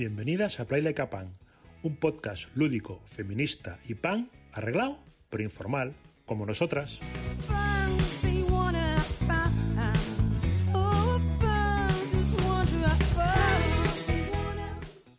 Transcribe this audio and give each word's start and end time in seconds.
Bienvenidas 0.00 0.60
a 0.60 0.64
Play 0.64 0.80
Like 0.80 1.02
a 1.02 1.10
Pan, 1.10 1.36
un 1.82 1.96
podcast 1.96 2.48
lúdico, 2.56 3.02
feminista 3.04 3.80
y 3.86 3.96
pan 3.96 4.30
arreglado, 4.50 4.96
pero 5.28 5.42
informal, 5.42 5.92
como 6.24 6.46
nosotras. 6.46 7.00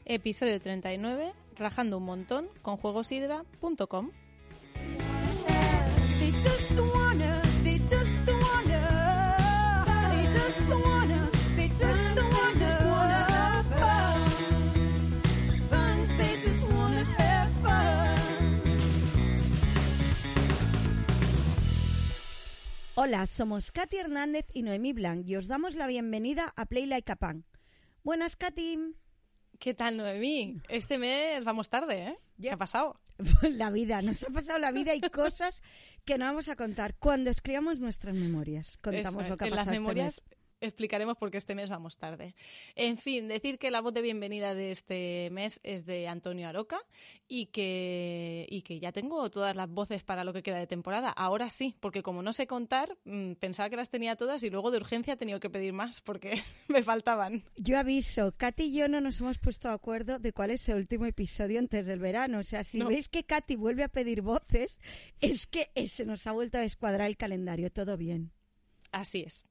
Episodio 0.06 0.60
39, 0.60 1.34
rajando 1.58 2.00
un 2.00 2.06
montón 2.06 2.48
con 2.64 2.78
juegosidra.com. 2.78 4.10
Hola, 23.04 23.26
somos 23.26 23.72
Katy 23.72 23.98
Hernández 23.98 24.46
y 24.54 24.62
Noemí 24.62 24.94
Blanc 24.94 25.28
y 25.28 25.36
os 25.36 25.48
damos 25.48 25.74
la 25.74 25.88
bienvenida 25.88 26.54
a 26.56 26.68
Play 26.68 26.86
Like 26.86 27.12
a 27.12 27.16
Pan. 27.16 27.46
Buenas, 28.04 28.36
Katy. 28.36 28.78
¿Qué 29.58 29.74
tal, 29.74 29.98
Noemí? 29.98 30.62
Este 30.70 31.00
mes 31.00 31.44
vamos 31.44 31.68
tarde, 31.68 32.10
¿eh? 32.10 32.20
¿Qué 32.40 32.52
ha 32.52 32.58
pasado? 32.58 32.96
La 33.42 33.72
vida, 33.72 34.04
nos 34.04 34.22
ha 34.22 34.30
pasado 34.30 34.60
la 34.60 34.72
vida 34.72 34.94
y 34.94 35.02
cosas 35.10 35.64
que 36.06 36.20
no 36.20 36.26
vamos 36.26 36.48
a 36.48 36.56
contar. 36.56 36.94
Cuando 36.94 37.32
escribamos 37.32 37.80
nuestras 37.80 38.14
memorias, 38.14 38.78
contamos 38.84 39.24
Eso 39.24 39.32
lo 39.32 39.38
que 39.38 39.46
ha. 39.46 39.48
En 39.48 39.56
las 39.56 39.66
pasado 39.66 39.74
este 39.74 39.82
memorias. 39.82 40.22
Explicaremos 40.62 41.18
por 41.18 41.32
qué 41.32 41.38
este 41.38 41.56
mes 41.56 41.70
vamos 41.70 41.98
tarde. 41.98 42.36
En 42.76 42.98
fin, 42.98 43.28
decir 43.28 43.58
que 43.60 43.72
la 43.72 43.82
voz 43.82 43.94
de 43.94 44.02
bienvenida 44.02 44.54
de 44.54 44.72
este 44.72 45.30
mes 45.32 45.60
es 45.64 45.86
de 45.86 46.08
Antonio 46.08 46.48
Aroca 46.48 46.80
y 47.28 47.48
que, 47.48 48.46
y 48.50 48.62
que 48.62 48.80
ya 48.80 48.92
tengo 48.92 49.30
todas 49.30 49.56
las 49.56 49.70
voces 49.70 50.04
para 50.04 50.24
lo 50.24 50.34
que 50.34 50.44
queda 50.44 50.60
de 50.60 50.68
temporada. 50.68 51.10
Ahora 51.10 51.50
sí, 51.50 51.76
porque 51.80 52.04
como 52.04 52.22
no 52.22 52.32
sé 52.32 52.48
contar, 52.48 52.98
mm, 53.06 53.34
pensaba 53.34 53.70
que 53.70 53.76
las 53.76 53.90
tenía 53.90 54.16
todas 54.16 54.44
y 54.44 54.50
luego 54.50 54.72
de 54.72 54.78
urgencia 54.78 55.14
he 55.14 55.18
tenido 55.18 55.40
que 55.40 55.50
pedir 55.50 55.74
más 55.74 56.00
porque 56.02 56.32
me 56.68 56.84
faltaban. 56.84 57.44
Yo 57.58 57.78
aviso, 57.80 58.34
Katy 58.38 58.64
y 58.64 58.74
yo 58.78 58.88
no 58.88 59.02
nos 59.02 59.20
hemos 59.20 59.40
puesto 59.40 59.68
de 59.68 59.74
acuerdo 59.74 60.20
de 60.20 60.32
cuál 60.32 60.52
es 60.52 60.68
el 60.70 60.78
último 60.78 61.06
episodio 61.06 61.60
antes 61.60 61.86
del 61.86 62.00
verano. 62.00 62.40
O 62.40 62.44
sea, 62.44 62.64
si 62.64 62.78
No. 62.78 62.88
veis 62.88 63.10
que 63.10 63.24
Katy 63.24 63.56
vuelve 63.56 63.84
a 63.84 63.88
pedir 63.90 64.22
voces, 64.22 64.78
es 65.20 65.48
que 65.48 65.70
se 65.88 66.06
nos 66.06 66.28
ha 66.28 66.32
vuelto 66.32 66.58
a 66.60 66.62
descuadrar 66.62 67.08
el 67.08 67.18
calendario. 67.18 67.72
Todo 67.72 67.98
bien. 67.98 68.32
Así 68.92 69.22
es. 69.22 69.46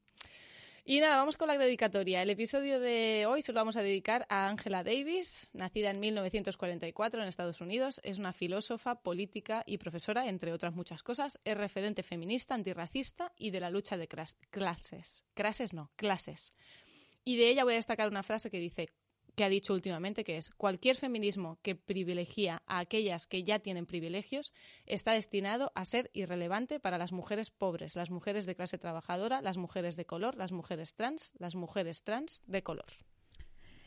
Y 0.91 0.99
nada, 0.99 1.19
vamos 1.19 1.37
con 1.37 1.47
la 1.47 1.57
dedicatoria. 1.57 2.21
El 2.21 2.31
episodio 2.31 2.81
de 2.81 3.25
hoy 3.25 3.43
se 3.43 3.53
lo 3.53 3.61
vamos 3.61 3.77
a 3.77 3.83
dedicar 3.85 4.27
a 4.29 4.49
Angela 4.49 4.83
Davis, 4.83 5.49
nacida 5.53 5.89
en 5.91 6.01
1944 6.01 7.23
en 7.23 7.29
Estados 7.29 7.61
Unidos. 7.61 8.01
Es 8.03 8.19
una 8.19 8.33
filósofa, 8.33 8.97
política 8.97 9.63
y 9.65 9.79
profesora, 9.79 10.27
entre 10.27 10.53
otras 10.53 10.75
muchas 10.75 11.05
cosas. 11.05 11.39
Es 11.45 11.57
referente 11.57 12.03
feminista, 12.03 12.57
antirracista 12.57 13.33
y 13.37 13.53
de 13.53 13.61
la 13.61 13.71
lucha 13.71 13.97
de 13.97 14.09
clases. 14.09 15.23
Clases 15.35 15.73
no, 15.73 15.93
clases. 15.95 16.55
Y 17.23 17.37
de 17.37 17.51
ella 17.51 17.63
voy 17.63 17.75
a 17.75 17.77
destacar 17.77 18.09
una 18.09 18.25
frase 18.25 18.51
que 18.51 18.59
dice 18.59 18.89
que 19.41 19.45
ha 19.45 19.49
dicho 19.49 19.73
últimamente, 19.73 20.23
que 20.23 20.37
es 20.37 20.51
cualquier 20.51 20.97
feminismo 20.97 21.59
que 21.63 21.75
privilegia 21.75 22.63
a 22.67 22.79
aquellas 22.79 23.27
que 23.27 23.43
ya 23.43 23.59
tienen 23.59 23.87
privilegios 23.87 24.53
está 24.85 25.13
destinado 25.13 25.73
a 25.75 25.87
ser 25.87 26.11
irrelevante 26.13 26.79
para 26.79 26.99
las 26.99 27.11
mujeres 27.11 27.49
pobres, 27.49 27.97
las 27.97 28.11
mujeres 28.11 28.45
de 28.45 28.55
clase 28.55 28.77
trabajadora, 28.77 29.41
las 29.41 29.57
mujeres 29.57 29.97
de 29.97 30.05
color, 30.05 30.37
las 30.37 30.53
mujeres 30.53 30.93
trans, 30.93 31.33
las 31.39 31.55
mujeres 31.55 32.03
trans 32.03 32.43
de 32.49 32.63
color. 32.63 32.85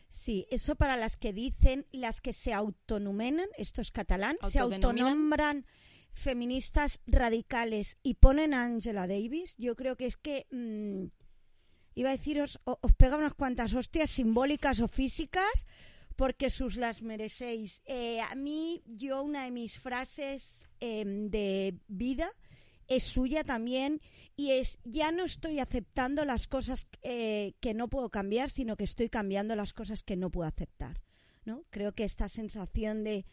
Sí, 0.09 0.47
eso 0.49 0.73
para 0.73 0.97
las 0.97 1.19
que 1.19 1.33
dicen, 1.33 1.85
las 1.91 2.19
que 2.19 2.33
se 2.33 2.51
autonumenan, 2.51 3.49
esto 3.55 3.81
es 3.81 3.91
catalán, 3.91 4.37
se 4.49 4.57
autonombran 4.57 5.67
feministas 6.13 6.99
radicales 7.05 7.99
y 8.01 8.15
ponen 8.15 8.55
a 8.55 8.63
Angela 8.63 9.05
Davis, 9.05 9.55
yo 9.59 9.75
creo 9.75 9.97
que 9.97 10.07
es 10.07 10.17
que, 10.17 10.47
mm, 10.49 11.11
iba 11.95 12.09
a 12.09 12.17
deciros, 12.17 12.59
os 12.65 12.93
pega 12.93 13.17
unas 13.17 13.33
cuantas 13.33 13.73
hostias 13.73 14.09
simbólicas 14.09 14.79
o 14.79 14.87
físicas, 14.87 15.65
porque 16.15 16.49
sus 16.49 16.77
las 16.77 17.01
merecéis. 17.01 17.81
Eh, 17.85 18.21
a 18.21 18.35
mí, 18.35 18.81
yo 18.85 19.23
una 19.23 19.45
de 19.45 19.51
mis 19.51 19.79
frases 19.79 20.55
em, 20.79 21.29
de 21.29 21.79
vida 21.87 22.31
es 22.87 23.03
suya 23.03 23.43
también 23.43 24.01
y 24.35 24.51
es 24.51 24.77
ya 24.83 25.11
no 25.11 25.23
estoy 25.23 25.59
aceptando 25.59 26.25
las 26.25 26.47
cosas 26.47 26.87
eh, 27.01 27.53
que 27.59 27.73
no 27.73 27.87
puedo 27.87 28.09
cambiar, 28.09 28.49
sino 28.49 28.75
que 28.75 28.83
estoy 28.83 29.09
cambiando 29.09 29.55
las 29.55 29.73
cosas 29.73 30.03
que 30.03 30.15
no 30.15 30.29
puedo 30.29 30.47
aceptar. 30.47 31.01
¿no? 31.45 31.63
Creo 31.69 31.93
que 31.93 32.03
esta 32.03 32.29
sensación 32.29 33.03
de 33.03 33.25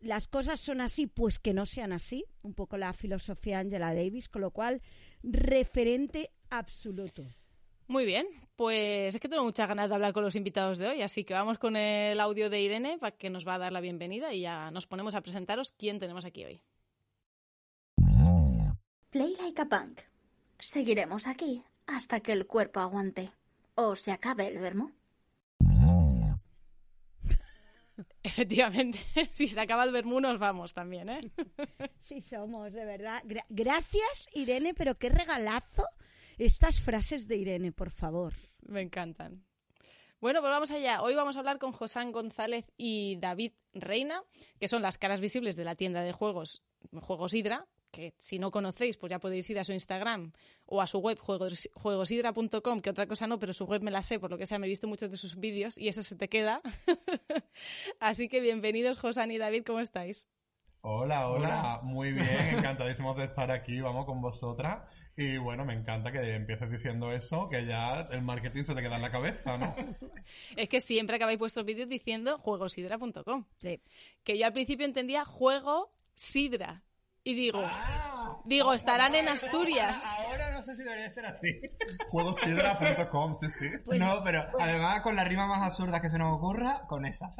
las 0.00 0.28
cosas 0.28 0.60
son 0.60 0.80
así, 0.80 1.06
pues 1.06 1.38
que 1.38 1.54
no 1.54 1.66
sean 1.66 1.92
así, 1.92 2.24
un 2.42 2.54
poco 2.54 2.76
la 2.76 2.92
filosofía 2.92 3.58
Angela 3.58 3.94
Davis, 3.94 4.28
con 4.28 4.42
lo 4.42 4.50
cual 4.52 4.80
referente 5.22 6.30
absoluto. 6.50 7.26
Muy 7.88 8.04
bien, 8.06 8.26
pues 8.56 9.14
es 9.14 9.20
que 9.20 9.28
tengo 9.28 9.44
muchas 9.44 9.68
ganas 9.68 9.88
de 9.88 9.94
hablar 9.94 10.12
con 10.12 10.22
los 10.24 10.36
invitados 10.36 10.78
de 10.78 10.88
hoy, 10.88 11.02
así 11.02 11.24
que 11.24 11.34
vamos 11.34 11.58
con 11.58 11.76
el 11.76 12.18
audio 12.20 12.48
de 12.48 12.60
Irene 12.60 12.98
para 12.98 13.16
que 13.16 13.28
nos 13.30 13.46
va 13.46 13.54
a 13.56 13.58
dar 13.58 13.72
la 13.72 13.80
bienvenida 13.80 14.32
y 14.32 14.40
ya 14.42 14.70
nos 14.70 14.86
ponemos 14.86 15.14
a 15.14 15.20
presentaros 15.20 15.72
quién 15.72 15.98
tenemos 15.98 16.24
aquí 16.24 16.44
hoy. 16.44 16.60
Play 19.10 19.36
like 19.40 19.60
a 19.60 19.66
punk. 19.66 20.00
Seguiremos 20.58 21.26
aquí 21.26 21.62
hasta 21.86 22.20
que 22.20 22.32
el 22.32 22.46
cuerpo 22.46 22.80
aguante. 22.80 23.30
O 23.74 23.94
se 23.96 24.10
acabe 24.12 24.48
el 24.48 24.58
vermú. 24.58 24.90
Efectivamente, 28.22 28.98
si 29.34 29.48
se 29.48 29.60
acaba 29.60 29.84
el 29.84 29.92
vermú 29.92 30.20
nos 30.20 30.38
vamos 30.38 30.72
también, 30.72 31.08
¿eh? 31.10 31.30
Sí 32.00 32.20
somos, 32.20 32.72
de 32.72 32.84
verdad. 32.84 33.22
Gra- 33.24 33.44
gracias, 33.48 34.28
Irene, 34.32 34.72
pero 34.74 34.94
qué 34.96 35.08
regalazo 35.10 35.86
estas 36.44 36.80
frases 36.80 37.28
de 37.28 37.36
Irene, 37.36 37.72
por 37.72 37.90
favor. 37.90 38.34
Me 38.62 38.80
encantan. 38.80 39.44
Bueno, 40.20 40.40
pues 40.40 40.50
vamos 40.50 40.70
allá. 40.70 41.02
Hoy 41.02 41.14
vamos 41.14 41.36
a 41.36 41.38
hablar 41.38 41.58
con 41.58 41.72
Josán 41.72 42.10
González 42.10 42.64
y 42.76 43.16
David 43.16 43.52
Reina, 43.74 44.22
que 44.58 44.68
son 44.68 44.82
las 44.82 44.98
caras 44.98 45.20
visibles 45.20 45.56
de 45.56 45.64
la 45.64 45.76
tienda 45.76 46.02
de 46.02 46.12
juegos 46.12 46.62
Juegos 47.00 47.32
Hidra, 47.32 47.68
que 47.92 48.14
si 48.18 48.40
no 48.40 48.50
conocéis, 48.50 48.96
pues 48.96 49.10
ya 49.10 49.20
podéis 49.20 49.48
ir 49.50 49.58
a 49.60 49.64
su 49.64 49.72
Instagram 49.72 50.32
o 50.66 50.82
a 50.82 50.88
su 50.88 50.98
web 50.98 51.18
juegos, 51.18 51.68
que 52.82 52.90
otra 52.90 53.06
cosa 53.06 53.26
no, 53.28 53.38
pero 53.38 53.52
su 53.52 53.64
web 53.64 53.82
me 53.82 53.92
la 53.92 54.02
sé, 54.02 54.18
por 54.18 54.30
lo 54.30 54.38
que 54.38 54.46
sea, 54.46 54.58
me 54.58 54.66
he 54.66 54.70
visto 54.70 54.88
muchos 54.88 55.10
de 55.12 55.16
sus 55.16 55.36
vídeos 55.36 55.78
y 55.78 55.88
eso 55.88 56.02
se 56.02 56.16
te 56.16 56.28
queda. 56.28 56.60
Así 58.00 58.28
que 58.28 58.40
bienvenidos, 58.40 58.98
Josán 58.98 59.30
y 59.30 59.38
David, 59.38 59.62
¿cómo 59.64 59.78
estáis? 59.78 60.26
Hola, 60.84 61.28
hola, 61.28 61.80
muy 61.84 62.10
bien, 62.12 62.26
encantadísimos 62.58 63.16
de 63.16 63.24
estar 63.26 63.50
aquí, 63.52 63.80
vamos 63.80 64.04
con 64.04 64.20
vosotras. 64.20 64.82
Y 65.16 65.36
bueno, 65.36 65.64
me 65.64 65.74
encanta 65.74 66.10
que 66.10 66.34
empieces 66.34 66.70
diciendo 66.70 67.12
eso, 67.12 67.48
que 67.48 67.64
ya 67.66 68.00
el 68.10 68.22
marketing 68.22 68.64
se 68.64 68.74
te 68.74 68.82
queda 68.82 68.96
en 68.96 69.02
la 69.02 69.10
cabeza, 69.12 69.58
¿no? 69.58 69.76
Es 70.56 70.68
que 70.68 70.80
siempre 70.80 71.16
acabáis 71.16 71.38
vuestros 71.38 71.64
vídeos 71.66 71.88
diciendo 71.88 72.38
juegosidra.com. 72.38 73.44
Sí. 73.58 73.80
Que 74.24 74.36
yo 74.38 74.46
al 74.46 74.52
principio 74.52 74.84
entendía 74.86 75.24
juego 75.24 75.92
sidra. 76.14 76.82
Y 77.24 77.34
digo, 77.34 77.60
Ah, 77.62 78.38
digo, 78.44 78.72
estarán 78.74 79.14
en 79.14 79.28
Asturias. 79.28 80.04
Ahora 80.04 80.50
no 80.50 80.64
sé 80.64 80.74
si 80.74 80.82
debería 80.82 81.12
ser 81.12 81.26
así. 81.26 81.60
Juegosidra.com, 82.10 83.36
sí, 83.38 83.46
sí. 83.50 83.68
Pues- 83.84 84.00
no, 84.00 84.24
pero 84.24 84.46
además 84.58 85.00
con 85.02 85.14
la 85.14 85.22
rima 85.22 85.46
más 85.46 85.62
absurda 85.62 86.00
que 86.00 86.08
se 86.10 86.18
nos 86.18 86.36
ocurra, 86.36 86.80
con 86.88 87.06
esa. 87.06 87.32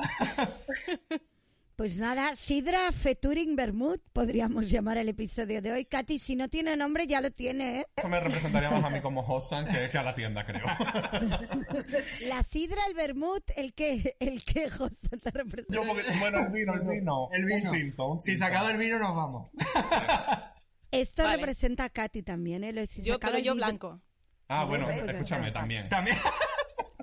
Pues 1.82 1.96
nada, 1.96 2.36
Sidra 2.36 2.92
Featuring 2.92 3.56
Bermud, 3.56 3.98
podríamos 4.12 4.70
llamar 4.70 4.98
el 4.98 5.08
episodio 5.08 5.60
de 5.60 5.72
hoy. 5.72 5.84
Katy, 5.84 6.20
si 6.20 6.36
no 6.36 6.48
tiene 6.48 6.76
nombre, 6.76 7.08
ya 7.08 7.20
lo 7.20 7.32
tiene, 7.32 7.80
¿eh? 7.80 7.86
Eso 7.96 8.08
me 8.08 8.20
representaría 8.20 8.70
más 8.70 8.84
a 8.84 8.88
mí 8.90 9.00
como 9.02 9.20
Hosan 9.22 9.66
que, 9.66 9.90
que 9.90 9.98
a 9.98 10.04
la 10.04 10.14
tienda, 10.14 10.46
creo. 10.46 10.64
La 12.28 12.44
Sidra, 12.44 12.82
el 12.86 12.94
Bermud, 12.94 13.40
el 13.56 13.74
que, 13.74 14.14
el 14.20 14.44
que 14.44 14.70
José 14.70 15.08
te 15.20 15.32
representa. 15.32 15.74
Yo, 15.74 15.84
porque- 15.84 16.04
bueno, 16.20 16.38
el 16.46 16.52
vino, 16.52 16.74
el 16.74 16.82
vino. 16.82 17.28
El 17.32 17.44
vino. 17.46 17.72
Un 17.72 17.76
tinto, 17.76 18.06
un 18.12 18.22
Si 18.22 18.36
se 18.36 18.44
acaba 18.44 18.70
el 18.70 18.78
vino, 18.78 19.00
nos 19.00 19.16
vamos. 19.16 19.50
Esto 20.92 21.24
Vale. 21.24 21.38
representa 21.38 21.82
a 21.82 21.90
Katy 21.90 22.22
también, 22.22 22.62
¿eh? 22.62 22.86
Si 22.86 23.02
Yo, 23.02 23.18
pero 23.18 23.38
yo 23.38 23.54
vino- 23.54 23.66
blanco. 23.66 24.00
Ah, 24.46 24.66
bueno, 24.66 24.84
Pues 24.86 25.02
escúchame 25.02 25.50
también. 25.50 25.88
También. 25.88 26.16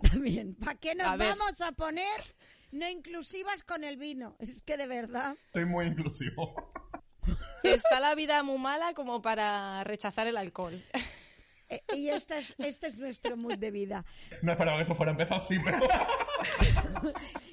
También. 0.10 0.56
¿Para 0.56 0.76
qué 0.76 0.96
nos 0.96 1.06
A 1.08 1.18
vamos 1.18 1.60
a 1.60 1.74
poner 1.74 2.06
no 2.72 2.88
inclusivas 2.90 3.64
con 3.64 3.84
el 3.84 3.98
vino? 3.98 4.36
Es 4.40 4.62
que 4.64 4.78
de 4.78 4.88
verdad. 4.88 5.36
Estoy 5.48 5.66
muy 5.66 5.86
inclusivo. 5.88 6.72
Está 7.64 8.00
la 8.00 8.16
vida 8.16 8.42
muy 8.44 8.58
mala 8.58 8.94
como 8.94 9.22
para 9.22 9.84
rechazar 9.84 10.28
el 10.28 10.38
alcohol. 10.38 10.82
Eh, 11.70 11.82
y 11.96 12.10
este 12.10 12.40
es, 12.40 12.56
este 12.58 12.88
es 12.88 12.98
nuestro 12.98 13.38
mood 13.38 13.58
de 13.58 13.70
vida. 13.70 14.04
No 14.42 14.52
esperaba 14.54 14.78
que 14.78 14.84
esto 14.84 14.96
fuera 14.96 15.12
a 15.12 15.14
empezar 15.14 15.40
así, 15.42 15.60
pero... 15.64 15.78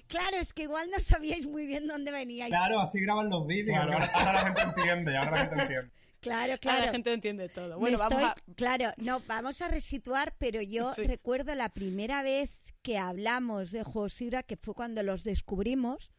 Claro, 0.09 0.37
es 0.39 0.53
que 0.53 0.63
igual 0.63 0.89
no 0.91 1.03
sabíais 1.03 1.47
muy 1.47 1.67
bien 1.67 1.87
dónde 1.87 2.11
veníais. 2.13 2.51
Claro, 2.51 2.81
así 2.81 3.01
graban 3.01 3.29
los 3.29 3.47
vídeos. 3.47 3.77
Claro, 3.77 3.93
ahora, 3.93 4.07
ahora 4.15 4.33
la 4.33 4.45
gente 4.47 4.61
entiende, 4.63 5.17
ahora 5.17 5.31
la 5.33 5.39
gente 5.47 5.63
entiende. 5.63 5.91
Claro, 6.21 6.41
Ahora 6.53 6.59
claro. 6.59 6.85
la 6.87 6.93
gente 6.93 7.13
entiende 7.13 7.49
todo. 7.51 7.69
Me 7.69 7.77
Bueno, 7.77 7.99
vamos 7.99 8.15
estoy- 8.23 8.25
a... 8.53 8.55
Claro, 8.57 8.93
no, 8.97 9.21
vamos 9.29 9.61
a 9.63 9.69
resituar, 9.69 10.35
pero 10.39 10.61
yo 10.63 10.93
Sí. 10.95 11.05
recuerdo 11.05 11.55
la 11.55 11.69
primera 11.69 12.23
vez 12.23 12.51
que 12.87 12.99
hablamos 12.99 13.73
de 13.73 13.83
Juegos 13.83 14.13
Sidra, 14.13 14.45
que 14.45 14.57
fue 14.57 14.73
cuando 14.73 15.03
los 15.03 15.25
descubrimos, 15.25 16.13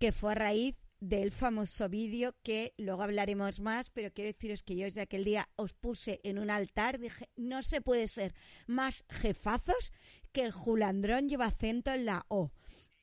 que 0.00 0.10
fue 0.10 0.32
a 0.32 0.34
raíz 0.34 0.74
del 0.98 1.30
famoso 1.30 1.88
vídeo 1.88 2.34
que 2.42 2.74
luego 2.76 3.04
hablaremos 3.04 3.60
más, 3.60 3.88
pero 3.90 4.12
quiero 4.12 4.32
deciros 4.32 4.64
que 4.64 4.74
yo 4.74 4.86
desde 4.86 5.02
aquel 5.02 5.22
día 5.22 5.48
os 5.54 5.74
puse 5.74 6.20
en 6.24 6.40
un 6.40 6.50
altar, 6.50 6.98
dije, 6.98 7.30
no 7.36 7.62
se 7.62 7.80
puede 7.80 8.08
ser 8.08 8.34
más 8.66 9.04
jefazos 9.10 9.92
que 10.32 10.42
el 10.42 10.50
julandrón 10.50 11.28
lleva 11.28 11.46
acento 11.46 11.92
en 11.92 12.06
la 12.06 12.26
O. 12.26 12.50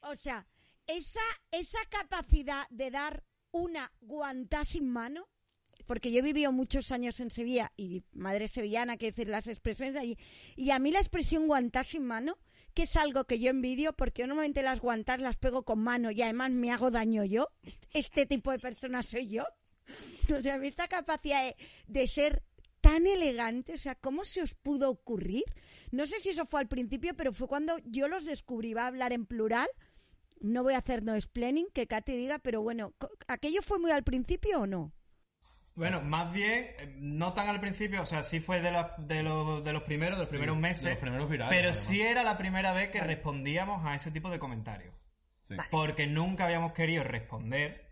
O 0.02 0.16
sea, 0.18 0.46
esa, 0.86 1.22
esa 1.52 1.80
capacidad 1.90 2.68
de 2.70 2.92
dar 2.92 3.24
una 3.52 3.94
guantá 4.02 4.66
sin 4.66 4.90
mano, 4.90 5.30
porque 5.86 6.12
yo 6.12 6.20
he 6.20 6.22
vivido 6.22 6.52
muchos 6.52 6.92
años 6.92 7.22
en 7.22 7.30
Sevilla 7.30 7.72
y 7.78 8.04
madre 8.12 8.50
sevillana, 8.50 8.98
que 8.98 9.06
decir 9.06 9.30
las 9.30 9.48
expresiones 9.48 9.96
allí, 9.96 10.18
y 10.58 10.72
a 10.72 10.80
mí 10.80 10.92
la 10.92 11.00
expresión 11.00 11.48
guantá 11.48 11.86
sin 11.86 12.04
mano, 12.04 12.38
que 12.80 12.84
es 12.84 12.96
algo 12.96 13.26
que 13.26 13.42
yo 13.42 13.50
envidio, 13.50 13.92
porque 13.92 14.22
yo 14.22 14.28
normalmente 14.28 14.64
las 14.64 14.80
guantas 14.80 15.20
las 15.20 15.36
pego 15.36 15.64
con 15.64 15.80
mano 15.80 16.12
y 16.12 16.22
además 16.22 16.52
me 16.52 16.72
hago 16.72 16.92
daño 16.92 17.26
yo, 17.26 17.50
este 17.94 18.26
tipo 18.26 18.52
de 18.52 18.60
persona 18.60 19.04
soy 19.04 19.28
yo. 19.28 19.44
O 20.38 20.42
sea, 20.42 20.56
esta 20.64 20.88
capacidad 20.88 21.44
de, 21.44 21.58
de 21.88 22.08
ser 22.08 22.42
tan 22.80 23.06
elegante, 23.06 23.74
o 23.74 23.78
sea, 23.78 23.96
¿cómo 23.96 24.24
se 24.24 24.42
os 24.42 24.56
pudo 24.56 24.90
ocurrir? 24.90 25.44
No 25.92 26.06
sé 26.06 26.22
si 26.22 26.30
eso 26.30 26.46
fue 26.46 26.62
al 26.62 26.70
principio, 26.70 27.18
pero 27.18 27.34
fue 27.34 27.50
cuando 27.50 27.76
yo 27.84 28.08
los 28.08 28.24
descubrí, 28.24 28.74
va 28.74 28.84
a 28.84 28.88
hablar 28.88 29.12
en 29.12 29.26
plural, 29.26 29.68
no 30.40 30.64
voy 30.64 30.76
a 30.76 30.78
hacer 30.78 31.04
no 31.04 31.16
explaining, 31.16 31.68
que 31.74 31.86
Katy 31.86 32.14
diga, 32.14 32.40
pero 32.40 32.62
bueno, 32.62 32.94
¿aquello 33.28 33.62
fue 33.62 33.78
muy 33.80 33.92
al 33.92 34.06
principio 34.06 34.62
o 34.62 34.68
no? 34.68 34.94
Bueno, 35.80 36.02
más 36.02 36.32
bien, 36.34 36.68
eh, 36.78 36.96
no 37.00 37.34
tan 37.34 37.48
al 37.50 37.60
principio, 37.60 38.02
o 38.02 38.06
sea, 38.06 38.22
sí 38.24 38.40
fue 38.40 38.62
de, 38.62 38.72
la- 38.72 38.94
de, 38.98 39.24
los, 39.24 39.64
de 39.64 39.74
los 39.74 39.84
primeros, 39.84 40.16
de 40.16 40.20
los 40.24 40.30
Sí, 40.30 40.36
primeros 40.38 40.56
de 40.58 40.62
meses. 40.62 40.90
los 40.90 40.98
primeros 40.98 41.30
virales, 41.30 41.56
pero 41.58 41.70
además. 41.70 41.86
sí 41.88 42.02
era 42.02 42.24
la 42.24 42.38
primera 42.38 42.74
vez 42.74 42.90
que 42.92 43.00
respondíamos 43.00 43.86
a 43.86 43.96
ese 43.96 44.12
tipo 44.12 44.30
de 44.30 44.40
comentarios. 44.40 44.94
Sí. 45.38 45.56
Porque 45.72 46.06
nunca 46.06 46.46
habíamos 46.46 46.74
querido 46.74 47.04
responder. 47.04 47.88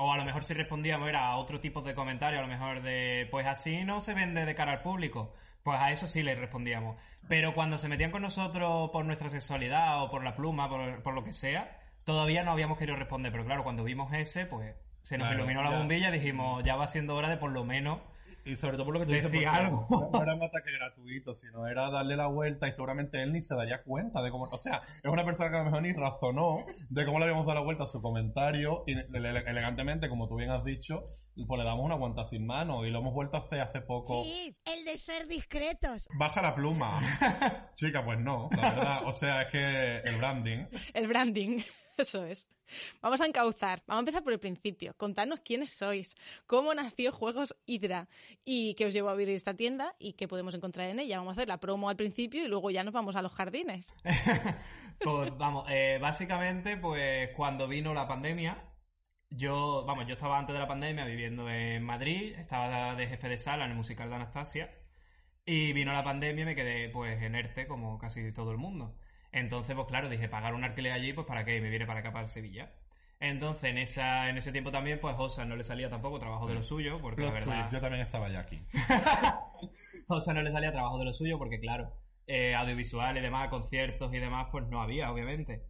O 0.00 0.12
a 0.12 0.16
lo 0.16 0.24
mejor 0.24 0.44
si 0.44 0.54
respondíamos 0.54 1.08
era 1.08 1.26
a 1.26 1.36
otro 1.38 1.58
tipo 1.60 1.80
de 1.82 1.94
comentarios, 1.94 2.38
a 2.38 2.46
lo 2.46 2.52
mejor 2.52 2.82
de, 2.82 3.26
pues 3.30 3.46
así 3.46 3.82
no 3.84 4.00
se 4.00 4.14
vende 4.14 4.44
de 4.44 4.54
cara 4.54 4.72
al 4.72 4.82
público. 4.82 5.34
Pues 5.64 5.78
a 5.80 5.90
eso 5.90 6.06
sí 6.06 6.22
le 6.22 6.34
respondíamos. 6.36 6.96
Pero 7.28 7.52
cuando 7.54 7.78
se 7.78 7.88
metían 7.88 8.10
con 8.12 8.22
nosotros 8.22 8.90
por 8.90 9.04
nuestra 9.04 9.28
sexualidad 9.28 10.02
o 10.02 10.10
por 10.10 10.22
la 10.22 10.36
pluma, 10.36 10.68
por, 10.68 11.02
por 11.02 11.14
lo 11.14 11.24
que 11.24 11.32
sea, 11.32 11.78
todavía 12.04 12.42
no 12.44 12.52
habíamos 12.52 12.78
querido 12.78 12.96
responder. 12.96 13.32
Pero 13.32 13.44
claro, 13.44 13.64
cuando 13.64 13.82
vimos 13.84 14.12
ese, 14.12 14.46
pues 14.46 14.74
se 15.08 15.16
nos 15.16 15.26
Claro, 15.28 15.40
iluminó 15.40 15.62
la 15.62 15.70
ya. 15.70 15.78
bombilla 15.78 16.08
y 16.10 16.18
dijimos, 16.18 16.62
ya 16.64 16.76
va 16.76 16.86
siendo 16.88 17.14
hora 17.16 17.30
de 17.30 17.38
por 17.38 17.50
lo 17.50 17.64
menos 17.64 18.00
Y 18.44 18.56
sobre 18.56 18.76
todo 18.76 18.84
por 18.86 18.94
lo 18.94 19.00
que 19.00 19.06
tú 19.06 19.12
Decía 19.30 19.52
algo. 19.54 19.86
no- 19.90 20.22
era 20.22 20.34
un 20.34 20.42
ataque 20.42 20.70
gratuito, 20.72 21.34
sino 21.34 21.66
era 21.66 21.90
darle 21.90 22.14
la 22.16 22.26
vuelta 22.26 22.68
y 22.68 22.72
seguramente 22.72 23.22
él 23.22 23.32
ni 23.32 23.40
se 23.42 23.54
daría 23.54 23.82
cuenta 23.82 24.22
de 24.22 24.30
cómo... 24.30 24.44
O 24.50 24.56
sea, 24.58 24.82
es 25.02 25.10
una 25.10 25.24
persona 25.24 25.50
que 25.50 25.56
a 25.56 25.58
lo 25.60 25.64
mejor 25.66 25.82
ni 25.82 25.92
razonó 25.92 26.64
de 26.90 27.04
cómo 27.06 27.18
le 27.18 27.24
habíamos 27.26 27.46
dado 27.46 27.58
la 27.60 27.64
vuelta 27.64 27.84
a 27.84 27.86
su 27.86 28.00
comentario 28.02 28.84
y 28.86 28.92
ele- 28.92 29.06
ele- 29.12 29.44
elegantemente, 29.50 30.08
como 30.08 30.28
tú 30.28 30.36
bien 30.36 30.50
has 30.50 30.64
dicho, 30.64 31.02
pues 31.46 31.58
le 31.58 31.64
damos 31.64 31.84
una 31.84 31.94
guanta 31.96 32.24
sin 32.24 32.46
mano 32.46 32.84
y 32.86 32.90
lo 32.90 32.98
hemos 33.00 33.12
vuelto 33.14 33.36
a 33.36 33.40
hacer 33.40 33.60
hace 33.60 33.80
poco. 33.80 34.24
Sí, 34.24 34.56
el 34.64 34.84
de 34.84 34.96
ser 34.98 35.26
discretos. 35.26 36.08
Baja 36.18 36.40
la 36.42 36.54
pluma. 36.54 36.98
Chica, 37.74 38.04
pues 38.04 38.18
no, 38.18 38.48
la 38.56 38.70
verdad. 38.72 39.00
O 39.06 39.12
sea, 39.12 39.42
es 39.42 39.48
que 39.52 39.98
el 39.98 40.16
branding... 40.16 40.64
El 40.94 41.06
branding, 41.06 41.60
eso 42.02 42.24
es. 42.24 42.48
Vamos 43.00 43.20
a 43.20 43.26
encauzar. 43.26 43.82
Vamos 43.86 44.00
a 44.00 44.02
empezar 44.02 44.22
por 44.22 44.32
el 44.32 44.38
principio. 44.38 44.94
Contadnos 44.96 45.40
quiénes 45.40 45.70
sois, 45.70 46.16
cómo 46.46 46.74
nació 46.74 47.12
Juegos 47.12 47.56
Hydra 47.66 48.08
y 48.44 48.74
qué 48.74 48.86
os 48.86 48.92
llevó 48.92 49.08
a 49.08 49.12
abrir 49.12 49.28
esta 49.30 49.54
tienda 49.54 49.94
y 49.98 50.14
qué 50.14 50.28
podemos 50.28 50.54
encontrar 50.54 50.88
en 50.90 51.00
ella. 51.00 51.18
Vamos 51.18 51.32
a 51.32 51.40
hacer 51.40 51.48
la 51.48 51.58
promo 51.58 51.88
al 51.88 51.96
principio 51.96 52.44
y 52.44 52.48
luego 52.48 52.70
ya 52.70 52.84
nos 52.84 52.94
vamos 52.94 53.16
a 53.16 53.22
los 53.22 53.32
jardines. 53.32 53.94
Pues 55.00 55.30
vamos, 55.38 55.64
eh, 55.70 55.98
básicamente, 56.00 56.76
pues 56.76 57.30
cuando 57.36 57.68
vino 57.68 57.94
la 57.94 58.08
pandemia, 58.08 58.56
yo, 59.30 59.84
vamos, 59.86 60.08
yo 60.08 60.14
estaba 60.14 60.38
antes 60.38 60.54
de 60.54 60.58
la 60.58 60.66
pandemia 60.66 61.04
viviendo 61.04 61.48
en 61.48 61.84
Madrid, 61.84 62.34
estaba 62.36 62.96
de 62.96 63.06
jefe 63.06 63.28
de 63.28 63.38
sala 63.38 63.64
en 63.64 63.70
el 63.70 63.76
musical 63.76 64.08
de 64.08 64.16
Anastasia, 64.16 64.74
y 65.44 65.72
vino 65.72 65.92
la 65.92 66.02
pandemia 66.02 66.42
y 66.42 66.46
me 66.46 66.56
quedé 66.56 66.88
pues 66.88 67.22
en 67.22 67.36
ERTE 67.36 67.68
como 67.68 67.96
casi 67.98 68.32
todo 68.32 68.50
el 68.50 68.58
mundo. 68.58 68.96
Entonces, 69.32 69.74
pues 69.74 69.86
claro, 69.88 70.08
dije, 70.08 70.28
pagar 70.28 70.54
un 70.54 70.64
alquiler 70.64 70.92
allí, 70.92 71.12
pues 71.12 71.26
para 71.26 71.44
qué, 71.44 71.60
me 71.60 71.70
viene 71.70 71.86
para 71.86 72.00
acá, 72.00 72.12
para 72.12 72.28
Sevilla. 72.28 72.72
Entonces, 73.20 73.70
en 73.70 73.78
esa, 73.78 74.30
en 74.30 74.38
ese 74.38 74.52
tiempo 74.52 74.70
también, 74.70 75.00
pues 75.00 75.16
Osa 75.18 75.44
no 75.44 75.56
le 75.56 75.64
salía 75.64 75.90
tampoco 75.90 76.18
trabajo 76.18 76.46
de 76.46 76.54
lo 76.54 76.62
suyo, 76.62 77.00
porque 77.00 77.22
la 77.22 77.32
verdad... 77.32 77.68
yo 77.72 77.80
también 77.80 78.02
estaba 78.02 78.28
ya 78.28 78.40
aquí. 78.40 78.60
O 80.08 80.20
sea, 80.20 80.34
no 80.34 80.42
le 80.42 80.52
salía 80.52 80.70
trabajo 80.70 80.98
de 80.98 81.04
lo 81.04 81.12
suyo 81.12 81.36
porque, 81.36 81.58
claro, 81.58 81.92
eh, 82.28 82.54
audiovisual 82.54 83.16
y 83.16 83.20
demás, 83.20 83.48
conciertos 83.48 84.14
y 84.14 84.18
demás, 84.18 84.48
pues 84.52 84.66
no 84.68 84.80
había, 84.80 85.10
obviamente. 85.10 85.64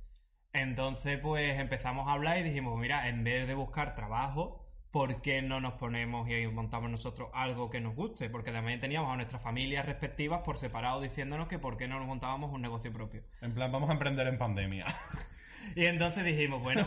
Entonces, 0.53 1.19
pues 1.21 1.59
empezamos 1.59 2.07
a 2.07 2.13
hablar 2.13 2.39
y 2.39 2.43
dijimos, 2.43 2.79
mira, 2.79 3.09
en 3.09 3.25
vez 3.25 3.49
de 3.49 3.55
buscar 3.55 3.95
trabajo, 3.95 4.68
¿por 4.90 5.20
qué 5.20 5.43
no 5.43 5.61
nos 5.61 5.75
ponemos 5.75 6.29
y 6.29 6.46
montamos 6.46 6.90
nosotros 6.90 7.29
algo 7.35 7.70
que 7.70 7.81
nos 7.81 7.94
guste? 7.94 8.31
Porque 8.31 8.52
también 8.52 8.81
teníamos 8.81 9.12
a 9.12 9.17
nuestras 9.17 9.43
familias 9.43 9.87
respectivas 9.87 10.43
por 10.44 10.58
separado 10.58 11.00
diciéndonos 11.00 11.49
que 11.49 11.58
por 11.58 11.76
qué 11.76 11.87
no 11.88 11.99
nos 11.99 12.06
montábamos 12.08 12.52
un 12.52 12.62
negocio 12.62 12.93
propio. 12.93 13.23
En 13.40 13.55
plan, 13.55 13.70
vamos 13.70 13.90
a 13.90 13.94
emprender 13.94 14.26
en 14.26 14.38
pandemia. 14.38 14.87
Y 15.75 15.85
entonces 15.85 16.25
dijimos, 16.25 16.62
bueno, 16.62 16.87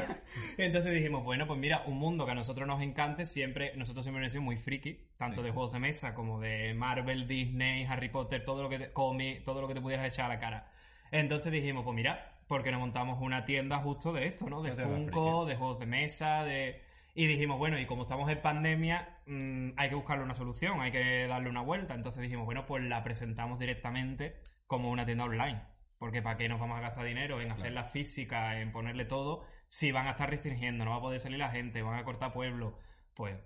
entonces 0.56 0.94
dijimos, 0.94 1.22
bueno, 1.22 1.46
pues 1.46 1.58
mira, 1.58 1.82
un 1.86 1.98
mundo 1.98 2.24
que 2.24 2.32
a 2.32 2.34
nosotros 2.34 2.66
nos 2.66 2.80
encante, 2.80 3.26
siempre, 3.26 3.76
nosotros 3.76 4.04
siempre 4.04 4.22
hemos 4.22 4.32
sido 4.32 4.42
muy 4.42 4.56
friki, 4.56 4.98
tanto 5.18 5.42
Sí. 5.42 5.46
de 5.46 5.52
juegos 5.52 5.72
de 5.72 5.80
mesa 5.80 6.14
como 6.14 6.40
de 6.40 6.72
Marvel, 6.72 7.28
Disney, 7.28 7.84
Harry 7.84 8.08
Potter, 8.08 8.44
todo 8.44 8.62
lo 8.62 8.68
que 8.70 8.78
te, 8.78 8.92
cómic, 8.92 9.44
todo 9.44 9.60
lo 9.60 9.68
que 9.68 9.74
te 9.74 9.80
pudieras 9.80 10.06
echar 10.06 10.26
a 10.26 10.34
la 10.34 10.40
cara. 10.40 10.70
Entonces 11.10 11.52
dijimos, 11.52 11.84
pues 11.84 11.94
mira, 11.94 12.36
porque 12.48 12.70
nos 12.70 12.80
montamos 12.80 13.20
una 13.20 13.44
tienda 13.44 13.78
justo 13.78 14.12
de 14.14 14.26
esto, 14.28 14.48
¿no? 14.48 14.62
De 14.62 14.70
tienda 14.70 14.96
Funko, 14.96 15.44
de 15.44 15.56
juegos 15.56 15.78
de 15.80 15.86
mesa, 15.86 16.44
de... 16.44 16.80
Y 17.14 17.26
dijimos, 17.26 17.58
bueno, 17.58 17.78
y 17.78 17.84
como 17.86 18.02
estamos 18.02 18.30
en 18.30 18.40
pandemia, 18.40 19.18
mm, 19.26 19.72
hay 19.76 19.88
que 19.90 19.94
buscarle 19.94 20.24
una 20.24 20.34
solución, 20.34 20.80
hay 20.80 20.90
que 20.90 21.26
darle 21.26 21.50
una 21.50 21.60
vuelta. 21.60 21.94
Entonces 21.94 22.22
dijimos, 22.22 22.46
bueno, 22.46 22.64
pues 22.66 22.82
la 22.84 23.04
presentamos 23.04 23.58
directamente 23.58 24.36
como 24.66 24.90
una 24.90 25.04
tienda 25.04 25.24
online. 25.24 25.62
Porque 25.98 26.22
¿para 26.22 26.36
qué 26.36 26.48
nos 26.48 26.58
vamos 26.58 26.78
a 26.78 26.80
gastar 26.80 27.04
dinero 27.04 27.40
en 27.40 27.52
hacer 27.52 27.72
la 27.72 27.84
física, 27.84 28.60
en 28.60 28.72
ponerle 28.72 29.04
todo, 29.04 29.44
si 29.68 29.92
van 29.92 30.06
a 30.08 30.12
estar 30.12 30.28
restringiendo, 30.28 30.84
no 30.84 30.92
va 30.92 30.96
a 30.96 31.00
poder 31.00 31.20
salir 31.20 31.38
la 31.38 31.50
gente, 31.50 31.82
van 31.82 31.98
a 31.98 32.04
cortar 32.04 32.32
pueblos? 32.32 32.74
Pues 33.14 33.36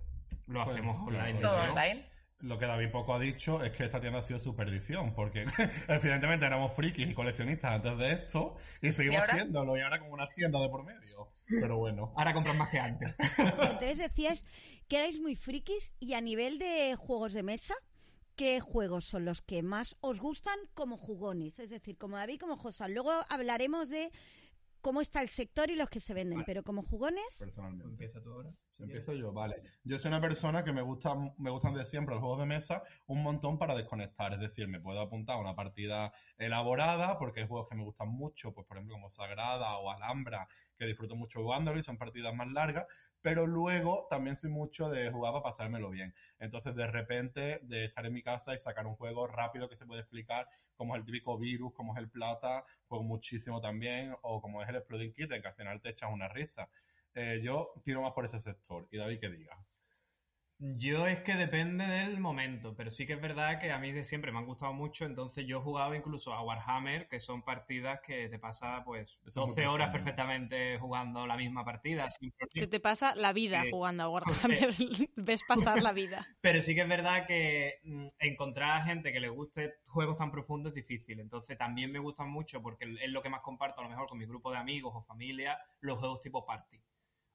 lo 0.46 0.64
Pues, 0.64 0.76
hacemos 0.76 0.96
claro, 1.08 1.24
online. 1.24 1.40
Todo 1.40 1.62
online. 1.70 2.06
Lo 2.40 2.58
que 2.58 2.66
David 2.66 2.90
poco 2.90 3.14
ha 3.14 3.18
dicho 3.18 3.64
es 3.64 3.72
que 3.72 3.84
esta 3.84 4.00
tienda 4.00 4.18
ha 4.18 4.22
sido 4.22 4.38
su 4.38 4.54
perdición, 4.54 5.14
porque 5.14 5.46
evidentemente 5.88 6.44
éramos 6.44 6.74
frikis 6.74 7.08
y 7.08 7.14
coleccionistas 7.14 7.72
antes 7.72 7.98
de 7.98 8.12
esto, 8.12 8.56
y 8.82 8.92
seguimos 8.92 9.16
¿Y 9.16 9.20
ahora? 9.20 9.34
siéndolo, 9.34 9.76
y 9.76 9.80
ahora 9.80 9.98
como 9.98 10.12
una 10.12 10.28
tienda 10.28 10.60
de 10.60 10.68
por 10.68 10.84
medio. 10.84 11.32
Pero 11.48 11.78
bueno. 11.78 12.12
Ahora 12.16 12.34
compran 12.34 12.58
más 12.58 12.70
que 12.70 12.78
antes. 12.78 13.14
Entonces 13.38 13.98
decías 13.98 14.44
que 14.88 14.98
erais 14.98 15.20
muy 15.20 15.34
frikis 15.36 15.92
y 15.98 16.14
a 16.14 16.20
nivel 16.20 16.58
de 16.58 16.94
juegos 16.96 17.32
de 17.32 17.42
mesa, 17.42 17.74
¿qué 18.34 18.60
juegos 18.60 19.06
son 19.06 19.24
los 19.24 19.42
que 19.42 19.62
más 19.62 19.96
os 20.00 20.20
gustan 20.20 20.58
como 20.74 20.98
jugones? 20.98 21.58
Es 21.58 21.70
decir, 21.70 21.96
como 21.96 22.16
David, 22.16 22.40
como 22.40 22.56
Josan. 22.56 22.92
Luego 22.92 23.12
hablaremos 23.30 23.88
de 23.88 24.12
cómo 24.86 25.00
está 25.00 25.20
el 25.20 25.28
sector 25.28 25.68
y 25.68 25.74
los 25.74 25.90
que 25.90 25.98
se 25.98 26.14
venden, 26.14 26.44
pero 26.46 26.62
como 26.62 26.84
jugones, 26.84 27.24
Personalmente. 27.40 27.90
Empieza 27.90 28.22
tú 28.22 28.32
ahora. 28.32 28.52
Empiezo 28.78 29.14
yo, 29.14 29.32
vale. 29.32 29.60
Yo 29.82 29.98
soy 29.98 30.10
una 30.10 30.20
persona 30.20 30.62
que 30.62 30.72
me 30.72 30.80
gusta, 30.80 31.12
me 31.38 31.50
gustan 31.50 31.74
de 31.74 31.84
siempre 31.86 32.14
los 32.14 32.20
juegos 32.22 32.38
de 32.38 32.46
mesa 32.46 32.84
un 33.06 33.20
montón 33.20 33.58
para 33.58 33.74
desconectar. 33.74 34.32
Es 34.34 34.38
decir, 34.38 34.68
me 34.68 34.78
puedo 34.78 35.00
apuntar 35.00 35.38
a 35.38 35.40
una 35.40 35.56
partida 35.56 36.12
elaborada, 36.38 37.18
porque 37.18 37.40
hay 37.40 37.48
juegos 37.48 37.68
que 37.68 37.74
me 37.74 37.82
gustan 37.82 38.10
mucho, 38.10 38.54
pues 38.54 38.64
por 38.64 38.76
ejemplo 38.76 38.94
como 38.94 39.10
Sagrada 39.10 39.76
o 39.78 39.90
Alhambra, 39.90 40.46
que 40.78 40.86
disfruto 40.86 41.16
mucho 41.16 41.42
jugándolo 41.42 41.80
y 41.80 41.82
son 41.82 41.98
partidas 41.98 42.32
más 42.36 42.46
largas, 42.46 42.86
pero 43.22 43.44
luego 43.44 44.06
también 44.08 44.36
soy 44.36 44.50
mucho 44.50 44.88
de 44.88 45.10
jugar 45.10 45.32
para 45.32 45.42
pasármelo 45.42 45.90
bien. 45.90 46.14
Entonces, 46.38 46.76
de 46.76 46.86
repente, 46.86 47.58
de 47.64 47.86
estar 47.86 48.06
en 48.06 48.12
mi 48.12 48.22
casa 48.22 48.54
y 48.54 48.60
sacar 48.60 48.86
un 48.86 48.94
juego 48.94 49.26
rápido 49.26 49.68
que 49.68 49.74
se 49.74 49.84
puede 49.84 50.02
explicar, 50.02 50.46
como 50.76 50.94
es 50.94 51.00
el 51.00 51.06
típico 51.06 51.38
virus, 51.38 51.72
como 51.74 51.94
es 51.94 51.98
el 51.98 52.08
plata, 52.08 52.64
juego 52.88 53.04
muchísimo 53.04 53.60
también, 53.60 54.14
o 54.22 54.40
como 54.40 54.62
es 54.62 54.68
el 54.68 54.76
Exploding 54.76 55.12
Kitten, 55.12 55.42
que 55.42 55.48
al 55.48 55.54
final 55.54 55.80
te 55.80 55.90
echas 55.90 56.10
una 56.12 56.28
risa. 56.28 56.68
Eh, 57.14 57.40
yo 57.42 57.72
tiro 57.84 58.02
más 58.02 58.12
por 58.12 58.24
ese 58.24 58.40
sector. 58.40 58.86
Y 58.90 58.98
David, 58.98 59.20
que 59.20 59.30
diga. 59.30 59.58
Yo 60.58 61.06
es 61.06 61.20
que 61.22 61.34
depende 61.34 61.84
del 61.86 62.18
momento, 62.18 62.74
pero 62.74 62.90
sí 62.90 63.06
que 63.06 63.12
es 63.12 63.20
verdad 63.20 63.60
que 63.60 63.70
a 63.72 63.78
mí 63.78 63.92
de 63.92 64.04
siempre 64.04 64.32
me 64.32 64.38
han 64.38 64.46
gustado 64.46 64.72
mucho, 64.72 65.04
entonces 65.04 65.46
yo 65.46 65.58
he 65.58 65.60
jugado 65.60 65.94
incluso 65.94 66.32
a 66.32 66.42
Warhammer, 66.42 67.08
que 67.08 67.20
son 67.20 67.42
partidas 67.44 68.00
que 68.02 68.30
te 68.30 68.38
pasa 68.38 68.82
pues 68.82 69.20
Eso 69.26 69.40
es 69.40 69.46
muy 69.46 69.54
12 69.54 69.66
horas 69.66 69.90
perfectamente 69.90 70.78
jugando 70.78 71.26
la 71.26 71.36
misma 71.36 71.62
partida. 71.62 72.08
sin 72.08 72.32
Se 72.54 72.66
te 72.68 72.80
pasa 72.80 73.14
la 73.14 73.34
vida 73.34 73.60
Sí. 73.62 73.70
jugando 73.70 74.04
a 74.04 74.08
Warhammer. 74.08 74.74
Ves 75.16 75.42
pasar 75.44 75.82
la 75.82 75.92
vida. 75.92 76.26
Pero 76.40 76.62
sí 76.62 76.74
que 76.74 76.82
es 76.82 76.88
verdad 76.88 77.26
que 77.26 77.80
mm, 77.84 78.08
encontrar 78.20 78.80
a 78.80 78.84
gente 78.84 79.12
que 79.12 79.20
le 79.20 79.28
guste 79.28 79.74
juegos 79.88 80.16
tan 80.16 80.30
profundos 80.30 80.70
es 80.70 80.74
difícil. 80.76 81.20
Entonces 81.20 81.58
también 81.58 81.92
me 81.92 81.98
gustan 81.98 82.30
mucho 82.30 82.62
porque 82.62 82.84
es 83.00 83.10
lo 83.10 83.22
que 83.22 83.28
más 83.28 83.42
comparto 83.42 83.80
a 83.80 83.84
lo 83.84 83.90
mejor 83.90 84.08
con 84.08 84.18
mi 84.18 84.26
grupo 84.26 84.50
de 84.52 84.58
amigos 84.58 84.92
o 84.94 85.02
familia, 85.02 85.58
los 85.80 85.98
juegos 85.98 86.20
tipo 86.22 86.46
party. 86.46 86.80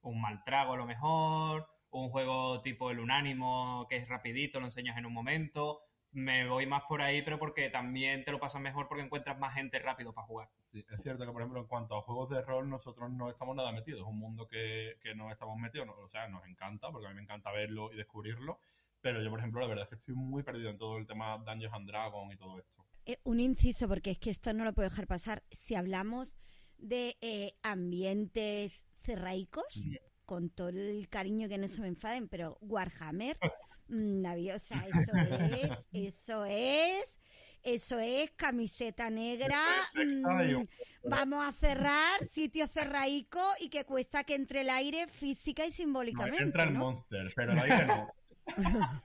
Un 0.01 0.21
mal 0.21 0.43
trago 0.43 0.73
a 0.73 0.77
lo 0.77 0.85
mejor, 0.87 1.67
un 1.91 2.09
juego 2.09 2.61
tipo 2.61 2.89
el 2.91 2.99
unánimo 2.99 3.85
que 3.89 3.97
es 3.97 4.07
rapidito, 4.07 4.59
lo 4.59 4.65
enseñas 4.67 4.97
en 4.97 5.05
un 5.05 5.13
momento. 5.13 5.81
me 6.13 6.45
voy 6.45 6.65
más 6.65 6.83
por 6.89 7.01
ahí, 7.01 7.21
pero 7.21 7.39
porque 7.39 7.69
también 7.69 8.25
te 8.25 8.31
lo 8.33 8.39
pasas 8.39 8.61
mejor 8.61 8.89
porque 8.89 9.03
encuentras 9.03 9.39
más 9.39 9.53
gente 9.53 9.79
rápido 9.79 10.11
para 10.13 10.27
jugar. 10.27 10.49
Sí, 10.73 10.79
es 10.89 11.01
cierto 11.03 11.25
que, 11.25 11.31
por 11.31 11.41
ejemplo, 11.41 11.61
en 11.61 11.67
cuanto 11.67 11.95
a 11.95 12.01
juegos 12.01 12.29
de 12.29 12.41
rol, 12.41 12.69
nosotros 12.69 13.09
no 13.11 13.29
estamos 13.29 13.55
nada 13.55 13.71
metidos. 13.71 14.01
Es 14.01 14.07
un 14.07 14.19
mundo 14.19 14.45
que, 14.45 14.97
que 15.01 15.15
no 15.15 15.31
estamos 15.31 15.57
metidos. 15.57 15.87
no- 15.87 15.93
o 15.93 16.09
sea, 16.09 16.27
nos 16.27 16.45
encanta, 16.45 16.91
porque 16.91 17.07
a 17.07 17.11
mí 17.11 17.15
me 17.15 17.21
encanta 17.21 17.49
verlo 17.53 17.93
y 17.93 17.95
descubrirlo. 17.95 18.59
Pero 18.99 19.23
yo, 19.23 19.29
por 19.29 19.39
ejemplo, 19.39 19.61
la 19.61 19.67
verdad 19.67 19.83
es 19.85 19.89
que 19.89 19.95
estoy 19.95 20.15
muy 20.15 20.43
perdido 20.43 20.69
en 20.69 20.77
todo 20.77 20.97
el 20.97 21.07
tema 21.07 21.37
Dungeons 21.37 21.73
and 21.73 21.87
Dragons 21.87 22.33
y 22.33 22.37
todo 22.37 22.59
esto. 22.59 22.85
Eh, 23.05 23.17
un 23.23 23.39
inciso, 23.39 23.87
porque 23.87 24.11
es 24.11 24.19
que 24.19 24.31
esto 24.31 24.51
no 24.51 24.65
lo 24.65 24.73
puedo 24.73 24.89
dejar 24.89 25.07
pasar. 25.07 25.43
Si 25.51 25.75
hablamos 25.75 26.33
de 26.77 27.15
eh, 27.21 27.53
ambientes 27.63 28.83
cerraicos, 29.01 29.63
Sí. 29.69 29.97
Con 30.31 30.49
todo 30.49 30.69
el 30.69 31.09
cariño 31.09 31.49
que 31.49 31.57
no 31.57 31.67
se 31.67 31.81
me 31.81 31.89
enfaden, 31.89 32.29
pero 32.29 32.57
Warhammer, 32.61 33.35
mm, 33.89 34.21
Navi, 34.21 34.49
o 34.51 34.59
sea, 34.59 34.87
eso 34.87 35.11
es, 35.51 35.71
eso 35.91 36.45
es, 36.45 37.17
eso 37.63 37.99
es 37.99 38.31
camiseta 38.37 39.09
negra. 39.09 39.59
Mm, 39.93 40.63
vamos 41.03 41.45
a 41.45 41.51
cerrar 41.51 42.25
sitio 42.29 42.65
cerraico 42.67 43.41
y 43.59 43.67
que 43.67 43.83
cuesta 43.83 44.23
que 44.23 44.35
entre 44.35 44.61
el 44.61 44.69
aire 44.69 45.09
física 45.09 45.65
y 45.65 45.67
No, 45.67 45.73
simbólicamente. 45.75 46.43
entra 46.43 46.63
el 46.63 46.75
¿no? 46.75 46.79
monster, 46.79 47.27
pero 47.35 47.51
el 47.51 47.59
aire 47.59 47.87
no. 47.87 48.13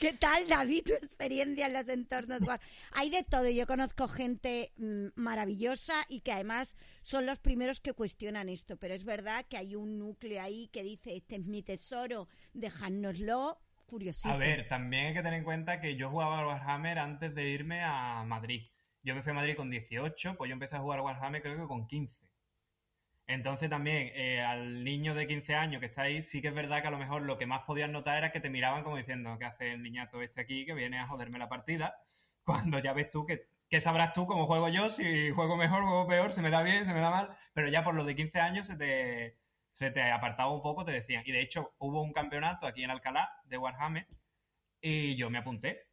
¿Qué 0.00 0.12
tal, 0.12 0.46
David, 0.48 0.84
tu 0.84 0.92
experiencia 0.92 1.66
en 1.66 1.72
los 1.72 1.88
entornos 1.88 2.40
War? 2.42 2.60
Hay 2.92 3.10
de 3.10 3.24
todo. 3.24 3.50
Yo 3.50 3.66
conozco 3.66 4.06
gente 4.06 4.70
mm, 4.76 5.08
maravillosa 5.16 5.94
y 6.08 6.20
que 6.20 6.30
además 6.30 6.76
son 7.02 7.26
los 7.26 7.40
primeros 7.40 7.80
que 7.80 7.94
cuestionan 7.94 8.48
esto. 8.48 8.76
Pero 8.76 8.94
es 8.94 9.04
verdad 9.04 9.44
que 9.48 9.56
hay 9.56 9.74
un 9.74 9.98
núcleo 9.98 10.40
ahí 10.40 10.68
que 10.68 10.84
dice, 10.84 11.16
este 11.16 11.34
es 11.36 11.46
mi 11.46 11.64
tesoro, 11.64 12.28
dejádnoslo. 12.54 13.58
Curiosito. 13.86 14.28
A 14.28 14.36
ver, 14.36 14.68
también 14.68 15.06
hay 15.06 15.14
que 15.14 15.22
tener 15.22 15.38
en 15.38 15.44
cuenta 15.44 15.80
que 15.80 15.96
yo 15.96 16.10
jugaba 16.10 16.40
al 16.40 16.46
Warhammer 16.46 16.98
antes 16.98 17.34
de 17.34 17.48
irme 17.48 17.82
a 17.82 18.22
Madrid. 18.24 18.68
Yo 19.02 19.14
me 19.14 19.22
fui 19.22 19.32
a 19.32 19.34
Madrid 19.34 19.56
con 19.56 19.70
18, 19.70 20.36
pues 20.36 20.48
yo 20.48 20.52
empecé 20.52 20.76
a 20.76 20.80
jugar 20.80 20.98
al 20.98 21.06
Warhammer 21.06 21.42
creo 21.42 21.56
que 21.56 21.66
con 21.66 21.88
15. 21.88 22.14
Entonces 23.28 23.68
también 23.68 24.10
eh, 24.14 24.40
al 24.42 24.84
niño 24.84 25.14
de 25.14 25.26
15 25.26 25.54
años 25.54 25.80
que 25.80 25.86
está 25.86 26.02
ahí, 26.02 26.22
sí 26.22 26.40
que 26.42 26.48
es 26.48 26.54
verdad 26.54 26.80
que 26.80 26.88
a 26.88 26.90
lo 26.90 26.98
mejor 26.98 27.22
lo 27.22 27.36
que 27.38 27.46
más 27.46 27.62
podías 27.64 27.90
notar 27.90 28.16
era 28.18 28.32
que 28.32 28.40
te 28.40 28.48
miraban 28.50 28.82
como 28.84 28.96
diciendo, 28.96 29.36
¿qué 29.38 29.44
hace 29.44 29.72
el 29.72 29.82
niñato 29.82 30.22
este 30.22 30.40
aquí 30.40 30.64
que 30.64 30.72
viene 30.74 30.98
a 30.98 31.06
joderme 31.06 31.38
la 31.38 31.48
partida? 31.48 31.94
Cuando 32.44 32.78
ya 32.78 32.94
ves 32.94 33.10
tú 33.10 33.26
que, 33.26 33.48
que 33.68 33.80
sabrás 33.80 34.14
tú 34.14 34.26
cómo 34.26 34.46
juego 34.46 34.68
yo, 34.70 34.88
si 34.90 35.30
juego 35.32 35.56
mejor, 35.56 35.82
juego 35.84 36.06
peor, 36.08 36.32
se 36.32 36.40
me 36.42 36.50
da 36.50 36.62
bien, 36.62 36.86
se 36.86 36.94
me 36.94 37.00
da 37.00 37.10
mal, 37.10 37.36
pero 37.52 37.68
ya 37.68 37.84
por 37.84 37.94
los 37.94 38.06
de 38.06 38.16
15 38.16 38.40
años 38.40 38.66
se 38.66 38.76
te, 38.76 39.36
se 39.72 39.90
te 39.90 40.10
apartaba 40.10 40.52
un 40.52 40.62
poco, 40.62 40.84
te 40.84 40.92
decían. 40.92 41.22
Y 41.26 41.32
de 41.32 41.42
hecho 41.42 41.74
hubo 41.78 42.02
un 42.02 42.12
campeonato 42.14 42.66
aquí 42.66 42.82
en 42.84 42.90
Alcalá 42.90 43.30
de 43.44 43.58
Warhammer 43.58 44.06
y 44.80 45.16
yo 45.16 45.30
me 45.30 45.38
apunté. 45.38 45.86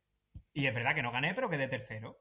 Y 0.53 0.67
es 0.67 0.73
verdad 0.73 0.95
que 0.95 1.03
no 1.03 1.11
gané, 1.11 1.33
pero 1.33 1.49
quedé 1.49 1.67
tercero. 1.67 2.17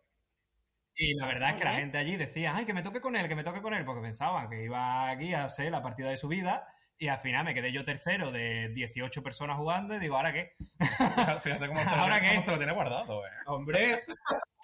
Y 0.97 1.15
la 1.15 1.27
verdad 1.27 1.51
es 1.51 1.57
que 1.57 1.65
la 1.65 1.75
gente 1.75 1.99
allí 1.99 2.17
decía, 2.17 2.55
ay, 2.55 2.65
que 2.67 2.73
me 2.75 2.83
toque 2.83 3.01
con 3.01 3.17
él, 3.17 3.27
que 3.29 3.35
me 3.35 3.43
toque 3.45 3.61
con 3.63 3.75
él, 3.75 3.85
porque 3.85 4.03
pensaban 4.03 4.49
que 4.49 4.63
iba 4.65 5.11
aquí 5.11 5.35
a 5.35 5.49
ser 5.51 5.73
la 5.73 5.83
partida 5.83 6.09
de 6.11 6.17
su 6.17 6.29
vida. 6.29 6.69
Y 6.97 7.09
al 7.09 7.19
final 7.19 7.45
me 7.45 7.55
quedé 7.55 7.73
yo 7.73 7.85
tercero 7.85 8.31
de 8.31 8.69
18 8.75 9.23
personas 9.23 9.57
jugando 9.57 9.97
y 9.97 9.99
digo, 9.99 10.17
¿ahora 10.17 10.33
qué? 10.33 10.53
Fíjate, 11.43 11.67
cómo, 11.67 11.81
se 11.85 11.91
lo, 11.91 11.97
¿Ahora 11.97 12.15
tiene- 12.15 12.21
qué? 12.21 12.29
cómo 12.29 12.43
se 12.43 12.51
lo 12.53 12.57
tiene 12.59 12.73
guardado, 12.73 13.27
eh. 13.27 13.31
Hombre, 13.47 14.05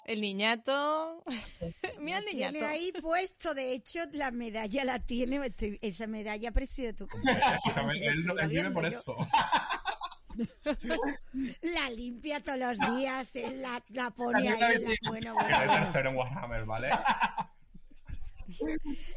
El 0.07 0.21
niñato. 0.21 1.25
Mira 1.99 2.19
el 2.19 2.25
niñato. 2.27 2.53
tiene 2.53 2.67
ahí 2.69 2.93
puesto, 3.03 3.53
de 3.53 3.73
hecho, 3.73 3.99
la 4.13 4.31
medalla 4.31 4.85
la 4.85 5.01
tiene. 5.01 5.45
estoy- 5.45 5.79
esa 5.83 6.07
medalla 6.07 6.53
preside 6.53 6.93
tu 6.95 7.09
compañero. 7.09 7.59
Él, 7.91 8.25
él 8.41 8.49
vive 8.49 8.71
por 8.71 8.89
yo. 8.89 8.97
eso. 8.99 9.17
La 11.63 11.91
limpia 11.91 12.41
todos 12.43 12.59
los 12.59 12.97
días, 12.97 13.35
él 13.37 13.63
la, 13.63 13.83
la 13.89 14.11
pone 14.11 14.49
ahí. 14.49 14.75
en 14.75 14.85
la- 14.85 14.97
bueno, 15.09 15.35
Que 15.37 15.43
bueno, 15.45 15.59
bueno. 15.67 15.83
tercero 15.85 16.11
en 16.11 16.17
Warhammer, 16.17 16.65
¿vale? 16.65 16.91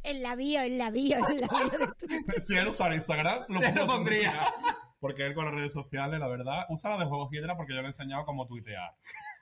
En 0.04 0.22
la 0.22 0.36
bio, 0.36 0.62
en 0.62 0.78
la 0.78 0.92
bio, 0.92 1.18
en 1.28 1.42
la 1.42 1.48
bio 1.48 1.88
de 2.36 2.42
si 2.42 2.56
él 2.56 2.68
usara 2.68 2.94
Instagram, 2.96 3.46
lo, 3.48 3.88
pondría. 3.88 4.46
Porque 5.00 5.26
él 5.26 5.34
con 5.34 5.46
las 5.46 5.54
redes 5.56 5.74
sociales, 5.74 6.20
la 6.20 6.28
verdad, 6.28 6.66
usa 6.70 6.92
la 6.92 6.98
de 7.00 7.06
Juegos 7.06 7.34
Hydra 7.34 7.58
porque 7.58 7.74
yo 7.74 7.82
le 7.82 7.88
he 7.88 7.92
enseñado 7.92 8.26
cómo 8.26 8.46
tuitear. 8.46 8.94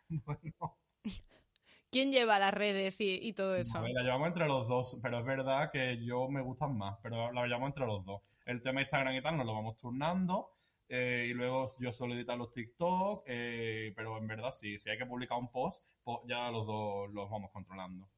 ¿Quién 1.92 2.12
lleva 2.12 2.40
las 2.40 2.54
redes 2.54 3.02
y, 3.02 3.16
y 3.22 3.34
todo 3.34 3.56
eso? 3.56 3.78
A 3.78 3.82
ver, 3.82 3.92
la 3.92 4.02
llevamos 4.02 4.30
entre 4.30 4.48
los 4.48 4.66
dos, 4.68 4.98
pero 5.02 5.20
es 5.20 5.26
verdad 5.26 5.72
que 5.72 6.02
yo 6.06 6.30
me 6.30 6.42
gustan 6.42 6.78
más, 6.78 6.98
pero 7.04 7.32
la 7.34 7.46
llevamos 7.46 7.68
entre 7.68 7.86
los 7.86 8.06
dos. 8.06 8.22
El 8.46 8.62
tema 8.64 8.82
Instagram 8.82 9.14
y 9.16 9.22
tal 9.22 9.36
nos 9.38 9.46
lo 9.46 9.54
vamos 9.54 9.78
turnando. 9.78 10.52
Eh, 10.94 11.28
y 11.30 11.34
luego 11.34 11.72
yo 11.80 11.94
suelo 11.94 12.16
editar 12.16 12.38
los 12.38 12.52
TikTok, 12.52 13.24
eh, 13.26 13.94
pero 13.96 14.18
en 14.18 14.28
verdad 14.28 14.52
sí, 14.52 14.78
si 14.78 14.90
hay 14.90 14.98
que 14.98 15.06
publicar 15.06 15.38
un 15.38 15.50
post, 15.50 15.86
pues 16.04 16.20
ya 16.28 16.52
los 16.52 16.68
dos 16.68 17.10
los 17.14 17.30
vamos 17.30 17.50
controlando. 17.54 18.10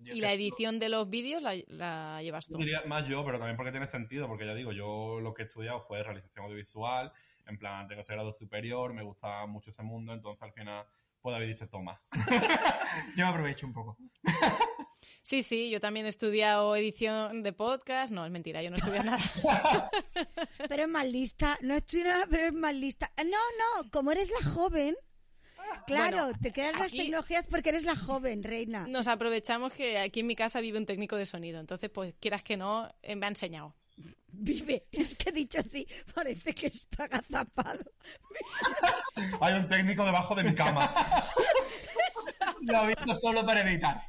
Yo 0.00 0.12
¿Y 0.12 0.20
la 0.20 0.32
edición 0.32 0.80
de 0.80 0.88
los 0.88 1.08
vídeos 1.08 1.40
la, 1.40 1.54
la 1.68 2.20
llevas 2.20 2.48
tú? 2.48 2.58
Diría 2.58 2.82
más 2.86 3.06
yo, 3.06 3.24
pero 3.24 3.38
también 3.38 3.56
porque 3.56 3.70
tiene 3.70 3.86
sentido, 3.86 4.26
porque 4.26 4.44
ya 4.44 4.54
digo, 4.56 4.72
yo 4.72 5.20
lo 5.20 5.34
que 5.34 5.42
he 5.42 5.44
estudiado 5.44 5.82
fue 5.82 6.02
realización 6.02 6.46
audiovisual, 6.46 7.12
en 7.46 7.58
plan, 7.58 7.86
tengo 7.86 8.00
ese 8.00 8.14
grado 8.14 8.32
superior, 8.32 8.92
me 8.92 9.04
gusta 9.04 9.46
mucho 9.46 9.70
ese 9.70 9.84
mundo, 9.84 10.12
entonces 10.14 10.42
al 10.42 10.52
final, 10.52 10.84
pues 11.20 11.32
David 11.32 11.46
dice, 11.46 11.68
toma. 11.68 12.02
Yo 13.16 13.24
me 13.24 13.30
aprovecho 13.30 13.68
un 13.68 13.72
poco. 13.72 13.96
Sí, 15.26 15.42
sí, 15.42 15.70
yo 15.70 15.80
también 15.80 16.06
he 16.06 16.08
estudiado 16.08 16.76
edición 16.76 17.42
de 17.42 17.52
podcast. 17.52 18.12
No, 18.12 18.24
es 18.24 18.30
mentira, 18.30 18.62
yo 18.62 18.70
no 18.70 18.76
he 18.76 18.78
estudiado 18.78 19.06
nada. 19.06 19.90
Pero 20.68 20.84
es 20.84 20.88
más 20.88 21.04
lista. 21.04 21.58
No 21.62 21.74
estoy 21.74 22.04
nada, 22.04 22.28
pero 22.30 22.46
es 22.46 22.52
más 22.52 22.72
lista. 22.72 23.10
No, 23.18 23.24
no, 23.82 23.90
como 23.90 24.12
eres 24.12 24.30
la 24.30 24.48
joven. 24.48 24.94
Claro, 25.88 26.18
Bueno, 26.18 26.38
te 26.40 26.52
quedas 26.52 26.78
las 26.78 26.92
tecnologías 26.92 27.48
porque 27.48 27.70
eres 27.70 27.82
la 27.82 27.96
joven, 27.96 28.44
reina. 28.44 28.86
Nos 28.86 29.08
aprovechamos 29.08 29.72
que 29.72 29.98
aquí 29.98 30.20
en 30.20 30.28
mi 30.28 30.36
casa 30.36 30.60
vive 30.60 30.78
un 30.78 30.86
técnico 30.86 31.16
de 31.16 31.26
sonido. 31.26 31.58
Entonces, 31.58 31.90
pues 31.90 32.14
quieras 32.20 32.44
que 32.44 32.56
no, 32.56 32.88
eh, 33.02 33.16
me 33.16 33.26
ha 33.26 33.28
enseñado. 33.28 33.74
Vive. 34.38 34.86
Es 34.92 35.16
que 35.16 35.32
dicho 35.32 35.60
así, 35.60 35.86
parece 36.14 36.54
que 36.54 36.66
está 36.66 37.04
agazapado. 37.04 37.84
Hay 39.40 39.54
un 39.54 39.68
técnico 39.68 40.04
debajo 40.04 40.34
de 40.34 40.44
mi 40.44 40.54
cama. 40.54 40.94
Lo 42.62 42.84
he 42.84 42.88
visto 42.88 43.14
solo 43.14 43.44
para 43.46 43.62
editar. 43.62 44.02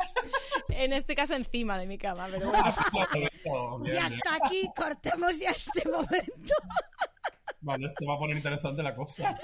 En 0.69 0.93
este 0.93 1.15
caso, 1.15 1.33
encima 1.35 1.77
de 1.77 1.87
mi 1.87 1.97
cama, 1.97 2.27
pero 2.29 2.49
bueno. 2.49 2.75
Y 3.85 3.91
bien. 3.91 4.03
hasta 4.03 4.45
aquí 4.45 4.69
cortemos 4.75 5.39
ya 5.39 5.51
este 5.51 5.87
momento. 5.89 6.53
Vale, 7.61 7.93
se 7.97 8.05
va 8.05 8.15
a 8.15 8.17
poner 8.17 8.37
interesante 8.37 8.83
la 8.83 8.95
cosa. 8.95 9.37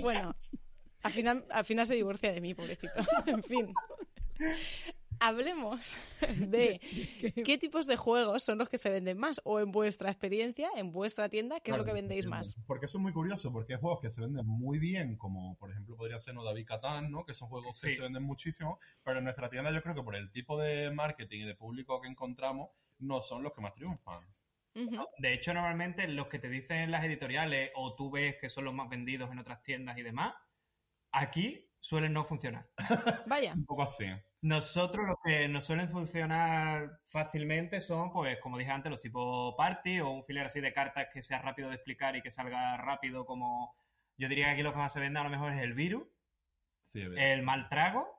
Bueno, 0.00 0.34
al 1.02 1.12
final, 1.12 1.44
al 1.50 1.64
final 1.64 1.86
se 1.86 1.94
divorcia 1.94 2.32
de 2.32 2.40
mí, 2.40 2.54
pobrecito. 2.54 2.92
En 3.26 3.42
fin. 3.42 3.72
Hablemos 5.20 5.96
de 6.38 6.80
qué 7.44 7.58
tipos 7.58 7.86
de 7.86 7.96
juegos 7.96 8.42
son 8.42 8.58
los 8.58 8.68
que 8.68 8.78
se 8.78 8.90
venden 8.90 9.18
más 9.18 9.40
o 9.44 9.60
en 9.60 9.72
vuestra 9.72 10.10
experiencia, 10.10 10.70
en 10.76 10.92
vuestra 10.92 11.28
tienda, 11.28 11.60
qué 11.60 11.70
es 11.72 11.76
lo 11.76 11.84
que 11.84 11.92
vendéis 11.92 12.26
más. 12.26 12.56
Porque 12.66 12.86
eso 12.86 12.98
es 12.98 13.02
muy 13.02 13.12
curioso, 13.12 13.52
porque 13.52 13.74
hay 13.74 13.80
juegos 13.80 14.00
que 14.00 14.10
se 14.10 14.20
venden 14.20 14.46
muy 14.46 14.78
bien, 14.78 15.16
como 15.16 15.56
por 15.56 15.70
ejemplo 15.70 15.96
podría 15.96 16.18
ser 16.18 16.34
No 16.34 16.44
David 16.44 16.66
Catán, 16.66 17.10
¿no? 17.10 17.24
Que 17.24 17.34
son 17.34 17.48
juegos 17.48 17.80
que 17.80 17.94
se 17.94 18.02
venden 18.02 18.22
muchísimo, 18.22 18.78
pero 19.02 19.18
en 19.18 19.24
nuestra 19.24 19.48
tienda 19.50 19.70
yo 19.72 19.82
creo 19.82 19.94
que 19.94 20.02
por 20.02 20.16
el 20.16 20.30
tipo 20.30 20.58
de 20.58 20.90
marketing 20.90 21.40
y 21.40 21.46
de 21.46 21.54
público 21.54 22.00
que 22.00 22.08
encontramos, 22.08 22.70
no 22.98 23.22
son 23.22 23.42
los 23.42 23.52
que 23.52 23.60
más 23.60 23.74
triunfan. 23.74 24.20
De 25.18 25.34
hecho, 25.34 25.52
normalmente 25.52 26.06
los 26.06 26.28
que 26.28 26.38
te 26.38 26.48
dicen 26.48 26.92
las 26.92 27.04
editoriales 27.04 27.72
o 27.74 27.96
tú 27.96 28.12
ves 28.12 28.36
que 28.40 28.48
son 28.48 28.64
los 28.64 28.74
más 28.74 28.88
vendidos 28.88 29.30
en 29.32 29.40
otras 29.40 29.60
tiendas 29.62 29.98
y 29.98 30.02
demás, 30.02 30.34
aquí 31.10 31.68
suelen 31.80 32.12
no 32.12 32.24
funcionar. 32.24 32.68
Vaya. 33.26 33.52
Un 33.56 33.64
poco 33.64 33.82
así. 33.82 34.06
Nosotros 34.40 35.06
los 35.06 35.16
que 35.24 35.48
nos 35.48 35.64
suelen 35.64 35.90
funcionar 35.90 37.00
fácilmente 37.08 37.80
son, 37.80 38.12
pues, 38.12 38.38
como 38.40 38.56
dije 38.56 38.70
antes, 38.70 38.90
los 38.90 39.00
tipos 39.00 39.54
party 39.56 40.00
o 40.00 40.10
un 40.10 40.24
filler 40.24 40.46
así 40.46 40.60
de 40.60 40.72
cartas 40.72 41.08
que 41.12 41.22
sea 41.22 41.42
rápido 41.42 41.68
de 41.68 41.74
explicar 41.74 42.14
y 42.16 42.22
que 42.22 42.30
salga 42.30 42.76
rápido 42.76 43.26
como... 43.26 43.74
Yo 44.16 44.28
diría 44.28 44.46
que 44.46 44.52
aquí 44.52 44.62
lo 44.62 44.72
que 44.72 44.78
más 44.78 44.92
se 44.92 45.00
vende 45.00 45.18
a 45.18 45.24
lo 45.24 45.30
mejor 45.30 45.52
es 45.52 45.62
el 45.62 45.74
virus, 45.74 46.06
Sí, 46.88 47.02
el 47.02 47.42
mal 47.42 47.68
trago 47.68 48.18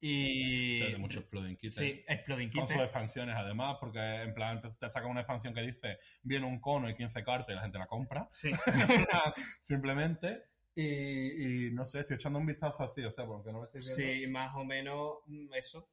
y... 0.00 0.82
Exploding. 0.82 1.58
Sí, 1.70 2.04
Exploding 2.06 2.50
Con 2.52 2.68
sus 2.68 2.76
expansiones, 2.76 3.34
además, 3.36 3.78
porque 3.80 3.98
en 3.98 4.34
plan 4.34 4.60
te, 4.60 4.68
te 4.70 4.90
sacan 4.90 5.10
una 5.10 5.20
expansión 5.20 5.54
que 5.54 5.62
dice 5.62 5.98
viene 6.22 6.46
un 6.46 6.60
cono 6.60 6.90
y 6.90 6.94
15 6.94 7.24
cartas 7.24 7.50
y 7.50 7.54
la 7.54 7.62
gente 7.62 7.78
la 7.78 7.86
compra. 7.86 8.28
Sí. 8.30 8.50
Simplemente. 9.62 10.42
Y, 10.78 11.66
y 11.68 11.70
no 11.72 11.86
sé, 11.86 12.00
estoy 12.00 12.16
echando 12.16 12.38
un 12.38 12.46
vistazo 12.46 12.82
así, 12.82 13.02
o 13.02 13.10
sea, 13.10 13.24
porque 13.26 13.50
no 13.50 13.60
lo 13.60 13.64
estoy 13.64 13.80
viendo. 13.80 13.96
Sí, 13.96 14.26
más 14.26 14.54
o 14.54 14.64
menos 14.64 15.14
mm, 15.26 15.54
eso. 15.54 15.88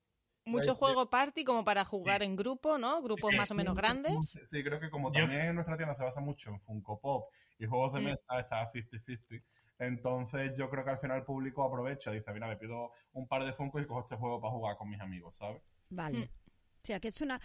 Mucho 0.45 0.77
Pues, 0.77 0.77
juego 0.77 1.09
party 1.09 1.45
como 1.45 1.63
para 1.63 1.85
jugar 1.85 2.21
en 2.21 2.35
grupo, 2.35 2.77
¿no? 2.77 3.01
Grupos 3.01 3.31
Sí. 3.31 3.37
más 3.37 3.49
o 3.51 3.55
menos 3.55 3.75
grandes. 3.77 4.13
Sí, 4.51 4.61
creo 4.63 4.79
que 4.81 4.89
como 4.89 5.11
Yo- 5.13 5.21
también 5.21 5.41
en 5.45 5.55
nuestra 5.55 5.77
tienda 5.77 5.95
se 5.95 6.03
basa 6.03 6.19
mucho 6.19 6.49
en 6.49 6.59
Funko 6.61 6.99
Pop 6.99 7.29
y 7.59 7.65
juegos 7.65 7.93
de 7.93 8.01
Mm. 8.01 8.03
mesa, 8.03 8.39
está 8.39 8.69
50-50. 8.73 9.41
Entonces 9.79 10.51
yo 10.57 10.69
creo 10.69 10.83
que 10.83 10.91
al 10.91 10.99
final 10.99 11.19
el 11.19 11.23
público 11.23 11.63
aprovecha, 11.63 12.11
dice, 12.11 12.31
mira, 12.33 12.47
me 12.47 12.57
pido 12.57 12.91
un 13.13 13.25
par 13.27 13.45
de 13.45 13.53
Funko 13.53 13.79
y 13.79 13.85
cojo 13.87 14.01
este 14.01 14.17
juego 14.17 14.41
para 14.41 14.51
jugar 14.51 14.75
con 14.77 14.89
mis 14.89 14.99
amigos, 14.99 15.37
¿sabes? 15.37 15.61
Vale. 15.89 16.19
Mm. 16.19 16.23
O 16.23 16.85
sea, 16.85 16.99
que 16.99 17.07
es 17.07 17.21
una... 17.21 17.39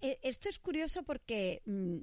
eh, 0.00 0.18
esto 0.22 0.48
es 0.48 0.58
curioso 0.58 1.04
porque 1.04 1.62
mm, 1.64 1.98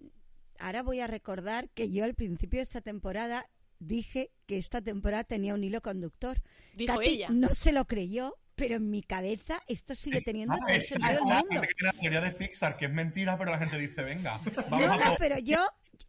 ahora 0.60 0.84
voy 0.84 1.02
a 1.02 1.08
recordar 1.08 1.70
que 1.72 1.92
yo 1.92 2.06
al 2.06 2.16
principio 2.16 2.60
de 2.60 2.64
esta 2.64 2.80
temporada 2.82 3.46
dije 3.80 4.32
que 4.46 4.58
esta 4.58 4.82
temporada 4.82 5.24
tenía 5.24 5.54
un 5.54 5.64
hilo 5.64 5.82
conductor. 5.82 6.42
Dijo 6.76 6.94
Katy 6.96 7.08
ella. 7.10 7.30
no 7.30 7.50
se 7.50 7.72
lo 7.72 7.86
creyó, 7.86 8.36
pero 8.56 8.76
en 8.76 8.90
mi 8.90 9.02
cabeza 9.02 9.62
esto 9.68 9.96
sigue 9.96 10.22
teniendo 10.22 10.54
Ah, 10.54 10.58
todo 10.60 10.68
el 10.70 10.76
es 10.78 10.88
sentido 10.88 11.10
del 11.14 11.28
la 11.28 11.44
mundo. 11.44 11.62
teoría 12.02 12.22
de 12.22 12.32
Pixar, 12.32 12.78
que 12.78 12.86
es 12.86 12.92
mentira, 12.92 13.38
pero 13.38 13.52
la 13.52 13.58
gente 13.60 13.78
dice, 13.78 14.04
venga, 14.04 14.42
vamos 14.70 14.88
No, 14.88 14.98
no, 14.98 15.16
pero 15.18 15.38
yo, 15.40 15.60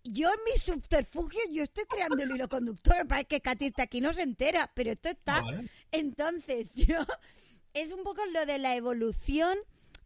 yo 0.04 0.28
en 0.28 0.40
mi 0.52 0.58
subterfugio, 0.58 1.40
yo 1.52 1.62
estoy 1.62 1.84
creando 1.84 2.22
el 2.22 2.30
hilo 2.32 2.48
conductor. 2.48 3.06
Parece 3.06 3.26
que 3.28 3.40
Katy 3.40 3.66
está 3.66 3.84
aquí 3.84 4.00
no 4.00 4.12
se 4.12 4.22
entera, 4.22 4.70
pero 4.74 4.90
esto 4.90 5.08
está. 5.10 5.40
Vale. 5.42 5.68
Entonces, 5.92 6.68
yo. 6.74 6.98
Es 7.72 7.92
un 7.92 8.02
poco 8.02 8.20
lo 8.32 8.46
de 8.46 8.58
la 8.58 8.74
evolución 8.74 9.56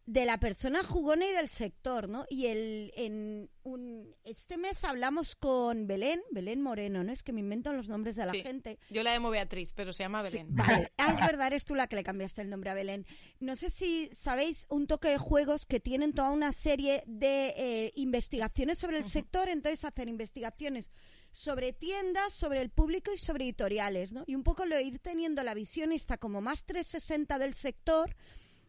de 0.05 0.25
la 0.25 0.39
persona 0.39 0.83
jugona 0.83 1.25
y 1.25 1.31
del 1.31 1.49
sector, 1.49 2.07
¿no? 2.07 2.25
Y 2.29 2.45
el, 2.45 2.91
en 2.95 3.49
un, 3.63 4.15
este 4.23 4.55
mes 4.55 4.83
hablamos 4.83 5.35
con 5.35 5.87
Belén, 5.87 6.21
Belén 6.29 6.61
Moreno, 6.61 7.03
¿no? 7.03 7.11
Es 7.11 7.23
que 7.23 7.33
me 7.33 7.39
invento 7.39 7.73
los 7.73 7.89
nombres 7.89 8.15
de 8.15 8.25
la 8.25 8.31
Sí. 8.31 8.41
gente. 8.43 8.77
Yo 8.91 9.01
la 9.01 9.13
llamo 9.13 9.31
Beatriz, 9.31 9.73
pero 9.73 9.93
se 9.93 10.03
llama 10.03 10.21
Belén. 10.21 10.47
Vale, 10.55 10.91
ah, 10.97 11.11
es 11.13 11.25
verdad, 11.25 11.47
eres 11.47 11.65
tú 11.65 11.73
la 11.73 11.87
que 11.87 11.95
le 11.95 12.03
cambiaste 12.03 12.43
el 12.43 12.51
nombre 12.51 12.69
a 12.69 12.75
Belén. 12.75 13.07
No 13.39 13.55
sé 13.55 13.71
si 13.71 14.07
sabéis 14.11 14.67
un 14.69 14.85
toque 14.85 15.07
de 15.09 15.17
juegos 15.17 15.65
que 15.65 15.79
tienen 15.79 16.13
toda 16.13 16.29
una 16.29 16.51
serie 16.51 17.03
de 17.07 17.53
eh, 17.57 17.91
investigaciones 17.95 18.77
sobre 18.77 18.97
el 18.99 19.05
sector, 19.05 19.49
entonces 19.49 19.85
hacen 19.85 20.07
investigaciones 20.07 20.91
sobre 21.31 21.73
tiendas, 21.73 22.31
sobre 22.31 22.61
el 22.61 22.69
público 22.69 23.11
y 23.11 23.17
sobre 23.17 23.43
editoriales, 23.43 24.11
¿no? 24.13 24.23
Y 24.27 24.35
un 24.35 24.43
poco 24.43 24.65
lo 24.65 24.79
ir 24.79 24.99
teniendo 24.99 25.41
la 25.43 25.53
visión 25.55 25.91
esta 25.91 26.17
como 26.17 26.41
más 26.41 26.63
360 26.63 27.39
del 27.39 27.55
sector. 27.55 28.15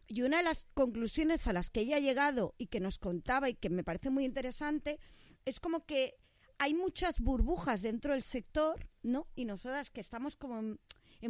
Y 0.07 0.21
una 0.21 0.37
de 0.37 0.43
las 0.43 0.65
conclusiones 0.73 1.47
a 1.47 1.53
las 1.53 1.69
que 1.69 1.81
ella 1.81 1.97
ha 1.97 1.99
llegado 1.99 2.55
y 2.57 2.67
que 2.67 2.79
nos 2.79 2.97
contaba 2.97 3.49
y 3.49 3.55
que 3.55 3.69
me 3.69 3.83
parece 3.83 4.09
muy 4.09 4.25
interesante 4.25 4.99
es 5.45 5.59
como 5.59 5.85
que 5.85 6.15
hay 6.59 6.73
muchas 6.73 7.19
burbujas 7.19 7.81
dentro 7.81 8.13
del 8.13 8.23
sector, 8.23 8.87
¿no? 9.03 9.27
Y 9.35 9.45
nosotras 9.45 9.89
que 9.89 10.01
estamos 10.01 10.35
como 10.35 10.59
en, 10.59 10.79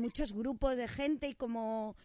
muchos 0.02 0.34
grupos 0.34 0.78
de 0.78 0.88
gente 0.88 1.28
y 1.28 1.34
como 1.34 1.96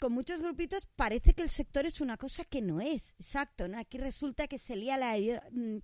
con 0.00 0.12
muchos 0.12 0.40
grupitos, 0.42 0.86
parece 0.96 1.34
que 1.34 1.42
el 1.42 1.50
sector 1.50 1.86
es 1.86 2.00
una 2.00 2.16
cosa 2.16 2.44
que 2.44 2.60
no 2.60 2.80
es. 2.80 3.10
Exacto, 3.18 3.68
¿no? 3.68 3.78
Aquí 3.78 3.98
resulta 3.98 4.48
que 4.48 4.58
se 4.58 4.76
lía 4.76 4.96
la... 4.96 5.16
mm, 5.16 5.78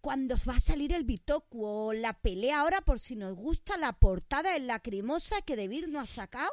Cuando 0.00 0.36
va 0.48 0.56
a 0.56 0.60
salir 0.60 0.92
el 0.92 1.04
Bitoku 1.04 1.64
o 1.64 1.92
la 1.92 2.12
pelea 2.12 2.60
ahora 2.60 2.82
por 2.82 3.00
si 3.00 3.16
nos 3.16 3.34
gusta 3.34 3.76
la 3.78 3.92
portada 3.92 4.56
en 4.56 4.68
lacrimosa 4.68 5.42
que 5.42 5.56
De 5.56 5.68
Beer 5.68 5.88
no 5.88 6.00
ha 6.00 6.06
sacado. 6.06 6.52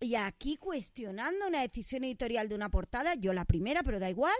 Y 0.00 0.16
aquí 0.16 0.56
cuestionando 0.56 1.46
una 1.46 1.62
decisión 1.62 2.04
editorial 2.04 2.48
de 2.48 2.54
una 2.54 2.68
portada, 2.68 3.14
yo 3.14 3.32
la 3.32 3.44
primera, 3.44 3.82
pero 3.82 3.98
da 3.98 4.10
igual. 4.10 4.36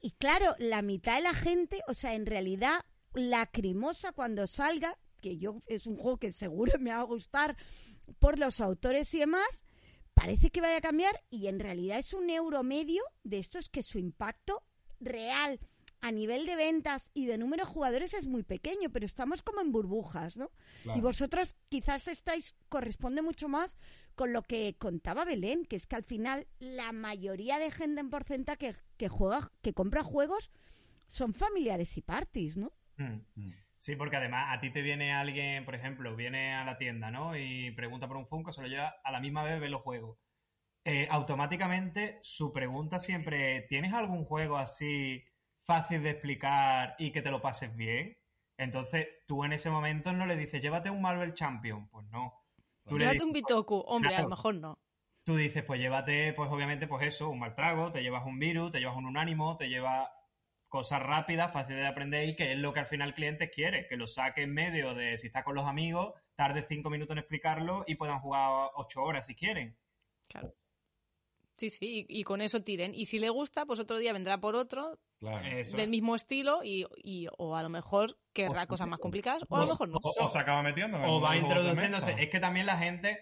Y, 0.00 0.10
claro, 0.12 0.54
la 0.58 0.82
mitad 0.82 1.16
de 1.16 1.22
la 1.22 1.34
gente, 1.34 1.80
o 1.86 1.94
sea, 1.94 2.14
en 2.14 2.26
realidad, 2.26 2.80
lacrimosa 3.14 4.12
cuando 4.12 4.46
salga, 4.46 4.98
que 5.20 5.38
yo 5.38 5.62
es 5.66 5.86
un 5.86 5.96
juego 5.96 6.18
que 6.18 6.32
seguro 6.32 6.72
me 6.80 6.90
va 6.90 7.00
a 7.00 7.04
gustar 7.04 7.56
por 8.18 8.38
los 8.38 8.60
autores 8.60 9.14
y 9.14 9.20
demás, 9.20 9.62
parece 10.14 10.50
que 10.50 10.60
vaya 10.60 10.78
a 10.78 10.80
cambiar 10.80 11.22
y 11.30 11.46
en 11.46 11.60
realidad 11.60 11.98
es 11.98 12.12
un 12.12 12.30
euro 12.30 12.62
medio 12.62 13.02
de 13.22 13.38
estos 13.38 13.68
que 13.68 13.82
su 13.82 13.98
impacto 13.98 14.62
real 15.00 15.60
a 16.02 16.10
nivel 16.10 16.46
de 16.46 16.56
ventas 16.56 17.10
y 17.14 17.26
de 17.26 17.38
número 17.38 17.64
de 17.64 17.70
jugadores 17.70 18.12
es 18.12 18.26
muy 18.26 18.42
pequeño, 18.42 18.90
pero 18.90 19.06
estamos 19.06 19.40
como 19.42 19.60
en 19.60 19.70
burbujas, 19.70 20.36
¿no? 20.36 20.50
Claro. 20.82 20.98
Y 20.98 21.00
vosotros 21.00 21.56
quizás 21.68 22.08
estáis, 22.08 22.56
corresponde 22.68 23.22
mucho 23.22 23.48
más 23.48 23.78
con 24.16 24.32
lo 24.32 24.42
que 24.42 24.74
contaba 24.78 25.24
Belén, 25.24 25.64
que 25.64 25.76
es 25.76 25.86
que 25.86 25.94
al 25.94 26.02
final 26.02 26.48
la 26.58 26.90
mayoría 26.90 27.58
de 27.58 27.70
gente 27.70 28.00
en 28.00 28.10
porcentaje 28.10 28.58
que, 28.58 28.74
que 28.96 29.08
juega, 29.08 29.52
que 29.62 29.74
compra 29.74 30.02
juegos, 30.02 30.50
son 31.06 31.34
familiares 31.34 31.96
y 31.96 32.02
parties, 32.02 32.56
¿no? 32.56 32.72
Mm. 32.96 33.20
Mm. 33.36 33.54
Sí, 33.78 33.94
porque 33.94 34.16
además 34.16 34.56
a 34.56 34.60
ti 34.60 34.70
te 34.70 34.82
viene 34.82 35.12
alguien, 35.12 35.64
por 35.64 35.76
ejemplo, 35.76 36.16
viene 36.16 36.54
a 36.54 36.64
la 36.64 36.78
tienda, 36.78 37.12
¿no? 37.12 37.36
Y 37.36 37.70
pregunta 37.72 38.08
por 38.08 38.16
un 38.16 38.26
Funko, 38.26 38.52
se 38.52 38.62
lo 38.62 38.66
lleva 38.66 38.96
a 39.04 39.12
la 39.12 39.20
misma 39.20 39.44
vez, 39.44 39.60
ve 39.60 39.68
los 39.68 39.82
juegos. 39.82 40.18
Eh, 40.84 41.06
automáticamente 41.10 42.18
su 42.22 42.52
pregunta 42.52 42.98
siempre, 42.98 43.66
¿tienes 43.68 43.92
algún 43.92 44.24
juego 44.24 44.56
así 44.56 45.24
fácil 45.64 46.02
de 46.02 46.10
explicar 46.10 46.94
y 46.98 47.12
que 47.12 47.22
te 47.22 47.30
lo 47.30 47.40
pases 47.42 47.74
bien? 47.76 48.16
Entonces 48.58 49.08
tú 49.26 49.44
en 49.44 49.52
ese 49.52 49.70
momento 49.70 50.12
no 50.12 50.26
le 50.26 50.36
dices, 50.36 50.62
llévate 50.62 50.90
un 50.90 51.02
Marvel 51.02 51.34
Champion. 51.34 51.88
Pues 51.88 52.06
no. 52.08 52.34
Tú 52.86 52.98
Llévate 52.98 53.14
dices, 53.14 53.26
un 53.26 53.32
Bitoku. 53.32 53.76
Hombre, 53.86 54.14
a 54.14 54.18
Claro. 54.18 54.24
lo 54.24 54.28
mejor 54.30 54.54
no. 54.56 54.78
tú 55.24 55.36
dices, 55.36 55.64
pues 55.64 55.80
llévate, 55.80 56.32
pues 56.34 56.50
obviamente, 56.50 56.86
pues 56.88 57.06
eso, 57.06 57.30
un 57.30 57.38
mal 57.38 57.54
trago, 57.54 57.92
te 57.92 58.02
llevas 58.02 58.26
un 58.26 58.38
virus, 58.38 58.72
te 58.72 58.80
llevas 58.80 58.96
un 58.96 59.06
unánimo, 59.06 59.56
te 59.56 59.68
llevas 59.68 60.08
cosas 60.68 61.00
rápidas, 61.02 61.52
fáciles 61.52 61.82
de 61.82 61.86
aprender 61.88 62.28
y 62.28 62.34
que 62.34 62.52
es 62.52 62.58
lo 62.58 62.72
que 62.72 62.80
al 62.80 62.86
final 62.86 63.10
el 63.10 63.14
cliente 63.14 63.50
quiere, 63.50 63.86
que 63.88 63.96
lo 63.96 64.06
saque 64.06 64.42
en 64.42 64.52
medio 64.54 64.94
de 64.94 65.18
si 65.18 65.28
está 65.28 65.44
con 65.44 65.54
los 65.54 65.66
amigos, 65.66 66.14
tarde 66.34 66.64
cinco 66.68 66.90
minutos 66.90 67.12
en 67.12 67.18
explicarlo 67.18 67.84
y 67.86 67.94
puedan 67.96 68.20
jugar 68.20 68.70
ocho 68.74 69.02
horas 69.02 69.26
si 69.26 69.34
quieren. 69.36 69.76
Claro. 70.28 70.54
Sí, 71.62 71.70
sí, 71.70 72.06
y, 72.08 72.20
y 72.20 72.24
con 72.24 72.40
eso 72.40 72.62
tiren. 72.64 72.92
Y 72.92 73.06
si 73.06 73.20
le 73.20 73.28
gusta, 73.28 73.64
pues 73.66 73.78
otro 73.78 73.98
día 73.98 74.12
vendrá 74.12 74.38
por 74.40 74.56
otro 74.56 74.98
Claro. 75.20 75.46
Eso 75.46 75.72
del 75.76 75.82
es. 75.84 75.88
mismo 75.88 76.16
estilo 76.16 76.64
y, 76.64 76.84
y- 77.04 77.28
o 77.38 77.54
a 77.54 77.62
lo 77.62 77.68
mejor 77.68 78.18
querrá 78.32 78.64
O- 78.64 78.66
cosas 78.66 78.88
más 78.88 78.98
complicadas 78.98 79.44
o 79.48 79.56
a 79.56 79.60
lo 79.60 79.66
mejor 79.68 79.88
no. 79.90 79.98
O, 80.02 80.24
o 80.24 80.28
se 80.28 80.38
acaba 80.38 80.62
metiendo. 80.64 80.98
O 81.04 81.20
va 81.20 81.36
introduciéndose. 81.36 82.16
Es 82.20 82.28
que 82.30 82.40
también 82.40 82.66
la 82.66 82.78
gente, 82.78 83.20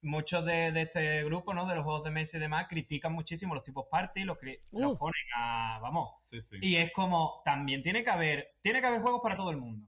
muchos 0.00 0.46
de, 0.46 0.72
de 0.72 0.82
este 0.82 1.24
grupo, 1.24 1.52
¿no? 1.52 1.66
De 1.66 1.74
los 1.74 1.84
juegos 1.84 2.04
de 2.04 2.10
mesa 2.10 2.38
y 2.38 2.40
demás, 2.40 2.66
critican 2.70 3.12
muchísimo 3.12 3.54
los 3.54 3.64
tipos 3.64 3.84
party, 3.90 4.22
los, 4.24 4.38
cri- 4.38 4.60
los 4.70 4.92
Uh. 4.92 4.98
ponen 4.98 5.22
a. 5.36 5.78
Vamos. 5.82 6.14
Sí, 6.24 6.40
sí. 6.40 6.56
Y 6.62 6.76
es 6.76 6.90
como, 6.92 7.42
también 7.44 7.82
tiene 7.82 8.02
que 8.02 8.08
haber, 8.10 8.56
tiene 8.62 8.80
que 8.80 8.86
haber 8.86 9.02
juegos 9.02 9.20
para 9.22 9.36
todo 9.36 9.50
el 9.50 9.58
mundo. 9.58 9.86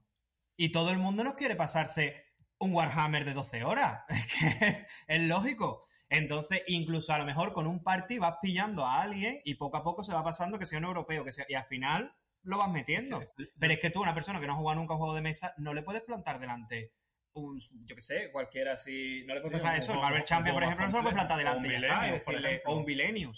Y 0.55 0.71
todo 0.71 0.91
el 0.91 0.99
mundo 0.99 1.23
no 1.23 1.35
quiere 1.35 1.55
pasarse 1.55 2.25
un 2.59 2.75
Warhammer 2.75 3.25
de 3.25 3.33
12 3.33 3.63
horas. 3.63 4.03
Es 5.07 5.21
lógico. 5.21 5.87
Entonces, 6.11 6.61
incluso 6.67 7.13
a 7.13 7.17
lo 7.17 7.25
mejor 7.25 7.53
con 7.53 7.65
un 7.67 7.81
party 7.83 8.19
vas 8.19 8.35
pillando 8.41 8.85
a 8.85 9.01
alguien 9.01 9.39
y 9.45 9.55
poco 9.55 9.77
a 9.77 9.83
poco 9.83 10.03
se 10.03 10.13
va 10.13 10.21
pasando 10.23 10.59
que 10.59 10.65
sea 10.65 10.77
un 10.79 10.85
europeo, 10.85 11.23
que 11.23 11.31
sea, 11.31 11.45
y 11.47 11.53
al 11.55 11.65
final 11.65 12.13
lo 12.43 12.57
vas 12.57 12.69
metiendo. 12.69 13.21
Pero 13.57 13.73
es 13.73 13.79
que 13.79 13.89
tú, 13.91 14.01
una 14.01 14.13
persona 14.13 14.39
que 14.41 14.45
no 14.47 14.53
ha 14.53 14.57
jugado 14.57 14.79
nunca 14.79 14.93
a 14.93 14.95
un 14.97 14.99
juego 15.01 15.15
de 15.15 15.21
mesa, 15.21 15.53
no 15.57 15.73
le 15.73 15.83
puedes 15.83 16.01
plantar 16.03 16.39
delante 16.39 16.91
un, 17.33 17.61
yo 17.85 17.95
qué 17.95 18.01
sé, 18.01 18.29
cualquiera 18.33 18.73
así. 18.73 19.23
No 19.25 19.35
le 19.35 19.39
puedes 19.41 19.61
Sí, 19.61 19.63
pasar 19.65 19.79
eso. 19.79 19.93
El 19.93 19.99
Marvel 19.99 20.23
Champion, 20.25 20.53
por 20.53 20.63
ejemplo, 20.63 20.85
no 20.85 20.91
se 20.91 20.97
lo 20.97 21.03
puedes 21.03 21.15
plantar 21.15 21.37
delante. 21.37 21.59
O 21.59 21.61
un 21.61 21.75
Millennium, 21.75 22.19
por 22.25 22.33
decirle- 22.33 22.49
ejemplo. 22.49 22.71
o 22.73 22.75
un 22.77 22.85
Millennium. 22.85 23.33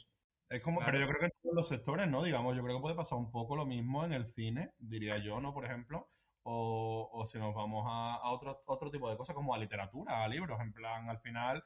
Es 0.49 0.61
como, 0.63 0.79
Claro. 0.79 0.91
pero 0.93 1.03
yo 1.03 1.07
creo 1.09 1.19
que 1.19 1.25
en 1.27 1.31
todos 1.43 1.55
los 1.55 1.67
sectores, 1.67 2.07
¿no? 2.07 2.23
Digamos, 2.23 2.55
yo 2.55 2.63
creo 2.63 2.77
que 2.77 2.81
puede 2.81 2.95
pasar 2.95 3.19
un 3.19 3.29
poco 3.31 3.55
lo 3.55 3.65
mismo 3.67 4.03
en 4.03 4.13
el 4.13 4.25
cine, 4.33 4.71
diría 4.79 5.17
yo, 5.19 5.39
¿no? 5.39 5.53
Por 5.53 5.65
ejemplo, 5.65 6.09
o, 6.43 7.09
o 7.13 7.25
si 7.27 7.37
nos 7.37 7.53
vamos 7.53 7.85
a, 7.87 8.15
a 8.15 8.31
otro, 8.31 8.61
otro 8.65 8.89
tipo 8.91 9.09
de 9.09 9.17
cosas, 9.17 9.35
como 9.35 9.53
a 9.53 9.57
literatura, 9.59 10.23
a 10.23 10.27
libros, 10.27 10.59
en 10.59 10.73
plan, 10.73 11.07
al 11.09 11.19
final, 11.19 11.63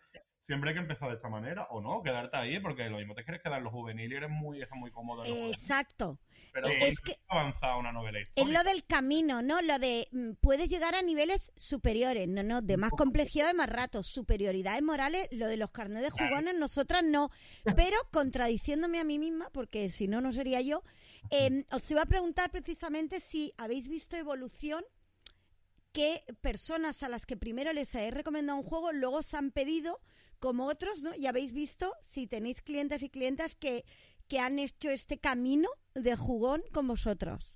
siempre 0.48 0.70
hay 0.70 0.76
que 0.76 0.82
empezar 0.82 1.10
de 1.10 1.16
esta 1.16 1.30
manera, 1.30 1.68
o 1.70 1.82
no, 1.82 2.02
quedarte 2.02 2.38
ahí, 2.38 2.60
porque 2.60 2.90
lo 2.90 2.98
mismo 2.98 3.14
te 3.14 3.24
quieres 3.24 3.44
quedar 3.44 3.58
en 3.58 3.66
lo 3.66 3.72
juvenil 3.72 4.12
y 4.12 4.16
eres 4.16 4.30
muy, 4.30 4.62
estás 4.62 4.78
muy 4.80 4.92
cómodo 4.92 5.26
en 5.26 5.54
Exacto. 5.54 6.18
pero 6.54 6.70
Sí. 6.70 6.74
Es 6.80 7.00
que 7.02 7.16
avanza 7.28 7.76
una 7.76 7.92
novela 7.92 8.18
es 8.36 8.48
lo 8.48 8.64
del 8.64 8.86
camino, 8.86 9.42
¿no? 9.42 9.62
Lo 9.62 9.78
de 9.78 10.08
mm, 10.12 10.34
puedes 10.40 10.70
llegar 10.70 10.96
a 10.96 11.02
niveles 11.02 11.52
superiores, 11.58 12.28
no, 12.28 12.44
no, 12.44 12.62
de 12.62 12.78
más 12.78 12.92
complejidad, 12.92 13.48
de 13.48 13.54
más 13.54 13.70
rato, 13.70 14.04
superioridades 14.04 14.82
morales, 14.82 15.28
lo 15.32 15.48
de 15.48 15.58
los 15.58 15.70
carnets 15.72 16.04
de 16.04 16.10
jugones, 16.10 16.56
nosotras 16.56 17.04
no. 17.04 17.30
Pero 17.76 17.98
contradiciéndome 18.12 19.00
a 19.00 19.04
mí 19.04 19.20
misma, 19.20 19.50
porque 19.52 19.90
si 19.90 20.08
no, 20.08 20.22
no 20.22 20.32
sería 20.32 20.62
yo, 20.62 20.82
eh, 21.30 21.66
os 21.72 21.92
iba 21.92 22.04
a 22.04 22.06
preguntar 22.06 22.50
precisamente 22.52 23.20
si 23.20 23.54
habéis 23.58 23.88
visto 23.90 24.16
evolución 24.16 24.84
que 25.98 26.24
personas 26.42 27.02
a 27.02 27.10
las 27.10 27.26
que 27.26 27.38
primero 27.38 27.74
les 27.74 27.96
habéis 27.96 28.14
recomendado 28.14 28.60
un 28.60 28.64
juego, 28.64 28.92
luego 28.92 29.18
os 29.18 29.34
han 29.34 29.50
pedido, 29.50 30.00
como 30.38 30.68
otros, 30.68 31.02
¿no? 31.02 31.16
Y 31.16 31.26
habéis 31.26 31.52
visto 31.54 31.92
si 32.06 32.28
tenéis 32.28 32.62
clientes 32.62 33.02
y 33.02 33.10
clientas 33.10 33.56
que, 33.56 33.84
que 34.28 34.40
han 34.40 34.60
hecho 34.60 34.92
este 34.92 35.18
camino 35.18 35.68
de 35.96 36.16
jugón 36.16 36.62
con 36.72 36.88
vosotros. 36.88 37.52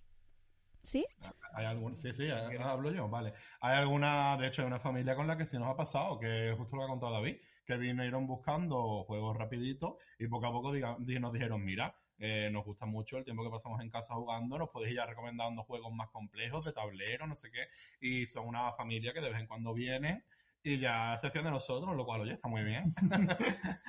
¿Sí? 0.83 1.05
Hay 1.53 1.65
algún, 1.65 1.99
sí, 1.99 2.13
sí, 2.13 2.27
hablo 2.31 2.91
yo, 2.91 3.07
vale. 3.07 3.35
Hay 3.59 3.77
alguna, 3.77 4.35
de 4.37 4.47
hecho, 4.47 4.63
hay 4.63 4.67
una 4.69 4.79
familia 4.79 5.15
con 5.15 5.27
la 5.27 5.37
que 5.37 5.45
sí 5.45 5.59
nos 5.59 5.67
ha 5.67 5.77
pasado, 5.77 6.17
que 6.17 6.55
justo 6.57 6.75
lo 6.77 6.85
ha 6.85 6.87
contado 6.87 7.11
David, 7.13 7.35
que 7.67 7.77
vinieron 7.77 8.25
buscando 8.25 9.03
juegos 9.03 9.37
rapiditos 9.37 9.97
y 10.17 10.25
poco 10.27 10.47
a 10.47 10.51
poco 10.51 10.73
diga- 10.73 10.97
di- 10.97 11.19
nos 11.19 11.31
dijeron, 11.31 11.63
mira, 11.63 11.95
eh, 12.21 12.49
nos 12.51 12.63
gusta 12.63 12.85
mucho 12.85 13.17
el 13.17 13.25
tiempo 13.25 13.43
que 13.43 13.49
pasamos 13.49 13.81
en 13.81 13.89
casa 13.89 14.13
jugando, 14.13 14.57
nos 14.57 14.69
podéis 14.69 14.91
ir 14.91 14.97
ya 14.97 15.05
recomendando 15.07 15.63
juegos 15.63 15.91
más 15.91 16.09
complejos, 16.11 16.63
de 16.63 16.71
tablero, 16.71 17.25
no 17.25 17.35
sé 17.35 17.49
qué, 17.51 17.67
y 17.99 18.27
son 18.27 18.47
una 18.47 18.71
familia 18.73 19.11
que 19.11 19.21
de 19.21 19.29
vez 19.29 19.39
en 19.39 19.47
cuando 19.47 19.73
viene 19.73 20.23
y 20.63 20.77
ya 20.77 21.17
se 21.19 21.31
fían 21.31 21.45
de 21.45 21.51
nosotros, 21.51 21.95
lo 21.95 22.05
cual, 22.05 22.21
oye, 22.21 22.33
está 22.33 22.47
muy 22.47 22.63
bien. 22.63 22.93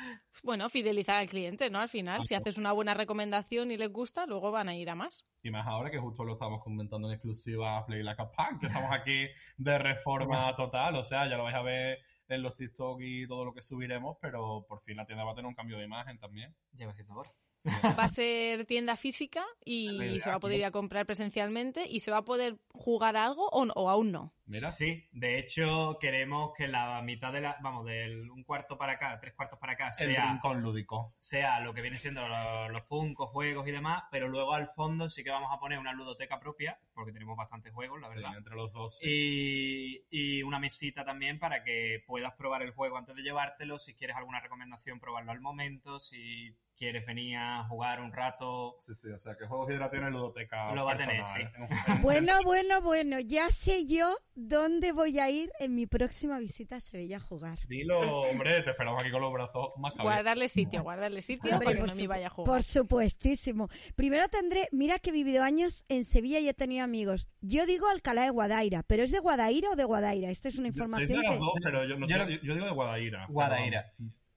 Bueno, 0.42 0.68
fidelizar 0.70 1.16
al 1.18 1.28
cliente, 1.28 1.70
¿no? 1.70 1.78
Al 1.78 1.90
final, 1.90 2.24
si 2.24 2.34
haces 2.34 2.56
una 2.56 2.72
buena 2.72 2.94
recomendación 2.94 3.70
y 3.70 3.76
les 3.76 3.92
gusta, 3.92 4.26
luego 4.26 4.50
van 4.50 4.68
a 4.68 4.74
ir 4.74 4.88
a 4.88 4.94
más. 4.94 5.24
Y 5.42 5.50
más 5.50 5.66
ahora 5.68 5.90
que 5.90 5.98
justo 5.98 6.24
lo 6.24 6.32
estamos 6.32 6.64
comentando 6.64 7.06
en 7.06 7.14
exclusiva 7.14 7.76
a 7.76 7.86
Play 7.86 8.02
Like 8.02 8.22
a 8.22 8.30
Punk, 8.32 8.60
que 8.60 8.66
estamos 8.66 8.90
aquí 8.92 9.28
de 9.58 9.78
reforma 9.78 10.56
total, 10.56 10.96
o 10.96 11.04
sea, 11.04 11.28
ya 11.28 11.36
lo 11.36 11.44
vais 11.44 11.54
a 11.54 11.62
ver 11.62 11.98
en 12.28 12.42
los 12.42 12.56
TikTok 12.56 12.98
y 13.02 13.28
todo 13.28 13.44
lo 13.44 13.52
que 13.52 13.62
subiremos, 13.62 14.16
pero 14.20 14.64
por 14.66 14.82
fin 14.82 14.96
la 14.96 15.06
tienda 15.06 15.22
va 15.22 15.32
a 15.32 15.34
tener 15.34 15.48
un 15.48 15.54
cambio 15.54 15.78
de 15.78 15.84
imagen 15.84 16.18
también. 16.18 16.54
Lleva 16.72 16.94
siendo 16.94 17.14
hora. 17.14 17.30
Va 17.98 18.04
a 18.04 18.08
ser 18.08 18.64
tienda 18.66 18.96
física 18.96 19.44
y 19.64 19.88
Mira, 19.98 20.20
se 20.20 20.30
va 20.30 20.36
a 20.36 20.40
poder 20.40 20.58
ir 20.58 20.64
a 20.64 20.70
comprar 20.72 21.06
presencialmente 21.06 21.86
y 21.88 22.00
se 22.00 22.10
va 22.10 22.18
a 22.18 22.24
poder 22.24 22.56
jugar 22.72 23.16
a 23.16 23.24
algo 23.26 23.48
o, 23.50 23.64
no- 23.64 23.72
o 23.76 23.88
aún 23.88 24.10
no. 24.10 24.32
Mira. 24.46 24.70
Sí, 24.72 25.06
de 25.12 25.38
hecho 25.38 25.96
queremos 26.00 26.52
que 26.58 26.66
la 26.68 27.00
mitad 27.02 27.32
de 27.32 27.40
la, 27.40 27.56
vamos, 27.62 27.86
del 27.86 28.28
un 28.30 28.42
cuarto 28.42 28.76
para 28.76 28.94
acá, 28.94 29.18
tres 29.20 29.32
cuartos 29.34 29.58
para 29.58 29.74
acá, 29.74 29.88
El 29.98 30.12
sea, 30.12 30.30
rincón 30.32 30.60
lúdico. 30.60 31.14
sea 31.20 31.60
lo 31.60 31.72
que 31.72 31.80
viene 31.82 31.98
siendo 31.98 32.26
los, 32.26 32.70
los 32.72 32.82
Funkos, 32.88 33.30
juegos 33.30 33.66
y 33.68 33.70
demás, 33.70 34.02
pero 34.10 34.28
luego 34.28 34.52
al 34.54 34.68
fondo 34.74 35.08
sí 35.08 35.22
que 35.22 35.30
vamos 35.30 35.50
a 35.52 35.58
poner 35.60 35.78
una 35.78 35.92
ludoteca 35.92 36.40
propia, 36.40 36.78
porque 36.92 37.12
tenemos 37.12 37.36
bastantes 37.36 37.72
juegos, 37.72 38.00
la 38.00 38.08
Sí, 38.08 38.16
verdad. 38.16 38.36
entre 38.36 38.56
los 38.56 38.72
dos. 38.72 38.98
sí. 38.98 39.08
Y, 39.08 40.38
y 40.38 40.42
una 40.42 40.58
mesita 40.58 41.04
también 41.04 41.38
para 41.38 41.62
que 41.62 42.02
puedas 42.06 42.34
probar 42.34 42.62
el 42.62 42.72
juego 42.72 42.96
antes 42.96 43.14
de 43.14 43.22
llevártelo, 43.22 43.78
si 43.78 43.94
quieres 43.94 44.16
alguna 44.16 44.40
recomendación, 44.40 44.98
probarlo 45.00 45.30
al 45.32 45.40
momento, 45.40 46.00
si 46.00 46.54
quieres 46.82 47.06
venir 47.06 47.36
a 47.36 47.62
jugar 47.68 48.00
un 48.00 48.12
rato. 48.12 48.74
Sí, 48.80 48.92
sí, 48.96 49.08
o 49.08 49.18
sea 49.20 49.36
que 49.36 49.46
Juegos 49.46 49.70
Hidra 49.70 49.88
tiene 49.88 50.10
ludoteca. 50.10 50.74
Lo 50.74 50.84
va 50.84 50.94
a 50.94 50.96
tener, 50.96 51.24
sí. 51.26 51.40
Bueno, 52.02 52.32
bueno, 52.44 52.80
bueno, 52.82 53.20
ya 53.20 53.50
sé 53.52 53.86
yo 53.86 54.16
dónde 54.34 54.90
voy 54.90 55.20
a 55.20 55.30
ir 55.30 55.52
en 55.60 55.76
mi 55.76 55.86
próxima 55.86 56.40
visita 56.40 56.76
a 56.76 56.80
Sevilla 56.80 57.18
a 57.18 57.20
jugar. 57.20 57.56
Dilo, 57.68 58.22
hombre, 58.22 58.62
te 58.62 58.70
esperamos 58.70 59.00
aquí 59.00 59.12
con 59.12 59.20
los 59.20 59.32
brazos 59.32 59.68
más. 59.76 59.96
Guardarle 59.96 60.48
sitio, 60.48 60.82
guardarle 60.82 61.22
sitio 61.22 61.52
Hombre, 61.52 61.66
para 61.66 61.80
que 61.80 61.86
no 61.86 61.94
me 61.94 62.06
vaya 62.08 62.26
a 62.26 62.30
jugar. 62.30 62.52
Por 62.52 62.62
supuestísimo. 62.64 63.68
Primero 63.94 64.26
tendré, 64.28 64.66
mira 64.72 64.98
que 64.98 65.10
he 65.10 65.12
vivido 65.12 65.44
años 65.44 65.84
en 65.88 66.04
Sevilla 66.04 66.40
y 66.40 66.48
he 66.48 66.54
tenido 66.54 66.82
amigos. 66.82 67.28
Yo 67.42 67.64
digo 67.64 67.86
Alcalá 67.88 68.24
de 68.24 68.30
Guadaira, 68.30 68.82
pero 68.82 69.04
¿es 69.04 69.12
de 69.12 69.20
Guadaira 69.20 69.70
o 69.70 69.76
de 69.76 69.84
Guadaira? 69.84 70.30
Esta 70.30 70.48
es 70.48 70.58
una 70.58 70.66
Yo- 70.68 70.72
información 70.74 71.08
de 71.20 71.22
las 71.28 71.34
que... 71.34 71.38
dos, 71.38 71.52
pero 71.62 71.84
yo, 71.86 71.96
no 71.96 72.08
Yo 72.08 72.16
yo- 72.16 72.40
yo 72.42 72.54
digo 72.54 72.66
de 72.66 72.72
Guadaira. 72.72 73.26
Guadaira. 73.28 73.92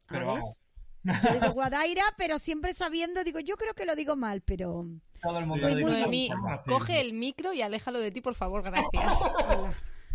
Pero 0.07 0.29
¿Ah, 0.29 0.33
ves? 0.35 0.41
vamos, 0.43 0.61
Yo 1.05 1.33
digo 1.33 1.53
Guadaira, 1.53 2.03
pero 2.17 2.39
siempre 2.39 2.73
sabiendo, 2.73 3.23
digo, 3.23 3.39
yo 3.39 3.55
creo 3.57 3.73
que 3.73 3.85
lo 3.85 3.95
digo 3.95 4.15
mal, 4.15 4.41
pero... 4.41 4.85
todo 5.21 5.39
el 5.39 5.45
mundo 5.45 5.67
Pues 5.67 5.75
lo 5.75 6.51
a 6.51 6.63
coge 6.63 7.01
el 7.01 7.13
micro 7.13 7.53
y 7.53 7.61
aléjalo 7.61 7.99
de 7.99 8.11
ti, 8.11 8.21
por 8.21 8.35
favor, 8.35 8.63
gracias. 8.63 9.21
Hola. 9.47 9.73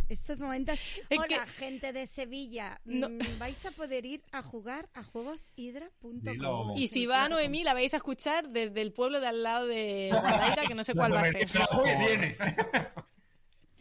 Estos 0.08 0.40
momentos... 0.40 0.76
Es 1.08 1.18
Hola, 1.18 1.28
que- 1.28 1.50
gente 1.52 1.92
de 1.92 2.08
Sevilla. 2.08 2.80
No. 2.84 3.08
Mm, 3.08 3.38
Vais 3.38 3.64
a 3.64 3.70
poder 3.70 4.04
ir 4.04 4.22
a 4.32 4.42
jugar 4.42 4.88
a 4.92 5.04
juegoshidra.com. 5.04 6.76
Y 6.76 6.88
si 6.88 7.06
va 7.06 7.28
Noemí, 7.28 7.62
la 7.62 7.74
vais 7.74 7.94
a 7.94 7.98
escuchar 7.98 8.48
desde 8.48 8.82
el 8.82 8.92
pueblo 8.92 9.20
de 9.20 9.28
al 9.28 9.44
lado 9.44 9.66
de 9.66 10.08
Guadaira, 10.10 10.64
que 10.66 10.74
no 10.74 10.82
sé 10.82 10.94
cuál 10.94 11.14
va 11.14 11.20
a 11.20 11.24
ser. 11.24 11.48
Viene. 11.84 12.36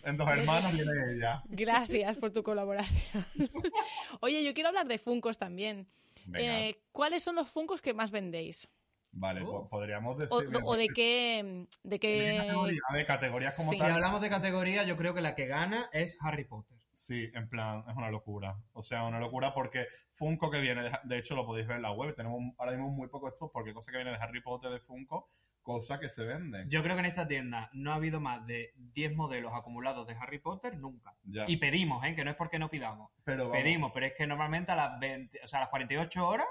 En 0.03 0.17
dos 0.17 0.29
hermanos 0.29 0.73
viene 0.73 0.91
ella. 1.13 1.43
Gracias 1.49 2.17
por 2.17 2.31
tu 2.31 2.41
colaboración. 2.41 3.25
Oye, 4.21 4.43
yo 4.43 4.53
quiero 4.53 4.69
hablar 4.69 4.87
de 4.87 4.97
Funcos 4.97 5.37
también. 5.37 5.87
Eh, 6.35 6.81
¿Cuáles 6.91 7.23
son 7.23 7.35
los 7.35 7.49
Funcos 7.49 7.81
que 7.81 7.93
más 7.93 8.11
vendéis? 8.11 8.69
vale, 9.11 9.41
po- 9.41 9.67
podríamos 9.67 10.17
decir. 10.19 10.31
O, 10.61 10.67
o 10.69 10.75
de 10.77 10.87
qué... 10.89 11.65
De 11.83 11.99
qué... 11.99 12.35
Categoría, 12.37 12.81
ver, 12.93 13.05
categorías 13.07 13.55
como 13.55 13.71
Sí. 13.71 13.77
Si 13.77 13.81
tal. 13.81 13.91
hablamos 13.93 14.21
de 14.21 14.29
categoría, 14.29 14.83
yo 14.83 14.95
creo 14.97 15.13
que 15.15 15.21
la 15.21 15.33
que 15.35 15.47
gana 15.47 15.89
es 15.91 16.17
Harry 16.21 16.43
Potter. 16.45 16.77
Sí, 16.93 17.29
en 17.33 17.49
plan, 17.49 17.83
es 17.89 17.95
una 17.95 18.11
locura. 18.11 18.55
O 18.73 18.83
sea, 18.83 19.03
una 19.05 19.19
locura 19.19 19.53
porque 19.53 19.87
Funko 20.13 20.51
que 20.51 20.59
viene, 20.59 20.83
de, 20.83 20.91
de 21.05 21.17
hecho 21.17 21.35
lo 21.35 21.45
podéis 21.45 21.65
ver 21.65 21.77
en 21.77 21.81
la 21.83 21.91
web, 21.91 22.13
tenemos 22.15 22.39
ahora 22.59 22.73
mismo 22.73 22.89
muy 22.89 23.07
poco 23.07 23.29
esto 23.29 23.49
porque 23.51 23.73
cosa 23.73 23.89
que 23.91 23.97
viene 23.97 24.11
de 24.11 24.17
Harry 24.17 24.41
Potter 24.41 24.69
de 24.69 24.79
Funko, 24.79 25.31
cosa 25.73 25.99
que 25.99 26.10
se 26.10 26.23
vende. 26.25 26.65
Yo 26.67 26.82
creo 26.84 26.95
que 26.95 27.01
en 27.01 27.05
esta 27.05 27.27
tienda 27.27 27.69
no 27.73 27.91
ha 27.91 27.95
habido 27.95 28.19
más 28.19 28.45
de 28.47 28.73
10 28.75 29.15
modelos 29.15 29.53
acumulados 29.53 30.08
de 30.08 30.15
Harry 30.15 30.39
Potter 30.39 30.77
nunca. 30.77 31.13
Ya. 31.23 31.45
Y 31.47 31.58
pedimos, 31.58 32.03
¿eh? 32.03 32.15
Que 32.15 32.23
no 32.25 32.32
es 32.32 32.38
porque 32.38 32.58
no 32.60 32.69
pidamos. 32.69 33.12
pero 33.23 33.51
Pedimos, 33.51 33.91
pero 33.93 34.08
es 34.08 34.13
que 34.17 34.25
normalmente 34.27 34.71
a 34.71 34.75
las 34.75 34.99
20, 34.99 35.39
o 35.43 35.47
sea, 35.47 35.60
a 35.60 35.62
las 35.63 35.69
48 35.69 36.27
horas 36.27 36.47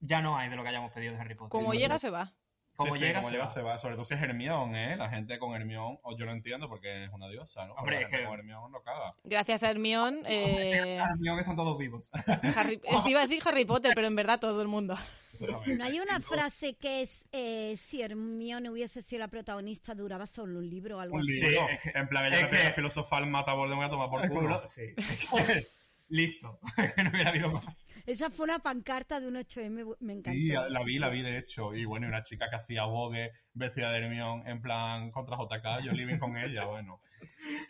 ya 0.00 0.20
no 0.20 0.36
hay 0.38 0.48
de 0.50 0.56
lo 0.56 0.62
que 0.62 0.68
hayamos 0.68 0.92
pedido 0.92 1.14
de 1.14 1.20
Harry 1.20 1.34
Potter. 1.34 1.50
Como 1.50 1.72
Sí, 1.72 1.78
llega, 1.78 1.98
se 1.98 2.10
va. 2.10 2.32
Como 2.76 2.94
Sí, 2.94 2.98
sí, 3.00 3.04
llega, 3.06 3.20
como 3.20 3.28
se 3.30 3.32
llega 3.36 3.44
va. 3.46 3.50
se 3.52 3.62
va. 3.62 3.78
Sobre 3.78 3.94
todo 3.94 4.04
si 4.04 4.14
es 4.14 4.22
Hermione, 4.22 4.92
¿eh? 4.94 4.96
La 4.96 5.08
gente 5.08 5.38
con 5.38 5.54
Hermione, 5.54 5.98
o 6.02 6.16
yo 6.18 6.24
lo 6.26 6.32
entiendo 6.32 6.68
porque 6.68 7.04
es 7.04 7.10
una 7.12 7.28
diosa, 7.28 7.66
¿no? 7.66 7.74
Hombre, 7.74 7.96
Pero 7.98 8.08
la 8.10 8.16
es 8.16 8.20
que- 8.22 8.28
con 8.28 8.38
Hermione 8.40 8.68
no 8.72 8.82
caga. 8.82 9.14
Gracias 9.22 9.62
a 9.62 9.70
Hermione, 9.70 10.22
eh, 10.26 10.96
Hermione 11.16 11.40
están 11.40 11.54
todos 11.56 11.78
vivos. 11.78 12.10
Harry, 12.56 12.80
sí 13.04 13.10
iba 13.10 13.20
a 13.20 13.26
decir 13.26 13.42
Harry 13.46 13.64
Potter, 13.64 13.92
pero 13.94 14.06
en 14.08 14.16
verdad 14.16 14.40
todo 14.40 14.60
el 14.60 14.68
mundo. 14.68 14.96
¿No 15.40 15.84
hay 15.84 16.00
una 16.00 16.20
frase 16.20 16.74
que 16.74 17.02
es 17.02 17.26
eh, 17.32 17.74
si 17.76 18.02
Hermione 18.02 18.70
hubiese 18.70 19.02
sido 19.02 19.20
la 19.20 19.28
protagonista 19.28 19.94
duraba 19.94 20.26
solo 20.26 20.58
un 20.58 20.68
libro 20.68 20.98
o 20.98 21.00
algo 21.00 21.16
Un 21.16 21.22
así? 21.22 21.32
libro. 21.32 21.48
Sí, 21.50 21.56
es 21.84 21.92
que- 21.92 21.98
en 21.98 22.08
plan, 22.08 22.26
ella 22.26 22.40
es 22.40 22.46
que- 22.46 22.66
a 22.68 22.72
filosofal 22.74 23.26
mata 23.26 23.52
a 23.52 23.54
Voldemort 23.54 23.88
a 23.88 23.90
tomar 23.90 24.10
por 24.10 24.28
culo. 24.28 24.62
Sí. 24.68 24.82
Listo. 26.08 26.58
no 27.02 27.10
hubiera 27.10 27.30
habido 27.30 27.50
más. 27.50 27.64
Esa 28.06 28.28
fue 28.30 28.44
una 28.44 28.58
pancarta 28.58 29.18
de 29.18 29.28
un 29.28 29.36
8M, 29.36 29.96
me 30.00 30.12
encantó. 30.12 30.38
Sí, 30.38 30.48
la 30.48 30.82
vi, 30.84 30.98
la 30.98 31.08
vi 31.08 31.22
de 31.22 31.38
hecho. 31.38 31.74
Y 31.74 31.86
bueno, 31.86 32.06
y 32.06 32.10
una 32.10 32.22
chica 32.22 32.50
que 32.50 32.56
hacía 32.56 32.84
vogue 32.84 33.32
vestida 33.54 33.90
de 33.90 33.98
Hermione 33.98 34.42
en 34.50 34.60
plan 34.60 35.10
contra 35.10 35.38
JK, 35.38 35.82
yo 35.84 35.92
living 35.92 36.18
con 36.18 36.36
ella, 36.36 36.66
bueno. 36.66 37.00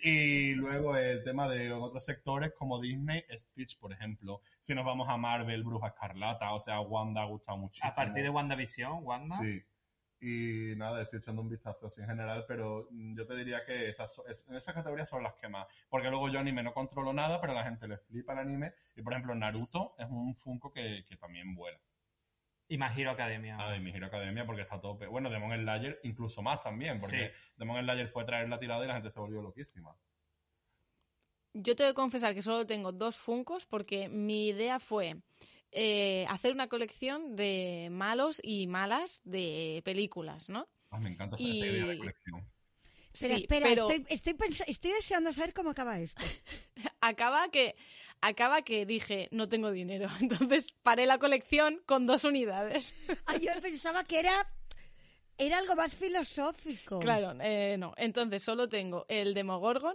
Y 0.02 0.54
luego 0.54 0.96
el 0.96 1.22
tema 1.24 1.48
de 1.48 1.72
otros 1.72 2.04
sectores 2.04 2.52
como 2.52 2.80
Disney, 2.80 3.24
Stitch, 3.32 3.78
por 3.78 3.92
ejemplo. 3.92 4.40
Si 4.60 4.74
nos 4.74 4.84
vamos 4.84 5.08
a 5.08 5.16
Marvel, 5.16 5.62
Bruja 5.62 5.88
Escarlata, 5.88 6.52
o 6.52 6.60
sea, 6.60 6.80
Wanda 6.80 7.22
ha 7.22 7.26
gustado 7.26 7.58
muchísimo. 7.58 7.90
A 7.90 7.94
partir 7.94 8.22
de 8.22 8.30
WandaVision, 8.30 9.00
Wanda. 9.02 9.38
Sí. 9.38 9.62
Y 10.20 10.74
nada, 10.76 11.02
estoy 11.02 11.18
echando 11.18 11.42
un 11.42 11.50
vistazo 11.50 11.86
así 11.86 12.00
en 12.00 12.06
general, 12.06 12.46
pero 12.48 12.88
yo 12.90 13.26
te 13.26 13.36
diría 13.36 13.64
que 13.66 13.90
esas, 13.90 14.22
en 14.48 14.56
esas 14.56 14.74
categorías 14.74 15.08
son 15.08 15.22
las 15.22 15.34
que 15.34 15.48
más. 15.48 15.66
Porque 15.90 16.08
luego 16.08 16.30
yo 16.30 16.38
anime 16.38 16.62
no 16.62 16.72
controlo 16.72 17.12
nada, 17.12 17.40
pero 17.40 17.52
a 17.52 17.56
la 17.56 17.64
gente 17.64 17.86
le 17.86 17.98
flipa 17.98 18.32
el 18.32 18.38
anime. 18.38 18.72
Y 18.96 19.02
por 19.02 19.12
ejemplo, 19.12 19.34
Naruto 19.34 19.94
es 19.98 20.08
un 20.08 20.34
Funko 20.34 20.72
que, 20.72 21.04
que 21.06 21.16
también 21.16 21.54
vuela. 21.54 21.78
Y 22.68 22.78
My 22.78 22.86
Hero 22.96 23.10
Academia. 23.10 23.56
Ah, 23.60 23.76
y 23.76 23.80
mi 23.80 23.90
Hero 23.90 24.06
Academia 24.06 24.46
porque 24.46 24.62
está 24.62 24.76
a 24.76 24.80
tope. 24.80 25.06
Bueno, 25.06 25.28
Demon 25.30 25.52
Slayer 25.56 26.00
incluso 26.02 26.40
más 26.42 26.62
también, 26.62 26.98
porque 26.98 27.28
Sí. 27.28 27.34
Demon 27.56 27.82
Slayer 27.82 28.08
fue 28.08 28.24
traer 28.24 28.48
la 28.48 28.58
tirada 28.58 28.84
y 28.84 28.88
la 28.88 28.94
gente 28.94 29.10
se 29.10 29.20
volvió 29.20 29.42
loquísima. 29.42 29.94
Yo 31.52 31.76
tengo 31.76 31.90
que 31.90 31.94
confesar 31.94 32.34
que 32.34 32.42
solo 32.42 32.66
tengo 32.66 32.90
dos 32.92 33.16
Funcos 33.16 33.64
porque 33.66 34.08
mi 34.08 34.48
idea 34.48 34.80
fue 34.80 35.16
eh, 35.70 36.24
hacer 36.28 36.52
una 36.52 36.68
colección 36.68 37.36
de 37.36 37.88
malos 37.90 38.40
y 38.42 38.66
malas 38.66 39.20
de 39.24 39.82
películas, 39.84 40.48
¿no? 40.50 40.66
Ah, 40.90 40.98
me 41.00 41.10
encanta 41.10 41.36
esa, 41.36 41.44
Y- 41.44 41.58
esa 41.62 41.66
idea 41.72 41.86
de 41.86 41.98
colección. 41.98 42.46
Espera, 43.12 43.36
sí, 43.36 43.42
espera, 43.42 43.66
pero 43.68 43.88
estoy, 43.90 44.06
estoy, 44.08 44.32
pens- 44.34 44.64
estoy 44.66 44.90
deseando 44.92 45.32
saber 45.32 45.52
cómo 45.54 45.70
acaba 45.70 46.00
esto. 46.00 46.20
acaba 47.00 47.48
que 47.50 47.76
acaba 48.28 48.62
que 48.62 48.86
dije 48.86 49.28
no 49.30 49.48
tengo 49.48 49.70
dinero, 49.70 50.08
entonces 50.20 50.72
paré 50.82 51.06
la 51.06 51.18
colección 51.18 51.80
con 51.86 52.06
dos 52.06 52.24
unidades. 52.24 52.94
Ah, 53.26 53.36
yo 53.36 53.50
pensaba 53.62 54.04
que 54.04 54.18
era, 54.20 54.32
era 55.38 55.58
algo 55.58 55.74
más 55.76 55.94
filosófico. 55.94 56.98
Claro, 57.00 57.34
eh, 57.40 57.76
no. 57.78 57.92
Entonces 57.96 58.42
solo 58.42 58.68
tengo 58.68 59.04
el 59.08 59.34
Demogorgon, 59.34 59.94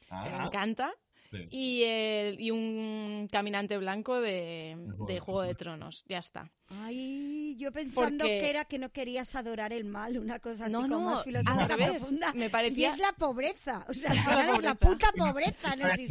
que 0.00 0.14
me 0.14 0.36
Ah, 0.38 0.44
encanta, 0.46 0.92
sí. 1.30 1.48
y, 1.50 1.82
el, 1.84 2.40
y 2.40 2.50
un 2.50 3.28
caminante 3.30 3.76
blanco 3.78 4.20
de, 4.20 4.76
Juego 4.86 5.06
de 5.06 5.20
Juego 5.20 5.42
de 5.42 5.54
Tronos. 5.54 6.04
Ya 6.08 6.18
está. 6.18 6.50
Ay, 6.82 7.56
yo 7.58 7.72
pensando 7.72 8.24
Porque- 8.24 8.38
que 8.40 8.50
era 8.50 8.64
que 8.66 8.78
no 8.78 8.90
querías 8.90 9.34
adorar 9.34 9.72
el 9.72 9.84
mal, 9.84 10.18
una 10.18 10.38
cosa 10.38 10.64
así 10.64 10.72
No, 10.72 10.82
como 10.82 10.88
no, 10.96 11.00
más 11.00 11.18
al 11.18 11.24
filosófica 11.24 11.66
revés. 11.76 11.88
profunda. 12.02 12.32
Me 12.34 12.46
Y 12.46 12.48
parecía 12.50 12.90
es 12.92 12.98
la 12.98 13.12
pobreza, 13.12 13.84
o 13.88 13.94
sea, 13.94 14.12
La 14.46 14.52
pobreza. 14.52 14.74
puta 14.74 15.12
pobreza 15.16 15.72
en 15.74 15.82
el 15.82 16.08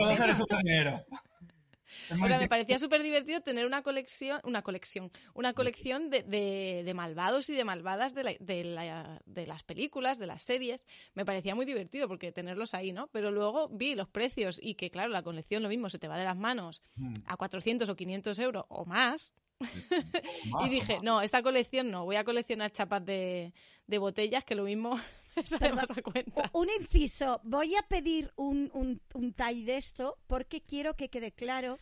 O 2.23 2.27
sea, 2.27 2.37
me 2.39 2.47
parecía 2.47 2.79
súper 2.79 3.03
divertido 3.03 3.41
tener 3.41 3.65
una 3.65 3.81
colección, 3.81 4.39
una 4.43 4.61
colección, 4.61 5.11
una 5.33 5.53
colección 5.53 6.09
de, 6.09 6.23
de- 6.23 6.83
de 6.85 6.93
malvados 6.93 7.49
y 7.49 7.53
de 7.55 7.63
malvadas 7.65 8.13
de, 8.13 8.23
la- 8.23 8.35
de 8.39 8.63
la- 8.63 9.21
de 9.25 9.47
las 9.47 9.63
películas, 9.63 10.17
de 10.19 10.27
las 10.27 10.43
series. 10.43 10.85
Me 11.13 11.25
parecía 11.25 11.55
muy 11.55 11.65
divertido 11.65 12.07
porque 12.07 12.31
tenerlos 12.31 12.73
ahí, 12.73 12.91
¿no? 12.93 13.07
Pero 13.07 13.31
luego 13.31 13.67
vi 13.69 13.95
los 13.95 14.07
precios 14.07 14.59
y 14.61 14.75
que, 14.75 14.89
claro, 14.89 15.09
la 15.09 15.23
colección 15.23 15.63
lo 15.63 15.69
mismo, 15.69 15.89
se 15.89 15.99
te 15.99 16.07
va 16.07 16.17
de 16.17 16.25
las 16.25 16.37
manos 16.37 16.81
Mm. 16.97 17.13
a 17.25 17.37
400 17.37 17.87
o 17.89 17.95
500 17.95 18.39
euros 18.39 18.65
o 18.69 18.85
más. 18.85 19.33
Y 20.65 20.69
dije, 20.69 20.99
no, 21.01 21.21
esta 21.21 21.41
colección 21.41 21.91
no, 21.91 22.05
voy 22.05 22.15
a 22.15 22.23
coleccionar 22.23 22.71
chapas 22.71 23.03
de, 23.05 23.53
de 23.87 23.97
botellas 23.97 24.43
que 24.43 24.55
lo 24.55 24.63
mismo 24.63 24.99
cuenta. 26.03 26.49
Un 26.53 26.69
inciso, 26.79 27.41
voy 27.43 27.75
a 27.75 27.81
pedir 27.83 28.31
un, 28.35 28.69
un, 28.73 29.01
un 29.13 29.35
de 29.37 29.77
esto 29.77 30.17
porque 30.27 30.61
quiero 30.61 30.95
que 30.95 31.09
quede 31.09 31.31
claro 31.31 31.79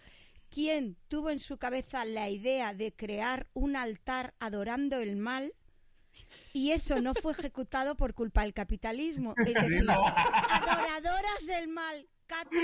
quién 0.49 0.97
tuvo 1.07 1.29
en 1.29 1.39
su 1.39 1.57
cabeza 1.57 2.05
la 2.05 2.29
idea 2.29 2.73
de 2.73 2.93
crear 2.93 3.47
un 3.53 3.75
altar 3.75 4.33
adorando 4.39 4.99
el 4.99 5.15
mal 5.15 5.53
y 6.53 6.71
eso 6.71 7.01
no 7.01 7.13
fue 7.13 7.33
ejecutado 7.33 7.95
por 7.95 8.13
culpa 8.13 8.43
del 8.43 8.53
capitalismo. 8.53 9.33
Es 9.37 9.53
decir, 9.53 9.85
adoradoras 9.89 11.45
del 11.45 11.67
mal, 11.67 12.07
Katy, 12.27 12.57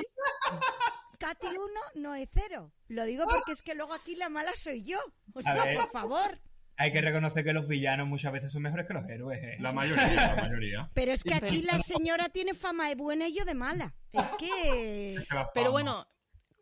Katy 1.19 1.47
1 1.47 1.59
no 1.95 2.15
es 2.15 2.29
cero. 2.33 2.71
Lo 2.87 3.03
digo 3.05 3.25
porque 3.25 3.51
es 3.51 3.61
que 3.61 3.75
luego 3.75 3.93
aquí 3.93 4.15
la 4.15 4.29
mala 4.29 4.51
soy 4.55 4.83
yo. 4.83 4.99
O 5.33 5.41
sea, 5.41 5.65
por 5.75 5.91
favor. 5.91 6.39
Hay 6.77 6.91
que 6.91 7.01
reconocer 7.01 7.43
que 7.43 7.53
los 7.53 7.67
villanos 7.67 8.07
muchas 8.07 8.33
veces 8.33 8.51
son 8.51 8.63
mejores 8.63 8.87
que 8.87 8.93
los 8.93 9.07
héroes. 9.07 9.43
¿eh? 9.43 9.57
La 9.59 9.71
mayoría, 9.71 10.35
la 10.35 10.41
mayoría. 10.41 10.89
Pero 10.93 11.11
es 11.11 11.23
que 11.23 11.33
aquí 11.33 11.61
la 11.61 11.79
señora 11.79 12.29
tiene 12.29 12.53
fama 12.53 12.89
de 12.89 12.95
buena 12.95 13.27
y 13.27 13.35
yo 13.35 13.45
de 13.45 13.53
mala. 13.53 13.93
Es 14.11 14.25
que... 14.39 15.15
Pero 15.53 15.71
bueno, 15.71 16.07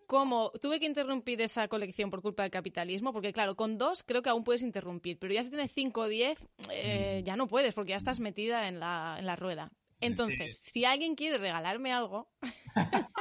como 0.10 0.52
tuve 0.60 0.80
que 0.80 0.88
interrumpir 0.88 1.40
esa 1.40 1.68
colección 1.68 2.10
por 2.10 2.24
culpa 2.24 2.42
del 2.42 2.52
capitalismo, 2.52 3.14
porque 3.14 3.32
claro, 3.32 3.56
con 3.56 3.78
dos 3.78 4.04
creo 4.04 4.24
que 4.24 4.30
aún 4.30 4.44
puedes 4.44 4.64
interrumpir, 4.64 5.20
pero 5.20 5.34
ya 5.36 5.44
si 5.44 5.52
tienes 5.52 5.72
cinco 5.72 6.02
o 6.02 6.08
diez, 6.08 6.44
eh, 6.72 7.22
ya 7.24 7.36
no 7.36 7.48
puedes, 7.48 7.76
porque 7.76 7.92
ya 7.92 7.98
estás 7.98 8.20
metida 8.20 8.68
en 8.68 8.80
la, 8.80 9.18
en 9.20 9.28
la 9.28 9.36
rueda. 9.36 9.72
Entonces, 10.02 10.60
si 10.60 10.86
alguien 10.86 11.16
quiere 11.16 11.38
regalarme 11.38 11.92
algo, 11.92 12.32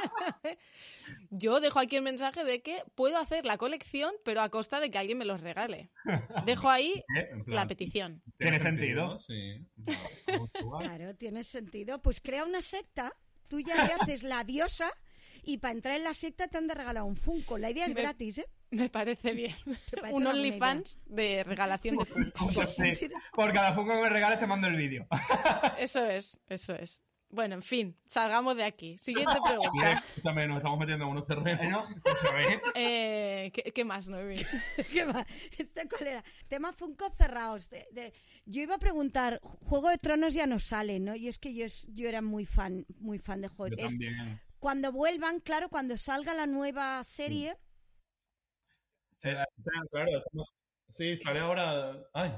yo 1.29 1.59
dejo 1.59 1.79
aquí 1.79 1.95
el 1.95 2.01
mensaje 2.01 2.43
de 2.43 2.61
que 2.61 2.83
puedo 2.95 3.17
hacer 3.17 3.45
la 3.45 3.57
colección, 3.57 4.13
pero 4.23 4.41
a 4.41 4.49
costa 4.49 4.79
de 4.79 4.91
que 4.91 4.97
alguien 4.97 5.17
me 5.17 5.25
los 5.25 5.41
regale. 5.41 5.91
Dejo 6.45 6.69
ahí 6.69 7.03
plan, 7.45 7.47
la 7.47 7.67
petición. 7.67 8.21
Tiene 8.37 8.59
sentido. 8.59 9.19
Sí. 9.19 9.65
Claro, 10.79 11.15
tiene 11.15 11.43
sentido. 11.43 12.01
Pues 12.01 12.21
crea 12.21 12.45
una 12.45 12.61
secta, 12.61 13.13
tú 13.47 13.59
ya 13.59 13.87
te 13.87 13.93
haces 13.93 14.23
la 14.23 14.43
diosa 14.43 14.91
y 15.43 15.57
para 15.57 15.73
entrar 15.73 15.95
en 15.95 16.03
la 16.03 16.13
secta 16.13 16.47
te 16.47 16.57
han 16.57 16.67
de 16.67 16.75
regalar 16.75 17.03
un 17.03 17.15
Funko. 17.15 17.57
La 17.57 17.69
idea 17.71 17.85
es 17.87 17.93
Me- 17.93 18.01
gratis, 18.01 18.37
¿eh? 18.39 18.45
Me 18.83 18.89
parece 18.89 19.33
bien. 19.33 19.55
¿Te 19.89 19.97
parece 19.97 20.15
Un 20.15 20.27
OnlyFans 20.27 20.99
de 21.05 21.43
regalación 21.43 21.97
de 21.97 22.05
Funko. 22.35 22.65
Sí, 22.67 23.09
por 23.33 23.51
cada 23.53 23.73
Funko 23.73 23.93
que 23.95 24.01
me 24.01 24.09
regales 24.09 24.39
te 24.39 24.47
mando 24.47 24.67
el 24.67 24.75
vídeo. 24.75 25.07
Eso 25.77 26.05
es, 26.05 26.39
eso 26.47 26.73
es. 26.73 27.01
Bueno, 27.31 27.53
en 27.53 27.61
fin, 27.61 27.95
salgamos 28.07 28.55
de 28.57 28.63
aquí. 28.63 28.97
Siguiente 28.97 29.35
pregunta. 29.45 30.03
También 30.23 30.47
nos 30.49 30.57
estamos 30.57 30.79
metiendo 30.79 31.05
en 31.05 31.11
unos 31.11 31.27
terrenos. 31.27 31.87
Eh, 32.73 33.51
¿qué, 33.53 33.71
qué 33.71 33.85
más, 33.85 34.09
Noemi? 34.09 34.35
¿Qué 34.91 35.05
va? 35.05 35.25
¿Este 35.57 35.87
cuál 35.87 36.07
era? 36.07 36.23
Tema 36.47 36.73
Funko 36.73 37.09
cerrados. 37.11 37.69
De, 37.69 37.87
de- 37.91 38.13
Yo 38.45 38.63
iba 38.63 38.75
a 38.75 38.79
preguntar, 38.79 39.39
Juego 39.43 39.89
de 39.89 39.99
Tronos 39.99 40.33
ya 40.33 40.47
no 40.47 40.59
sale, 40.59 40.99
¿no? 40.99 41.15
Y 41.15 41.27
es 41.27 41.37
que 41.37 41.53
yo, 41.53 41.65
es- 41.65 41.85
yo 41.93 42.07
era 42.09 42.21
muy 42.23 42.45
fan, 42.45 42.85
muy 42.99 43.19
fan 43.19 43.41
de 43.41 43.47
Juego 43.47 43.75
de 43.75 43.83
también. 43.83 44.41
Cuando 44.59 44.91
vuelvan, 44.91 45.39
claro, 45.39 45.69
cuando 45.69 45.97
salga 45.97 46.33
la 46.33 46.47
nueva 46.47 47.03
serie, 47.03 47.55
Eh, 49.23 49.35
claro, 49.91 50.17
estamos- 50.17 50.53
sí, 50.87 51.17
sale 51.17 51.39
ahora. 51.39 51.95
Ay, 52.13 52.31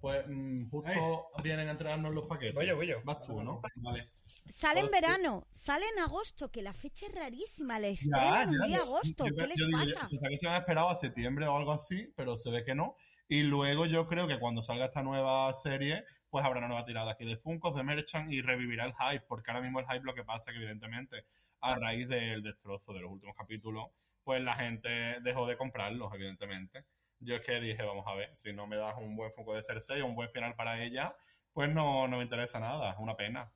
pues 0.00 0.24
mm, 0.28 0.68
justo 0.70 1.26
vienen 1.42 1.68
a 1.68 1.72
entregarnos 1.72 2.12
los 2.14 2.26
paquetes. 2.26 2.54
Voy 2.54 2.66
yo, 2.66 2.76
voy 2.76 2.86
yo. 2.88 3.00
Vas 3.04 3.22
tú, 3.22 3.42
¿no? 3.42 3.60
Vale. 3.84 4.10
sale 4.48 4.80
en 4.80 4.90
verano, 4.90 5.46
sale 5.52 5.86
en 5.94 6.00
agosto, 6.02 6.50
que 6.50 6.62
la 6.62 6.72
fecha 6.72 7.06
es 7.06 7.14
rarísima, 7.14 7.78
la 7.78 7.88
estrenan 7.88 8.48
un 8.50 8.62
día 8.66 8.78
yo- 8.78 8.82
agosto. 8.82 9.26
yo- 9.26 9.34
¿Qué 9.36 9.46
les 9.46 9.56
yo 9.56 9.66
digo, 9.66 9.78
pasa? 9.78 10.08
yo 10.10 10.18
que 10.30 10.38
se 10.38 10.46
habían 10.46 10.60
esperado 10.60 10.88
a 10.88 10.96
septiembre 10.96 11.46
o 11.46 11.56
algo 11.56 11.72
así, 11.72 12.12
pero 12.16 12.36
se 12.36 12.50
ve 12.50 12.64
que 12.64 12.74
no. 12.74 12.96
Y 13.28 13.42
luego 13.42 13.86
yo 13.86 14.06
creo 14.06 14.26
que 14.28 14.38
cuando 14.38 14.62
salga 14.62 14.86
esta 14.86 15.02
nueva 15.02 15.52
serie, 15.54 16.04
pues 16.30 16.44
habrá 16.44 16.58
una 16.58 16.68
nueva 16.68 16.84
tirada 16.84 17.12
aquí 17.12 17.24
de 17.24 17.36
Funkos, 17.36 17.74
de 17.76 17.82
Merchant 17.84 18.32
y 18.32 18.42
revivirá 18.42 18.84
el 18.84 18.94
hype, 18.94 19.24
porque 19.28 19.50
ahora 19.50 19.62
mismo 19.62 19.80
el 19.80 19.86
hype 19.86 20.04
lo 20.04 20.14
que 20.14 20.24
pasa 20.24 20.50
es 20.50 20.56
que 20.56 20.62
evidentemente 20.62 21.24
a 21.60 21.76
raíz 21.76 22.08
del 22.08 22.42
destrozo 22.42 22.92
de 22.92 23.00
los 23.00 23.10
últimos 23.12 23.34
capítulos, 23.36 23.86
pues 24.26 24.42
la 24.42 24.56
gente 24.56 24.88
dejó 25.22 25.46
de 25.46 25.56
comprarlos, 25.56 26.12
evidentemente. 26.12 26.84
Yo 27.20 27.36
es 27.36 27.42
que 27.46 27.60
dije, 27.60 27.80
vamos 27.84 28.04
a 28.08 28.14
ver, 28.16 28.36
si 28.36 28.52
no 28.52 28.66
me 28.66 28.76
das 28.76 28.96
un 28.98 29.14
buen 29.14 29.32
Funko 29.32 29.54
de 29.54 29.62
Cersei 29.62 30.00
o 30.00 30.06
un 30.06 30.16
buen 30.16 30.28
final 30.30 30.56
para 30.56 30.82
ella, 30.82 31.14
pues 31.52 31.72
no, 31.72 32.08
no 32.08 32.16
me 32.18 32.24
interesa 32.24 32.58
nada, 32.58 32.90
es 32.90 32.98
una 32.98 33.14
pena. 33.14 33.52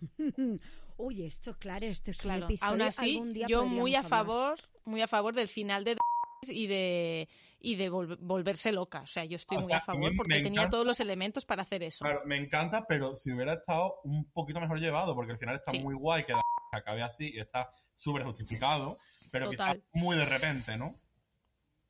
Uy, 0.98 1.24
esto, 1.24 1.56
claro, 1.58 1.86
esto 1.86 2.10
es 2.10 2.18
un 2.18 2.22
Claro, 2.32 2.44
episodio. 2.44 2.70
aún 2.70 2.82
así, 2.82 3.12
algún 3.14 3.32
día 3.32 3.46
yo 3.48 3.64
muy 3.64 3.94
a 3.94 4.00
hablar. 4.00 4.10
favor, 4.10 4.60
muy 4.84 5.00
a 5.00 5.08
favor 5.08 5.34
del 5.34 5.48
final 5.48 5.84
de 5.84 5.96
y 6.50 6.66
de 6.66 7.28
y 7.58 7.76
de 7.76 7.90
vol- 7.90 8.18
volverse 8.20 8.72
loca. 8.72 9.00
O 9.00 9.06
sea, 9.06 9.24
yo 9.24 9.36
estoy 9.36 9.56
O 9.56 9.60
muy 9.62 9.68
sea, 9.68 9.78
a 9.78 9.80
favor 9.80 10.12
porque 10.18 10.42
tenía 10.42 10.68
todos 10.68 10.86
los 10.86 11.00
elementos 11.00 11.46
para 11.46 11.62
hacer 11.62 11.82
eso. 11.82 12.04
Claro, 12.04 12.20
me 12.26 12.36
encanta, 12.36 12.84
pero 12.86 13.16
si 13.16 13.32
hubiera 13.32 13.54
estado 13.54 14.00
un 14.04 14.30
poquito 14.32 14.60
mejor 14.60 14.78
llevado, 14.80 15.14
porque 15.14 15.32
al 15.32 15.38
final 15.38 15.56
está 15.56 15.72
Sí. 15.72 15.78
muy 15.80 15.94
guay 15.94 16.24
que 16.26 16.34
acabe 16.72 17.02
así 17.02 17.30
y 17.34 17.38
está 17.40 17.70
súper 17.96 18.24
justificado, 18.24 18.98
pero 19.30 19.50
Total. 19.50 19.76
quizás 19.82 19.88
muy 20.02 20.16
de 20.16 20.24
repente, 20.24 20.76
¿no? 20.76 20.94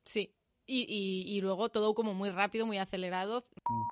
Sí. 0.05 0.33
Y, 0.67 0.83
y, 0.87 1.35
y 1.37 1.41
luego 1.41 1.69
todo 1.69 1.93
como 1.93 2.13
muy 2.13 2.29
rápido, 2.29 2.65
muy 2.65 2.77
acelerado. 2.77 3.43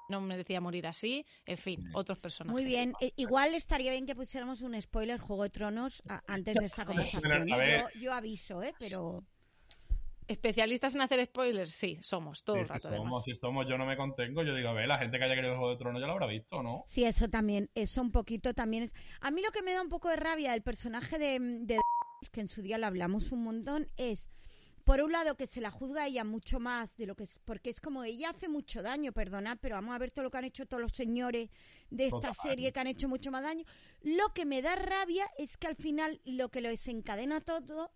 No 0.07 0.21
me 0.21 0.37
decía 0.37 0.61
morir 0.61 0.87
así. 0.87 1.25
En 1.45 1.57
fin, 1.57 1.83
otros 1.93 2.19
personajes. 2.19 2.53
Muy 2.53 2.63
bien, 2.63 2.93
eh, 3.01 3.11
igual 3.17 3.53
estaría 3.53 3.91
bien 3.91 4.05
que 4.05 4.15
pusiéramos 4.15 4.61
un 4.61 4.79
spoiler 4.81 5.19
Juego 5.19 5.43
de 5.43 5.49
Tronos 5.49 6.01
a- 6.07 6.23
antes 6.27 6.55
de 6.55 6.65
esta 6.65 6.85
conversación. 7.21 7.47
Yo, 7.47 7.99
yo 7.99 8.13
aviso, 8.13 8.63
¿eh? 8.63 8.73
Pero 8.79 9.23
¿Especialistas 10.27 10.93
en 10.93 11.01
hacer 11.01 11.25
spoilers? 11.25 11.71
Sí, 11.71 11.97
somos, 12.03 12.43
todo 12.43 12.57
Sí, 12.57 12.61
el 12.61 12.67
rato 12.69 12.83
somos, 12.83 12.99
además. 12.99 13.23
si 13.25 13.35
somos, 13.37 13.67
yo 13.67 13.79
no 13.79 13.87
me 13.87 13.97
contengo, 13.97 14.43
yo 14.43 14.53
digo, 14.53 14.69
a 14.69 14.73
ver, 14.73 14.87
la 14.87 14.99
gente 14.99 15.17
que 15.17 15.23
haya 15.23 15.33
querido 15.33 15.53
el 15.53 15.57
Juego 15.57 15.71
de 15.73 15.77
Tronos 15.79 15.99
ya 15.99 16.05
lo 16.05 16.13
habrá 16.13 16.27
visto, 16.27 16.61
¿no? 16.61 16.85
sí, 16.87 17.03
eso 17.03 17.29
también, 17.29 17.71
eso 17.73 17.99
un 17.99 18.11
poquito 18.11 18.53
también 18.53 18.83
es... 18.83 18.93
A 19.21 19.31
mí 19.31 19.41
lo 19.41 19.49
que 19.51 19.63
me 19.63 19.73
da 19.73 19.81
un 19.81 19.89
poco 19.89 20.07
de 20.07 20.17
rabia 20.17 20.51
del 20.51 20.61
personaje 20.61 21.17
de, 21.17 21.39
de 21.39 21.79
que 22.27 22.41
en 22.41 22.49
su 22.49 22.61
día 22.61 22.77
lo 22.77 22.87
hablamos 22.87 23.31
un 23.31 23.43
montón, 23.43 23.87
es, 23.95 24.27
por 24.83 25.01
un 25.01 25.11
lado, 25.11 25.35
que 25.37 25.47
se 25.47 25.61
la 25.61 25.71
juzga 25.71 26.03
a 26.03 26.07
ella 26.07 26.23
mucho 26.25 26.59
más 26.59 26.97
de 26.97 27.05
lo 27.05 27.15
que 27.15 27.23
es, 27.23 27.39
porque 27.45 27.69
es 27.69 27.79
como 27.79 28.03
ella 28.03 28.31
hace 28.31 28.49
mucho 28.49 28.81
daño, 28.81 29.13
perdonad, 29.13 29.57
pero 29.61 29.75
vamos 29.75 29.95
a 29.95 29.99
ver 29.99 30.11
todo 30.11 30.23
lo 30.23 30.31
que 30.31 30.37
han 30.37 30.43
hecho 30.45 30.65
todos 30.65 30.81
los 30.81 30.91
señores 30.91 31.49
de 31.89 32.07
esta 32.07 32.17
serie 32.33 32.71
que 32.73 32.79
han 32.79 32.87
hecho 32.87 33.07
mucho 33.07 33.31
más 33.31 33.43
daño. 33.43 33.63
Lo 34.01 34.33
que 34.33 34.45
me 34.45 34.61
da 34.61 34.75
rabia 34.75 35.29
es 35.37 35.55
que 35.57 35.67
al 35.67 35.75
final 35.75 36.19
lo 36.25 36.49
que 36.49 36.61
lo 36.61 36.69
desencadena 36.69 37.39
todo 37.41 37.91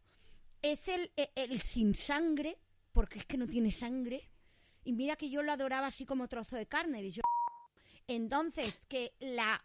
es 0.62 0.88
el, 0.88 1.12
el, 1.18 1.30
el 1.36 1.62
sin 1.62 1.94
sangre, 1.94 2.58
porque 2.94 3.20
es 3.20 3.26
que 3.26 3.38
no 3.38 3.48
tiene 3.48 3.72
sangre. 3.72 4.30
Y 4.86 4.94
mira 4.94 5.16
que 5.18 5.30
yo 5.30 5.42
lo 5.42 5.52
adoraba 5.52 5.88
así 5.88 6.06
como 6.06 6.28
trozo 6.28 6.56
de 6.56 6.68
carne. 6.68 7.04
y 7.04 7.12
yo- 7.12 7.22
Entonces, 8.08 8.86
que 8.88 9.14
la, 9.20 9.64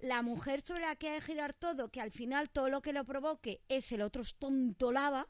la 0.00 0.22
mujer 0.22 0.60
sobre 0.60 0.80
la 0.82 0.96
que 0.96 1.08
hay 1.10 1.20
que 1.20 1.26
girar 1.26 1.54
todo, 1.54 1.90
que 1.90 2.00
al 2.00 2.10
final 2.10 2.50
todo 2.50 2.68
lo 2.68 2.80
que 2.80 2.92
lo 2.92 3.04
provoque 3.04 3.60
es 3.68 3.90
el 3.92 4.02
otro 4.02 4.22
tonto 4.38 4.92
lava, 4.92 5.26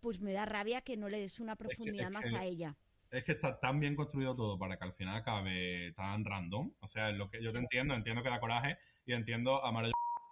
pues 0.00 0.20
me 0.20 0.32
da 0.32 0.44
rabia 0.44 0.80
que 0.80 0.96
no 0.96 1.08
le 1.08 1.20
des 1.20 1.40
una 1.40 1.56
profundidad 1.56 2.06
es 2.08 2.12
más 2.12 2.24
que- 2.26 2.36
a 2.36 2.44
ella. 2.44 2.76
Es 3.10 3.24
que 3.24 3.32
está 3.32 3.58
tan 3.60 3.78
bien 3.78 3.94
construido 3.94 4.34
todo 4.34 4.58
para 4.58 4.76
que 4.76 4.84
al 4.84 4.92
final 4.94 5.16
acabe 5.16 5.92
tan 5.96 6.24
random. 6.24 6.72
O 6.80 6.88
sea, 6.88 7.10
es 7.10 7.16
lo 7.16 7.30
que 7.30 7.42
yo 7.42 7.52
te 7.52 7.58
entiendo, 7.58 7.94
entiendo 7.94 8.22
que 8.22 8.28
da 8.28 8.40
coraje 8.40 8.78
y 9.06 9.12
entiendo 9.12 9.64
amar 9.64 9.84
a 9.86 9.90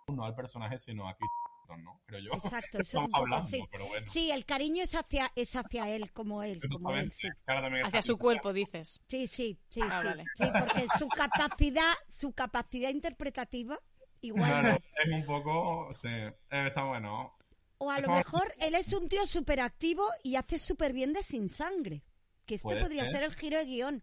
no 0.13 0.25
al 0.25 0.35
personaje, 0.35 0.79
sino 0.81 1.09
a 1.09 1.17
Kit, 1.17 1.29
¿no? 1.77 2.01
Creo 2.07 2.21
yo. 2.21 2.31
Exacto, 2.35 2.79
eso 2.81 2.99
es 2.99 3.05
un 3.05 3.11
poco 3.11 3.17
hablando, 3.19 3.47
así. 3.47 3.65
pero 3.71 3.87
bueno. 3.87 4.07
Sí, 4.11 4.31
el 4.31 4.45
cariño 4.45 4.83
es 4.83 4.95
hacia, 4.95 5.31
es 5.35 5.55
hacia 5.57 5.89
él, 5.91 6.13
como 6.13 6.43
él, 6.43 6.61
como 6.71 6.91
él, 6.95 7.13
sí. 7.13 7.29
Hacia 7.47 8.03
su 8.03 8.19
cuerpo, 8.19 8.53
dices. 8.53 9.01
Sí, 9.09 9.27
sí, 9.27 9.59
sí, 9.69 9.81
Ah, 9.83 10.01
sí. 10.01 10.07
vale. 10.09 10.25
Sí, 10.37 10.45
porque 10.59 10.87
su 10.99 11.09
capacidad, 11.09 11.93
su 12.09 12.33
capacidad 12.33 12.91
interpretativa, 12.91 13.79
igual 14.21 14.51
Claro, 14.51 14.79
es 15.05 15.13
un 15.13 15.25
poco. 15.27 15.93
Sí, 15.95 16.09
eh, 16.09 16.35
está 16.51 16.85
bueno. 16.85 17.35
O 17.79 17.91
a 17.91 17.99
lo 18.01 18.11
mejor 18.13 18.53
él 18.61 18.75
es 18.77 18.93
un 18.93 19.09
tío 19.09 19.27
súper 19.27 19.61
activo 19.61 20.07
y 20.23 20.37
hace 20.37 20.59
súper 20.59 20.93
bien 20.93 21.13
de 21.13 21.23
sin 21.23 21.49
sangre. 21.49 22.03
Que 22.47 22.55
este 22.57 22.77
podría 22.77 23.03
ser. 23.05 23.13
ser 23.13 23.23
el 23.25 23.35
giro 23.35 23.59
de 23.59 23.65
guion. 23.65 24.03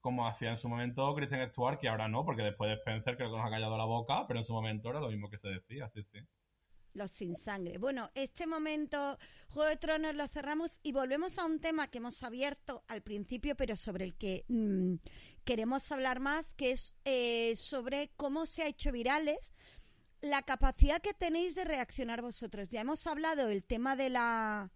Como 0.00 0.26
hacía 0.26 0.50
en 0.50 0.56
su 0.56 0.68
momento 0.68 1.14
Christian 1.14 1.48
Stewart, 1.50 1.78
que 1.78 1.88
ahora 1.88 2.08
no, 2.08 2.24
porque 2.24 2.42
después 2.42 2.68
de 2.68 2.74
Spencer 2.76 3.16
creo 3.16 3.30
que 3.30 3.36
nos 3.36 3.46
ha 3.46 3.50
callado 3.50 3.76
la 3.78 3.84
boca, 3.84 4.24
pero 4.26 4.40
en 4.40 4.44
su 4.44 4.52
momento 4.52 4.90
era 4.90 4.98
lo 5.00 5.08
mismo 5.08 5.28
que 5.30 5.38
se 5.38 5.46
decía, 5.48 5.88
sí, 5.94 6.02
sí. 6.12 6.18
Los 6.94 7.10
sin 7.10 7.34
sangre. 7.36 7.78
Bueno, 7.78 8.10
este 8.14 8.46
momento, 8.46 9.18
Juego 9.48 9.70
de 9.70 9.76
Tronos 9.76 10.14
lo 10.14 10.28
cerramos 10.28 10.78
y 10.82 10.92
volvemos 10.92 11.38
a 11.38 11.46
un 11.46 11.58
tema 11.58 11.88
que 11.88 11.98
hemos 11.98 12.22
abierto 12.22 12.84
al 12.86 13.00
principio, 13.00 13.56
pero 13.56 13.76
sobre 13.76 14.04
el 14.04 14.14
que 14.14 14.44
mm, 14.48 14.96
queremos 15.44 15.90
hablar 15.90 16.20
más, 16.20 16.52
que 16.52 16.72
es 16.72 16.94
eh, 17.06 17.54
sobre 17.56 18.10
cómo 18.16 18.44
se 18.44 18.62
ha 18.62 18.66
hecho 18.66 18.92
virales 18.92 19.52
la 20.20 20.42
capacidad 20.42 21.00
que 21.02 21.14
tenéis 21.14 21.54
de 21.54 21.64
reaccionar 21.64 22.22
vosotros. 22.22 22.68
Ya 22.70 22.82
hemos 22.82 23.06
hablado 23.06 23.48
del 23.48 23.64
tema 23.64 23.96
de 23.96 24.10
la 24.10 24.70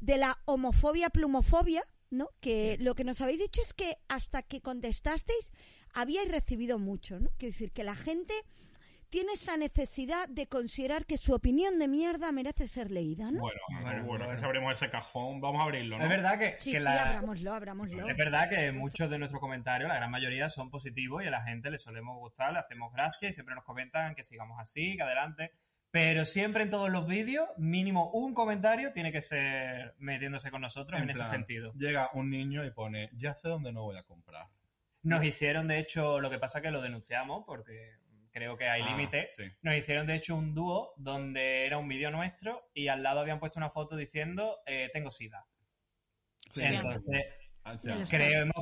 de 0.00 0.18
la 0.18 0.38
homofobia 0.44 1.08
plumofobia, 1.08 1.82
¿no? 2.10 2.28
Que 2.40 2.76
lo 2.80 2.94
que 2.94 3.04
nos 3.04 3.20
habéis 3.20 3.40
dicho 3.40 3.62
es 3.62 3.72
que 3.72 3.96
hasta 4.08 4.42
que 4.42 4.60
contestasteis 4.60 5.50
habíais 5.94 6.30
recibido 6.30 6.78
mucho, 6.78 7.20
¿no? 7.20 7.30
Quiero 7.38 7.52
decir 7.52 7.72
que 7.72 7.84
la 7.84 7.94
gente 7.94 8.34
tiene 9.14 9.34
esa 9.34 9.56
necesidad 9.56 10.28
de 10.28 10.48
considerar 10.48 11.06
que 11.06 11.16
su 11.18 11.34
opinión 11.34 11.78
de 11.78 11.86
mierda 11.86 12.32
merece 12.32 12.66
ser 12.66 12.90
leída, 12.90 13.30
¿no? 13.30 13.38
Bueno, 13.42 13.60
Bueno, 13.70 14.04
bueno, 14.06 14.24
bueno. 14.26 14.44
abrimos 14.44 14.72
ese 14.72 14.90
cajón, 14.90 15.40
vamos 15.40 15.60
a 15.60 15.64
abrirlo, 15.66 15.98
¿no? 15.98 16.02
Es 16.02 16.10
verdad 16.10 16.36
que, 16.36 16.56
sí, 16.58 16.72
que 16.72 16.78
sí, 16.80 16.84
la- 16.84 17.00
abrámoslo, 17.02 17.54
abrámoslo. 17.54 18.08
es 18.08 18.16
verdad 18.16 18.48
que 18.50 18.72
muchos 18.72 19.08
de 19.08 19.18
nuestros 19.20 19.40
comentarios, 19.40 19.86
la 19.88 19.94
gran 19.94 20.10
mayoría, 20.10 20.50
son 20.50 20.68
positivos 20.68 21.22
y 21.22 21.28
a 21.28 21.30
la 21.30 21.42
gente 21.44 21.70
le 21.70 21.78
solemos 21.78 22.18
gustar, 22.18 22.52
le 22.54 22.58
hacemos 22.58 22.92
gracia 22.92 23.28
y 23.28 23.32
siempre 23.32 23.54
nos 23.54 23.62
comentan 23.62 24.16
que 24.16 24.24
sigamos 24.24 24.58
así, 24.58 24.96
que 24.96 25.02
adelante. 25.04 25.52
Pero 25.92 26.24
siempre 26.24 26.64
en 26.64 26.70
todos 26.70 26.90
los 26.90 27.06
vídeos, 27.06 27.48
mínimo 27.56 28.10
un 28.10 28.34
comentario 28.34 28.92
tiene 28.92 29.12
que 29.12 29.22
ser 29.22 29.94
metiéndose 29.98 30.50
con 30.50 30.60
nosotros 30.62 30.98
en, 31.00 31.04
En 31.08 31.10
ese 31.10 31.24
sentido. 31.26 31.72
Llega 31.74 32.10
un 32.14 32.30
niño 32.30 32.64
y 32.64 32.72
pone, 32.72 33.10
ya 33.12 33.32
sé 33.34 33.48
dónde 33.48 33.70
no 33.72 33.84
voy 33.84 33.96
a 33.96 34.02
comprar. 34.02 34.48
Nos 35.04 35.22
hicieron, 35.24 35.68
de 35.68 35.78
hecho, 35.78 36.18
lo 36.18 36.30
que 36.30 36.38
pasa 36.38 36.60
que 36.60 36.72
lo 36.72 36.82
denunciamos 36.82 37.44
porque 37.46 37.92
creo 38.34 38.58
que 38.58 38.68
hay 38.68 38.82
Ah, 38.82 38.90
límite. 38.90 39.28
sí. 39.30 39.44
Nos 39.62 39.76
hicieron, 39.76 40.06
de 40.06 40.16
hecho, 40.16 40.34
un 40.34 40.54
dúo 40.54 40.92
donde 40.96 41.64
era 41.66 41.78
un 41.78 41.88
vídeo 41.88 42.10
nuestro 42.10 42.68
y 42.74 42.88
al 42.88 43.02
lado 43.02 43.20
habían 43.20 43.38
puesto 43.38 43.58
una 43.60 43.70
foto 43.70 43.96
diciendo 43.96 44.58
eh, 44.66 44.90
tengo 44.92 45.10
sida. 45.10 45.46
Sí, 46.52 46.64
Entonces, 46.64 47.24
Ah, 47.66 47.78
creemos 48.10 48.52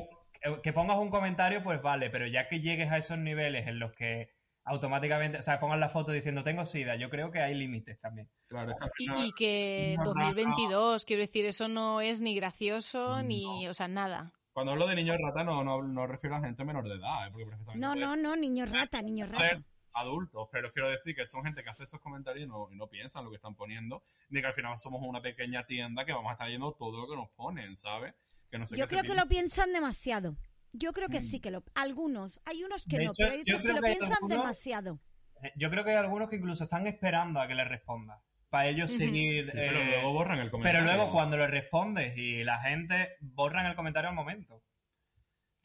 que 0.61 0.71
pongas 0.71 0.97
un 0.97 1.09
comentario, 1.09 1.61
pues 1.61 1.81
vale, 1.81 2.09
pero 2.09 2.25
ya 2.27 2.47
que 2.47 2.61
llegues 2.61 2.89
a 2.91 2.97
esos 2.97 3.17
niveles 3.17 3.67
en 3.67 3.79
los 3.79 3.91
que 3.93 4.29
automáticamente, 4.65 5.39
o 5.39 5.41
sea, 5.41 5.59
pongan 5.59 5.81
la 5.81 5.89
foto 5.89 6.13
diciendo 6.13 6.43
tengo 6.43 6.65
sida. 6.65 6.95
Yo 6.95 7.09
creo 7.09 7.31
que 7.31 7.39
hay 7.41 7.53
límites 7.53 7.99
también. 7.99 8.29
Claro, 8.47 8.75
Y, 8.97 9.05
final- 9.05 9.25
y 9.27 9.31
que 9.33 9.95
niños 9.97 10.05
2022, 10.05 11.03
quiero 11.05 11.21
decir, 11.21 11.45
eso 11.45 11.67
no 11.67 11.99
es 11.99 12.21
ni 12.21 12.33
gracioso 12.35 13.21
ni, 13.23 13.67
o 13.67 13.73
sea, 13.73 13.89
nada. 13.89 14.31
Cuando 14.53 14.71
hablo 14.73 14.87
de 14.87 14.95
niños 14.95 15.17
rata 15.19 15.43
no, 15.43 15.63
no, 15.63 15.81
no 15.81 16.07
refiero 16.07 16.35
a 16.35 16.41
gente 16.41 16.63
menor 16.63 16.87
de 16.87 16.95
edad, 16.95 17.27
¿eh? 17.27 17.31
porque 17.31 17.45
perfectamente 17.47 17.79
No, 17.85 17.95
no, 17.95 18.15
no, 18.15 18.35
niños 18.35 18.69
rata, 18.69 19.01
niños 19.01 19.29
rata. 19.29 19.61
adultos, 19.93 20.47
pero 20.51 20.71
quiero 20.71 20.89
decir 20.89 21.15
que 21.15 21.25
son 21.27 21.43
gente 21.43 21.63
que 21.63 21.69
hace 21.69 21.83
esos 21.83 21.99
comentarios 22.01 22.45
y 22.45 22.49
no, 22.49 22.67
y 22.71 22.75
no 22.75 22.87
piensan 22.87 23.23
lo 23.25 23.29
que 23.31 23.37
están 23.37 23.55
poniendo, 23.55 24.03
ni 24.29 24.41
que 24.41 24.47
al 24.47 24.53
final 24.53 24.77
somos 24.79 25.01
una 25.03 25.21
pequeña 25.21 25.65
tienda 25.65 26.05
que 26.05 26.13
vamos 26.13 26.29
a 26.29 26.33
estar 26.33 26.49
yendo 26.49 26.71
todo 26.73 27.01
lo 27.01 27.07
que 27.07 27.15
nos 27.15 27.29
ponen, 27.31 27.77
¿sabes? 27.77 28.13
Que 28.51 28.57
no 28.59 28.65
sé 28.67 28.77
Yo 28.77 28.87
creo 28.87 29.03
que 29.03 29.15
lo 29.15 29.27
piensan 29.27 29.73
demasiado. 29.73 30.35
Yo 30.71 30.93
creo 30.93 31.09
que 31.09 31.19
Mm. 31.19 31.23
sí 31.23 31.39
que 31.39 31.51
lo... 31.51 31.63
Algunos, 31.75 32.39
hay 32.45 32.63
unos 32.63 32.85
que 32.85 32.97
De 32.97 33.05
no, 33.05 33.11
hecho, 33.11 33.17
pero 33.19 33.31
hay 33.33 33.41
otros 33.41 33.61
que 33.61 33.73
lo 33.73 33.81
piensan 33.81 34.11
algunos- 34.13 34.29
demasiado. 34.37 34.99
Eh, 35.43 35.51
Yo 35.55 35.69
creo 35.69 35.83
que 35.83 35.91
hay 35.91 35.97
algunos 35.97 36.29
que 36.29 36.35
incluso 36.37 36.63
están 36.63 36.87
esperando 36.87 37.39
a 37.39 37.47
que 37.47 37.53
les 37.55 37.67
responda. 37.67 38.19
Para 38.53 38.69
ellos 38.69 38.91
seguir. 38.91 39.45
Sí, 39.45 39.51
pero 39.51 39.79
eh, 39.79 39.85
luego 39.85 40.13
borran 40.13 40.37
el 40.37 40.51
pero 40.51 40.51
comentario. 40.51 40.83
luego 40.83 41.11
cuando 41.11 41.37
le 41.37 41.47
respondes 41.47 42.15
y 42.15 42.43
la 42.43 42.59
gente 42.59 43.15
borran 43.19 43.65
el 43.65 43.75
comentario 43.75 44.11
al 44.11 44.15
momento. 44.15 44.57
O 44.57 44.61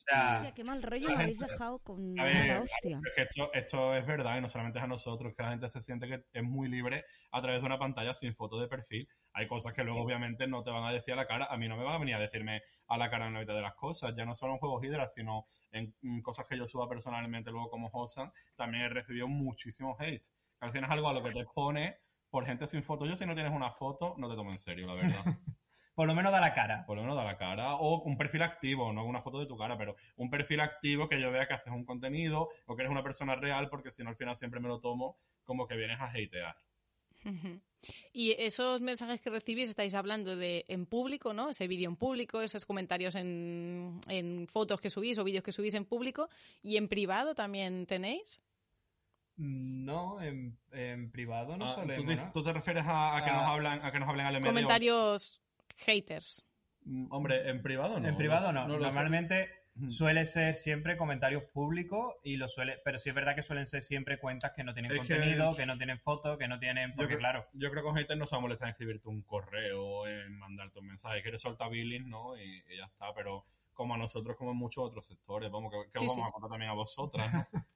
sea, 0.07 0.51
qué 0.57 0.64
mal 0.64 0.83
rollo 0.83 1.11
me 1.11 1.24
habéis 1.24 1.38
dejado 1.38 1.81
con 1.81 2.18
A 2.18 2.24
la 2.24 2.62
hostia. 2.62 2.98
Es 3.05 3.12
que 3.14 3.22
esto, 3.24 3.53
esto 3.53 3.94
es 3.94 4.07
verdad 4.07 4.38
y 4.38 4.40
no 4.40 4.48
solamente 4.48 4.79
es 4.79 4.85
a 4.87 4.88
nosotros, 4.88 5.35
que 5.37 5.42
la 5.42 5.51
gente 5.51 5.68
se 5.68 5.83
siente 5.83 6.09
que 6.09 6.24
es 6.33 6.42
muy 6.42 6.70
libre 6.70 7.05
a 7.31 7.42
través 7.42 7.61
de 7.61 7.66
una 7.66 7.79
pantalla 7.79 8.14
sin 8.14 8.35
foto 8.35 8.59
de 8.59 8.68
perfil. 8.68 9.07
Hay 9.35 9.46
cosas 9.48 9.74
que 9.74 9.85
luego 9.85 10.01
obviamente 10.01 10.46
no 10.46 10.64
te 10.64 10.70
van 10.70 10.85
a 10.85 10.92
decir 10.92 11.12
a 11.12 11.18
la 11.18 11.27
cara. 11.27 11.44
A 11.51 11.59
mí 11.59 11.68
no 11.68 11.77
me 11.77 11.85
van 11.85 11.96
a 11.96 11.98
venir 11.98 12.14
a 12.14 12.20
decirme 12.20 12.62
a 12.87 12.96
la 12.96 13.11
cara 13.11 13.27
en 13.27 13.35
la 13.35 13.40
mitad 13.40 13.55
de 13.55 13.61
las 13.61 13.74
cosas. 13.74 14.14
Ya 14.16 14.24
no 14.24 14.35
solo 14.35 14.55
en 14.55 14.61
juegos 14.61 14.83
Hydra, 14.83 15.11
sino 15.11 15.44
en, 15.72 15.92
cosas 16.22 16.46
que 16.48 16.57
yo 16.57 16.66
suba 16.66 16.88
personalmente 16.88 17.51
luego 17.51 17.68
como 17.68 17.90
Hosan, 17.92 18.33
también 18.57 18.85
he 18.85 18.88
recibido 18.88 19.29
muchísimo 19.29 19.94
hate. 20.01 20.24
Que 20.59 20.66
al 20.66 20.72
final 20.72 20.88
es 20.88 20.94
algo 20.94 21.11
a 21.11 21.12
lo 21.12 21.22
que 21.22 21.33
te 21.33 21.40
expone 21.40 21.98
por 22.31 22.47
gente 22.47 22.67
sin 22.67 22.83
foto. 22.83 23.07
Yo 23.07 23.17
si 23.17 23.27
no 23.27 23.35
tienes 23.35 23.53
una 23.53 23.71
foto, 23.71 24.14
no 24.19 24.29
te 24.29 24.37
tomo 24.37 24.51
en 24.51 24.59
serio, 24.59 24.87
la 24.87 24.95
verdad. 24.95 25.25
por 25.95 26.07
lo 26.07 26.14
menos 26.14 26.31
da 26.31 26.41
la 26.41 26.55
cara. 26.55 26.85
por 26.87 26.97
lo 26.97 27.03
menos 27.03 27.17
da 27.17 27.25
la 27.25 27.37
cara, 27.37 27.75
o 27.75 28.03
un 28.03 28.17
perfil 28.17 28.43
activo, 28.43 28.93
no 28.93 29.05
una 29.05 29.21
foto 29.21 29.41
de 29.41 29.47
tu 29.47 29.57
cara, 29.57 29.77
pero 29.77 29.97
un 30.17 30.31
perfil 30.31 30.61
activo 30.61 31.09
que 31.09 31.21
yo 31.21 31.33
vea 31.33 31.49
que 31.49 31.55
haces 31.55 31.73
un 31.73 31.85
contenido 31.85 32.51
o 32.67 32.77
que 32.77 32.83
eres 32.83 32.93
una 32.93 33.03
persona 33.03 33.35
real, 33.35 33.69
porque 33.69 33.91
si 33.91 34.03
no 34.03 34.11
al 34.11 34.17
final 34.17 34.37
siempre 34.37 34.61
me 34.61 34.69
lo 34.69 34.81
tomo 34.81 35.17
como 35.43 35.67
que 35.67 35.77
vienes 35.77 35.99
a 36.01 36.05
hatear. 36.05 36.57
Y 38.12 38.33
esos 38.38 38.81
mensajes 38.81 39.21
que 39.21 39.31
recibís, 39.31 39.71
estáis 39.71 39.95
hablando 39.95 40.37
de 40.37 40.64
en 40.69 40.87
público, 40.87 41.33
¿no? 41.33 41.51
Ese 41.51 41.67
vídeo 41.67 41.88
en 41.88 41.97
público, 41.97 42.41
esos 42.41 42.64
comentarios 42.64 43.14
en, 43.14 44.01
en 44.09 44.47
fotos 44.47 44.81
que 44.81 44.91
subís 44.91 45.19
o 45.19 45.25
vídeos 45.25 45.43
que 45.43 45.53
subís 45.53 45.75
en 45.75 45.85
público. 45.85 46.29
¿Y 46.62 46.77
en 46.77 46.88
privado 46.88 47.35
también 47.35 47.87
tenéis? 47.87 48.41
No, 49.38 50.20
en, 50.20 50.59
en 50.72 51.11
privado 51.12 51.57
no 51.57 51.64
Ah, 51.64 51.74
¿tú, 51.77 51.81
solemos, 51.83 52.07
te, 52.07 52.16
¿no? 52.16 52.33
tú 52.33 52.42
te 52.44 52.53
refieres 52.53 52.85
a, 52.87 53.16
a 53.16 53.24
que 53.24 53.31
Ah. 53.31 53.35
nos 53.35 53.44
hablan 53.51 53.85
a 53.85 53.92
que 53.92 54.01
nos 54.01 54.09
hablen 54.09 54.27
al 54.27 54.35
medio? 54.35 54.46
Comentarios 54.48 55.40
haters. 55.77 56.44
Mm, 56.85 57.07
Hombre, 57.12 57.48
en 57.48 57.62
privado 57.62 58.01
no. 58.01 58.09
en 58.09 58.16
privado 58.16 58.53
no. 58.53 58.62
sé. 58.64 58.68
Normalmente 58.79 59.48
Ujú. 59.77 59.92
suele 59.92 60.27
ser 60.27 60.57
siempre 60.57 60.96
comentarios 60.96 61.44
públicos 61.44 62.16
y 62.24 62.37
lo 62.37 62.48
suele, 62.48 62.79
pero 62.85 62.98
sí 62.98 63.11
es 63.11 63.14
verdad 63.14 63.37
que 63.37 63.42
suelen 63.42 63.68
ser 63.68 63.83
siempre 63.83 64.18
cuentas 64.18 64.51
que 64.57 64.64
no 64.64 64.74
tienen 64.74 64.90
Es 64.90 64.98
contenido, 64.98 65.55
que... 65.55 65.66
no 65.66 65.77
tienen 65.77 66.01
fotos, 66.01 66.37
que 66.37 66.48
no 66.48 66.59
tienen, 66.59 66.94
porque 66.96 67.11
creo- 67.11 67.18
claro, 67.20 67.46
Yo 67.53 67.70
creo 67.70 67.85
que 67.85 67.87
con 67.88 67.96
haters 67.96 68.18
no 68.18 68.27
se 68.27 68.35
va 68.35 68.38
a 68.38 68.42
molestar 68.42 68.66
en 68.66 68.72
escribirte 68.72 69.09
un 69.09 69.22
correo, 69.22 70.05
en 70.09 70.37
mandarte 70.37 70.81
un 70.81 70.87
mensaje, 70.88 71.22
que 71.22 71.29
eres 71.29 71.40
soltar 71.42 71.70
billing, 71.70 72.11
¿no? 72.11 72.37
Y, 72.37 72.42
y 72.72 72.77
ya 72.77 72.87
está, 72.87 73.14
pero 73.14 73.44
como 73.72 73.94
a 73.94 73.98
nosotros, 73.98 74.37
como 74.37 74.51
en 74.51 74.57
muchos 74.57 74.83
otros 74.85 75.07
sectores, 75.07 75.48
vamos, 75.48 75.70
que, 75.72 75.92
que 75.92 75.98
Sí, 76.01 76.07
os 76.07 76.11
vamos 76.16 76.24
sí. 76.24 76.29
a 76.29 76.33
contar 76.33 76.51
también 76.51 76.70
a 76.72 76.74
vosotras, 76.74 77.33
¿no? 77.33 77.46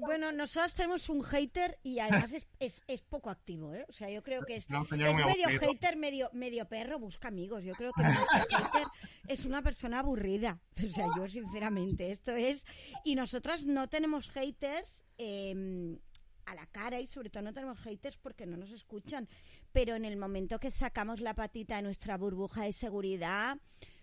Bueno, 0.00 0.30
nosotros 0.32 0.74
tenemos 0.74 1.08
un 1.08 1.22
hater 1.22 1.78
y 1.82 1.98
además 1.98 2.32
es, 2.32 2.46
es, 2.58 2.82
es 2.86 3.00
poco 3.00 3.30
activo, 3.30 3.74
¿eh? 3.74 3.86
O 3.88 3.92
sea, 3.92 4.10
yo 4.10 4.22
creo 4.22 4.42
que 4.42 4.56
es, 4.56 4.66
es 4.68 4.90
medio 4.90 5.08
aburrido. 5.08 5.60
hater, 5.60 5.96
medio, 5.96 6.30
medio 6.32 6.68
perro, 6.68 6.98
busca 6.98 7.28
amigos. 7.28 7.64
Yo 7.64 7.74
creo 7.74 7.92
que 7.92 8.02
hater 8.02 8.86
es 9.28 9.44
una 9.44 9.62
persona 9.62 10.00
aburrida. 10.00 10.60
O 10.86 10.90
sea, 10.90 11.06
yo 11.16 11.28
sinceramente, 11.28 12.10
esto 12.10 12.32
es... 12.32 12.64
Y 13.04 13.14
nosotras 13.14 13.64
no 13.64 13.88
tenemos 13.88 14.30
haters 14.30 15.02
eh, 15.18 15.98
a 16.44 16.54
la 16.54 16.66
cara 16.66 17.00
y 17.00 17.06
sobre 17.06 17.30
todo 17.30 17.42
no 17.42 17.52
tenemos 17.52 17.78
haters 17.80 18.18
porque 18.18 18.46
no 18.46 18.56
nos 18.56 18.70
escuchan. 18.70 19.28
Pero 19.72 19.94
en 19.94 20.04
el 20.04 20.16
momento 20.16 20.58
que 20.58 20.70
sacamos 20.70 21.20
la 21.20 21.34
patita 21.34 21.76
de 21.76 21.82
nuestra 21.82 22.16
burbuja 22.16 22.64
de 22.64 22.72
seguridad... 22.72 23.58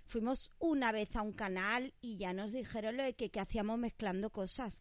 Fuimos 0.06 0.52
una 0.58 0.92
vez 0.92 1.16
a 1.16 1.22
un 1.22 1.34
canal 1.34 1.94
y 2.02 2.18
ya 2.18 2.34
nos 2.34 2.52
dijeron 2.52 2.98
lo 2.98 3.04
de 3.04 3.14
que, 3.14 3.30
que 3.30 3.40
hacíamos 3.40 3.78
mezclando 3.78 4.32
cosas. 4.32 4.80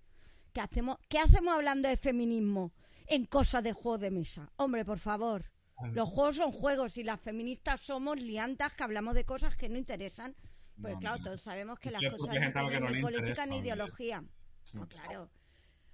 ¿Qué 0.59 0.63
hacemos, 0.63 0.99
¿Qué 1.09 1.21
hacemos 1.21 1.55
hablando 1.55 1.89
de 1.89 1.97
feminismo 1.97 2.73
en 3.07 3.27
cosas 3.27 3.63
de 3.63 3.73
juego 3.73 3.97
de 3.97 4.11
mesa? 4.11 4.51
Hombre, 4.57 4.85
por 4.85 4.99
favor. 4.99 5.45
Los 5.93 6.09
juegos 6.09 6.35
son 6.35 6.51
juegos 6.51 6.97
y 6.99 7.05
las 7.05 7.21
feministas 7.21 7.81
somos 7.81 8.21
liantas 8.21 8.75
que 8.75 8.83
hablamos 8.83 9.15
de 9.15 9.25
cosas 9.25 9.55
que 9.55 9.69
no 9.69 9.79
interesan. 9.79 10.35
Pues 10.83 10.95
No, 10.95 10.99
claro, 10.99 11.19
no. 11.19 11.25
todos 11.27 11.43
sabemos 11.43 11.79
que 11.79 11.93
las 11.93 12.03
cosas 12.03 12.27
no 12.27 12.33
tienen 12.33 12.53
no 12.53 12.91
ni 12.91 13.01
política 13.01 13.47
ni 13.47 13.59
ideología. 13.59 14.25
No, 14.73 14.89
claro. 14.89 15.31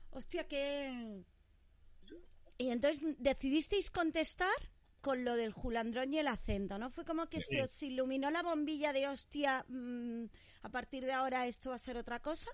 Hostia, 0.09 0.49
que... 0.49 1.23
Y 2.57 2.71
entonces 2.71 3.03
decidisteis 3.19 3.91
contestar 3.91 4.49
con 5.03 5.27
lo 5.27 5.37
del 5.37 5.53
julandrón 5.53 6.15
y 6.15 6.21
el 6.21 6.29
acento, 6.29 6.79
¿no? 6.79 6.89
Fue 6.89 7.05
como 7.05 7.27
que 7.27 7.43
Sí. 7.43 7.57
se 7.57 7.63
os 7.65 7.83
iluminó 7.83 8.31
la 8.31 8.43
bombilla 8.43 8.95
de 8.95 9.09
hostia, 9.09 9.67
mm, 9.69 10.25
a 10.63 10.69
partir 10.71 11.05
de 11.05 11.13
ahora 11.13 11.47
esto 11.49 11.69
va 11.69 11.77
a 11.77 11.79
ser 11.79 11.99
otra 11.99 12.21
cosa. 12.21 12.49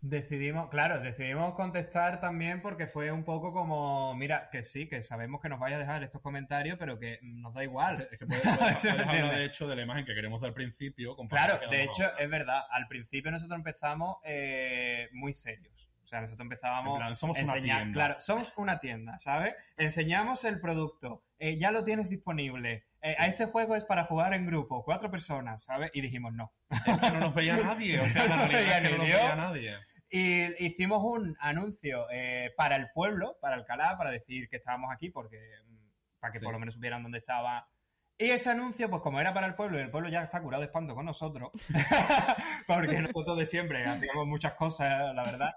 Decidimos, 0.00 0.68
claro, 0.70 1.00
decidimos 1.00 1.54
contestar 1.54 2.20
también 2.20 2.62
porque 2.62 2.86
fue 2.86 3.10
un 3.10 3.24
poco 3.24 3.52
como, 3.52 4.14
mira, 4.14 4.48
que 4.52 4.62
sí, 4.62 4.88
que 4.88 5.02
sabemos 5.02 5.40
que 5.40 5.48
nos 5.48 5.58
vaya 5.58 5.74
a 5.74 5.80
dejar 5.80 6.04
estos 6.04 6.22
comentarios, 6.22 6.78
pero 6.78 7.00
que 7.00 7.18
nos 7.22 7.52
da 7.52 7.64
igual. 7.64 8.06
Es 8.10 8.16
que 8.18 8.24
puedes, 8.26 8.42
puedes- 8.42 8.76
puedes 8.80 9.00
hablar 9.00 9.34
de 9.36 9.44
hecho 9.44 9.66
de 9.66 9.74
la 9.74 9.82
imagen 9.82 10.04
que 10.04 10.14
queremos 10.14 10.40
dar 10.40 10.48
al 10.50 10.54
principio. 10.54 11.16
Claro, 11.28 11.58
de 11.68 11.82
hecho, 11.82 12.16
es 12.16 12.30
verdad, 12.30 12.62
al 12.70 12.86
principio 12.86 13.32
nosotros 13.32 13.56
empezamos 13.58 14.18
eh, 14.24 15.08
muy 15.14 15.34
serios. 15.34 15.74
O 16.04 16.06
sea, 16.06 16.20
nosotros 16.22 16.44
empezábamos 16.44 16.92
En 16.94 16.98
plan, 17.00 17.16
somos 17.16 17.38
a 17.38 17.42
una 17.42 17.52
enseñar, 17.54 17.78
tienda. 17.82 17.94
claro, 17.94 18.20
somos 18.20 18.52
una 18.56 18.78
tienda, 18.80 19.18
¿sabes? 19.18 19.54
Enseñamos 19.76 20.44
el 20.44 20.60
producto, 20.60 21.24
eh, 21.40 21.58
ya 21.58 21.70
lo 21.72 21.82
tienes 21.84 22.08
disponible. 22.08 22.84
Eh, 23.02 23.14
A 23.18 23.26
este 23.26 23.46
juego 23.46 23.76
es 23.76 23.84
para 23.84 24.04
jugar 24.04 24.34
en 24.34 24.46
grupo, 24.46 24.84
cuatro 24.84 25.10
personas, 25.10 25.64
¿sabes? 25.64 25.90
Y 25.94 26.00
dijimos 26.00 26.32
no. 26.34 26.52
Es 26.70 26.82
que 26.82 27.10
no 27.10 27.20
nos 27.20 27.34
veía 27.34 27.56
nadie. 27.62 28.00
O 28.00 28.08
sea, 28.08 28.26
la 28.26 28.36
No 28.36 28.46
realidad 28.48 28.76
es 28.78 28.82
que 28.82 28.90
no 28.90 28.98
nos 28.98 29.06
veía 29.06 29.36
nadie. 29.36 29.74
Y 30.10 30.64
hicimos 30.64 31.02
un 31.04 31.36
anuncio 31.38 32.06
eh, 32.10 32.50
para 32.56 32.76
el 32.76 32.88
pueblo, 32.94 33.36
para 33.40 33.56
Alcalá, 33.56 33.96
para 33.98 34.10
decir 34.10 34.48
que 34.48 34.56
estábamos 34.56 34.90
aquí, 34.92 35.10
porque 35.10 35.38
mm, 35.66 35.76
para 36.20 36.32
que 36.32 36.38
Sí. 36.38 36.44
por 36.44 36.54
lo 36.54 36.58
menos 36.60 36.74
supieran 36.74 37.02
dónde 37.02 37.18
estaba. 37.18 37.68
Y 38.16 38.30
ese 38.30 38.50
anuncio, 38.50 38.90
pues 38.90 39.00
como 39.02 39.20
era 39.20 39.32
para 39.32 39.46
el 39.46 39.54
pueblo, 39.54 39.78
y 39.78 39.82
el 39.82 39.90
pueblo 39.90 40.08
ya 40.08 40.22
está 40.24 40.40
curado 40.40 40.62
de 40.62 40.66
espanto 40.66 40.94
con 40.96 41.04
nosotros, 41.06 41.50
porque 42.66 43.00
nosotros 43.00 43.38
de 43.38 43.46
siempre 43.46 43.84
hacíamos 43.86 44.26
muchas 44.26 44.54
cosas, 44.54 45.14
la 45.14 45.22
verdad, 45.24 45.54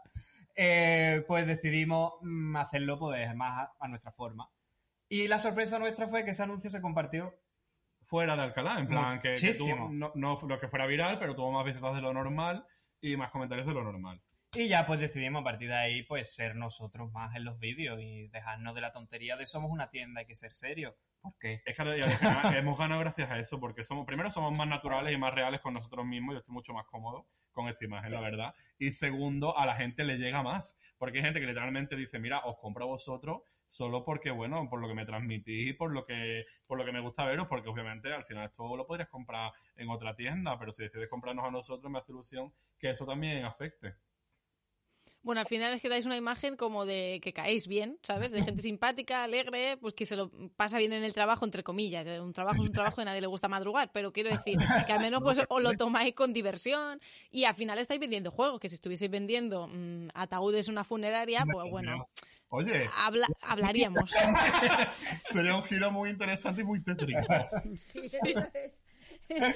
eh, 0.56 1.24
pues 1.28 1.48
decidimos 1.48 2.14
mm, 2.22 2.56
hacerlo 2.58 3.00
pues, 3.00 3.34
más 3.36 3.68
a, 3.68 3.72
a 3.80 3.88
nuestra 3.88 4.12
forma. 4.12 4.48
Y 5.12 5.28
la 5.28 5.40
sorpresa 5.40 5.78
nuestra 5.78 6.08
fue 6.08 6.24
que 6.24 6.32
ese 6.32 6.44
anuncio 6.44 6.70
se 6.70 6.80
compartió 6.80 7.36
Fuera 8.06 8.38
de 8.38 8.44
Alcalá, 8.44 8.80
en 8.80 8.88
plan, 8.88 9.20
que, 9.20 9.36
que 9.36 9.54
tuvo, 9.54 9.90
no, 9.90 10.14
no 10.16 10.40
lo 10.42 10.58
que 10.58 10.70
fuera 10.70 10.86
viral, 10.86 11.20
pero 11.20 11.36
tuvo 11.36 11.52
más 11.52 11.66
visitas 11.66 11.94
de 11.94 12.02
lo 12.02 12.14
normal 12.14 12.66
y 13.02 13.18
más 13.18 13.30
comentarios 13.30 13.68
de 13.68 13.74
lo 13.74 13.84
normal. 13.84 14.22
Y 14.54 14.70
ya 14.70 14.86
pues 14.86 15.02
decidimos 15.02 15.42
a 15.42 15.44
partir 15.44 15.68
de 15.68 15.76
ahí 15.76 16.04
pues 16.04 16.34
ser 16.34 16.56
nosotros 16.56 17.12
más 17.12 17.36
en 17.36 17.44
los 17.44 17.60
vídeos 17.60 18.00
y 18.02 18.30
dejarnos 18.30 18.74
de 18.74 18.80
la 18.80 18.94
tontería 18.94 19.36
de 19.36 19.48
somos 19.48 19.70
una 19.70 19.90
tienda, 19.90 20.22
hay 20.22 20.26
que 20.26 20.38
ser 20.38 20.54
serio. 20.54 20.96
¿Por 21.22 21.38
qué? 21.40 21.62
Es 21.66 21.76
que 21.76 22.58
hemos 22.58 22.80
ganado 22.80 23.02
gracias 23.02 23.30
a 23.30 23.38
eso, 23.38 23.60
porque 23.60 23.84
somos, 23.84 24.06
primero 24.06 24.32
somos 24.32 24.58
más 24.58 24.68
naturales 24.68 25.14
y 25.14 25.18
más 25.18 25.34
reales 25.34 25.60
con 25.60 25.74
nosotros 25.74 26.06
mismos, 26.06 26.36
yo 26.36 26.40
estoy 26.40 26.54
mucho 26.54 26.74
más 26.74 26.86
cómodo 26.86 27.28
con 27.52 27.68
esta 27.68 27.84
imagen, 27.84 28.14
la 28.14 28.22
verdad. 28.22 28.56
Y 28.80 28.92
segundo, 28.92 29.58
a 29.58 29.66
la 29.66 29.76
gente 29.76 30.06
le 30.06 30.18
llega 30.18 30.42
más, 30.42 30.78
porque 30.98 31.18
hay 31.18 31.26
gente 31.26 31.42
que 31.42 31.48
literalmente 31.48 31.98
dice, 31.98 32.18
mira, 32.18 32.40
os 32.46 32.58
compro 32.60 32.86
a 32.86 32.88
vosotros 32.88 33.42
solo 33.72 34.04
porque, 34.04 34.32
bueno, 34.32 34.70
por 34.70 34.82
lo 34.82 34.88
que 34.90 34.94
me 34.94 35.06
transmitís, 35.06 35.76
por 35.78 35.94
lo 35.94 36.06
que, 36.06 36.46
por 36.68 36.78
lo 36.78 36.84
que 36.84 36.92
me 36.92 37.00
gusta 37.00 37.26
veros, 37.26 37.48
porque 37.48 37.70
obviamente 37.70 38.14
al 38.14 38.26
final 38.26 38.46
esto 38.46 38.76
lo 38.76 38.86
podrías 38.86 39.10
comprar 39.10 39.54
en 39.78 39.90
otra 39.90 40.14
tienda, 40.14 40.60
pero 40.60 40.74
si 40.74 40.84
decides 40.84 41.10
comprarnos 41.10 41.46
a 41.46 41.52
nosotros, 41.52 41.90
me 41.90 42.00
hace 42.00 42.12
ilusión 42.12 42.52
que 42.78 42.90
eso 42.90 43.06
también 43.06 43.46
afecte. 43.46 43.96
Bueno, 45.24 45.40
al 45.40 45.48
final 45.48 45.74
es 45.74 45.82
que 45.82 45.88
dais 45.88 46.06
una 46.06 46.18
imagen 46.18 46.58
como 46.58 46.86
de 46.86 47.20
que 47.24 47.32
caéis 47.32 47.68
bien, 47.68 47.98
¿sabes? 48.02 48.32
De 48.32 48.44
gente 48.44 48.62
simpática, 48.62 49.24
alegre, 49.24 49.78
pues 49.78 49.94
que 49.94 50.06
se 50.06 50.18
lo 50.18 50.32
pasa 50.58 50.80
bien 50.80 50.92
en 50.92 51.04
el 51.04 51.14
trabajo, 51.14 51.46
entre 51.46 51.64
comillas. 51.64 52.06
Un 52.20 52.34
trabajo 52.34 52.64
es 52.64 52.70
un 52.70 52.74
trabajo 52.74 53.00
y 53.00 53.04
a 53.04 53.06
nadie 53.06 53.22
le 53.22 53.28
gusta 53.28 53.48
madrugar, 53.48 53.92
pero 53.94 54.12
quiero 54.12 54.32
decir 54.32 54.58
que 54.86 54.92
al 54.92 55.00
menos 55.00 55.22
pues 55.22 55.40
os 55.50 55.62
lo 55.62 55.74
tomáis 55.78 56.14
con 56.14 56.34
diversión 56.34 57.00
y 57.30 57.46
al 57.46 57.56
final 57.56 57.78
estáis 57.80 58.02
vendiendo 58.02 58.32
juegos, 58.32 58.60
que 58.60 58.68
si 58.68 58.76
estuvieseis 58.76 59.12
vendiendo 59.12 59.68
mm, 59.68 60.10
ataúdes 60.14 60.68
en 60.68 60.74
una 60.74 60.84
funeraria, 60.84 61.46
pues 61.50 61.70
bueno, 61.70 62.10
Oye, 62.54 62.90
habla- 62.98 63.28
hablaríamos. 63.42 64.12
sería 65.32 65.56
un 65.56 65.64
giro 65.64 65.90
muy 65.90 66.10
interesante 66.10 66.62
y 66.62 66.64
muy 66.66 66.82
tétrico. 66.84 67.22
Sí, 67.78 68.10
es. 69.30 69.56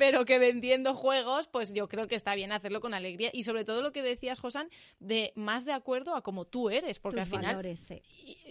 pero 0.00 0.24
que 0.24 0.38
vendiendo 0.38 0.94
juegos, 0.94 1.46
pues 1.46 1.74
yo 1.74 1.86
creo 1.86 2.08
que 2.08 2.14
está 2.14 2.34
bien 2.34 2.52
hacerlo 2.52 2.80
con 2.80 2.94
alegría. 2.94 3.28
Y 3.34 3.42
sobre 3.44 3.66
todo 3.66 3.82
lo 3.82 3.92
que 3.92 4.00
decías, 4.02 4.40
Josan, 4.40 4.70
de 4.98 5.32
más 5.36 5.66
de 5.66 5.72
acuerdo 5.74 6.14
a 6.14 6.22
como 6.22 6.46
tú 6.46 6.70
eres, 6.70 6.98
porque 6.98 7.18
Tus 7.20 7.24
al 7.26 7.30
final 7.30 7.56
valores, 7.56 7.80
sí. 7.80 8.00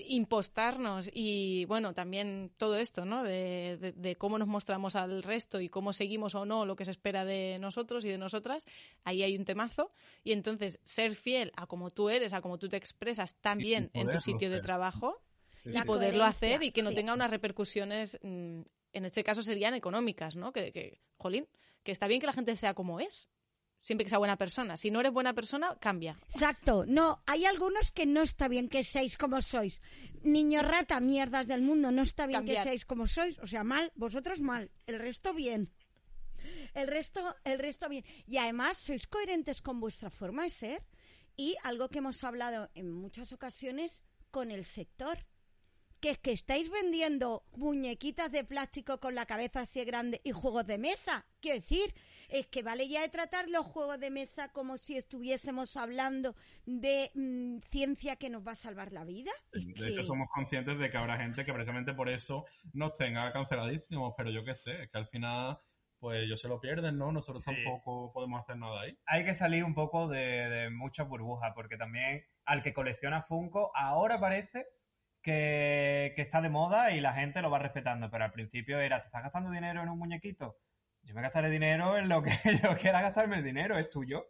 impostarnos 0.08 1.10
y 1.14 1.66
bueno, 1.66 1.93
también 1.93 2.52
todo 2.58 2.76
esto, 2.78 3.06
¿no? 3.06 3.24
De, 3.24 3.78
de- 3.80 3.91
de 3.93 4.16
cómo 4.16 4.38
nos 4.38 4.47
mostramos 4.47 4.95
al 4.95 5.24
resto 5.24 5.60
y 5.60 5.70
cómo 5.70 5.91
seguimos 5.93 6.36
o 6.36 6.45
no 6.45 6.66
lo 6.66 6.76
que 6.76 6.86
se 6.86 6.91
espera 6.91 7.26
de 7.26 7.58
nosotros 7.60 8.06
y 8.06 8.10
de 8.10 8.18
nosotras, 8.18 8.66
ahí 9.04 9.24
hay 9.24 9.36
un 9.36 9.45
temazo. 9.45 9.91
Y 10.24 10.34
entonces 10.34 10.80
ser 10.84 11.16
fiel 11.16 11.52
a 11.56 11.66
como 11.66 11.89
tú 11.89 12.10
eres, 12.10 12.34
a 12.34 12.41
como 12.41 12.60
tú 12.60 12.70
te 12.70 12.78
expresas 12.78 13.36
también 13.41 13.89
en 13.93 14.12
tu 14.12 14.20
sitio 14.20 14.50
de 14.50 14.60
trabajo 14.62 15.22
Sí, 15.64 15.72
y 15.72 15.78
sí. 15.78 15.84
poderlo 15.84 16.24
hacer 16.24 16.64
y 16.64 16.72
que 16.72 16.84
no 16.84 16.89
sí. 16.91 16.95
tenga 16.95 17.14
unas 17.14 17.30
repercusiones, 17.30 18.18
mm, 18.24 18.62
en 18.94 19.06
este 19.06 19.24
caso 19.24 19.44
serían 19.44 19.74
económicas, 19.74 20.36
¿no? 20.36 20.52
Que, 20.52 20.72
que, 20.72 21.02
jolín, 21.18 21.48
que 21.84 21.92
está 21.92 22.08
bien 22.08 22.20
que 22.20 22.28
la 22.28 22.34
gente 22.34 22.56
sea 22.56 22.74
como 22.74 23.00
es, 23.00 23.30
siempre 23.82 24.06
que 24.06 24.10
sea 24.10 24.18
buena 24.18 24.38
persona. 24.38 24.78
Si 24.78 24.92
no 24.92 25.00
eres 25.00 25.12
buena 25.12 25.34
persona, 25.34 25.78
cambia. 25.80 26.18
Exacto. 26.34 26.86
No, 26.88 27.22
hay 27.26 27.46
algunos 27.46 27.92
que 27.92 28.06
no 28.06 28.22
está 28.22 28.48
bien 28.48 28.70
que 28.70 28.84
seáis 28.84 29.18
como 29.18 29.42
sois. 29.42 29.82
Niño 30.24 30.62
rata, 30.62 31.00
mierdas 31.00 31.48
del 31.48 31.62
mundo, 31.62 31.92
no 31.92 32.02
está 32.02 32.28
bien 32.28 32.40
Cambiar. 32.40 32.58
que 32.58 32.64
seáis 32.64 32.86
como 32.86 33.08
sois. 33.08 33.40
O 33.40 33.48
sea, 33.48 33.64
mal, 33.64 33.92
vosotros 33.96 34.42
mal, 34.42 34.72
el 34.86 35.00
resto 35.00 35.34
bien. 35.34 35.72
El 36.74 36.88
resto, 36.88 37.36
el 37.44 37.60
resto 37.60 37.90
bien. 37.90 38.06
Y 38.26 38.38
además 38.38 38.78
sois 38.78 39.08
coherentes 39.08 39.62
con 39.62 39.80
vuestra 39.80 40.10
forma 40.10 40.44
de 40.44 40.50
ser 40.50 40.86
y 41.36 41.56
algo 41.64 41.90
que 41.90 42.00
hemos 42.00 42.24
hablado 42.24 42.70
en 42.76 42.92
muchas 42.92 43.34
ocasiones 43.34 44.04
con 44.32 44.52
el 44.52 44.66
sector. 44.66 45.26
Que 46.00 46.12
es 46.12 46.18
que 46.18 46.32
estáis 46.32 46.70
vendiendo 46.72 47.43
muñequitas 47.58 48.32
de 48.32 48.45
plástico 48.45 49.00
con 49.02 49.16
la 49.16 49.26
cabeza 49.26 49.62
así 49.62 49.80
de 49.80 49.86
grande 49.86 50.22
y 50.24 50.32
juegos 50.32 50.66
de 50.66 50.78
mesa. 50.78 51.26
Quiero 51.41 51.58
decir, 51.60 51.93
es 52.30 52.47
que 52.47 52.64
vale 52.64 52.88
ya 52.88 53.02
de 53.02 53.10
tratar 53.10 53.50
los 53.50 53.66
juegos 53.66 54.00
de 54.00 54.10
mesa 54.10 54.47
como 54.54 54.78
si 54.78 54.95
estuviésemos 54.95 55.76
hablando 55.76 56.36
de 56.66 57.12
mm, 57.16 57.58
ciencia 57.70 58.16
que 58.16 58.30
nos 58.30 58.47
va 58.47 58.54
a 58.54 58.56
salvar 58.56 58.93
la 58.93 59.04
vida. 59.04 59.32
Es 59.52 59.66
De 59.66 59.74
que- 59.74 59.88
hecho, 59.89 60.06
somos 60.06 60.30
conscientes 60.30 60.80
de 60.80 60.89
que 60.89 60.95
habrá 60.97 61.18
gente 61.18 61.43
que 61.43 61.52
precisamente 61.54 61.93
por 61.93 62.08
eso 62.08 62.45
nos 62.72 62.95
tenga 62.95 63.32
canceladísimos, 63.34 64.14
pero 64.16 64.30
yo 64.32 64.45
qué 64.45 64.56
sé, 64.56 64.84
es 64.84 64.89
que 64.89 64.97
al 65.00 65.08
final, 65.08 65.58
pues 66.00 66.22
ellos 66.22 66.39
se 66.39 66.47
lo 66.47 66.62
pierden, 66.62 66.97
¿no? 66.97 67.12
Nosotros 67.12 67.43
Sí. 67.43 67.52
tampoco 67.54 68.14
podemos 68.14 68.41
hacer 68.41 68.56
nada 68.56 68.82
ahí. 68.84 68.97
hay 69.06 69.26
que 69.26 69.34
salir 69.34 69.66
un 69.66 69.74
poco 69.76 70.08
de, 70.08 70.18
de 70.50 70.70
muchas 70.70 71.10
burbujas, 71.10 71.52
porque 71.54 71.76
también 71.76 72.24
al 72.45 72.64
que 72.64 72.74
colecciona 72.74 73.24
Funko, 73.24 73.72
ahora 73.76 74.18
parece 74.18 74.66
que, 75.30 76.14
que 76.16 76.22
está 76.22 76.42
de 76.42 76.50
moda 76.50 76.92
y 76.92 77.02
la 77.02 77.14
gente 77.14 77.42
lo 77.42 77.50
va 77.52 77.60
respetando, 77.60 78.10
pero 78.10 78.26
al 78.26 78.32
principio 78.32 78.80
era, 78.80 79.00
¿te 79.02 79.08
estás 79.08 79.24
gastando 79.24 79.52
dinero 79.52 79.82
en 79.82 79.90
un 79.90 80.00
muñequito? 80.00 80.58
Yo 81.04 81.14
me 81.16 81.22
gastaré 81.22 81.50
dinero 81.50 81.98
en 81.98 82.10
lo 82.10 82.22
que 82.22 82.32
yo 82.64 82.76
quiera 82.78 83.02
gastarme 83.02 83.38
el 83.38 83.44
dinero, 83.44 83.78
es 83.78 83.90
tuyo. 83.90 84.26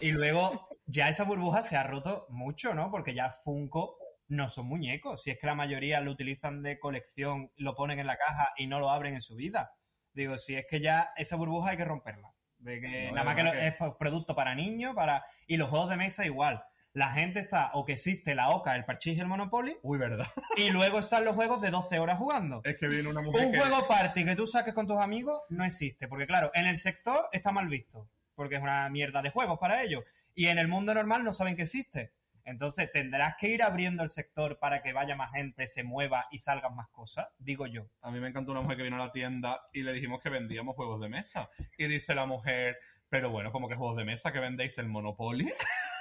Y 0.00 0.12
luego 0.12 0.68
ya 0.86 1.08
esa 1.08 1.24
burbuja 1.24 1.62
se 1.62 1.76
ha 1.76 1.82
roto 1.82 2.26
mucho, 2.28 2.74
¿no? 2.74 2.90
Porque 2.90 3.14
ya 3.14 3.38
Funko 3.44 3.96
no 4.28 4.50
son 4.50 4.66
muñecos. 4.66 5.22
Si 5.22 5.30
es 5.30 5.38
que 5.38 5.46
la 5.46 5.54
mayoría 5.54 6.00
lo 6.00 6.10
utilizan 6.10 6.62
de 6.62 6.78
colección, 6.78 7.50
lo 7.56 7.74
ponen 7.74 7.98
en 7.98 8.06
la 8.06 8.18
caja 8.18 8.52
y 8.56 8.66
no 8.66 8.80
lo 8.80 8.90
abren 8.90 9.14
en 9.14 9.22
su 9.22 9.34
vida. 9.34 9.72
Digo, 10.12 10.36
si 10.36 10.56
es 10.56 10.66
que 10.68 10.80
ya 10.80 11.10
esa 11.16 11.36
burbuja 11.36 11.70
hay 11.70 11.76
que 11.78 11.84
romperla. 11.86 12.30
De 12.58 12.80
que 12.80 13.06
No, 13.06 13.12
nada 13.12 13.24
más 13.24 13.36
que, 13.36 13.42
que- 13.50 13.66
es 13.68 13.74
pro- 13.76 13.96
producto 13.96 14.34
para 14.34 14.54
niños, 14.54 14.94
para. 14.94 15.24
Y 15.46 15.56
los 15.56 15.70
juegos 15.70 15.88
de 15.90 15.96
mesa 15.96 16.26
igual. 16.26 16.62
La 16.94 17.12
gente 17.12 17.40
está, 17.40 17.70
o 17.74 17.84
que 17.84 17.92
existe 17.92 18.34
la 18.34 18.50
Oca, 18.50 18.74
el 18.74 18.84
Parchís 18.84 19.16
y 19.16 19.20
el 19.20 19.26
Monopoly, 19.26 19.76
Uy, 19.82 19.98
¿verdad? 19.98 20.26
y 20.56 20.70
luego 20.70 20.98
están 20.98 21.24
los 21.24 21.34
juegos 21.34 21.60
de 21.60 21.70
12 21.70 21.98
horas 21.98 22.18
jugando. 22.18 22.60
Es 22.64 22.76
que 22.76 22.88
viene 22.88 23.08
una 23.08 23.20
mujer 23.20 23.46
Un 23.46 23.52
que... 23.52 23.58
juego 23.58 23.86
party 23.86 24.24
que 24.24 24.34
tú 24.36 24.46
saques 24.46 24.74
con 24.74 24.86
tus 24.86 24.98
amigos 24.98 25.42
no 25.50 25.64
existe, 25.64 26.08
porque 26.08 26.26
claro, 26.26 26.50
en 26.54 26.66
el 26.66 26.78
sector 26.78 27.28
está 27.32 27.52
mal 27.52 27.68
visto, 27.68 28.08
porque 28.34 28.56
es 28.56 28.62
una 28.62 28.88
mierda 28.88 29.22
de 29.22 29.30
juegos 29.30 29.58
para 29.58 29.82
ellos. 29.82 30.02
Y 30.34 30.46
en 30.46 30.58
el 30.58 30.68
mundo 30.68 30.94
normal 30.94 31.24
no 31.24 31.32
saben 31.32 31.56
que 31.56 31.62
existe. 31.62 32.12
Entonces 32.44 32.90
tendrás 32.90 33.36
que 33.38 33.50
ir 33.50 33.62
abriendo 33.62 34.02
el 34.02 34.08
sector 34.08 34.58
para 34.58 34.80
que 34.82 34.94
vaya 34.94 35.14
más 35.14 35.30
gente, 35.32 35.66
se 35.66 35.82
mueva 35.82 36.26
y 36.30 36.38
salgan 36.38 36.74
más 36.74 36.88
cosas, 36.88 37.28
digo 37.38 37.66
yo. 37.66 37.82
A 38.00 38.10
mí 38.10 38.20
me 38.20 38.28
encantó 38.28 38.52
una 38.52 38.62
mujer 38.62 38.78
que 38.78 38.84
vino 38.84 38.96
a 38.96 39.06
la 39.06 39.12
tienda 39.12 39.60
y 39.72 39.82
le 39.82 39.92
dijimos 39.92 40.22
que 40.22 40.30
vendíamos 40.30 40.74
juegos 40.74 40.98
de 41.02 41.10
mesa. 41.10 41.50
Y 41.76 41.86
dice 41.88 42.14
la 42.14 42.24
mujer, 42.24 42.78
pero 43.10 43.28
bueno, 43.28 43.52
como 43.52 43.68
que 43.68 43.74
juegos 43.74 43.98
de 43.98 44.04
mesa, 44.06 44.32
que 44.32 44.40
vendéis 44.40 44.78
el 44.78 44.88
Monopoly. 44.88 45.52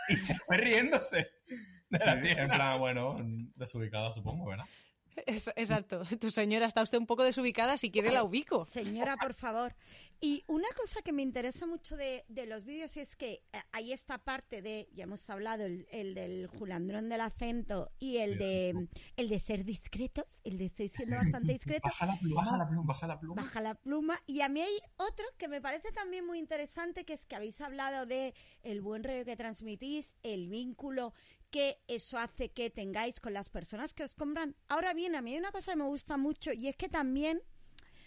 Y 0.08 0.16
se 0.16 0.36
fue 0.40 0.58
riéndose. 0.58 1.32
De 1.90 2.00
Sí, 2.00 2.06
la 2.06 2.42
en 2.44 2.50
plan, 2.50 2.80
bueno, 2.80 3.18
desubicada 3.56 4.12
supongo, 4.12 4.46
¿verdad? 4.48 4.66
Es- 5.26 5.48
exacto. 5.56 6.02
Tu 6.20 6.32
señora 6.32 6.68
está 6.68 6.82
usted 6.84 6.98
un 6.98 7.08
poco 7.08 7.24
desubicada, 7.24 7.78
si 7.78 7.92
quiere 7.92 8.12
la 8.12 8.24
ubico. 8.24 8.66
Señora, 8.66 9.16
por 9.18 9.34
favor. 9.34 9.76
Y 10.20 10.44
una 10.48 10.68
cosa 10.76 11.04
que 11.04 11.14
me 11.14 11.22
interesa 11.22 11.68
mucho 11.68 11.96
de, 11.96 12.26
de 12.28 12.48
los 12.48 12.66
vídeos 12.66 12.98
es 12.98 13.16
que 13.16 13.44
eh, 13.54 13.60
hay 13.72 13.94
esta 13.94 14.18
parte 14.18 14.64
de, 14.64 14.90
ya 14.94 15.04
hemos 15.04 15.30
hablado, 15.30 15.64
el, 15.66 15.86
el 15.92 16.16
del 16.16 16.48
julandrón 16.48 17.08
del 17.08 17.22
acento 17.22 17.92
y 18.00 18.18
el 18.18 18.40
de 18.40 18.88
el 19.16 19.30
de 19.30 19.40
ser 19.40 19.64
discretos, 19.64 20.26
el 20.44 20.58
de 20.58 20.66
estoy 20.66 20.90
siendo 20.90 21.18
bastante 21.18 21.54
discreto, 21.54 21.82
Baja 21.88 22.08
la 22.08 22.18
pluma, 22.18 22.42
baja 22.44 22.58
la 22.58 22.68
pluma, 22.68 22.84
baja 22.88 23.08
la 23.08 23.20
pluma. 23.20 23.42
baja 23.44 23.62
la 23.62 23.76
pluma. 23.76 24.20
Y 24.26 24.42
a 24.42 24.50
mí 24.50 24.62
hay 24.62 24.80
otro 24.96 25.26
que 25.38 25.48
me 25.48 25.62
parece 25.62 25.92
también 25.92 26.26
muy 26.26 26.40
interesante, 26.40 27.06
que 27.06 27.14
es 27.14 27.28
que 27.28 27.36
habéis 27.36 27.62
hablado 27.62 28.08
de 28.08 28.34
el 28.64 28.82
buen 28.82 29.04
rollo 29.04 29.24
que 29.24 29.38
transmitís, 29.38 30.16
el 30.24 30.48
vínculo 30.48 31.14
que 31.50 31.80
eso 31.88 32.18
hace 32.18 32.50
que 32.50 32.70
tengáis 32.70 33.20
con 33.20 33.34
las 33.34 33.50
personas 33.50 33.94
que 33.94 34.04
os 34.04 34.14
compran. 34.14 34.56
Ahora 34.68 34.94
bien, 34.94 35.16
a 35.16 35.22
mí 35.22 35.32
hay 35.34 35.40
una 35.40 35.52
cosa 35.52 35.72
que 35.72 35.78
me 35.78 35.86
gusta 35.86 36.18
mucho 36.18 36.52
y 36.54 36.68
es 36.68 36.76
que 36.76 36.90
también 36.90 37.42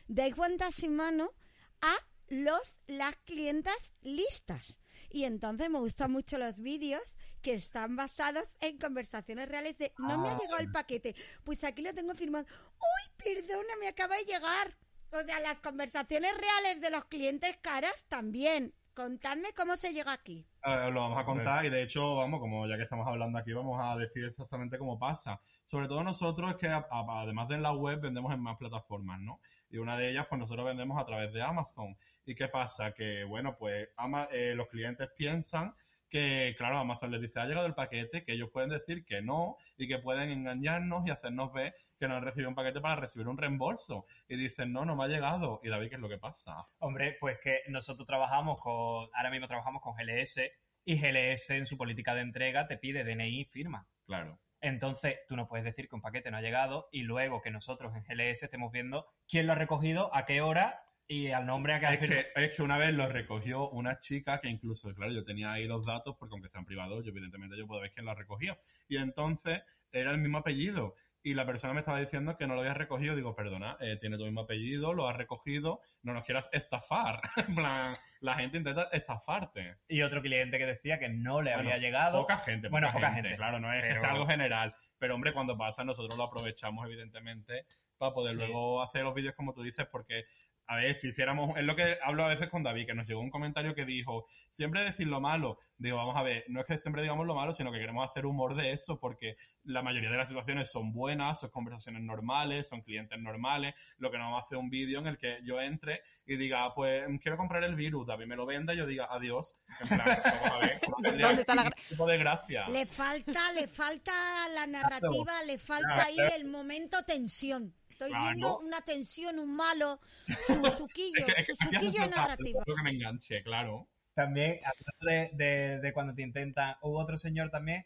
dais 0.09 0.34
cuenta 0.34 0.70
sin 0.70 0.95
mano 0.97 1.32
a 1.80 1.97
los 2.28 2.76
las 2.86 3.16
clientas 3.24 3.76
listas. 4.03 4.80
Y 5.11 5.24
entonces 5.24 5.68
me 5.70 5.78
gustan 5.80 6.12
mucho 6.12 6.38
los 6.38 6.61
vídeos 6.61 7.03
que 7.43 7.55
están 7.55 7.97
basados 7.97 8.45
en 8.61 8.78
conversaciones 8.78 9.49
reales 9.49 9.76
de 9.78 9.93
no 9.99 10.18
me 10.18 10.28
ha 10.28 10.32
Ah. 10.34 10.38
llegado 10.38 10.59
el 10.61 10.70
paquete, 10.70 11.14
pues 11.43 11.64
aquí 11.64 11.82
lo 11.82 11.95
tengo 11.95 12.14
firmado. 12.14 12.47
Uy, 12.78 13.12
perdona, 13.16 13.74
me 13.80 13.88
acaba 13.88 14.16
de 14.16 14.24
llegar. 14.24 14.76
O 15.12 15.22
sea, 15.24 15.41
las 15.41 15.59
conversaciones 15.61 16.32
reales 16.36 16.80
de 16.80 16.91
los 16.91 17.07
clientes 17.07 17.57
caras 17.61 18.05
también. 18.09 18.74
Contadme 18.95 19.53
cómo 19.57 19.76
se 19.76 19.93
llega 19.93 20.12
aquí. 20.12 20.45
Eh, 20.64 20.91
lo 20.91 21.01
vamos 21.01 21.18
a 21.18 21.24
contar 21.24 21.64
y 21.64 21.70
de 21.70 21.82
hecho, 21.82 22.16
vamos, 22.16 22.41
como 22.41 22.66
ya 22.66 22.76
que 22.76 22.82
estamos 22.82 23.07
hablando 23.07 23.38
aquí, 23.38 23.53
vamos 23.53 23.80
a 23.80 23.97
decir 23.97 24.24
exactamente 24.24 24.78
cómo 24.78 24.99
pasa. 24.99 25.41
Sobre 25.64 25.86
todo 25.88 26.03
nosotros 26.03 26.51
es 26.51 26.57
que 26.57 26.68
a- 26.68 26.86
a- 26.91 27.20
además 27.22 27.49
de 27.49 27.55
en 27.55 27.62
la 27.62 27.72
web 27.72 28.01
vendemos 28.01 28.32
en 28.34 28.41
más 28.43 28.57
plataformas, 28.59 29.20
¿no? 29.20 29.41
Y 29.70 29.78
una 29.78 29.97
de 29.97 30.11
ellas, 30.11 30.26
pues 30.28 30.41
nosotros 30.41 30.66
vendemos 30.66 31.01
a 31.01 31.07
través 31.07 31.32
de 31.32 31.41
Amazon. 31.41 31.97
¿Y 32.26 32.34
qué 32.34 32.49
pasa? 32.49 32.93
Que, 32.93 33.24
bueno, 33.24 33.57
pues 33.57 33.88
Ama- 33.97 34.28
eh, 34.32 34.55
los 34.57 34.68
clientes 34.68 35.09
piensan 35.16 35.74
que, 36.09 36.55
claro, 36.59 36.78
Amazon 36.78 37.12
les 37.12 37.20
dice, 37.20 37.38
ha 37.38 37.47
llegado 37.47 37.66
el 37.68 37.74
paquete, 37.74 38.24
que 38.24 38.32
ellos 38.32 38.51
pueden 38.53 38.70
decir 38.70 39.05
que 39.05 39.22
no 39.22 39.57
y 39.76 39.86
que 39.86 39.99
pueden 39.99 40.30
engañarnos 40.30 41.07
y 41.07 41.11
hacernos 41.11 41.53
ver 41.53 41.74
que 42.01 42.09
no 42.09 42.17
han 42.17 42.25
recibido 42.25 42.49
un 42.49 42.55
paquete 42.55 42.81
para 42.81 42.97
recibir 42.97 43.29
un 43.29 43.37
reembolso. 43.37 44.07
Y 44.27 44.37
dicen, 44.37 44.73
no, 44.73 44.85
no 44.87 44.97
me 44.97 45.05
ha 45.05 45.09
llegado. 45.09 45.61
Y 45.63 45.69
David, 45.69 45.91
¿qué 45.91 45.95
es 45.97 46.01
lo 46.01 46.09
que 46.09 46.19
pasa? 46.19 46.67
Hombre, 46.79 47.19
pues 47.21 47.39
que 47.41 47.61
nosotros 47.69 48.07
trabajamos 48.07 48.59
con, 48.59 49.09
ahora 49.13 49.31
mismo 49.31 49.47
trabajamos 49.47 49.83
con 49.83 49.95
GLS 49.95 50.41
y 50.87 50.99
GLS 50.99 51.51
en 51.51 51.67
su 51.67 51.77
política 51.77 52.15
de 52.15 52.23
entrega 52.23 52.67
te 52.67 52.79
pide 52.79 53.05
DNI 53.05 53.43
y 53.43 53.45
firma. 53.45 53.87
Claro. 54.07 54.41
Entonces, 54.63 55.19
tú 55.29 55.37
no 55.37 55.47
puedes 55.47 55.65
decir 55.65 55.89
que 55.89 55.95
un 55.95 56.01
paquete 56.01 56.31
no 56.31 56.39
ha 56.39 56.43
llegado 56.43 56.89
y 56.91 57.03
luego 57.03 57.43
que 57.43 57.51
nosotros 57.51 57.93
en 57.95 58.03
GLS 58.03 58.43
estemos 58.43 58.73
viendo 58.73 59.07
quién 59.29 59.47
lo 59.47 59.53
ha 59.53 59.57
recogido, 59.57 60.15
a 60.15 60.25
qué 60.25 60.41
hora 60.41 60.83
y 61.07 61.29
al 61.29 61.45
nombre 61.45 61.75
a 61.75 61.81
que 61.81 61.87
ha 61.87 61.95
Es 61.95 61.99
que, 62.01 62.27
es 62.35 62.57
que 62.57 62.63
una 62.63 62.79
vez 62.79 62.95
lo 62.95 63.07
recogió 63.07 63.69
una 63.69 64.01
chica 64.01 64.41
que 64.41 64.49
incluso, 64.49 64.95
claro, 64.95 65.13
yo 65.13 65.25
tenía 65.25 65.53
ahí 65.53 65.67
los 65.67 65.85
datos 65.85 66.17
porque 66.19 66.35
aunque 66.35 66.49
sean 66.49 66.65
privados, 66.65 67.05
yo 67.05 67.11
evidentemente 67.11 67.59
yo 67.59 67.67
puedo 67.67 67.83
ver 67.83 67.93
quién 67.93 68.07
lo 68.07 68.13
ha 68.13 68.15
recogido. 68.15 68.59
Y 68.89 68.97
entonces 68.97 69.63
era 69.93 70.11
el 70.11 70.19
mismo 70.19 70.39
apellido. 70.39 70.95
Y 71.23 71.35
la 71.35 71.45
persona 71.45 71.75
me 71.75 71.81
estaba 71.81 72.01
diciendo 72.01 72.37
que 72.39 72.47
no 72.47 72.55
lo 72.55 72.61
había 72.61 72.73
recogido. 72.73 73.14
Digo, 73.14 73.35
perdona, 73.37 73.77
eh, 73.81 73.99
tiene 74.01 74.16
tu 74.16 74.25
mismo 74.25 74.41
apellido, 74.43 74.95
lo 74.95 75.07
has 75.07 75.16
recogido, 75.16 75.81
no 76.03 76.14
nos 76.14 76.25
quieras 76.25 76.49
estafar. 76.53 77.21
plan, 77.55 77.93
la 78.21 78.35
gente 78.37 78.57
intenta 78.57 78.89
estafarte. 78.93 79.77
Y 79.89 80.01
otro 80.03 80.23
cliente 80.23 80.57
que 80.57 80.64
decía 80.66 80.99
que 80.99 81.09
no 81.11 81.43
le 81.43 81.53
Bueno, 81.55 81.68
había 81.68 81.79
llegado. 81.81 82.21
Poca 82.23 82.39
gente, 82.39 82.68
Bueno, 82.68 82.87
poca, 82.89 82.99
poca 82.99 83.07
gente. 83.12 83.29
gente. 83.29 83.37
Claro, 83.37 83.61
no 83.61 83.73
es 83.73 83.83
que 83.85 83.99
sea 83.99 84.11
algo 84.12 84.27
general. 84.27 84.75
Pero 84.99 85.14
hombre, 85.14 85.33
cuando 85.33 85.57
pasa, 85.59 85.85
nosotros 85.85 86.16
lo 86.16 86.25
aprovechamos, 86.25 86.87
evidentemente, 86.87 87.66
para 87.99 88.14
poder 88.14 88.33
Sí. 88.33 88.39
luego 88.39 88.83
hacer 88.83 89.03
los 89.05 89.14
vídeos 89.14 89.35
como 89.35 89.53
tú 89.53 89.62
dices, 89.62 89.87
porque, 89.93 90.25
a 90.71 90.77
ver, 90.77 90.95
si 90.95 91.09
hiciéramos, 91.09 91.57
es 91.57 91.64
lo 91.64 91.75
que 91.75 91.99
hablo 92.01 92.23
a 92.23 92.29
veces 92.29 92.49
con 92.49 92.62
David, 92.62 92.87
que 92.87 92.95
nos 92.95 93.05
llegó 93.05 93.21
un 93.21 93.31
comentario 93.31 93.75
que 93.75 93.85
dijo, 93.85 94.29
siempre 94.51 94.85
decir 94.85 95.09
lo 95.09 95.21
malo, 95.21 95.59
digo, 95.79 95.97
vamos 95.97 96.16
a 96.16 96.23
ver, 96.23 96.45
no 96.47 96.61
es 96.61 96.66
que 96.66 96.79
siempre 96.79 97.03
digamos 97.03 97.27
lo 97.27 97.35
malo, 97.35 97.53
sino 97.53 97.73
que 97.73 97.81
queremos 97.81 98.09
hacer 98.09 98.25
humor 98.25 98.55
de 98.55 98.71
eso, 98.71 99.01
porque 99.01 99.35
la 99.64 99.83
mayoría 99.83 100.12
de 100.12 100.16
las 100.16 100.29
situaciones 100.29 100.71
son 100.71 100.93
buenas, 100.93 101.41
son 101.41 101.51
conversaciones 101.51 102.03
normales, 102.03 102.68
son 102.68 102.83
clientes 102.83 103.18
normales, 103.18 103.75
lo 103.99 104.12
que 104.12 104.18
no 104.18 104.27
vamos 104.27 104.43
a 104.43 104.47
hacer 104.47 104.59
un 104.59 104.71
vídeo 104.71 105.01
en 105.01 105.09
el 105.09 105.18
que 105.18 105.41
yo 105.43 105.61
entre 105.61 106.03
y 106.25 106.37
diga, 106.37 106.62
"Ah, 106.62 106.73
pues 106.73 107.05
quiero 107.21 107.37
comprar 107.37 107.64
el 107.64 107.75
virus, 107.75 108.07
David 108.07 108.27
me 108.27 108.37
lo 108.37 108.47
venda 108.47 108.73
y 108.73 108.77
yo 108.77 108.87
diga 108.87 109.09
adiós. 109.11 109.57
En 109.81 109.89
plan, 109.89 110.21
vamos 110.23 110.51
a 110.53 110.59
ver, 110.59 110.81
¿cómo 110.85 110.97
tendría 111.03 111.27
¿Dónde 111.27 111.41
está 111.41 111.55
la 111.57 111.68
tipo 111.73 112.07
de 112.07 112.16
gracia. 112.16 112.68
Le 112.68 112.87
falta, 112.87 113.53
le 113.55 113.66
falta 113.66 114.49
la 114.55 114.68
narrativa, 114.68 115.43
le 115.45 115.59
falta 115.59 116.05
ahí 116.05 116.16
el 116.37 116.45
momento 116.45 117.03
tensión. 117.05 117.75
Estoy 118.01 118.13
Claro. 118.13 118.25
viendo 118.31 118.59
una 118.61 118.81
tensión, 118.81 119.39
un 119.39 119.55
malo, 119.55 120.01
su 120.47 120.55
suquillo, 120.89 121.27
suquillo 121.61 122.07
narrativo. 122.09 122.63
que 122.65 122.83
me 122.83 122.91
enganche, 122.93 123.43
claro. 123.43 123.89
También, 124.15 124.59
hablando 124.65 125.31
de, 125.37 125.45
de- 125.45 125.81
de 125.81 125.93
cuando 125.93 126.15
te 126.15 126.23
intentan, 126.23 126.77
hubo 126.81 126.99
otro 126.99 127.19
señor 127.19 127.51
también 127.51 127.85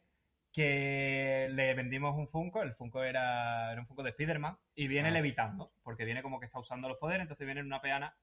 que 0.52 1.48
le 1.50 1.74
vendimos 1.74 2.14
un 2.16 2.28
Funko, 2.28 2.62
el 2.62 2.74
Funko 2.76 3.02
era, 3.02 3.72
era 3.72 3.80
un 3.80 3.88
Funko 3.88 4.04
de 4.04 4.12
Spiderman, 4.12 4.56
y 4.76 4.86
viene 4.86 5.08
Ah. 5.08 5.12
levitando, 5.12 5.72
porque 5.82 6.04
viene 6.04 6.22
como 6.22 6.38
que 6.38 6.46
está 6.46 6.60
usando 6.60 6.88
los 6.88 6.98
poderes, 6.98 7.22
entonces 7.22 7.44
viene 7.44 7.60
en 7.62 7.66
una 7.66 7.80
peana, 7.80 8.16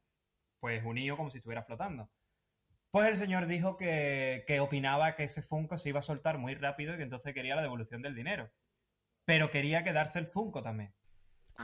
pues 0.62 0.82
unido 0.86 1.18
como 1.18 1.30
si 1.30 1.40
estuviera 1.40 1.64
flotando. 1.64 2.10
Pues 2.90 3.10
el 3.10 3.18
señor 3.18 3.48
dijo 3.48 3.76
que, 3.76 4.46
que 4.48 4.62
opinaba 4.62 5.16
que 5.18 5.26
ese 5.26 5.42
Funko 5.42 5.78
se 5.78 5.90
iba 5.90 6.00
a 6.00 6.04
soltar 6.04 6.38
muy 6.38 6.56
rápido 6.56 6.94
y 6.94 6.98
que 6.98 7.04
entonces 7.04 7.34
quería 7.34 7.56
la 7.58 7.62
devolución 7.64 8.02
del 8.02 8.16
dinero. 8.16 8.50
Pero 9.26 9.52
quería 9.52 9.84
quedarse 9.84 10.20
el 10.20 10.28
Funko 10.28 10.64
también. 10.64 10.94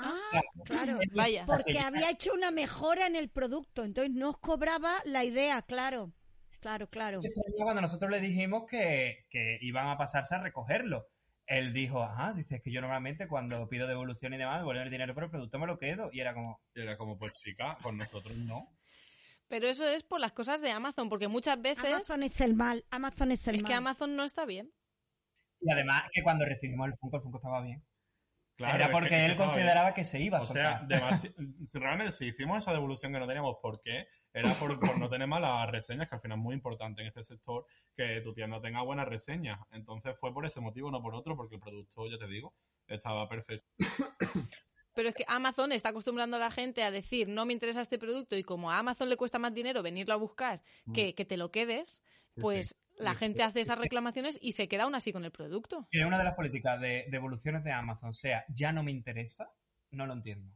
Ah, 0.03 0.19
sea, 0.31 0.41
claro. 0.65 0.99
Vaya. 1.13 1.45
Porque 1.45 1.79
había 1.79 2.09
hecho 2.09 2.33
una 2.33 2.51
mejora 2.51 3.07
en 3.07 3.15
el 3.15 3.29
producto, 3.29 3.83
entonces 3.83 4.13
no 4.13 4.29
os 4.29 4.39
cobraba 4.39 4.95
la 5.05 5.23
idea, 5.23 5.61
claro. 5.61 6.13
Claro, 6.59 6.89
claro. 6.89 7.19
Cuando 7.57 7.81
nosotros 7.81 8.09
le 8.09 8.19
dijimos 8.19 8.63
que, 8.69 9.25
que 9.29 9.57
iban 9.61 9.87
a 9.87 9.97
pasarse 9.97 10.35
a 10.35 10.39
recogerlo. 10.39 11.05
Él 11.45 11.71
dijo, 11.71 12.03
ajá, 12.03 12.33
dice, 12.33 12.55
es 12.57 12.61
que 12.61 12.71
yo 12.71 12.81
normalmente 12.81 13.27
cuando 13.27 13.69
pido 13.69 13.87
devolución 13.87 14.33
y 14.33 14.37
demás, 14.37 14.59
devuelven 14.59 14.83
el 14.83 14.91
dinero 14.91 15.13
por 15.13 15.23
el 15.23 15.29
producto, 15.29 15.59
me 15.59 15.67
lo 15.67 15.77
quedo. 15.77 16.09
Y 16.11 16.19
era 16.19 16.33
como, 16.33 16.59
Y 16.75 16.81
era 16.81 16.97
como, 16.97 17.17
pues 17.17 17.33
chica, 17.43 17.77
con 17.81 17.97
nosotros 17.97 18.35
no. 18.37 18.67
Pero 19.47 19.67
eso 19.67 19.87
es 19.87 20.03
por 20.03 20.19
las 20.19 20.33
cosas 20.33 20.59
de 20.61 20.71
Amazon, 20.71 21.07
porque 21.07 21.29
muchas 21.29 21.61
veces 21.61 21.85
Amazon 21.85 22.23
es 22.23 22.41
el 22.41 22.53
mal, 22.53 22.83
Amazon 22.91 23.31
es 23.31 23.47
el 23.47 23.55
es 23.55 23.61
mal. 23.63 23.69
que 23.69 23.73
Amazon 23.75 24.15
no 24.17 24.25
está 24.25 24.45
bien. 24.45 24.73
y 25.61 25.71
además 25.71 26.09
que 26.11 26.21
cuando 26.21 26.43
recibimos 26.43 26.87
el 26.87 26.97
Funko, 26.97 27.17
el 27.17 27.23
Funko 27.23 27.37
estaba 27.37 27.61
bien. 27.61 27.81
Claro, 28.57 28.75
era 28.75 28.91
porque 28.91 29.15
es 29.15 29.21
que 29.21 29.25
él 29.27 29.35
consideraba 29.35 29.93
que 29.93 30.03
se 30.03 30.19
iba 30.19 30.39
a 30.39 30.41
O 30.41 30.47
sea, 30.47 30.79
soltar. 30.79 30.87
demasi- 30.87 31.67
si 31.67 31.77
realmente 31.79 32.11
si 32.11 32.25
hicimos 32.25 32.57
esa 32.57 32.73
devolución 32.73 33.13
que 33.13 33.19
no 33.19 33.27
teníamos 33.27 33.57
por 33.61 33.79
qué, 33.81 34.07
era 34.33 34.51
por, 34.55 34.79
por 34.79 34.97
no 34.97 35.09
tener 35.09 35.27
malas 35.27 35.69
reseñas, 35.69 36.09
que 36.09 36.15
al 36.15 36.21
final 36.21 36.39
es 36.39 36.43
muy 36.43 36.55
importante 36.55 37.01
en 37.01 37.07
este 37.07 37.23
sector 37.23 37.65
que 37.95 38.19
tu 38.21 38.33
tienda 38.33 38.59
tenga 38.59 38.81
buenas 38.81 39.07
reseñas. 39.07 39.59
Entonces 39.71 40.15
fue 40.19 40.33
por 40.33 40.45
ese 40.45 40.59
motivo, 40.59 40.89
no 40.89 41.01
por 41.01 41.13
otro, 41.13 41.35
porque 41.37 41.55
el 41.55 41.61
producto, 41.61 42.07
ya 42.09 42.17
te 42.17 42.25
digo, 42.27 42.53
estaba 42.87 43.29
perfecto. 43.29 43.67
Pero 44.93 45.09
es 45.09 45.15
que 45.15 45.25
Amazon 45.27 45.71
está 45.71 45.89
acostumbrando 45.89 46.37
a 46.37 46.39
la 46.39 46.49
gente 46.49 46.81
a 46.81 46.89
decir, 46.89 47.27
no 47.29 47.45
me 47.45 47.53
interesa 47.53 47.81
este 47.81 47.99
producto 47.99 48.35
y 48.35 48.43
como 48.43 48.71
a 48.71 48.79
Amazon 48.79 49.09
le 49.09 49.17
cuesta 49.17 49.37
más 49.37 49.53
dinero 49.53 49.83
venirlo 49.83 50.15
a 50.15 50.17
buscar 50.17 50.63
que, 50.91 51.13
que 51.13 51.25
te 51.25 51.37
lo 51.37 51.51
quedes, 51.51 52.01
Sí, 52.33 52.41
pues 52.41 52.69
sí. 52.69 52.75
La 52.97 53.15
gente 53.15 53.43
hace 53.43 53.61
esas 53.61 53.77
reclamaciones 53.77 54.37
y 54.41 54.53
se 54.53 54.67
queda 54.67 54.83
aún 54.83 54.95
así 54.95 55.13
con 55.13 55.25
el 55.25 55.31
producto. 55.31 55.87
Que 55.91 56.05
una 56.05 56.17
de 56.17 56.23
las 56.23 56.35
políticas 56.35 56.79
de 56.81 57.05
devoluciones 57.09 57.63
de 57.63 57.71
Amazon 57.71 58.13
sea, 58.13 58.43
ya 58.49 58.71
no 58.71 58.83
me 58.83 58.91
interesa, 58.91 59.51
no 59.91 60.05
lo 60.05 60.13
entiendo. 60.13 60.53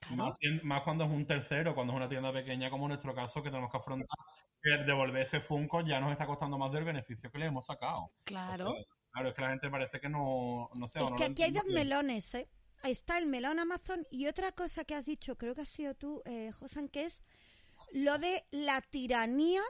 Claro. 0.00 0.32
Más, 0.64 0.82
cuando 0.82 1.04
es 1.04 1.10
un 1.10 1.26
tercero, 1.26 1.74
cuando 1.74 1.92
es 1.92 1.96
una 1.96 2.08
tienda 2.08 2.32
pequeña 2.32 2.70
como 2.70 2.86
en 2.86 2.90
nuestro 2.90 3.14
caso, 3.14 3.42
que 3.42 3.50
tenemos 3.50 3.70
que 3.70 3.78
afrontar 3.78 4.18
que 4.62 4.84
devolver 4.84 5.22
ese 5.22 5.40
Funko 5.40 5.80
ya 5.84 6.00
nos 6.00 6.12
está 6.12 6.26
costando 6.26 6.56
más 6.56 6.72
del 6.72 6.84
beneficio 6.84 7.30
que 7.30 7.38
le 7.38 7.46
hemos 7.46 7.66
sacado. 7.66 8.12
Claro. 8.24 8.70
O 8.70 8.74
sea, 8.74 8.84
claro, 9.10 9.28
es 9.28 9.34
que 9.34 9.42
la 9.42 9.50
gente 9.50 9.70
parece 9.70 10.00
que 10.00 10.08
no, 10.08 10.70
no 10.74 10.88
sé. 10.88 11.00
Es 11.00 11.10
no 11.10 11.16
que 11.16 11.24
aquí 11.24 11.42
hay 11.42 11.52
dos 11.52 11.66
melones, 11.66 12.34
¿eh? 12.34 12.48
Ahí 12.82 12.92
está 12.92 13.18
el 13.18 13.26
melón 13.26 13.60
Amazon 13.60 14.06
y 14.10 14.26
otra 14.26 14.52
cosa 14.52 14.84
que 14.84 14.94
has 14.94 15.06
dicho, 15.06 15.36
creo 15.36 15.54
que 15.54 15.62
has 15.62 15.68
sido 15.68 15.94
tú, 15.94 16.22
eh, 16.24 16.50
Josan, 16.52 16.88
que 16.88 17.04
es 17.04 17.22
lo 17.92 18.18
de 18.18 18.44
la 18.50 18.80
tiranía 18.80 19.62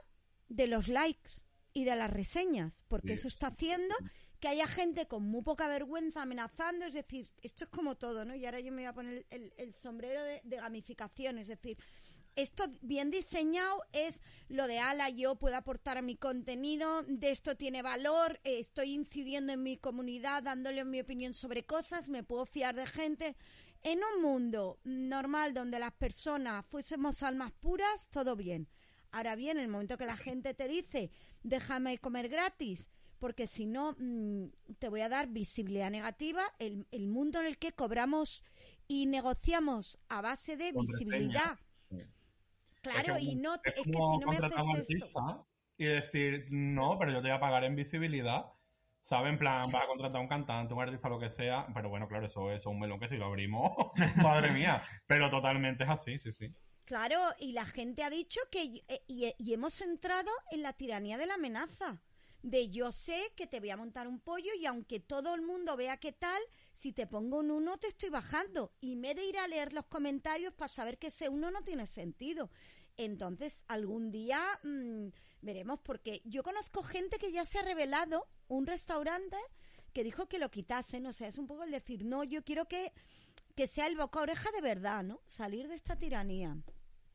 de 0.49 0.67
los 0.67 0.89
likes 0.89 1.42
y 1.73 1.85
de 1.85 1.97
las 1.97 2.11
reseñas, 2.11 2.83
porque 2.89 3.09
Sí. 3.09 3.15
eso 3.15 3.29
está 3.29 3.49
haciendo 3.49 3.95
que 4.41 4.49
haya 4.49 4.67
gente 4.67 5.07
con 5.07 5.23
muy 5.23 5.43
poca 5.43 5.69
vergüenza 5.69 6.23
amenazando, 6.23 6.85
es 6.87 6.95
decir, 6.95 7.29
esto 7.43 7.65
es 7.65 7.71
como 7.71 7.97
todo, 7.97 8.25
¿no? 8.25 8.35
Y 8.35 8.45
ahora 8.45 8.61
yo 8.61 8.73
me 8.73 8.83
voy 8.83 8.87
a 8.89 8.93
poner 8.93 9.25
el, 9.31 9.53
el 9.57 9.73
sombrero 9.75 10.23
de, 10.23 10.41
de 10.45 10.57
gamificación, 10.57 11.39
es 11.39 11.49
decir, 11.49 11.79
esto 12.35 12.65
bien 12.81 13.11
diseñado 13.11 13.85
es 13.93 14.21
lo 14.49 14.67
de 14.67 14.79
ala, 14.79 15.11
yo 15.11 15.37
puedo 15.37 15.55
aportar 15.57 15.99
a 15.99 16.03
mi 16.03 16.17
contenido, 16.17 17.03
de 17.07 17.31
esto 17.31 17.57
tiene 17.57 17.83
valor, 17.83 18.41
eh, 18.43 18.59
estoy 18.59 18.95
incidiendo 18.95 19.53
en 19.53 19.63
mi 19.63 19.77
comunidad, 19.77 20.43
dándole 20.43 20.85
mi 20.85 21.01
opinión 21.01 21.35
sobre 21.35 21.65
cosas, 21.65 22.09
me 22.09 22.23
puedo 22.25 22.47
fiar 22.47 22.75
de 22.75 22.87
gente. 22.87 23.37
En 23.85 23.99
un 24.15 24.23
mundo 24.23 24.79
normal 24.85 25.53
donde 25.55 25.79
las 25.79 25.93
personas 25.93 26.65
fuésemos 26.67 27.23
almas 27.23 27.53
puras, 27.53 28.07
todo 28.11 28.35
bien. 28.35 28.67
Ahora 29.11 29.35
bien, 29.37 29.59
en 29.59 29.65
el 29.65 29.69
momento 29.69 29.99
que 29.99 30.07
la 30.07 30.17
gente 30.17 30.55
te 30.55 30.69
dice, 30.69 31.11
déjame 31.43 31.99
comer 31.99 32.29
gratis, 32.29 32.91
porque 33.19 33.47
si 33.47 33.67
no 33.67 33.95
mm, 33.99 34.47
te 34.79 34.89
voy 34.89 35.01
a 35.03 35.09
dar 35.09 35.29
visibilidad 35.29 35.91
negativa, 35.91 36.43
el, 36.59 36.87
el 36.91 37.09
mundo 37.09 37.41
en 37.41 37.47
el 37.47 37.59
que 37.59 37.73
cobramos 37.73 38.45
y 38.89 39.07
negociamos 39.07 39.99
a 40.09 40.21
base 40.21 40.57
de 40.57 40.73
visibilidad. 40.73 41.59
Claro, 42.83 43.15
Es 43.15 43.19
que 43.19 43.25
y 43.25 43.37
no, 43.37 43.61
te- 43.61 43.71
es 43.71 43.75
es 43.77 43.83
que 43.93 44.03
si 44.03 44.19
no 44.19 44.27
me 44.27 44.37
haces 44.37 44.57
esto. 44.89 45.47
y 45.77 45.85
decir, 45.87 46.47
no, 46.51 46.99
pero 46.99 47.13
yo 47.13 47.19
te 47.23 47.29
voy 47.29 47.37
a 47.37 47.41
pagar 47.41 47.65
en 47.65 47.77
visibilidad. 47.77 48.47
¿Sabes? 49.05 49.33
En 49.33 49.39
plan, 49.39 49.71
vas 49.73 49.83
a 49.85 49.87
contratar 49.89 50.19
a 50.19 50.21
un 50.21 50.29
cantante, 50.29 50.75
un 50.75 50.81
artista, 50.81 51.09
lo 51.09 51.19
que 51.19 51.29
sea. 51.31 51.67
Pero 51.75 51.89
bueno, 51.89 52.07
claro, 52.09 52.27
eso 52.27 52.53
es 52.53 52.67
un 52.67 52.79
melón 52.79 53.01
que 53.01 53.09
si 53.09 53.17
lo 53.17 53.27
abrimos, 53.27 53.73
madre 54.17 54.53
mía. 54.53 54.85
Pero 55.07 55.29
totalmente 55.31 55.85
es 55.85 55.91
así, 55.91 56.19
sí, 56.21 56.33
sí. 56.33 56.55
Claro, 56.85 57.19
y 57.39 57.53
la 57.53 57.65
gente 57.65 58.03
ha 58.03 58.11
dicho 58.11 58.41
que 58.51 58.65
y, 58.65 58.85
y- 59.07 59.35
y 59.39 59.53
hemos 59.55 59.81
entrado 59.81 60.31
en 60.51 60.63
la 60.63 60.73
tiranía 60.73 61.17
de 61.17 61.27
la 61.27 61.35
amenaza. 61.35 62.01
De 62.43 62.71
yo 62.71 62.91
sé 62.91 63.33
que 63.37 63.47
te 63.47 63.61
voy 63.61 63.71
a 63.71 63.77
montar 63.77 64.09
un 64.09 64.19
pollo 64.19 64.51
y 64.59 64.67
aunque 64.67 64.99
todo 64.99 65.35
el 65.37 65.43
mundo 65.43 65.77
vea 65.77 65.99
qué 65.99 66.11
tal, 66.11 66.43
si 66.75 66.93
te 66.93 67.07
pongo 67.07 67.39
un 67.39 67.53
uno 67.53 67.79
te 67.79 67.87
estoy 67.87 68.11
bajando. 68.11 68.73
Y 68.81 68.97
me 68.97 69.15
de 69.15 69.25
ir 69.25 69.39
a 69.39 69.47
leer 69.47 69.73
los 69.73 69.87
comentarios 69.87 70.53
para 70.55 70.69
saber 70.73 70.99
que 70.99 71.07
ese 71.07 71.29
uno 71.29 71.53
no 71.53 71.63
tiene 71.63 71.87
sentido. 71.87 72.51
Entonces, 72.97 73.63
algún 73.69 74.11
día 74.11 74.43
mm, 74.65 75.09
veremos, 75.41 75.79
porque 75.85 76.21
yo 76.25 76.43
conozco 76.43 76.83
gente 76.83 77.19
que 77.19 77.31
ya 77.31 77.45
se 77.45 77.61
ha 77.61 77.63
revelado, 77.63 78.27
un 78.49 78.67
restaurante 78.67 79.37
que 79.93 80.05
dijo 80.05 80.27
que 80.27 80.39
lo 80.39 80.51
quitasen. 80.51 81.07
O 81.07 81.13
sea, 81.13 81.29
es 81.29 81.39
un 81.39 81.47
poco 81.47 81.65
el 81.65 81.71
decir, 81.71 82.05
no, 82.05 82.25
yo 82.25 82.45
quiero 82.45 82.67
que, 82.67 82.93
que 83.55 83.67
sea 83.67 83.87
el 83.87 83.97
boca 83.97 84.21
oreja 84.21 84.51
de 84.53 84.61
verdad, 84.61 85.03
¿no? 85.03 85.21
Salir 85.27 85.69
de 85.69 85.75
esta 85.75 85.97
tiranía. 85.97 86.57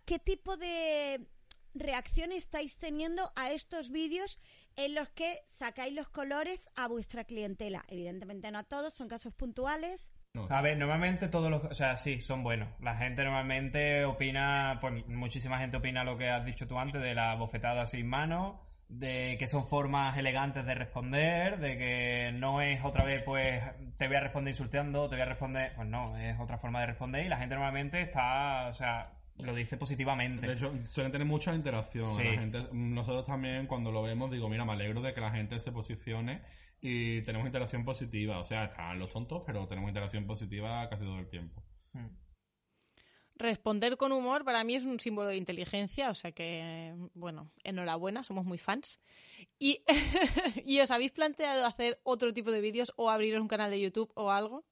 ¿Qué 0.06 0.20
tipo 0.20 0.58
de 0.58 1.28
reacción 1.74 2.32
estáis 2.32 2.78
teniendo 2.78 3.32
a 3.36 3.52
estos 3.52 3.92
vídeos 3.92 4.40
en 4.76 4.96
los 4.96 5.10
que 5.10 5.42
sacáis 5.48 5.94
los 5.94 6.10
colores 6.10 6.70
a 6.76 6.88
vuestra 6.88 7.24
clientela? 7.26 7.84
Evidentemente 7.88 8.52
no 8.52 8.60
a 8.60 8.64
todos, 8.64 8.94
son 8.94 9.08
casos 9.08 9.34
puntuales. 9.34 10.12
A 10.50 10.62
ver, 10.62 10.78
normalmente 10.78 11.30
todos 11.30 11.50
los... 11.50 11.64
O 11.64 11.74
sea, 11.74 11.98
sí, 11.98 12.22
son 12.22 12.44
buenos. 12.44 12.70
La 12.80 12.96
gente 12.96 13.24
normalmente 13.24 14.06
opina, 14.06 14.78
pues 14.80 15.06
muchísima 15.08 15.58
gente 15.58 15.78
opina 15.78 16.04
lo 16.04 16.18
que 16.18 16.30
has 16.30 16.46
dicho 16.46 16.68
tú 16.68 16.78
antes 16.78 17.02
de 17.02 17.16
la 17.16 17.36
bofetada 17.36 17.88
sin 17.88 18.08
mano, 18.08 18.67
de 18.90 19.36
que 19.38 19.48
son 19.48 19.68
formas 19.68 20.18
elegantes 20.18 20.66
de 20.66 20.74
responder, 20.74 21.60
de 21.60 21.78
que 21.78 22.32
no 22.34 22.62
es 22.62 22.84
otra 22.84 23.04
vez, 23.04 23.22
pues, 23.24 23.62
te 23.98 24.08
voy 24.08 24.16
a 24.16 24.22
responder 24.22 24.54
insultando, 24.54 25.10
te 25.10 25.16
voy 25.16 25.24
a 25.24 25.26
responder... 25.26 25.74
Pues 25.76 25.88
no, 25.88 26.18
es 26.18 26.40
otra 26.40 26.58
forma 26.58 26.80
de 26.82 26.88
responder 26.88 27.26
y 27.26 27.30
la 27.30 27.38
gente 27.38 27.56
normalmente 27.56 28.02
está, 28.02 28.68
o 28.70 28.74
sea, 28.74 29.12
lo 29.40 29.54
dice 29.54 29.78
positivamente. 29.78 30.48
De 30.48 30.54
hecho, 30.54 30.74
suelen 30.90 31.12
tener 31.12 31.28
mucha 31.28 31.54
interacción. 31.54 32.16
Sí. 32.16 32.24
La 32.24 32.42
gente, 32.42 32.68
nosotros 32.72 33.26
también, 33.26 33.68
cuando 33.68 33.92
lo 33.92 34.02
vemos, 34.02 34.32
digo, 34.32 34.50
mira, 34.50 34.66
me 34.66 34.74
alegro 34.74 35.02
de 35.02 35.14
que 35.14 35.22
la 35.22 35.32
gente 35.32 35.60
se 35.60 35.72
posicione 35.72 36.42
y 36.82 37.22
tenemos 37.22 37.46
interacción 37.46 37.84
positiva. 37.84 38.40
O 38.40 38.46
sea, 38.46 38.66
están 38.66 38.98
los 39.00 39.12
tontos, 39.12 39.44
pero 39.46 39.68
tenemos 39.68 39.90
interacción 39.90 40.26
positiva 40.26 40.88
casi 40.90 41.04
todo 41.04 41.20
el 41.20 41.30
tiempo. 41.30 41.62
Mm. 41.94 42.08
Responder 43.38 43.98
con 43.98 44.12
humor 44.12 44.44
para 44.44 44.64
mí 44.64 44.76
es 44.76 44.84
un 44.84 45.00
símbolo 45.00 45.30
de 45.30 45.38
inteligencia, 45.38 46.10
o 46.10 46.16
sea 46.16 46.32
que, 46.32 46.94
bueno, 47.14 47.52
enhorabuena, 47.64 48.24
somos 48.24 48.46
muy 48.46 48.58
fans. 48.58 49.00
¿Y, 49.60 49.84
¿y 50.66 50.80
os 50.80 50.90
habéis 50.92 51.12
planteado 51.12 51.66
hacer 51.66 52.00
otro 52.04 52.34
tipo 52.34 52.52
de 52.52 52.62
vídeos 52.62 52.94
o 52.96 53.10
abriros 53.10 53.42
un 53.42 53.48
canal 53.48 53.70
de 53.70 53.82
YouTube 53.82 54.12
o 54.16 54.32
algo? 54.32 54.66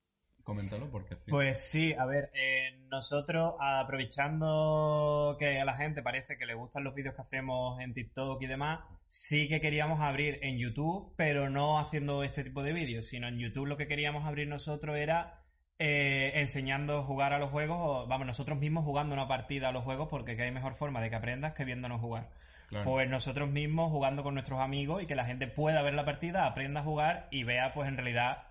Coméntalo 0.44 0.92
porque 0.92 1.16
sí. 1.16 1.32
Pues 1.32 1.68
sí, 1.72 1.94
a 1.94 2.06
ver, 2.06 2.30
eh, 2.36 2.78
nosotros 2.90 3.56
aprovechando 3.60 5.36
que 5.40 5.60
a 5.60 5.66
la 5.66 5.76
gente 5.76 6.04
parece 6.04 6.38
que 6.38 6.46
le 6.46 6.54
gustan 6.54 6.84
los 6.84 6.94
vídeos 6.94 7.16
que 7.16 7.22
hacemos 7.24 7.80
en 7.82 7.96
TikTok 7.96 8.40
y 8.44 8.46
demás, 8.46 8.82
sí 9.08 9.48
que 9.48 9.60
queríamos 9.60 10.02
abrir 10.02 10.38
en 10.44 10.60
YouTube, 10.60 11.14
pero 11.18 11.50
no 11.50 11.80
haciendo 11.80 12.24
este 12.24 12.44
tipo 12.44 12.62
de 12.62 12.74
vídeos, 12.74 13.06
sino 13.06 13.28
en 13.28 13.40
YouTube 13.40 13.66
lo 13.66 13.76
que 13.76 13.88
queríamos 13.88 14.24
abrir 14.26 14.48
nosotros 14.48 14.96
era 14.98 15.45
eh, 15.80 16.32
enseñando 16.36 17.00
a 17.00 17.04
jugar 17.04 17.34
a 17.34 17.40
los 17.40 17.52
juegos, 17.52 17.78
o 17.80 18.08
vamos, 18.08 18.28
nosotros 18.28 18.58
mismos 18.58 18.86
jugando 18.86 19.14
una 19.14 19.28
partida 19.28 19.70
a 19.70 19.72
los 19.72 19.84
juegos, 19.84 20.08
porque 20.10 20.36
que 20.36 20.44
hay 20.44 20.52
mejor 20.52 20.76
forma 20.76 21.02
de 21.02 21.10
que 21.10 21.16
aprendas 21.16 21.54
que 21.54 21.66
viéndonos 21.66 22.02
jugar. 22.02 22.30
Claro. 22.68 22.86
Pues 22.86 23.10
nosotros 23.10 23.50
mismos 23.50 23.92
jugando 23.92 24.24
con 24.24 24.34
nuestros 24.34 24.60
amigos 24.60 25.04
y 25.04 25.06
que 25.06 25.16
la 25.16 25.26
gente 25.26 25.48
pueda 25.48 25.82
ver 25.82 25.94
la 25.94 26.06
partida, 26.06 26.48
aprenda 26.48 26.82
a 26.82 26.84
jugar 26.84 27.28
y 27.30 27.44
vea 27.44 27.74
pues 27.74 27.88
en 27.88 27.96
realidad 27.96 28.48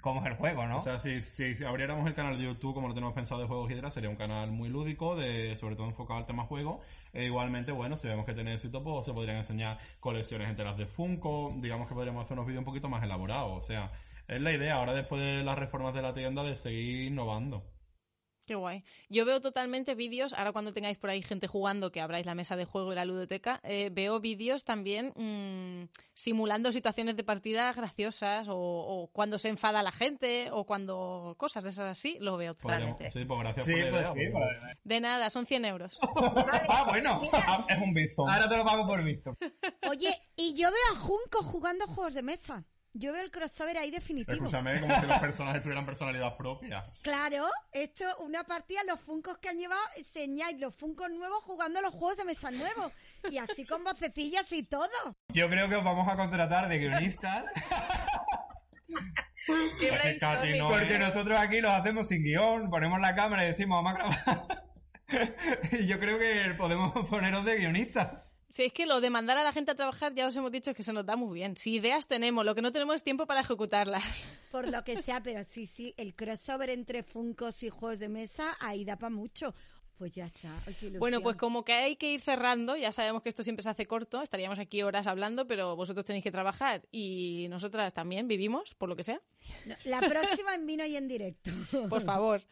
cómo 0.00 0.20
es 0.20 0.26
el 0.26 0.34
juego, 0.34 0.66
¿no? 0.66 0.78
O 0.78 0.82
sea, 0.82 0.98
si, 1.00 1.20
si 1.20 1.62
abriéramos 1.64 2.06
el 2.06 2.14
canal 2.14 2.38
de 2.38 2.44
YouTube 2.44 2.74
como 2.74 2.88
lo 2.88 2.94
tenemos 2.94 3.14
pensado 3.14 3.40
de 3.40 3.46
Juegos 3.46 3.70
Hydra, 3.70 3.90
sería 3.90 4.10
un 4.10 4.16
canal 4.16 4.50
muy 4.50 4.68
lúdico, 4.68 5.14
de 5.16 5.54
sobre 5.56 5.76
todo 5.76 5.86
enfocado 5.86 6.18
al 6.18 6.26
tema 6.26 6.44
juego. 6.44 6.80
E 7.12 7.24
igualmente, 7.24 7.72
bueno, 7.72 7.96
si 7.96 8.08
vemos 8.08 8.24
que 8.24 8.34
tiene 8.34 8.54
éxito, 8.54 8.82
pues 8.82 9.04
se 9.04 9.12
podrían 9.12 9.36
enseñar 9.36 9.78
colecciones 10.00 10.48
enteras 10.48 10.76
de 10.76 10.86
Funko. 10.86 11.50
Digamos 11.56 11.88
que 11.88 11.94
podríamos 11.94 12.24
hacer 12.24 12.34
unos 12.34 12.46
vídeos 12.46 12.60
un 12.60 12.64
poquito 12.64 12.88
más 12.88 13.02
elaborados. 13.02 13.52
O 13.52 13.60
sea, 13.60 13.92
es 14.36 14.40
la 14.40 14.52
idea 14.52 14.74
ahora 14.76 14.92
después 14.94 15.20
de 15.22 15.42
las 15.44 15.58
reformas 15.58 15.94
de 15.94 16.02
la 16.02 16.14
tienda 16.14 16.42
de 16.42 16.56
seguir 16.56 17.02
innovando. 17.06 17.64
Qué 18.44 18.56
guay. 18.56 18.82
Yo 19.08 19.24
veo 19.24 19.40
totalmente 19.40 19.94
vídeos, 19.94 20.32
ahora 20.32 20.50
cuando 20.50 20.72
tengáis 20.72 20.98
por 20.98 21.08
ahí 21.10 21.22
gente 21.22 21.46
jugando, 21.46 21.92
que 21.92 22.00
abráis 22.00 22.26
la 22.26 22.34
mesa 22.34 22.56
de 22.56 22.64
juego 22.64 22.90
y 22.92 22.96
la 22.96 23.04
ludoteca, 23.04 23.60
eh, 23.62 23.88
veo 23.92 24.18
vídeos 24.18 24.64
también 24.64 25.12
mmm, 25.14 25.84
simulando 26.12 26.72
situaciones 26.72 27.14
de 27.16 27.22
partida 27.22 27.72
graciosas 27.72 28.48
o, 28.48 28.56
o, 28.56 29.06
cuando 29.12 29.38
se 29.38 29.48
enfada 29.48 29.84
la 29.84 29.92
gente 29.92 30.48
o 30.50 30.64
cuando 30.66 31.36
cosas 31.38 31.62
de 31.62 31.70
esas 31.70 31.88
así, 31.96 32.18
lo 32.20 32.36
veo 32.36 32.52
totalmente. 32.52 33.12
Sí, 33.12 33.24
pues 33.24 33.38
gracias 33.38 33.64
Sí, 33.64 33.72
por 33.74 33.80
la 33.80 33.90
pues 33.90 34.02
idea. 34.02 34.12
sí, 34.12 34.32
pues. 34.32 34.44
pues- 34.60 34.78
De 34.82 35.00
nada, 35.00 35.30
son 35.30 35.46
100 35.46 35.64
euros. 35.64 35.98
ah, 36.68 36.84
bueno. 36.88 37.20
Es 37.68 37.78
un 37.78 37.94
bizón. 37.94 38.28
Ahora 38.28 38.48
te 38.48 38.56
lo 38.56 38.64
pago 38.64 38.86
por 38.88 39.04
visto. 39.04 39.36
Oye, 39.88 40.10
y 40.34 40.54
yo 40.54 40.68
veo 40.68 40.96
a 40.96 40.98
Junco 40.98 41.44
jugando 41.44 41.86
juegos 41.86 42.14
de 42.14 42.22
mesa. 42.22 42.64
Yo 42.94 43.12
veo 43.12 43.22
el 43.22 43.30
crossover 43.30 43.78
ahí 43.78 43.90
definitivo. 43.90 44.32
Escúchame, 44.32 44.80
como 44.80 45.00
si 45.00 45.06
los 45.06 45.18
personajes 45.18 45.62
tuvieran 45.62 45.86
personalidad 45.86 46.36
propia. 46.36 46.84
Claro, 47.02 47.48
esto, 47.72 48.04
una 48.18 48.44
partida, 48.44 48.80
los 48.86 49.00
funcos 49.00 49.38
que 49.38 49.48
han 49.48 49.56
llevado, 49.58 49.80
enseñáis 49.96 50.60
los 50.60 50.74
funcos 50.74 51.08
nuevos 51.10 51.42
jugando 51.44 51.78
a 51.78 51.82
los 51.82 51.94
juegos 51.94 52.18
de 52.18 52.24
mesa 52.26 52.50
nuevos. 52.50 52.92
Y 53.30 53.38
así 53.38 53.64
con 53.64 53.82
vocecillas 53.82 54.50
y 54.52 54.64
todo. 54.64 54.90
Yo 55.28 55.48
creo 55.48 55.68
que 55.68 55.76
os 55.76 55.84
vamos 55.84 56.06
a 56.06 56.16
contratar 56.16 56.68
de 56.68 56.78
guionistas 56.78 57.44
no 60.58 60.68
porque 60.68 60.94
es- 60.94 61.00
nosotros 61.00 61.38
aquí 61.40 61.60
los 61.60 61.72
hacemos 61.72 62.08
sin 62.08 62.22
guion, 62.22 62.70
ponemos 62.70 63.00
la 63.00 63.14
cámara 63.14 63.44
y 63.44 63.48
decimos 63.48 63.82
vamos 63.82 63.94
a 63.94 63.96
grabar. 64.26 64.64
y 65.72 65.86
yo 65.86 65.98
creo 65.98 66.18
que 66.18 66.54
podemos 66.56 66.92
poneros 67.08 67.44
de 67.44 67.56
guionistas. 67.58 68.22
Si 68.52 68.64
es 68.64 68.72
que 68.74 68.84
lo 68.84 69.00
de 69.00 69.08
mandar 69.08 69.38
a 69.38 69.44
la 69.44 69.50
gente 69.50 69.70
a 69.70 69.74
trabajar, 69.74 70.14
ya 70.14 70.26
os 70.26 70.36
hemos 70.36 70.52
dicho 70.52 70.74
que 70.74 70.82
se 70.82 70.92
nos 70.92 71.06
da 71.06 71.16
muy 71.16 71.32
bien. 71.32 71.56
Si 71.56 71.76
ideas 71.76 72.06
tenemos, 72.06 72.44
lo 72.44 72.54
que 72.54 72.60
no 72.60 72.70
tenemos 72.70 72.96
es 72.96 73.02
tiempo 73.02 73.24
para 73.24 73.40
ejecutarlas. 73.40 74.28
Por 74.52 74.68
lo 74.68 74.84
que 74.84 75.00
sea, 75.00 75.22
pero 75.22 75.42
sí, 75.48 75.64
sí, 75.64 75.94
el 75.96 76.14
crossover 76.14 76.68
entre 76.68 77.02
funcos 77.02 77.62
y 77.62 77.70
juegos 77.70 77.98
de 77.98 78.10
mesa, 78.10 78.54
ahí 78.60 78.84
da 78.84 78.96
para 78.96 79.08
mucho. 79.08 79.54
Pues 79.96 80.12
ya 80.12 80.26
está. 80.26 80.54
ay, 80.66 80.74
Bueno, 80.98 81.22
pues 81.22 81.36
como 81.36 81.64
que 81.64 81.72
hay 81.72 81.96
que 81.96 82.12
ir 82.12 82.20
cerrando, 82.20 82.76
ya 82.76 82.92
sabemos 82.92 83.22
que 83.22 83.30
esto 83.30 83.42
siempre 83.42 83.62
se 83.62 83.70
hace 83.70 83.86
corto, 83.86 84.20
estaríamos 84.20 84.58
aquí 84.58 84.82
horas 84.82 85.06
hablando, 85.06 85.46
pero 85.46 85.74
vosotros 85.74 86.04
tenéis 86.04 86.22
que 86.22 86.30
trabajar 86.30 86.82
y 86.90 87.46
nosotras 87.48 87.94
también 87.94 88.28
vivimos, 88.28 88.74
por 88.74 88.90
lo 88.90 88.96
que 88.96 89.02
sea. 89.02 89.22
No, 89.64 89.76
la 89.84 90.00
próxima 90.00 90.54
en 90.54 90.66
vino 90.66 90.84
y 90.84 90.96
en 90.96 91.08
directo. 91.08 91.50
Por 91.88 92.02
favor. 92.02 92.42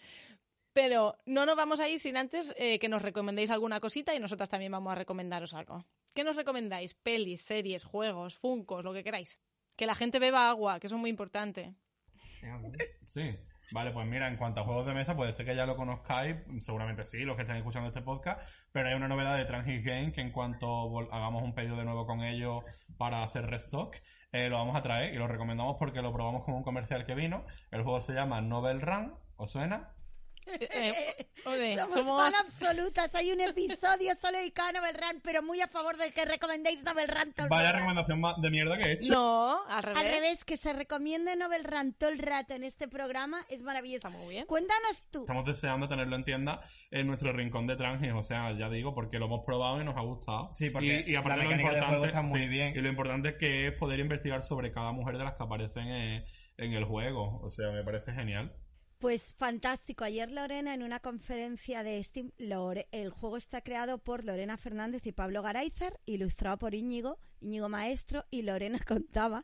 Pero 0.72 1.18
no 1.26 1.46
nos 1.46 1.56
vamos 1.56 1.80
a 1.80 1.88
ir 1.88 1.98
sin 1.98 2.16
antes 2.16 2.54
eh, 2.56 2.78
que 2.78 2.88
nos 2.88 3.02
recomendéis 3.02 3.50
alguna 3.50 3.80
cosita 3.80 4.14
y 4.14 4.20
nosotras 4.20 4.48
también 4.48 4.72
vamos 4.72 4.92
a 4.92 4.94
recomendaros 4.94 5.54
algo. 5.54 5.84
¿Qué 6.14 6.24
nos 6.24 6.36
recomendáis? 6.36 6.94
Pelis, 6.94 7.42
series, 7.42 7.84
juegos, 7.84 8.36
funcos, 8.36 8.84
lo 8.84 8.92
que 8.92 9.04
queráis. 9.04 9.40
Que 9.76 9.86
la 9.86 9.94
gente 9.94 10.18
beba 10.18 10.48
agua, 10.48 10.78
que 10.78 10.86
eso 10.86 10.96
es 10.96 11.00
muy 11.00 11.10
importante. 11.10 11.74
Sí. 13.06 13.36
Vale, 13.72 13.92
pues 13.92 14.06
mira, 14.06 14.26
en 14.26 14.36
cuanto 14.36 14.60
a 14.60 14.64
juegos 14.64 14.86
de 14.86 14.94
mesa, 14.94 15.14
puede 15.14 15.32
ser 15.32 15.46
que 15.46 15.54
ya 15.54 15.64
lo 15.64 15.76
conozcáis, 15.76 16.36
seguramente 16.60 17.04
sí, 17.04 17.18
los 17.18 17.36
que 17.36 17.42
estén 17.42 17.56
escuchando 17.56 17.88
este 17.88 18.02
podcast, 18.02 18.40
pero 18.72 18.88
hay 18.88 18.94
una 18.94 19.06
novedad 19.06 19.36
de 19.36 19.44
Transit 19.44 19.84
Game 19.84 20.12
que 20.12 20.20
en 20.20 20.32
cuanto 20.32 20.98
hagamos 21.12 21.44
un 21.44 21.54
pedido 21.54 21.76
de 21.76 21.84
nuevo 21.84 22.04
con 22.04 22.22
ellos 22.22 22.64
para 22.98 23.22
hacer 23.22 23.46
restock, 23.46 23.94
eh, 24.32 24.48
lo 24.48 24.56
vamos 24.56 24.74
a 24.76 24.82
traer 24.82 25.14
y 25.14 25.18
lo 25.18 25.28
recomendamos 25.28 25.76
porque 25.78 26.02
lo 26.02 26.12
probamos 26.12 26.44
como 26.44 26.56
un 26.56 26.64
comercial 26.64 27.06
que 27.06 27.14
vino. 27.14 27.44
El 27.70 27.82
juego 27.82 28.00
se 28.00 28.12
llama 28.12 28.40
Novel 28.40 28.80
Run, 28.80 29.14
¿os 29.36 29.52
suena? 29.52 29.90
Eh, 30.60 30.68
eh, 30.72 31.26
oye, 31.46 31.76
Somos, 31.76 31.94
somos- 31.94 32.22
fan 32.32 32.44
absolutas. 32.44 33.14
Hay 33.14 33.32
un 33.32 33.40
episodio 33.40 34.14
solo 34.20 34.38
dedicado 34.38 34.70
a 34.70 34.72
Novel 34.72 34.94
Run, 34.94 35.20
pero 35.22 35.42
muy 35.42 35.60
a 35.60 35.68
favor 35.68 35.96
de 35.96 36.12
que 36.12 36.24
recomendéis 36.24 36.82
Novel 36.82 37.08
Run 37.08 37.32
todo 37.32 37.46
el 37.46 37.50
Vaya 37.50 37.64
rato. 37.72 37.76
recomendación 37.78 38.20
más 38.20 38.40
de 38.40 38.50
mierda 38.50 38.76
que 38.78 38.82
he 38.88 38.92
hecho. 38.94 39.12
No, 39.12 39.64
al 39.68 39.82
revés. 39.82 39.98
Al 39.98 40.10
revés, 40.10 40.44
que 40.44 40.56
se 40.56 40.72
recomiende 40.72 41.36
Novel 41.36 41.64
Run 41.64 41.92
todo 41.94 42.10
el 42.10 42.18
rato 42.18 42.54
en 42.54 42.64
este 42.64 42.88
programa 42.88 43.44
es 43.48 43.62
maravilloso. 43.62 44.08
Está 44.08 44.18
muy 44.18 44.28
bien. 44.34 44.46
Cuéntanos 44.46 45.04
tú. 45.10 45.20
Estamos 45.20 45.44
deseando 45.46 45.88
tenerlo 45.88 46.16
en 46.16 46.24
tienda 46.24 46.60
en 46.90 47.06
nuestro 47.06 47.32
rincón 47.32 47.66
de 47.66 47.76
Transit, 47.76 48.10
o 48.12 48.22
sea, 48.22 48.52
ya 48.58 48.68
digo, 48.68 48.94
porque 48.94 49.18
lo 49.18 49.26
hemos 49.26 49.44
probado 49.44 49.80
y 49.80 49.84
nos 49.84 49.96
ha 49.96 50.00
gustado. 50.00 50.50
Sí, 50.58 50.70
porque 50.70 51.04
y, 51.06 51.12
y 51.12 51.16
aparte 51.16 51.44
la 51.44 51.50
lo 51.50 51.56
importante, 51.60 52.06
está 52.06 52.22
muy 52.22 52.40
sí, 52.40 52.48
bien. 52.48 52.72
Y 52.76 52.80
lo 52.80 52.88
importante 52.88 53.28
es 53.30 53.34
que 53.36 53.68
es 53.68 53.72
poder 53.74 54.00
investigar 54.00 54.42
sobre 54.42 54.72
cada 54.72 54.92
mujer 54.92 55.16
de 55.16 55.24
las 55.24 55.34
que 55.34 55.42
aparecen 55.44 55.86
en, 55.88 56.24
en 56.56 56.72
el 56.72 56.84
juego. 56.84 57.40
O 57.42 57.50
sea, 57.50 57.70
me 57.70 57.82
parece 57.84 58.12
genial. 58.12 58.52
Pues 59.00 59.32
fantástico. 59.32 60.04
Ayer 60.04 60.30
Lorena 60.30 60.74
en 60.74 60.82
una 60.82 61.00
conferencia 61.00 61.82
de 61.82 62.04
Steam, 62.04 62.32
el 62.36 63.08
juego 63.08 63.38
está 63.38 63.62
creado 63.62 63.96
por 63.96 64.26
Lorena 64.26 64.58
Fernández 64.58 65.06
y 65.06 65.12
Pablo 65.12 65.40
Garayzer, 65.40 65.98
ilustrado 66.04 66.58
por 66.58 66.74
Íñigo, 66.74 67.16
Íñigo 67.40 67.70
Maestro, 67.70 68.26
y 68.30 68.42
Lorena 68.42 68.78
contaba 68.86 69.42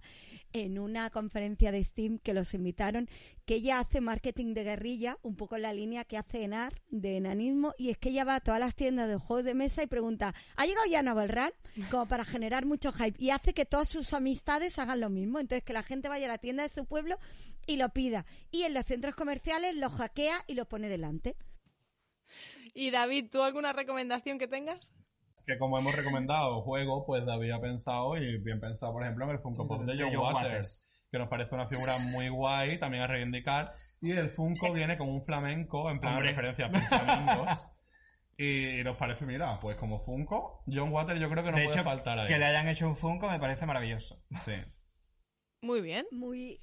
en 0.53 0.79
una 0.79 1.09
conferencia 1.09 1.73
de 1.73 1.83
Steam 1.83 2.19
que 2.19 2.35
los 2.35 2.53
invitaron 2.53 3.09
que 3.47 3.55
ella 3.55 3.79
hace 3.79 4.03
marketing 4.03 4.53
de 4.53 4.65
guerrilla, 4.65 5.19
un 5.23 5.37
poco 5.37 5.57
en 5.57 5.63
la 5.63 5.73
línea 5.73 6.05
que 6.05 6.19
hace 6.19 6.43
Enar, 6.43 6.83
de 6.91 7.17
enanismo, 7.17 7.73
y 7.79 7.89
es 7.89 7.97
que 7.97 8.11
ella 8.11 8.25
va 8.25 8.35
a 8.35 8.41
todas 8.41 8.61
las 8.61 8.75
tiendas 8.75 9.09
de 9.09 9.17
juegos 9.17 9.45
de 9.47 9.55
mesa 9.55 9.83
y 9.83 9.87
pregunta, 9.87 10.35
¿ha 10.57 10.67
llegado 10.67 10.87
ya 10.87 11.03
Novel 11.03 11.31
Run? 11.31 11.53
Como 11.91 12.07
para 12.07 12.25
generar 12.25 12.67
mucho 12.67 12.93
hype. 12.93 13.23
Y 13.23 13.31
hace 13.31 13.55
que 13.55 13.65
todas 13.65 13.89
sus 13.89 14.13
amistades 14.13 14.79
hagan 14.79 15.01
lo 15.01 15.11
mismo. 15.11 15.39
Entonces, 15.39 15.63
que 15.63 15.73
la 15.73 15.83
gente 15.83 16.09
vaya 16.09 16.27
a 16.27 16.31
la 16.31 16.39
tienda 16.39 16.63
de 16.63 16.71
su 16.71 16.87
pueblo 16.87 17.19
y 17.67 17.77
lo 17.77 17.89
pida. 17.91 18.25
Y 18.51 18.63
en 18.63 18.75
los 18.75 18.87
centros 18.87 19.15
comerciales 19.15 19.77
lo 19.77 19.91
hackea 19.91 20.39
y 20.47 20.55
lo 20.55 20.67
pone 20.67 20.89
delante. 20.89 21.37
Y 22.75 22.91
David, 22.91 23.31
¿tú 23.31 23.43
alguna 23.43 23.73
recomendación 23.73 24.39
que 24.39 24.49
tengas? 24.49 24.93
Que 25.47 25.59
como 25.59 25.79
hemos 25.79 25.95
recomendado 25.95 26.61
juego, 26.63 27.07
pues 27.07 27.25
David 27.25 27.53
ha 27.53 27.61
pensado, 27.61 28.17
y 28.17 28.39
bien 28.39 28.61
pensado, 28.61 28.93
por 28.93 29.03
ejemplo, 29.03 29.25
en 29.25 29.31
el 29.31 29.39
Funko 29.39 29.67
Pop 29.69 29.83
de 29.85 29.97
John, 29.97 30.17
Waters, 30.17 30.35
Waters. 30.35 30.87
que 31.11 31.19
nos 31.19 31.29
parece 31.29 31.55
una 31.55 31.69
figura 31.69 31.99
muy 32.11 32.29
guay, 32.29 32.79
también 32.79 33.05
a 33.05 33.07
reivindicar. 33.07 33.75
Y 34.01 34.11
el 34.11 34.31
Funko 34.31 34.73
viene 34.73 34.99
con 34.99 35.09
un 35.09 35.25
flamenco, 35.25 35.91
en 35.91 36.01
plan 36.01 36.15
Hombre. 36.17 36.31
referencia 36.31 36.67
a 36.67 36.69
los 36.69 36.83
flamencos. 36.89 37.71
Y 38.39 38.83
nos 38.85 38.99
parece, 38.99 39.25
mira, 39.25 39.59
pues 39.61 39.79
como 39.79 40.05
Funko, 40.05 40.63
John 40.67 40.93
Waters 40.93 41.19
yo 41.21 41.31
creo 41.31 41.43
que 41.43 41.53
no 41.53 41.57
de 41.57 41.65
puede 41.65 41.77
hecho, 41.77 41.85
faltar 41.85 42.19
ahí. 42.19 42.29
que 42.29 42.39
le 42.39 42.45
hayan 42.45 42.69
hecho 42.69 42.87
un 42.87 42.97
Funko 42.97 43.31
me 43.31 43.39
parece 43.41 43.65
maravilloso. 43.65 44.21
Sí. 44.45 44.53
Muy 45.63 45.81
bien. 45.81 46.05
Muy, 46.11 46.61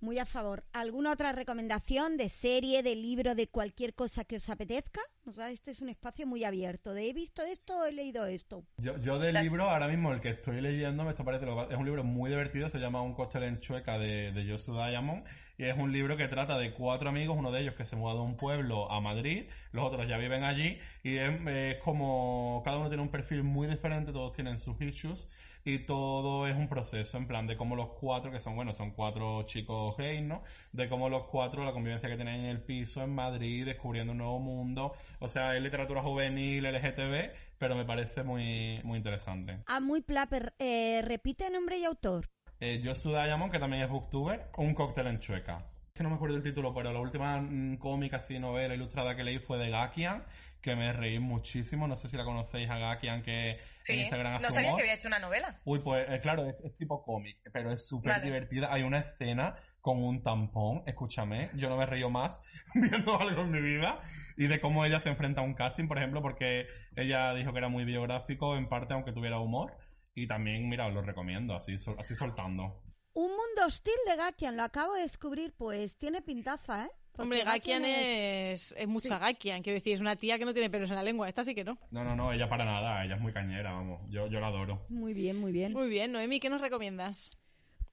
muy 0.00 0.18
a 0.18 0.26
favor. 0.26 0.64
¿Alguna 0.72 1.12
otra 1.12 1.32
recomendación 1.32 2.16
de 2.16 2.28
serie, 2.28 2.82
de 2.82 2.94
libro, 2.94 3.34
de 3.34 3.48
cualquier 3.48 3.94
cosa 3.94 4.24
que 4.24 4.36
os 4.36 4.48
apetezca? 4.48 5.00
O 5.26 5.32
sea, 5.32 5.50
este 5.50 5.72
es 5.72 5.80
un 5.80 5.88
espacio 5.88 6.26
muy 6.26 6.44
abierto. 6.44 6.94
De 6.94 7.08
he 7.08 7.12
visto 7.12 7.42
esto, 7.42 7.84
he 7.84 7.92
leído 7.92 8.26
esto. 8.26 8.64
Yo, 8.78 8.96
yo 8.98 9.18
del 9.18 9.34
libro, 9.36 9.68
ahora 9.68 9.88
mismo 9.88 10.12
el 10.12 10.20
que 10.20 10.30
estoy 10.30 10.60
leyendo, 10.60 11.04
me 11.04 11.10
está 11.10 11.24
pareciendo, 11.24 11.70
es 11.70 11.76
un 11.76 11.84
libro 11.84 12.04
muy 12.04 12.30
divertido, 12.30 12.68
se 12.68 12.78
llama 12.78 13.02
Un 13.02 13.14
cóctel 13.14 13.42
en 13.42 13.60
chueca 13.60 13.98
de, 13.98 14.32
de 14.32 14.50
Joshua 14.50 14.88
Diamond, 14.88 15.24
y 15.58 15.64
es 15.64 15.76
un 15.76 15.92
libro 15.92 16.16
que 16.16 16.28
trata 16.28 16.56
de 16.56 16.72
cuatro 16.72 17.08
amigos, 17.08 17.36
uno 17.36 17.50
de 17.50 17.60
ellos 17.60 17.74
que 17.74 17.84
se 17.84 17.96
muda 17.96 18.14
de 18.14 18.20
un 18.20 18.36
pueblo 18.36 18.90
a 18.90 19.00
Madrid, 19.00 19.46
los 19.72 19.84
otros 19.84 20.08
ya 20.08 20.16
viven 20.16 20.44
allí, 20.44 20.78
y 21.02 21.16
es, 21.16 21.46
es 21.46 21.76
como, 21.78 22.62
cada 22.64 22.78
uno 22.78 22.88
tiene 22.88 23.02
un 23.02 23.10
perfil 23.10 23.42
muy 23.42 23.66
diferente, 23.66 24.12
todos 24.12 24.32
tienen 24.34 24.60
sus 24.60 24.80
issues, 24.80 25.28
y 25.68 25.80
todo 25.80 26.46
es 26.46 26.56
un 26.56 26.66
proceso, 26.66 27.18
en 27.18 27.26
plan 27.26 27.46
de 27.46 27.58
cómo 27.58 27.76
los 27.76 27.90
cuatro, 28.00 28.30
que 28.30 28.40
son, 28.40 28.56
bueno, 28.56 28.72
son 28.72 28.92
cuatro 28.92 29.42
chicos 29.42 29.96
gays, 29.98 30.22
¿no? 30.22 30.42
De 30.72 30.88
cómo 30.88 31.10
los 31.10 31.24
cuatro, 31.24 31.62
la 31.62 31.72
convivencia 31.72 32.08
que 32.08 32.16
tienen 32.16 32.40
en 32.40 32.46
el 32.46 32.62
piso 32.62 33.02
en 33.02 33.14
Madrid, 33.14 33.66
descubriendo 33.66 34.12
un 34.12 34.18
nuevo 34.18 34.38
mundo, 34.38 34.94
o 35.18 35.28
sea, 35.28 35.54
es 35.56 35.62
literatura 35.62 36.02
juvenil, 36.02 36.64
LGTB, 36.64 37.32
pero 37.58 37.76
me 37.76 37.84
parece 37.84 38.22
muy, 38.22 38.80
muy 38.82 38.96
interesante. 38.96 39.58
Ah, 39.66 39.80
muy 39.80 40.00
plaper. 40.00 40.54
Eh, 40.58 41.02
repite 41.04 41.50
nombre 41.50 41.76
y 41.78 41.84
autor. 41.84 42.30
Eh, 42.60 42.80
Joshua 42.82 43.26
Diamond, 43.26 43.52
que 43.52 43.58
también 43.58 43.82
es 43.82 43.90
booktuber, 43.90 44.46
Un 44.56 44.74
cóctel 44.74 45.06
en 45.08 45.18
chueca. 45.18 45.66
Es 45.88 45.92
que 45.94 46.02
no 46.02 46.08
me 46.08 46.16
acuerdo 46.16 46.36
el 46.36 46.42
título, 46.42 46.72
pero 46.72 46.92
la 46.92 47.00
última 47.00 47.40
mm, 47.40 47.76
cómica, 47.76 48.16
así, 48.16 48.38
novela 48.38 48.74
ilustrada 48.74 49.14
que 49.16 49.22
leí 49.22 49.38
fue 49.38 49.58
de 49.58 49.68
Gakian, 49.68 50.24
que 50.62 50.74
me 50.76 50.92
reí 50.92 51.18
muchísimo. 51.18 51.86
No 51.88 51.96
sé 51.96 52.08
si 52.08 52.16
la 52.16 52.24
conocéis 52.24 52.68
a 52.70 52.78
Gakian, 52.78 53.22
que 53.22 53.58
en 53.88 53.98
Instagram 54.00 54.34
hace 54.34 54.42
no 54.44 54.50
sabía 54.50 54.68
humor. 54.68 54.78
que 54.78 54.82
había 54.84 54.94
hecho 54.94 55.08
una 55.08 55.18
novela. 55.18 55.60
Uy, 55.64 55.80
pues 55.80 56.06
eh, 56.08 56.20
claro, 56.20 56.46
es, 56.46 56.56
es 56.64 56.76
tipo 56.76 57.02
cómic, 57.04 57.38
pero 57.52 57.70
es 57.72 57.86
súper 57.86 58.12
Vale. 58.12 58.24
divertida. 58.24 58.72
Hay 58.72 58.82
una 58.82 58.98
escena 58.98 59.56
con 59.80 60.02
un 60.02 60.22
tampón, 60.22 60.82
escúchame, 60.86 61.50
yo 61.54 61.68
no 61.68 61.76
me 61.76 61.86
río 61.86 62.10
más 62.10 62.42
viendo 62.74 63.18
algo 63.20 63.42
en 63.42 63.50
mi 63.50 63.60
vida. 63.60 64.00
Y 64.36 64.46
de 64.46 64.60
cómo 64.60 64.84
ella 64.84 65.00
se 65.00 65.08
enfrenta 65.08 65.40
a 65.40 65.44
un 65.44 65.54
casting, 65.54 65.88
por 65.88 65.98
ejemplo, 65.98 66.22
porque 66.22 66.66
ella 66.94 67.34
dijo 67.34 67.52
que 67.52 67.58
era 67.58 67.68
muy 67.68 67.84
biográfico, 67.84 68.56
en 68.56 68.68
parte, 68.68 68.94
aunque 68.94 69.12
tuviera 69.12 69.40
humor. 69.40 69.76
Y 70.14 70.28
también, 70.28 70.68
mira, 70.68 70.86
os 70.86 70.94
lo 70.94 71.02
recomiendo, 71.02 71.54
así, 71.56 71.76
sol- 71.78 71.96
así 71.98 72.14
soltando. 72.14 72.82
Un 73.14 73.30
mundo 73.30 73.66
hostil 73.66 73.94
de 74.06 74.14
Gakian. 74.16 74.56
Lo 74.56 74.62
acabo 74.62 74.94
de 74.94 75.02
descubrir. 75.02 75.54
Pues 75.56 75.98
tiene 75.98 76.22
pintaza, 76.22 76.84
¿eh? 76.84 76.90
Hombre, 77.18 77.44
Gakian 77.44 77.84
es, 77.84 78.72
es 78.76 78.88
mucha 78.88 79.18
Gakian. 79.18 79.62
Quiero 79.62 79.78
decir, 79.78 79.94
es 79.94 80.00
una 80.00 80.16
tía 80.16 80.38
que 80.38 80.44
no 80.44 80.52
tiene 80.52 80.70
pelos 80.70 80.88
en 80.90 80.96
la 80.96 81.02
lengua. 81.02 81.28
Esta 81.28 81.42
sí 81.44 81.54
que 81.54 81.64
no. 81.64 81.78
No, 81.90 82.04
no, 82.04 82.14
no, 82.14 82.32
ella 82.32 82.48
para 82.48 82.64
nada, 82.64 83.04
ella 83.04 83.16
es 83.16 83.20
muy 83.20 83.32
cañera, 83.32 83.72
vamos. 83.72 84.00
Yo, 84.10 84.26
yo 84.28 84.40
la 84.40 84.46
adoro. 84.48 84.84
Muy 84.88 85.14
bien, 85.14 85.38
muy 85.38 85.52
bien. 85.52 85.72
Muy 85.72 85.88
bien, 85.88 86.12
Noemi, 86.12 86.40
¿qué 86.40 86.48
nos 86.48 86.60
recomiendas? 86.60 87.30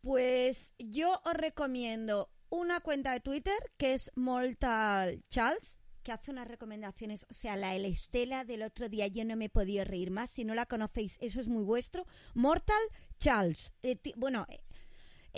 Pues 0.01 0.71
yo 0.77 1.19
os 1.25 1.33
recomiendo 1.33 2.29
una 2.49 2.79
cuenta 2.79 3.11
de 3.13 3.19
Twitter 3.19 3.57
que 3.77 3.93
es 3.93 4.11
Mortal 4.15 5.23
Charles, 5.29 5.75
que 6.03 6.11
hace 6.11 6.29
unas 6.29 6.47
recomendaciones, 6.47 7.25
o 7.31 7.33
sea, 7.33 7.55
la 7.55 7.75
El 7.75 7.85
Estela 7.85 8.43
del 8.43 8.61
otro 8.61 8.87
día 8.89 9.07
yo 9.07 9.25
no 9.25 9.35
me 9.35 9.45
he 9.45 9.49
podido 9.49 9.83
reír 9.83 10.11
más, 10.11 10.29
si 10.29 10.45
no 10.45 10.53
la 10.53 10.67
conocéis, 10.67 11.17
eso 11.19 11.41
es 11.41 11.47
muy 11.47 11.63
vuestro. 11.63 12.05
Mortal 12.35 12.77
Charles, 13.17 13.73
Eh, 13.81 13.97
bueno, 14.15 14.45
eh, 14.49 14.59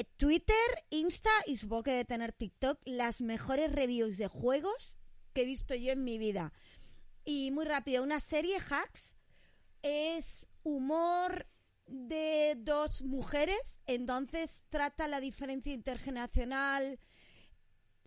Twitter, 0.03 0.55
Insta 0.89 1.29
y 1.45 1.57
supongo 1.57 1.83
que 1.83 1.91
debe 1.91 2.05
tener 2.05 2.33
TikTok, 2.33 2.79
las 2.85 3.21
mejores 3.21 3.71
reviews 3.71 4.17
de 4.17 4.27
juegos 4.27 4.97
que 5.33 5.41
he 5.43 5.45
visto 5.45 5.75
yo 5.75 5.91
en 5.91 6.03
mi 6.03 6.17
vida. 6.17 6.53
Y 7.25 7.51
muy 7.51 7.65
rápido, 7.65 8.03
una 8.03 8.19
serie, 8.19 8.57
Hacks, 8.57 9.15
es 9.81 10.45
humor 10.63 11.47
de 11.87 12.55
dos 12.57 13.01
mujeres, 13.01 13.79
entonces 13.85 14.61
trata 14.69 15.07
la 15.07 15.19
diferencia 15.19 15.73
intergeneracional, 15.73 16.99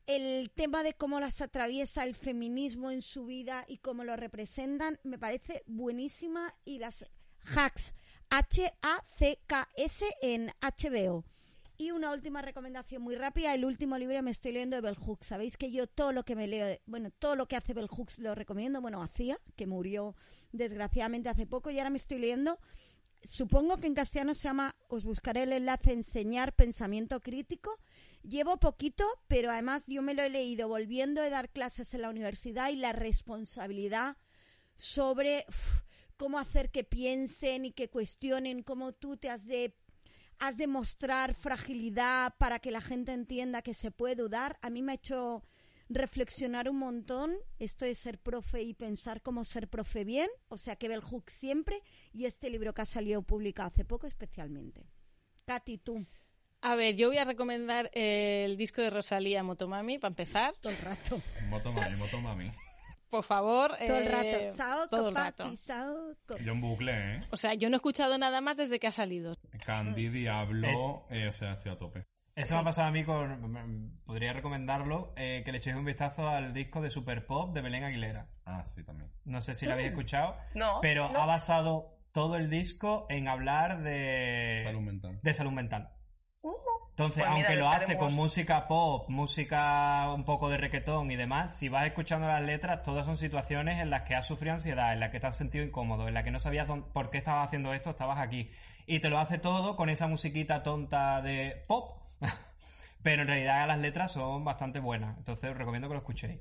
el 0.06 0.50
tema 0.50 0.82
de 0.82 0.94
cómo 0.94 1.20
las 1.20 1.40
atraviesa 1.40 2.04
el 2.04 2.14
feminismo 2.14 2.90
en 2.90 3.02
su 3.02 3.26
vida 3.26 3.64
y 3.68 3.78
cómo 3.78 4.04
lo 4.04 4.16
representan, 4.16 4.98
me 5.04 5.18
parece 5.18 5.62
buenísima 5.66 6.54
y 6.64 6.78
las 6.78 7.06
hacks, 7.54 7.94
H-A-C-K-S 8.28 10.04
en 10.22 10.52
HBO. 10.60 11.24
Y 11.80 11.92
una 11.92 12.12
última 12.12 12.42
recomendación 12.42 13.00
muy 13.00 13.14
rápida, 13.14 13.54
el 13.54 13.64
último 13.64 13.96
libro 13.96 14.22
me 14.22 14.32
estoy 14.32 14.52
leyendo 14.52 14.76
de 14.76 14.82
Bell. 14.82 14.98
Sabéis 15.22 15.56
que 15.56 15.70
yo 15.70 15.86
todo 15.86 16.12
lo 16.12 16.24
que 16.24 16.36
me 16.36 16.46
leo, 16.46 16.78
bueno, 16.84 17.10
todo 17.10 17.36
lo 17.36 17.48
que 17.48 17.56
hace 17.56 17.72
Bell 17.72 17.88
lo 18.18 18.34
recomiendo, 18.34 18.82
bueno, 18.82 19.02
hacía, 19.02 19.40
que 19.56 19.66
murió 19.66 20.14
desgraciadamente 20.52 21.30
hace 21.30 21.46
poco 21.46 21.70
y 21.70 21.78
ahora 21.78 21.88
me 21.88 21.96
estoy 21.96 22.18
leyendo 22.18 22.58
supongo 23.24 23.78
que 23.78 23.86
en 23.86 23.94
castellano 23.94 24.34
se 24.34 24.42
llama, 24.42 24.76
os 24.88 25.06
buscaré 25.06 25.44
el 25.44 25.54
enlace, 25.54 25.92
enseñar 25.92 26.54
pensamiento 26.54 27.20
crítico. 27.20 27.78
Llevo 28.22 28.58
poquito, 28.58 29.06
pero 29.26 29.50
además 29.50 29.84
yo 29.86 30.02
me 30.02 30.12
lo 30.12 30.22
he 30.22 30.28
leído 30.28 30.68
volviendo 30.68 31.22
a 31.22 31.30
dar 31.30 31.48
clases 31.48 31.94
en 31.94 32.02
la 32.02 32.10
universidad 32.10 32.68
y 32.68 32.76
la 32.76 32.92
responsabilidad 32.92 34.18
sobre 34.76 35.46
cómo 36.18 36.38
hacer 36.38 36.70
que 36.70 36.84
piensen 36.84 37.64
y 37.64 37.72
que 37.72 37.88
cuestionen, 37.88 38.62
cómo 38.62 38.92
tú 38.92 39.16
te 39.16 39.30
has 39.30 39.46
de 39.46 39.74
has 40.40 40.56
de 40.56 40.66
mostrar 40.66 41.34
fragilidad 41.34 42.34
para 42.38 42.58
que 42.58 42.70
la 42.70 42.80
gente 42.80 43.12
entienda 43.12 43.62
que 43.62 43.74
se 43.74 43.90
puede 43.90 44.16
dudar. 44.16 44.58
A 44.62 44.70
mí 44.70 44.82
me 44.82 44.92
ha 44.92 44.94
hecho 44.96 45.44
reflexionar 45.90 46.68
un 46.68 46.78
montón 46.78 47.36
esto 47.58 47.84
de 47.84 47.94
ser 47.94 48.18
profe 48.18 48.62
y 48.62 48.74
pensar 48.74 49.22
cómo 49.22 49.44
ser 49.44 49.68
profe 49.68 50.04
bien, 50.04 50.28
o 50.48 50.56
sea 50.56 50.76
que 50.76 50.88
Bell 50.88 51.00
Hook 51.02 51.30
siempre 51.30 51.82
y 52.12 52.24
este 52.24 52.48
libro 52.48 52.72
que 52.72 52.82
ha 52.82 52.86
salido 52.86 53.22
publicado 53.22 53.68
hace 53.68 53.84
poco 53.84 54.06
especialmente. 54.06 54.86
Katy, 55.46 55.78
tú. 55.78 56.06
A 56.62 56.76
ver, 56.76 56.94
yo 56.94 57.08
voy 57.08 57.18
a 57.18 57.24
recomendar 57.24 57.90
el 57.92 58.56
disco 58.56 58.82
de 58.82 58.90
Rosalía 58.90 59.42
Motomami 59.42 59.98
para 59.98 60.10
empezar. 60.10 60.54
Todo 60.60 60.72
el 60.72 60.78
rato. 60.78 61.20
Motomami, 61.48 61.96
Motomami. 61.96 62.52
Por 63.10 63.24
favor. 63.24 63.76
Todo 63.76 63.98
el 63.98 64.06
eh, 64.06 64.52
rato. 64.52 64.88
todo 64.88 65.08
el 65.08 65.14
rato. 65.14 65.52
Yo 66.42 66.52
en 66.52 66.60
bucle, 66.60 67.16
¿eh? 67.16 67.20
O 67.32 67.36
sea, 67.36 67.54
yo 67.54 67.68
no 67.68 67.74
he 67.74 67.78
escuchado 67.78 68.16
nada 68.18 68.40
más 68.40 68.56
desde 68.56 68.78
que 68.78 68.86
ha 68.86 68.92
salido. 68.92 69.34
Candy, 69.66 70.08
Diablo, 70.08 71.06
eh, 71.10 71.28
o 71.28 71.32
sea, 71.32 71.54
estoy 71.54 71.72
a 71.72 71.76
tope. 71.76 72.06
Eso 72.36 72.54
me 72.54 72.60
ha 72.60 72.64
pasado 72.64 72.88
a 72.88 72.92
mí 72.92 73.04
con. 73.04 74.00
Podría 74.06 74.32
recomendarlo, 74.32 75.12
eh, 75.16 75.42
que 75.44 75.50
le 75.52 75.58
echéis 75.58 75.76
un 75.76 75.84
vistazo 75.84 76.28
al 76.28 76.54
disco 76.54 76.80
de 76.80 76.90
Super 76.90 77.26
Pop 77.26 77.52
de 77.52 77.60
Belén 77.60 77.84
Aguilera. 77.84 78.28
Ah, 78.46 78.64
sí, 78.74 78.84
también. 78.84 79.10
No 79.24 79.42
sé 79.42 79.54
si 79.54 79.66
lo 79.66 79.72
habéis 79.72 79.88
escuchado. 79.88 80.36
No. 80.54 80.78
Pero 80.80 81.10
no. 81.10 81.20
ha 81.20 81.26
basado 81.26 81.98
todo 82.12 82.36
el 82.36 82.48
disco 82.48 83.06
en 83.10 83.28
hablar 83.28 83.82
de. 83.82 84.62
Salud 84.64 84.82
mental. 84.82 85.18
De 85.22 85.34
salud 85.34 85.52
mental. 85.52 85.90
Uh, 86.42 86.52
Entonces, 86.90 87.22
Pues 87.24 87.34
mira, 87.34 87.48
aunque 87.48 87.56
lo 87.60 87.68
hace 87.68 87.80
estaremos- 87.84 88.04
con 88.06 88.14
música 88.14 88.66
pop, 88.68 89.08
música 89.08 90.10
un 90.12 90.24
poco 90.24 90.48
de 90.48 90.56
requetón 90.56 91.10
y 91.10 91.16
demás, 91.16 91.54
si 91.58 91.68
vas 91.68 91.86
escuchando 91.86 92.26
las 92.28 92.42
letras, 92.42 92.82
todas 92.82 93.06
son 93.06 93.16
situaciones 93.18 93.80
en 93.80 93.90
las 93.90 94.02
que 94.02 94.14
has 94.14 94.26
sufrido 94.26 94.54
ansiedad, 94.54 94.92
en 94.92 95.00
las 95.00 95.10
que 95.10 95.20
te 95.20 95.26
has 95.26 95.36
sentido 95.36 95.64
incómodo, 95.64 96.08
en 96.08 96.14
las 96.14 96.24
que 96.24 96.30
no 96.30 96.38
sabías 96.38 96.66
dónde- 96.66 96.86
por 96.92 97.10
qué 97.10 97.18
estabas 97.18 97.46
haciendo 97.46 97.72
esto, 97.74 97.90
estabas 97.90 98.18
aquí. 98.18 98.50
Y 98.86 99.00
te 99.00 99.08
lo 99.08 99.18
hace 99.18 99.38
todo 99.38 99.76
con 99.76 99.88
esa 99.90 100.06
musiquita 100.08 100.62
tonta 100.62 101.20
de 101.22 101.62
pop. 101.68 101.98
Pero 103.02 103.22
en 103.22 103.28
realidad 103.28 103.66
las 103.66 103.78
letras 103.78 104.12
son 104.12 104.44
bastante 104.44 104.78
buenas. 104.78 105.16
Entonces 105.16 105.50
os 105.50 105.56
recomiendo 105.56 105.88
que 105.88 105.94
lo 105.94 106.00
escuchéis. 106.00 106.38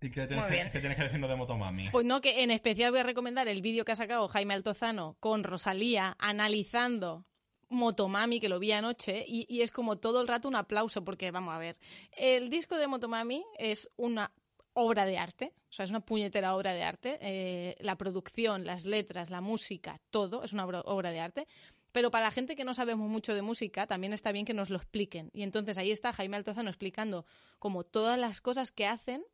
¿Y 0.00 0.10
qué 0.10 0.26
tienes, 0.26 0.44
Muy 0.44 0.56
que, 0.58 0.70
qué 0.72 0.80
tienes 0.80 0.96
que 0.98 1.04
decirnos 1.04 1.30
de 1.30 1.36
Motomami? 1.36 1.88
Pues 1.90 2.04
no, 2.04 2.20
que 2.20 2.42
en 2.42 2.50
especial 2.50 2.90
voy 2.90 2.98
a 2.98 3.04
recomendar 3.04 3.46
el 3.46 3.62
vídeo 3.62 3.84
que 3.84 3.92
ha 3.92 3.96
sacado 3.96 4.26
Jaime 4.26 4.54
Altozano 4.54 5.16
con 5.20 5.44
Rosalía 5.44 6.16
analizando 6.18 7.26
Motomami, 7.70 8.40
que 8.40 8.48
lo 8.48 8.58
vi 8.58 8.72
anoche, 8.72 9.24
y, 9.26 9.46
y 9.48 9.62
es 9.62 9.70
como 9.70 9.96
todo 9.96 10.20
el 10.20 10.28
rato 10.28 10.48
un 10.48 10.56
aplauso, 10.56 11.02
porque 11.02 11.30
vamos 11.30 11.54
a 11.54 11.58
ver, 11.58 11.78
el 12.16 12.50
disco 12.50 12.76
de 12.76 12.86
Motomami 12.86 13.44
es 13.58 13.88
una 13.96 14.32
obra 14.74 15.04
de 15.04 15.18
arte, 15.18 15.52
o 15.68 15.72
sea, 15.72 15.84
es 15.84 15.90
una 15.90 16.00
puñetera 16.00 16.54
obra 16.54 16.72
de 16.74 16.82
arte, 16.82 17.18
eh, 17.20 17.76
la 17.80 17.96
producción, 17.96 18.64
las 18.64 18.84
letras, 18.84 19.30
la 19.30 19.40
música, 19.40 20.00
todo 20.10 20.42
es 20.42 20.52
una 20.52 20.66
obra, 20.66 21.10
de 21.10 21.20
arte, 21.20 21.46
pero 21.92 22.10
para 22.10 22.26
la 22.26 22.30
gente 22.30 22.56
que 22.56 22.64
no 22.64 22.74
sabemos 22.74 23.08
mucho 23.08 23.34
de 23.34 23.42
música, 23.42 23.86
también 23.86 24.12
está 24.12 24.32
bien 24.32 24.44
que 24.44 24.54
nos 24.54 24.70
lo 24.70 24.76
expliquen. 24.76 25.30
Y 25.32 25.42
entonces 25.42 25.76
ahí 25.76 25.90
está 25.90 26.12
Jaime 26.12 26.36
Altozano 26.36 26.70
explicando 26.70 27.26
como 27.58 27.82
todas 27.82 28.18
las 28.18 28.40
cosas 28.40 28.70
que 28.70 28.86
hacen 28.86 29.24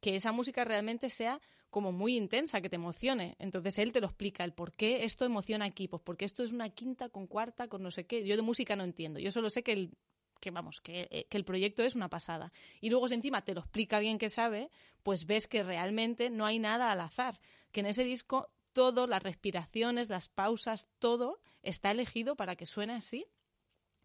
que 0.00 0.14
esa 0.14 0.32
música 0.32 0.64
realmente 0.64 1.10
sea 1.10 1.40
como 1.74 1.90
muy 1.90 2.16
intensa, 2.16 2.60
que 2.60 2.68
te 2.68 2.76
emocione. 2.76 3.34
Entonces 3.40 3.78
él 3.78 3.90
te 3.90 4.00
lo 4.00 4.06
explica, 4.06 4.44
el 4.44 4.52
por 4.52 4.70
qué 4.70 5.02
esto 5.02 5.24
emociona 5.24 5.64
aquí, 5.64 5.88
pues 5.88 6.00
porque 6.04 6.24
esto 6.24 6.44
es 6.44 6.52
una 6.52 6.70
quinta 6.70 7.08
con 7.08 7.26
cuarta, 7.26 7.66
con 7.66 7.82
no 7.82 7.90
sé 7.90 8.06
qué. 8.06 8.24
Yo 8.24 8.36
de 8.36 8.42
música 8.42 8.76
no 8.76 8.84
entiendo, 8.84 9.18
yo 9.18 9.32
solo 9.32 9.50
sé 9.50 9.64
que 9.64 9.72
el, 9.72 9.90
que 10.38 10.52
vamos, 10.52 10.80
que, 10.80 11.08
eh, 11.10 11.26
que 11.28 11.36
el 11.36 11.44
proyecto 11.44 11.82
es 11.82 11.96
una 11.96 12.08
pasada. 12.08 12.52
Y 12.80 12.90
luego 12.90 13.08
si 13.08 13.14
encima 13.14 13.42
te 13.42 13.54
lo 13.54 13.62
explica 13.62 13.96
alguien 13.96 14.18
que 14.18 14.28
sabe, 14.28 14.70
pues 15.02 15.26
ves 15.26 15.48
que 15.48 15.64
realmente 15.64 16.30
no 16.30 16.46
hay 16.46 16.60
nada 16.60 16.92
al 16.92 17.00
azar, 17.00 17.40
que 17.72 17.80
en 17.80 17.86
ese 17.86 18.04
disco 18.04 18.52
todo, 18.72 19.08
las 19.08 19.24
respiraciones, 19.24 20.08
las 20.08 20.28
pausas, 20.28 20.86
todo 21.00 21.40
está 21.64 21.90
elegido 21.90 22.36
para 22.36 22.54
que 22.54 22.66
suene 22.66 22.92
así. 22.92 23.26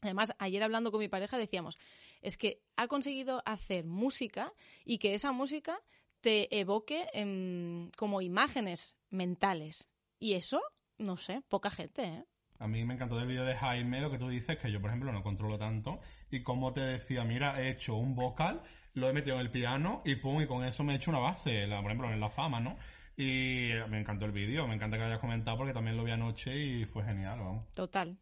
Además, 0.02 0.34
ayer 0.40 0.64
hablando 0.64 0.90
con 0.90 1.02
mi 1.02 1.08
pareja 1.08 1.38
decíamos, 1.38 1.78
es 2.24 2.36
que 2.36 2.64
ha 2.78 2.88
conseguido 2.88 3.44
hacer 3.46 3.86
música 3.86 4.54
y 4.86 4.98
que 4.98 5.14
esa 5.14 5.32
música 5.32 5.80
te 6.22 6.60
evoque 6.60 7.08
em, 7.14 7.90
como 7.98 8.22
imágenes 8.22 8.96
mentales. 9.10 9.90
Y 10.20 10.34
eso, 10.34 10.62
no 10.98 11.18
sé, 11.18 11.42
poca 11.48 11.72
gente, 11.72 12.04
¿eh? 12.04 12.26
A 12.60 12.68
mí 12.68 12.84
me 12.84 12.94
encantó 12.94 13.18
del 13.18 13.28
vídeo 13.28 13.46
de 13.46 13.56
Jaime 13.56 14.02
lo 14.02 14.12
que 14.12 14.18
tú 14.18 14.28
dices, 14.28 14.58
que 14.58 14.70
yo, 14.70 14.82
por 14.82 14.90
ejemplo, 14.90 15.14
no 15.14 15.24
controlo 15.24 15.58
tanto. 15.58 16.02
Y 16.30 16.44
como 16.44 16.74
te 16.74 16.82
decía, 16.82 17.24
mira, 17.24 17.62
he 17.62 17.70
hecho 17.70 17.96
un 17.96 18.16
vocal, 18.16 18.62
lo 18.94 19.08
he 19.08 19.14
metido 19.14 19.36
en 19.36 19.42
el 19.42 19.52
piano 19.52 20.02
y 20.04 20.16
pum, 20.16 20.42
y 20.42 20.48
con 20.48 20.66
eso 20.66 20.84
me 20.84 20.94
he 20.94 20.96
hecho 20.98 21.10
una 21.10 21.20
base, 21.20 21.68
la, 21.68 21.78
por 21.82 21.92
ejemplo, 21.92 22.12
en 22.12 22.20
la 22.20 22.30
fama, 22.30 22.60
¿no? 22.60 22.78
Y 23.16 23.72
me 23.90 24.00
encantó 24.00 24.26
el 24.26 24.34
vídeo, 24.34 24.68
me 24.68 24.76
encanta 24.76 24.98
que 24.98 25.02
lo 25.02 25.08
hayas 25.08 25.20
comentado 25.20 25.58
porque 25.58 25.74
también 25.74 25.96
lo 25.96 26.04
vi 26.04 26.12
anoche 26.12 26.56
y 26.58 26.86
fue 26.86 27.04
genial, 27.06 27.40
vamos. 27.40 27.74
Total. 27.74 28.18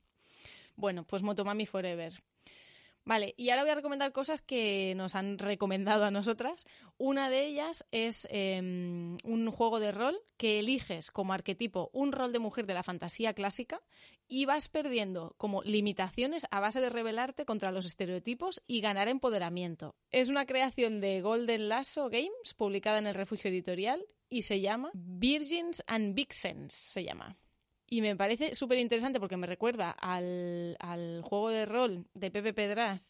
Bueno, 0.76 1.04
pues 1.04 1.24
Motomami 1.24 1.66
Forever. 1.66 2.14
Vale, 3.08 3.34
y 3.38 3.52
ahora 3.52 3.64
voy 3.64 3.72
a 3.72 3.76
recomendar 3.76 4.12
cosas 4.12 4.42
que 4.42 4.94
nos 4.98 5.16
han 5.16 5.38
recomendado 5.38 6.04
a 6.04 6.12
nosotras. 6.12 6.66
Una 6.98 7.30
de 7.30 7.46
ellas 7.46 7.86
es 7.92 8.28
eh, 8.30 8.60
un 8.60 9.50
juego 9.50 9.80
de 9.80 9.94
rol 9.94 10.20
que 10.36 10.60
eliges 10.60 11.10
como 11.10 11.32
arquetipo 11.32 11.90
un 11.94 12.12
rol 12.12 12.34
de 12.34 12.40
mujer 12.40 12.66
de 12.66 12.74
la 12.74 12.84
fantasía 12.84 13.34
clásica 13.34 13.82
y 14.28 14.44
vas 14.44 14.68
perdiendo 14.68 15.36
como 15.38 15.64
limitaciones 15.64 16.48
a 16.52 16.60
base 16.60 16.82
de 16.82 16.90
rebelarte 16.90 17.46
contra 17.46 17.72
los 17.72 17.86
estereotipos 17.86 18.62
y 18.68 18.82
ganar 18.82 19.08
empoderamiento. 19.08 19.96
Es 20.12 20.28
una 20.28 20.46
creación 20.46 21.00
de 21.00 21.22
Golden 21.22 21.70
Lasso 21.70 22.10
Games, 22.10 22.56
publicada 22.58 23.00
en 23.00 23.08
el 23.08 23.16
Refugio 23.16 23.50
Editorial, 23.50 24.06
y 24.30 24.42
se 24.42 24.60
llama 24.60 24.92
Virgins 24.94 25.82
and 25.88 26.14
Vixens, 26.14 26.74
se 26.74 27.06
llama. 27.06 27.38
Y 27.90 28.02
me 28.02 28.16
parece 28.16 28.54
súper 28.54 28.80
interesante 28.80 29.20
porque 29.20 29.38
me 29.38 29.48
recuerda 29.48 29.92
al, 29.92 30.78
juego 31.24 31.50
de 31.50 31.66
rol 31.66 32.06
de 32.14 32.32
Pepe 32.32 32.54
Pedraz, 32.54 33.02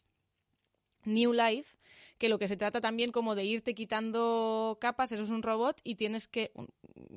New 1.03 1.33
Life, 1.33 1.77
que 2.19 2.29
lo 2.29 2.37
que 2.37 2.47
se 2.47 2.57
trata 2.57 2.79
también 2.79 3.11
como 3.11 3.33
de 3.33 3.45
irte 3.45 3.73
quitando 3.73 4.77
capas, 4.79 5.11
eso 5.11 5.23
es 5.23 5.29
un 5.29 5.41
robot 5.41 5.81
y 5.83 5.95
tienes 5.95 6.27
que, 6.27 6.51
un- 6.53 6.69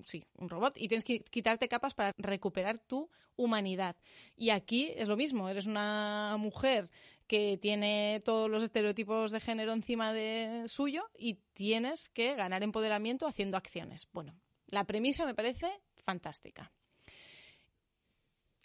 sí, 0.06 0.24
un 0.38 0.48
robot, 0.48 0.76
y 0.76 0.88
tienes 0.88 1.04
que 1.04 1.20
quitarte 1.20 1.68
capas 1.68 1.94
para 1.94 2.14
recuperar 2.16 2.78
tu 2.78 3.10
humanidad. 3.36 3.96
Y 4.36 4.50
aquí 4.50 4.92
es 4.96 5.08
lo 5.08 5.16
mismo, 5.16 5.48
eres 5.48 5.66
una 5.66 6.36
mujer 6.38 6.90
que 7.26 7.58
tiene 7.60 8.22
todos 8.24 8.50
los 8.50 8.62
estereotipos 8.62 9.30
de 9.30 9.40
género 9.40 9.72
encima 9.72 10.12
de 10.12 10.64
suyo 10.66 11.04
y 11.16 11.34
tienes 11.52 12.08
que 12.08 12.34
ganar 12.34 12.62
empoderamiento 12.62 13.26
haciendo 13.26 13.56
acciones. 13.56 14.08
Bueno, 14.12 14.34
la 14.66 14.84
premisa 14.84 15.26
me 15.26 15.34
parece 15.34 15.70
fantástica. 16.04 16.72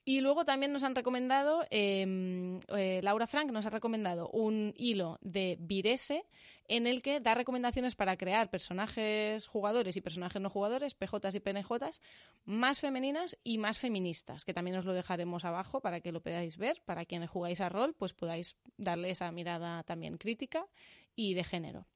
Y 0.08 0.22
luego 0.22 0.46
también 0.46 0.72
nos 0.72 0.84
han 0.84 0.94
recomendado, 0.94 1.66
eh, 1.72 2.60
eh, 2.78 3.00
Laura 3.02 3.26
Frank 3.26 3.52
nos 3.52 3.66
ha 3.66 3.72
recomendado 3.72 4.30
un 4.30 4.72
hilo 4.78 5.18
de 5.22 5.58
Virese 5.60 6.26
en 6.68 6.86
el 6.86 7.02
que 7.02 7.20
da 7.20 7.34
recomendaciones 7.34 7.96
para 7.96 8.16
crear 8.16 8.52
personajes 8.52 9.48
jugadores 9.48 9.98
y 9.98 10.02
personajes 10.02 10.40
no 10.40 10.52
jugadores, 10.52 10.94
PJs 10.94 11.34
y 11.34 11.40
PNJs, 11.40 12.02
más 12.46 12.80
femeninas 12.80 13.36
y 13.44 13.58
más 13.58 13.80
feministas, 13.80 14.46
que 14.46 14.54
también 14.54 14.78
os 14.78 14.86
lo 14.86 14.94
dejaremos 14.94 15.44
abajo 15.44 15.82
para 15.82 16.02
que 16.02 16.12
lo 16.12 16.22
podáis 16.22 16.58
ver, 16.58 16.84
para 16.86 17.06
quienes 17.06 17.32
jugáis 17.32 17.60
a 17.60 17.70
rol, 17.70 17.96
pues 17.96 18.14
podáis 18.14 18.56
darle 18.78 19.10
esa 19.10 19.32
mirada 19.32 19.82
también 19.84 20.18
crítica 20.18 20.68
y 21.16 21.34
de 21.34 21.44
género. 21.44 21.88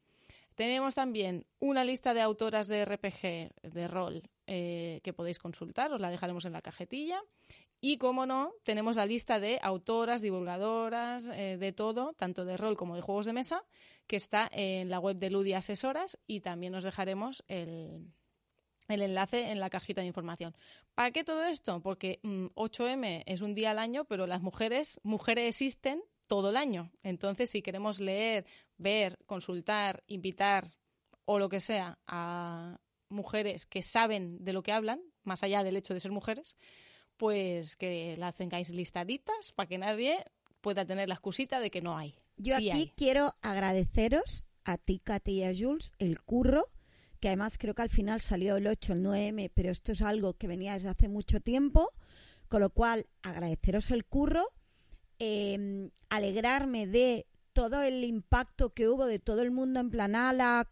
Tenemos 0.55 0.95
también 0.95 1.45
una 1.59 1.85
lista 1.85 2.13
de 2.13 2.21
autoras 2.21 2.67
de 2.67 2.83
RPG 2.83 3.71
de 3.71 3.87
rol 3.87 4.23
eh, 4.45 4.99
que 5.03 5.13
podéis 5.13 5.39
consultar, 5.39 5.93
os 5.93 6.01
la 6.01 6.09
dejaremos 6.09 6.43
en 6.45 6.53
la 6.53 6.61
cajetilla. 6.61 7.21
Y, 7.81 7.97
como 7.97 8.25
no, 8.25 8.53
tenemos 8.63 8.95
la 8.97 9.05
lista 9.05 9.39
de 9.39 9.59
autoras, 9.61 10.21
divulgadoras, 10.21 11.29
eh, 11.29 11.57
de 11.57 11.71
todo, 11.71 12.13
tanto 12.13 12.43
de 12.43 12.57
rol 12.57 12.75
como 12.75 12.95
de 12.95 13.01
juegos 13.01 13.25
de 13.25 13.33
mesa, 13.33 13.63
que 14.07 14.17
está 14.17 14.49
en 14.51 14.89
la 14.89 14.99
web 14.99 15.17
de 15.17 15.29
Ludi 15.29 15.53
Asesoras 15.53 16.17
y 16.27 16.41
también 16.41 16.75
os 16.75 16.83
dejaremos 16.83 17.43
el, 17.47 18.11
el 18.89 19.01
enlace 19.01 19.51
en 19.51 19.59
la 19.59 19.69
cajita 19.69 20.01
de 20.01 20.07
información. 20.07 20.55
¿Para 20.93 21.11
qué 21.11 21.23
todo 21.23 21.43
esto? 21.45 21.81
Porque 21.81 22.19
8M 22.23 23.19
mm, 23.19 23.23
es 23.25 23.41
un 23.41 23.53
día 23.53 23.71
al 23.71 23.79
año, 23.79 24.05
pero 24.05 24.27
las 24.27 24.41
mujeres, 24.41 24.99
mujeres 25.03 25.47
existen 25.47 26.01
todo 26.27 26.49
el 26.49 26.57
año. 26.57 26.91
Entonces, 27.03 27.49
si 27.49 27.61
queremos 27.61 27.99
leer, 27.99 28.45
ver, 28.77 29.19
consultar, 29.25 30.03
invitar 30.07 30.67
o 31.25 31.39
lo 31.39 31.49
que 31.49 31.59
sea 31.59 31.99
a 32.07 32.79
mujeres 33.09 33.65
que 33.65 33.81
saben 33.81 34.43
de 34.43 34.53
lo 34.53 34.63
que 34.63 34.71
hablan, 34.71 35.01
más 35.23 35.43
allá 35.43 35.63
del 35.63 35.77
hecho 35.77 35.93
de 35.93 35.99
ser 35.99 36.11
mujeres, 36.11 36.55
pues 37.19 37.75
que 37.75 38.15
las 38.17 38.37
tengáis 38.37 38.69
listaditas 38.69 39.51
para 39.51 39.67
que 39.67 39.77
nadie 39.77 40.23
pueda 40.61 40.85
tener 40.85 41.09
la 41.09 41.15
excusita 41.15 41.59
de 41.59 41.69
que 41.69 41.81
no 41.81 41.97
hay. 41.97 42.15
Yo 42.37 42.55
aquí 42.55 42.93
quiero 42.95 43.33
agradeceros 43.41 44.45
a 44.63 44.77
ti, 44.77 45.01
Katy 45.03 45.31
y 45.33 45.43
a 45.43 45.53
Jules 45.53 45.91
el 45.99 46.21
curro, 46.21 46.69
que 47.19 47.27
además 47.27 47.57
creo 47.57 47.75
que 47.75 47.81
al 47.81 47.89
final 47.89 48.21
salió 48.21 48.55
el 48.55 48.67
8, 48.67 48.93
el 48.93 49.03
9M, 49.03 49.51
pero 49.53 49.69
esto 49.69 49.91
es 49.91 50.01
algo 50.01 50.35
que 50.35 50.47
venía 50.47 50.73
desde 50.73 50.87
hace 50.87 51.09
mucho 51.09 51.41
tiempo, 51.41 51.91
con 52.47 52.61
lo 52.61 52.69
cual 52.69 53.07
agradeceros 53.21 53.91
el 53.91 54.05
curro, 54.05 54.47
em, 55.19 55.91
alegrarme 56.07 56.87
de 56.87 57.27
todo 57.51 57.81
el 57.81 58.05
impacto 58.05 58.73
que 58.73 58.87
hubo 58.87 59.05
de 59.05 59.19
todo 59.19 59.41
el 59.41 59.51
mundo 59.51 59.81
en 59.81 59.89
plan, 59.89 60.15
ala, 60.15 60.69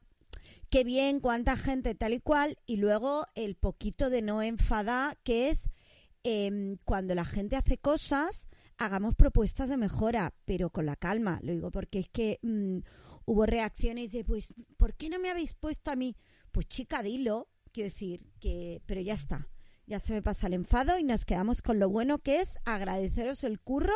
qué 0.70 0.86
bien, 0.86 1.20
cuánta 1.20 1.58
gente, 1.58 1.94
tal 1.94 2.14
y 2.14 2.22
cual, 2.22 2.58
y 2.66 2.78
luego 2.78 3.26
el 3.36 3.56
poquito 3.56 4.10
de 4.10 4.22
no 4.22 4.42
enfadar, 4.42 5.18
que 5.24 5.50
es 5.50 5.70
Em, 6.24 6.78
cuando 6.86 7.16
la 7.16 7.26
gente 7.26 7.56
hace 7.56 7.78
cosas, 7.78 8.48
hagamos 8.78 9.16
propuestas 9.16 9.70
de 9.70 9.78
mejora, 9.78 10.34
pero 10.46 10.70
con 10.70 10.86
la 10.86 10.96
calma. 10.96 11.40
Lo 11.42 11.52
digo 11.52 11.72
porque 11.72 12.00
es 12.00 12.10
que 12.10 12.40
mm, 12.42 12.80
hubo 13.26 13.46
reacciones 13.46 14.12
de, 14.12 14.24
pues, 14.24 14.54
¿por 14.78 14.96
qué 14.96 15.10
no 15.10 15.20
me 15.20 15.30
habéis 15.30 15.54
puesto 15.54 15.92
a 15.92 15.96
mí? 15.96 16.16
Pues 16.52 16.68
chica, 16.68 17.04
dilo. 17.04 17.50
Quiero 17.72 17.90
decir 17.90 18.26
que, 18.40 18.82
pero 18.86 19.02
ya 19.02 19.14
está. 19.14 19.48
Ya 19.86 20.00
se 20.00 20.14
me 20.14 20.22
pasa 20.22 20.48
el 20.48 20.54
enfado 20.54 20.98
y 21.00 21.04
nos 21.04 21.24
quedamos 21.24 21.62
con 21.62 21.80
lo 21.80 21.90
bueno 21.90 22.20
que 22.20 22.42
es 22.42 22.58
agradeceros 22.66 23.44
el 23.44 23.60
curro 23.60 23.96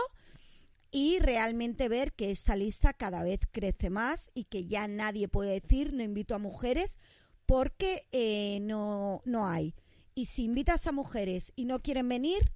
y 0.90 1.20
realmente 1.20 1.90
ver 1.90 2.14
que 2.14 2.32
esta 2.32 2.56
lista 2.56 2.94
cada 2.94 3.24
vez 3.24 3.42
crece 3.52 3.90
más 3.90 4.30
y 4.34 4.46
que 4.46 4.68
ya 4.68 4.88
nadie 4.88 5.28
puede 5.28 5.60
decir 5.60 5.94
no 5.94 6.04
invito 6.04 6.36
a 6.36 6.40
mujeres 6.40 6.98
porque 7.46 8.08
eh, 8.12 8.60
no, 8.62 9.22
no 9.26 9.48
hay. 9.48 9.74
Y 10.22 10.26
si 10.26 10.44
invitas 10.44 10.86
a 10.86 10.92
mujeres 10.92 11.52
y 11.56 11.66
no 11.66 11.80
quieren 11.80 12.08
venir, 12.08 12.52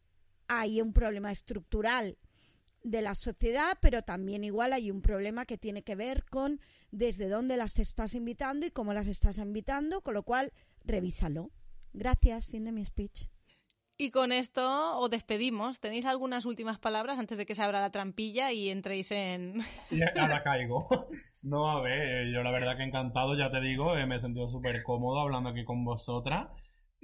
hay 0.48 0.82
un 0.82 0.94
problema 0.94 1.32
estructural 1.32 2.20
de 2.84 3.02
la 3.02 3.16
sociedad, 3.16 3.80
pero 3.82 4.04
también 4.04 4.44
igual 4.44 4.72
hay 4.72 4.92
un 4.92 5.02
problema 5.02 5.48
que 5.48 5.58
tiene 5.58 5.82
que 5.82 5.96
ver 5.96 6.26
con 6.26 6.62
desde 6.92 7.28
dónde 7.28 7.58
las 7.58 7.80
estás 7.80 8.14
invitando 8.14 8.68
y 8.68 8.70
cómo 8.70 8.94
las 8.94 9.08
estás 9.08 9.40
invitando, 9.40 10.02
con 10.02 10.14
lo 10.14 10.22
cual 10.22 10.54
revísalo. 10.84 11.50
Gracias, 11.92 12.46
fin 12.46 12.66
de 12.66 12.72
mi 12.72 12.86
speech. 12.86 13.30
Y 13.98 14.12
con 14.12 14.32
esto 14.32 15.00
os 15.00 15.10
despedimos. 15.10 15.80
¿Tenéis 15.80 16.06
algunas 16.06 16.46
últimas 16.46 16.78
palabras 16.78 17.18
antes 17.18 17.40
de 17.40 17.48
que 17.48 17.56
se 17.56 17.64
abra 17.64 17.82
la 17.82 17.90
trampilla 17.90 18.52
y 18.52 18.70
entréis 18.70 19.10
en... 19.10 19.66
Y 19.90 20.04
ahora 20.20 20.44
caigo. 20.44 20.86
No, 21.42 21.70
a 21.70 21.80
ver, 21.80 22.28
yo 22.34 22.42
la 22.42 22.50
verdad 22.50 22.76
que 22.76 22.82
encantado, 22.82 23.38
ya 23.38 23.52
te 23.52 23.62
digo, 23.62 23.96
eh, 23.96 24.08
me 24.08 24.16
he 24.16 24.20
sentido 24.20 24.50
súper 24.50 24.82
cómodo 24.82 25.20
hablando 25.20 25.50
aquí 25.50 25.64
con 25.64 25.86
vosotras. 25.86 26.48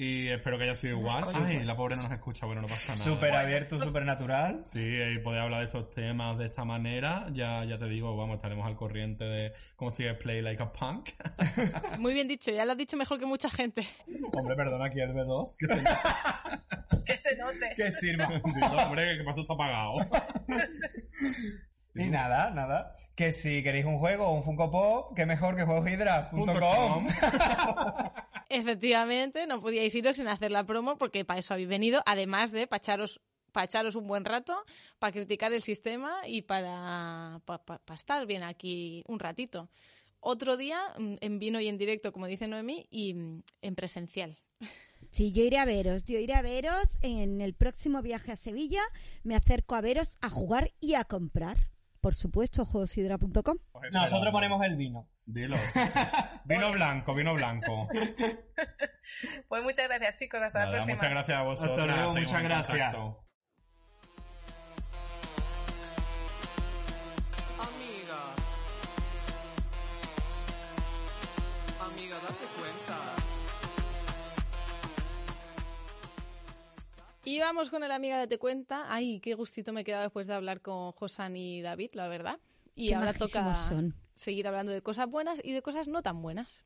Y 0.03 0.29
espero 0.29 0.57
que 0.57 0.63
haya 0.63 0.73
sido 0.73 0.97
igual. 0.97 1.23
Ay, 1.31 1.63
la 1.63 1.75
pobre 1.75 1.95
no 1.95 2.01
nos 2.01 2.11
escucha, 2.11 2.47
bueno, 2.47 2.63
no 2.63 2.67
pasa 2.67 2.95
nada. 2.95 3.05
Súper 3.05 3.35
abierto, 3.35 3.79
súper 3.79 4.03
natural. 4.03 4.63
Sí, 4.65 4.79
y 4.81 5.19
poder 5.19 5.41
hablar 5.41 5.59
de 5.59 5.65
estos 5.67 5.91
temas 5.91 6.39
de 6.39 6.47
esta 6.47 6.65
manera, 6.65 7.27
ya, 7.33 7.63
ya 7.65 7.77
te 7.77 7.85
digo, 7.85 8.17
vamos, 8.17 8.37
estaremos 8.37 8.65
al 8.65 8.75
corriente 8.75 9.25
de 9.25 9.53
cómo 9.75 9.91
sigue 9.91 10.15
Play 10.15 10.41
Like 10.41 10.63
a 10.63 10.71
Punk. 10.71 11.09
Muy 11.99 12.15
bien 12.15 12.27
dicho, 12.27 12.49
ya 12.49 12.65
lo 12.65 12.71
has 12.71 12.79
dicho 12.79 12.97
mejor 12.97 13.19
que 13.19 13.27
mucha 13.27 13.51
gente. 13.51 13.85
Hombre, 14.35 14.55
perdona, 14.55 14.85
aquí 14.85 14.99
el 14.99 15.13
B2. 15.13 15.55
Que 15.59 15.67
se, 15.67 15.83
que 17.05 17.17
se 17.17 17.35
note. 17.35 17.73
Que 17.75 17.91
sirva. 17.91 18.27
hombre, 18.87 19.19
que 19.19 19.23
pasó 19.23 19.41
está 19.41 19.53
apagado. 19.53 19.97
y 21.93 22.09
nada, 22.09 22.49
nada. 22.49 22.95
Que 23.21 23.33
si 23.33 23.61
queréis 23.61 23.85
un 23.85 23.99
juego 23.99 24.25
o 24.25 24.33
un 24.33 24.41
Funko 24.41 24.71
Pop, 24.71 25.15
que 25.15 25.27
mejor 25.27 25.55
que 25.55 25.63
juegoshydra.com. 25.63 27.05
Efectivamente, 28.49 29.45
no 29.45 29.61
podíais 29.61 29.93
iros 29.93 30.15
sin 30.15 30.27
hacer 30.27 30.49
la 30.49 30.63
promo 30.63 30.97
porque 30.97 31.23
para 31.23 31.39
eso 31.39 31.53
habéis 31.53 31.67
venido, 31.67 32.01
además 32.07 32.51
de 32.51 32.65
para 32.65 32.81
echaros, 32.81 33.95
un 33.95 34.07
buen 34.07 34.25
rato, 34.25 34.57
para 34.97 35.13
criticar 35.13 35.53
el 35.53 35.61
sistema 35.61 36.27
y 36.27 36.41
para, 36.41 37.39
estar 37.93 38.25
bien 38.25 38.41
aquí 38.41 39.03
un 39.07 39.19
ratito. 39.19 39.69
Otro 40.19 40.57
día 40.57 40.79
mm, 40.97 41.17
en 41.21 41.37
vino 41.37 41.61
y 41.61 41.67
en 41.67 41.77
directo, 41.77 42.11
como 42.11 42.25
dice 42.25 42.47
Noemí, 42.47 42.87
y 42.89 43.13
mm, 43.13 43.43
en 43.61 43.75
presencial. 43.75 44.39
Sí, 45.11 45.31
yo 45.31 45.43
iré 45.43 45.59
a 45.59 45.65
veros, 45.65 46.05
yo 46.05 46.17
iré 46.17 46.33
a 46.33 46.41
veros 46.41 46.87
en 47.03 47.39
el 47.39 47.53
próximo 47.53 48.01
viaje 48.01 48.31
a 48.31 48.35
Sevilla, 48.35 48.81
me 49.23 49.35
acerco 49.35 49.75
a 49.75 49.81
veros 49.81 50.17
a 50.21 50.29
jugar 50.31 50.71
y 50.79 50.95
a 50.95 51.03
comprar. 51.03 51.70
Por 52.01 52.15
supuesto, 52.15 52.65
juegosidra.com. 52.65 53.57
Nosotros 53.91 54.31
ponemos 54.31 54.63
el 54.63 54.75
vino. 54.75 55.07
Dilo. 55.25 55.55
vino 56.45 56.71
blanco, 56.71 57.13
vino 57.13 57.33
blanco. 57.35 57.87
Pues 59.47 59.63
muchas 59.63 59.87
gracias, 59.87 60.15
chicos. 60.17 60.41
Hasta 60.41 60.65
la 60.65 60.71
próxima. 60.71 60.95
Muchas 60.95 61.09
gracias 61.11 61.37
a 61.37 61.43
vosotros. 61.43 61.79
Hasta 61.79 61.95
luego, 61.95 62.13
muchas 62.15 62.43
gracias. 62.43 62.95
Y 77.23 77.39
vamos 77.39 77.69
con 77.69 77.83
el 77.83 77.91
amiga 77.91 78.19
de 78.19 78.27
Te 78.27 78.39
Cuenta. 78.39 78.85
Ay, 78.91 79.19
qué 79.19 79.35
gustito 79.35 79.73
me 79.73 79.81
he 79.81 79.83
quedado 79.83 80.03
después 80.03 80.25
de 80.25 80.33
hablar 80.33 80.61
con 80.61 80.91
Josan 80.93 81.35
y 81.35 81.61
David, 81.61 81.91
la 81.93 82.07
verdad. 82.07 82.39
Y 82.75 82.93
ahora 82.93 83.13
toca 83.13 83.55
seguir 84.15 84.47
hablando 84.47 84.71
de 84.71 84.81
cosas 84.81 85.07
buenas 85.09 85.39
y 85.43 85.51
de 85.51 85.61
cosas 85.61 85.87
no 85.87 86.01
tan 86.01 86.21
buenas. 86.21 86.63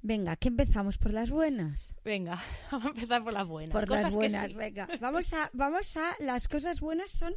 Venga, 0.00 0.34
¿qué 0.34 0.48
empezamos 0.48 0.98
por 0.98 1.12
las 1.12 1.30
buenas? 1.30 1.94
Venga, 2.04 2.42
vamos 2.72 2.86
a 2.86 2.88
empezar 2.88 3.22
por 3.22 3.32
las 3.32 3.46
buenas. 3.46 3.72
Por 3.72 3.88
las 3.88 4.14
buenas, 4.14 4.52
venga. 4.52 4.88
Vamos 5.00 5.32
a, 5.32 5.48
vamos 5.52 5.96
a, 5.96 6.16
las 6.18 6.48
cosas 6.48 6.80
buenas 6.80 7.12
son 7.12 7.34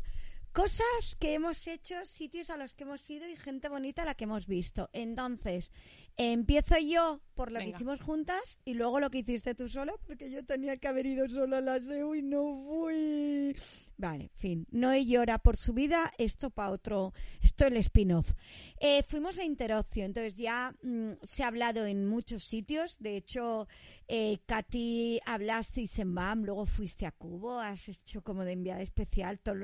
cosas 0.56 1.18
que 1.20 1.34
hemos 1.34 1.68
hecho, 1.68 2.06
sitios 2.06 2.50
a 2.50 2.56
los 2.56 2.74
que 2.74 2.86
hemos 2.86 3.08
ido 3.10 3.28
y 3.28 3.36
gente 3.36 3.68
bonita 3.68 4.04
a 4.04 4.06
la 4.06 4.16
que 4.16 4.24
hemos 4.24 4.48
visto. 4.48 4.90
Entonces, 4.94 5.70
empiezo 6.16 6.78
yo 6.78 7.20
por 7.34 7.52
lo 7.52 7.60
que 7.60 7.68
hicimos 7.68 8.02
juntas 8.02 8.58
y 8.64 8.74
luego 8.74 9.02
lo 9.02 9.10
que 9.10 9.18
hiciste 9.18 9.54
tú 9.54 9.68
solo, 9.68 10.00
porque 10.08 10.32
yo 10.32 10.46
tenía 10.46 10.78
que 10.78 10.88
haber 10.88 11.08
ido 11.08 11.28
sola 11.28 11.58
a 11.58 11.62
la 11.62 11.82
SEU 11.82 12.16
y 12.16 12.22
no 12.22 12.64
fui. 12.70 13.54
Vale, 13.98 14.30
fin. 14.36 14.66
No 14.72 14.96
llora 14.96 15.40
por 15.40 15.58
su 15.58 15.74
vida, 15.74 16.14
esto 16.18 16.50
para 16.50 16.72
otro, 16.72 17.14
esto 17.42 17.68
el 17.68 17.76
spin-off. 17.76 18.32
Eh, 18.80 19.04
fuimos 19.04 19.38
a 19.40 19.44
Interocio, 19.44 20.06
entonces 20.06 20.38
ya 20.38 20.74
mm, 20.82 21.12
se 21.24 21.44
ha 21.44 21.48
hablado 21.48 21.86
en 21.86 22.06
muchos 22.08 22.46
sitios. 22.46 22.96
De 23.00 23.18
hecho, 23.18 23.68
eh, 24.08 24.40
Katy 24.46 25.20
hablasteis 25.26 26.00
en 26.00 26.16
BAM, 26.16 26.44
luego 26.44 26.66
fuiste 26.66 27.06
a 27.06 27.12
Cubo, 27.12 27.60
has 27.60 27.90
hecho 27.90 28.22
como 28.22 28.46
de 28.46 28.54
enviada 28.54 28.82
especial 28.82 29.40
todo 29.40 29.56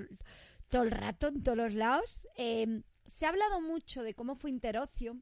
todo 0.72 0.84
el 0.84 0.92
rato, 0.92 1.28
en 1.28 1.44
todos 1.44 1.58
los 1.58 1.74
lados. 1.74 2.18
Em, 2.36 2.82
se 3.06 3.26
ha 3.26 3.30
hablado 3.30 3.62
mucho 3.62 4.02
de 4.02 4.16
cómo 4.16 4.36
fue 4.36 4.50
Interocio 4.50 5.18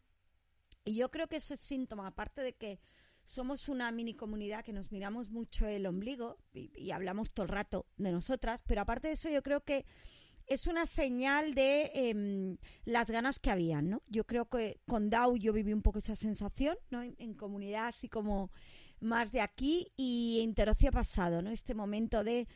y 0.86 0.96
yo 0.96 1.12
creo 1.12 1.28
que 1.28 1.38
eso 1.38 1.54
es 1.54 1.60
síntoma, 1.60 2.08
aparte 2.08 2.42
de 2.42 2.54
que 2.54 2.80
somos 3.26 3.68
una 3.68 3.92
mini 3.92 4.16
comunidad 4.16 4.64
que 4.64 4.74
nos 4.74 4.92
miramos 4.92 5.30
mucho 5.30 5.68
el 5.68 5.86
ombligo 5.86 6.38
y, 6.54 6.92
hablamos 6.92 7.34
todo 7.34 7.46
el 7.46 7.52
rato 7.52 7.86
de 7.98 8.12
nosotras, 8.12 8.62
pero 8.66 8.82
aparte 8.82 9.10
de 9.10 9.16
eso 9.16 9.30
yo 9.30 9.44
creo 9.44 9.62
que 9.62 9.86
es 10.48 10.66
una 10.66 10.88
señal 10.88 11.54
de 11.54 11.92
em, 11.94 12.58
las 12.86 13.12
ganas 13.12 13.40
que 13.40 13.52
habían, 13.52 13.90
¿no? 13.90 14.02
Yo 14.08 14.26
creo 14.26 14.50
que 14.50 14.80
con 14.88 15.12
Dau 15.12 15.38
yo 15.38 15.54
viví 15.54 15.74
un 15.74 15.84
poco 15.84 16.00
esa 16.00 16.16
sensación, 16.16 16.76
¿no? 16.90 17.04
En, 17.04 17.34
comunidad 17.36 17.88
así 17.88 18.10
como 18.10 18.52
más 19.00 19.32
de 19.32 19.42
aquí 19.42 19.92
y 19.96 20.40
Interocio 20.42 20.90
ha 20.90 20.94
pasado, 20.94 21.42
¿no? 21.44 21.52
Este 21.52 21.76
momento 21.76 22.24
de... 22.24 22.48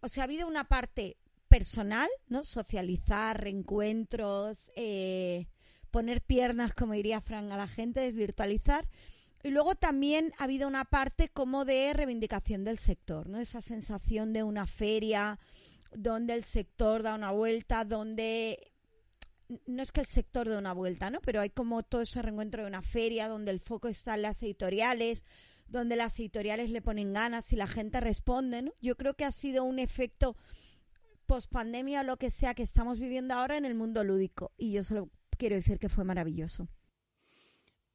o 0.00 0.08
sea, 0.08 0.22
ha 0.22 0.24
habido 0.24 0.46
una 0.46 0.64
parte 0.64 1.16
personal, 1.50 2.08
¿no? 2.28 2.44
Socializar, 2.44 3.42
reencuentros, 3.42 4.70
eh, 4.76 5.48
poner 5.90 6.22
piernas, 6.22 6.72
como 6.72 6.94
diría 6.94 7.20
Frank, 7.20 7.50
a 7.50 7.56
la 7.56 7.66
gente, 7.66 8.00
desvirtualizar. 8.00 8.88
Y 9.42 9.50
luego 9.50 9.74
también 9.74 10.32
ha 10.38 10.44
habido 10.44 10.68
una 10.68 10.84
parte 10.84 11.28
como 11.28 11.64
de 11.64 11.92
reivindicación 11.92 12.62
del 12.62 12.78
sector, 12.78 13.28
¿no? 13.28 13.40
Esa 13.40 13.60
sensación 13.60 14.32
de 14.32 14.44
una 14.44 14.66
feria 14.66 15.38
donde 15.92 16.34
el 16.34 16.44
sector 16.44 17.02
da 17.02 17.16
una 17.16 17.32
vuelta, 17.32 17.84
donde 17.84 18.70
no 19.66 19.82
es 19.82 19.90
que 19.90 20.02
el 20.02 20.06
sector 20.06 20.48
dé 20.48 20.56
una 20.56 20.72
vuelta, 20.72 21.10
¿no? 21.10 21.20
Pero 21.20 21.40
hay 21.40 21.50
como 21.50 21.82
todo 21.82 22.02
ese 22.02 22.22
reencuentro 22.22 22.62
de 22.62 22.68
una 22.68 22.82
feria 22.82 23.26
donde 23.26 23.50
el 23.50 23.58
foco 23.58 23.88
está 23.88 24.14
en 24.14 24.22
las 24.22 24.40
editoriales, 24.44 25.24
donde 25.66 25.96
las 25.96 26.18
editoriales 26.20 26.70
le 26.70 26.80
ponen 26.80 27.12
ganas 27.12 27.52
y 27.52 27.56
la 27.56 27.66
gente 27.66 27.98
responde, 27.98 28.62
¿no? 28.62 28.72
Yo 28.80 28.96
creo 28.96 29.14
que 29.14 29.24
ha 29.24 29.32
sido 29.32 29.64
un 29.64 29.80
efecto 29.80 30.36
post-pandemia 31.30 32.00
o 32.00 32.02
lo 32.02 32.16
que 32.16 32.28
sea 32.28 32.54
que 32.54 32.64
estamos 32.64 32.98
viviendo 32.98 33.34
ahora 33.34 33.56
en 33.56 33.64
el 33.64 33.76
mundo 33.76 34.02
lúdico. 34.02 34.50
Y 34.58 34.72
yo 34.72 34.82
solo 34.82 35.10
quiero 35.38 35.54
decir 35.54 35.78
que 35.78 35.88
fue 35.88 36.02
maravilloso. 36.02 36.66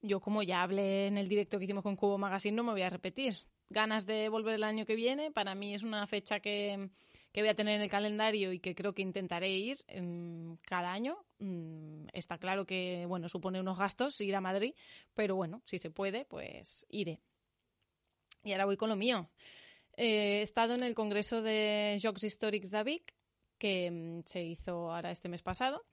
Yo, 0.02 0.22
como 0.22 0.42
ya 0.42 0.64
hablé 0.64 1.08
en 1.08 1.18
el 1.18 1.28
directo 1.28 1.58
que 1.58 1.66
hicimos 1.66 1.84
con 1.84 1.98
Cubo 1.98 2.18
Magazine, 2.18 2.56
no 2.56 2.64
me 2.64 2.72
voy 2.72 2.84
a 2.84 2.90
repetir. 2.90 3.36
Ganas 3.70 4.06
de 4.06 4.30
volver 4.30 4.54
el 4.56 4.64
año 4.64 4.86
que 4.86 4.96
viene. 4.96 5.32
Para 5.32 5.54
mí 5.54 5.74
es 5.74 5.84
una 5.84 6.08
fecha 6.08 6.40
que, 6.40 6.90
que 7.34 7.42
voy 7.42 7.50
a 7.50 7.56
tener 7.56 7.76
en 7.76 7.82
el 7.82 7.90
calendario 7.90 8.54
y 8.54 8.60
que 8.60 8.74
creo 8.74 8.94
que 8.94 9.02
intentaré 9.02 9.50
ir 9.50 9.80
em, 9.88 10.56
cada 10.62 10.94
año. 10.94 11.18
Mm, 11.40 12.06
está 12.14 12.38
claro 12.38 12.66
que, 12.66 13.06
bueno, 13.06 13.28
supone 13.28 13.60
unos 13.60 13.78
gastos 13.78 14.22
ir 14.22 14.34
a 14.34 14.40
Madrid, 14.40 14.76
pero 15.14 15.36
bueno, 15.36 15.62
si 15.66 15.78
se 15.78 15.90
puede, 15.90 16.24
pues 16.24 16.86
iré. 16.90 17.20
Y 18.46 18.54
ahora 18.54 18.64
voy 18.64 18.78
con 18.78 18.88
lo 18.88 18.96
mío. 18.96 19.30
Eh, 19.98 20.40
he 20.40 20.42
estado 20.42 20.74
en 20.74 20.84
el 20.84 20.94
Congreso 20.96 21.42
de 21.42 22.00
Jocs 22.02 22.24
Històrics 22.24 22.70
de 22.70 22.78
que 23.58 23.92
mm, 23.92 24.24
se 24.26 24.44
hizo 24.44 24.92
ahora 24.92 25.12
este 25.12 25.30
mes 25.30 25.42
pasado, 25.42 25.84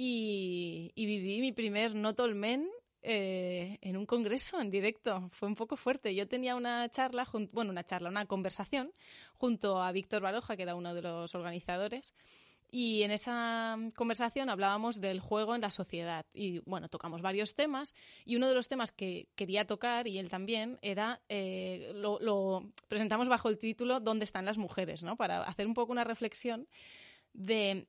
y, 0.00 0.92
viví 0.94 1.40
mi 1.40 1.52
primer 1.52 1.96
Notolmen 1.96 2.70
eh, 3.02 3.78
en 3.80 3.96
un 3.96 4.06
congreso 4.06 4.60
en 4.60 4.70
directo. 4.70 5.28
Fue 5.32 5.48
un 5.48 5.56
poco 5.56 5.76
fuerte. 5.76 6.14
Yo 6.14 6.28
tenía 6.28 6.54
una 6.54 6.88
charla, 6.88 7.26
bueno, 7.52 7.72
una 7.72 7.82
charla, 7.82 8.08
una 8.08 8.26
conversación 8.26 8.92
junto 9.34 9.82
a 9.82 9.90
Víctor 9.90 10.22
Baroja, 10.22 10.56
que 10.56 10.62
era 10.62 10.76
uno 10.76 10.94
de 10.94 11.02
los 11.02 11.34
organizadores. 11.34 12.14
Y 12.70 13.02
en 13.02 13.10
esa 13.10 13.76
mm, 13.76 13.90
conversación 13.92 14.50
hablábamos 14.50 15.00
del 15.00 15.20
juego 15.20 15.54
en 15.54 15.60
la 15.60 15.70
sociedad. 15.70 16.26
Y 16.34 16.60
bueno, 16.60 16.88
tocamos 16.88 17.22
varios 17.22 17.54
temas. 17.54 17.94
Y 18.24 18.36
uno 18.36 18.48
de 18.48 18.54
los 18.54 18.68
temas 18.68 18.92
que 18.92 19.28
quería 19.34 19.66
tocar, 19.66 20.06
y 20.06 20.18
él 20.18 20.28
también, 20.28 20.78
era. 20.82 21.20
eh, 21.28 21.92
lo, 21.94 22.18
lo 22.20 22.70
presentamos 22.88 23.28
bajo 23.28 23.48
el 23.48 23.58
título 23.58 24.00
¿Dónde 24.00 24.24
están 24.24 24.44
las 24.44 24.58
mujeres? 24.58 25.02
¿no? 25.02 25.16
Para 25.16 25.42
hacer 25.42 25.66
un 25.66 25.74
poco 25.74 25.92
una 25.92 26.04
reflexión 26.04 26.68
de 27.32 27.86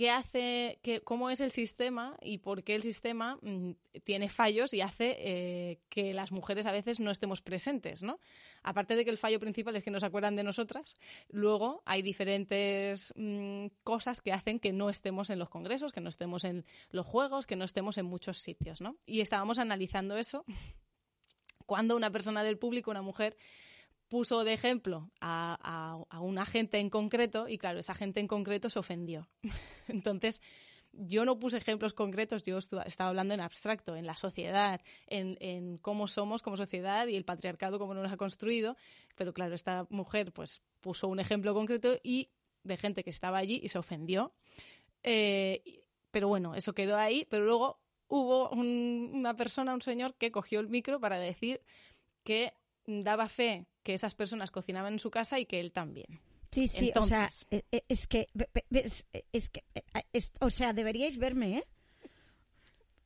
qué 0.00 0.08
hace, 0.08 0.78
qué, 0.82 1.02
cómo 1.02 1.28
es 1.28 1.40
el 1.40 1.52
sistema 1.52 2.16
y 2.22 2.38
por 2.38 2.64
qué 2.64 2.74
el 2.74 2.82
sistema 2.82 3.38
mm, 3.42 3.72
tiene 4.02 4.30
fallos 4.30 4.72
y 4.72 4.80
hace 4.80 5.14
eh, 5.18 5.78
que 5.90 6.14
las 6.14 6.32
mujeres 6.32 6.64
a 6.64 6.72
veces 6.72 7.00
no 7.00 7.10
estemos 7.10 7.42
presentes, 7.42 8.02
¿no? 8.02 8.18
Aparte 8.62 8.96
de 8.96 9.04
que 9.04 9.10
el 9.10 9.18
fallo 9.18 9.38
principal 9.38 9.76
es 9.76 9.84
que 9.84 9.90
no 9.90 10.00
se 10.00 10.06
acuerdan 10.06 10.36
de 10.36 10.42
nosotras, 10.42 10.94
luego 11.28 11.82
hay 11.84 12.00
diferentes 12.00 13.12
mm, 13.14 13.66
cosas 13.84 14.22
que 14.22 14.32
hacen 14.32 14.58
que 14.58 14.72
no 14.72 14.88
estemos 14.88 15.28
en 15.28 15.38
los 15.38 15.50
congresos, 15.50 15.92
que 15.92 16.00
no 16.00 16.08
estemos 16.08 16.44
en 16.44 16.64
los 16.92 17.04
juegos, 17.04 17.46
que 17.46 17.56
no 17.56 17.66
estemos 17.66 17.98
en 17.98 18.06
muchos 18.06 18.38
sitios, 18.38 18.80
¿no? 18.80 18.96
Y 19.04 19.20
estábamos 19.20 19.58
analizando 19.58 20.16
eso 20.16 20.46
cuando 21.66 21.94
una 21.94 22.10
persona 22.10 22.42
del 22.42 22.56
público, 22.56 22.90
una 22.90 23.02
mujer, 23.02 23.36
puso 24.10 24.44
de 24.44 24.52
ejemplo 24.52 25.10
a, 25.20 25.56
a, 25.62 26.16
a 26.16 26.20
una 26.20 26.44
gente 26.44 26.78
en 26.78 26.90
concreto 26.90 27.48
y 27.48 27.56
claro, 27.56 27.78
esa 27.78 27.94
gente 27.94 28.20
en 28.20 28.26
concreto 28.26 28.68
se 28.68 28.78
ofendió. 28.78 29.28
Entonces, 29.88 30.42
yo 30.92 31.24
no 31.24 31.38
puse 31.38 31.56
ejemplos 31.56 31.94
concretos, 31.94 32.42
yo 32.42 32.58
estaba 32.58 33.08
hablando 33.10 33.32
en 33.32 33.40
abstracto, 33.40 33.94
en 33.94 34.06
la 34.06 34.16
sociedad, 34.16 34.80
en, 35.06 35.78
cómo 35.78 36.08
somos 36.08 36.42
como 36.42 36.56
sociedad 36.56 37.06
y 37.06 37.14
el 37.16 37.24
patriarcado 37.24 37.78
cómo 37.78 37.94
nos 37.94 38.12
ha 38.12 38.16
construido, 38.16 38.76
pero 39.14 39.32
claro, 39.32 39.54
esta 39.54 39.86
mujer 39.88 40.32
pues 40.32 40.60
puso 40.80 41.06
un 41.06 41.20
ejemplo 41.20 41.54
concreto 41.54 41.98
y 42.02 42.30
de 42.64 42.76
gente 42.76 43.04
que 43.04 43.10
estaba 43.10 43.38
allí 43.38 43.60
y 43.62 43.68
se 43.68 43.78
ofendió. 43.78 44.34
Eh, 45.04 45.82
pero 46.10 46.26
bueno, 46.26 46.56
eso 46.56 46.72
quedó 46.74 46.96
ahí, 46.96 47.24
pero 47.30 47.44
luego 47.44 47.78
hubo 48.08 48.50
un- 48.50 49.10
una 49.14 49.34
persona, 49.34 49.72
un 49.72 49.82
señor, 49.82 50.14
que 50.16 50.32
cogió 50.32 50.58
el 50.58 50.68
micro 50.68 50.98
para 50.98 51.18
decir 51.20 51.62
que 52.24 52.52
daba 53.02 53.28
fe 53.28 53.66
que 53.82 53.94
esas 53.94 54.14
personas 54.14 54.50
cocinaban 54.50 54.94
en 54.94 54.98
su 54.98 55.10
casa 55.10 55.38
y 55.38 55.46
que 55.46 55.60
él 55.60 55.72
también. 55.72 56.20
Sí, 56.52 56.66
sí, 56.68 56.88
Entonces. 56.88 57.46
o 57.48 57.48
sea, 57.50 57.58
eh, 57.58 57.62
eh, 57.70 57.82
es 57.88 58.06
que, 58.06 58.28
eh, 59.12 59.24
es 59.32 59.48
que, 59.50 59.62
es- 60.12 60.32
o 60.40 60.50
sea, 60.50 60.72
deberíais 60.72 61.16
verme, 61.16 61.58
¿eh? 61.58 61.64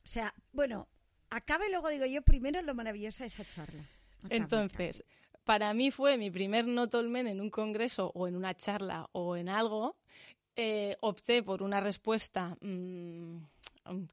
O 0.03 0.07
sea, 0.07 0.33
bueno, 0.51 0.87
acabe 1.29 1.69
luego 1.69 1.89
digo 1.89 2.05
yo 2.05 2.21
primero 2.21 2.61
lo 2.61 2.73
maravillosa 2.75 3.23
de 3.23 3.27
esa 3.27 3.45
charla. 3.45 3.83
Acabe, 4.23 4.35
Entonces, 4.37 5.03
para 5.43 5.73
mí 5.73 5.91
fue 5.91 6.17
mi 6.17 6.31
primer 6.31 6.65
no 6.67 6.87
tolmen 6.89 7.27
en 7.27 7.39
un 7.41 7.49
congreso 7.49 8.11
o 8.15 8.27
en 8.27 8.35
una 8.35 8.55
charla 8.55 9.07
o 9.11 9.35
en 9.35 9.49
algo. 9.49 9.95
Eh, 10.55 10.95
opté 11.01 11.43
por 11.43 11.61
una 11.61 11.81
respuesta 11.81 12.57
mm, 12.61 13.37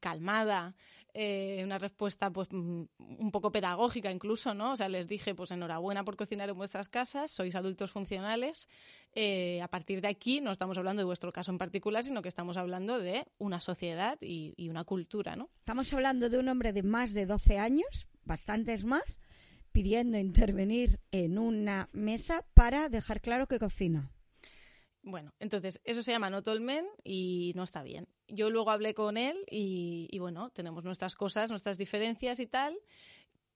calmada, 0.01 0.75
eh, 1.15 1.61
una 1.63 1.79
respuesta 1.79 2.31
pues 2.31 2.49
mm, 2.51 2.85
un 2.99 3.31
poco 3.31 3.53
pedagógica 3.53 4.11
incluso, 4.11 4.55
¿no? 4.55 4.73
O 4.73 4.77
sea, 4.77 4.89
les 4.89 5.07
dije, 5.09 5.35
pues 5.35 5.51
enhorabuena 5.51 6.05
por 6.05 6.17
cocinar 6.17 6.49
en 6.49 6.57
vuestras 6.57 6.89
casas, 6.89 7.31
sois 7.31 7.55
adultos 7.55 7.91
funcionales. 7.91 8.69
Eh, 9.15 9.61
a 9.61 9.69
partir 9.69 10.01
de 10.01 10.09
aquí 10.09 10.41
no 10.41 10.53
estamos 10.53 10.79
hablando 10.79 11.01
de 11.01 11.05
vuestro 11.05 11.33
caso 11.33 11.51
en 11.51 11.59
particular, 11.59 12.03
sino 12.03 12.23
que 12.23 12.29
estamos 12.29 12.57
hablando 12.57 12.99
de 12.99 13.27
una 13.39 13.61
sociedad 13.61 14.17
y, 14.23 14.55
y 14.57 14.71
una 14.71 14.85
cultura, 14.85 15.37
¿no? 15.37 15.51
Estamos 15.59 15.93
hablando 15.93 16.31
de 16.31 16.39
un 16.39 16.49
hombre 16.49 16.73
de 16.73 16.83
más 16.83 17.13
de 17.13 17.27
12 17.27 17.59
años, 17.59 18.09
bastantes 18.25 18.85
más, 18.85 19.21
pidiendo 19.73 20.19
intervenir 20.19 21.01
en 21.11 21.39
una 21.39 21.89
mesa 21.93 22.45
para 22.55 22.89
dejar 22.89 23.21
claro 23.21 23.47
que 23.49 23.59
cocina. 23.59 24.11
Bueno, 25.03 25.33
entonces 25.41 25.81
eso 25.85 26.03
se 26.03 26.13
llama 26.13 26.31
no 26.31 26.43
tolmen 26.43 26.87
y 27.03 27.53
no 27.57 27.65
está 27.65 27.83
bien. 27.83 28.07
Yo 28.29 28.51
luego 28.51 28.71
hablé 28.71 28.95
con 28.95 29.17
él 29.17 29.37
y, 29.51 30.09
y 30.11 30.19
bueno, 30.21 30.51
tenemos 30.51 30.85
nuestras 30.85 31.15
cosas, 31.17 31.51
nuestras 31.51 31.77
diferencias 31.77 32.39
y 32.39 32.47
tal, 32.47 32.79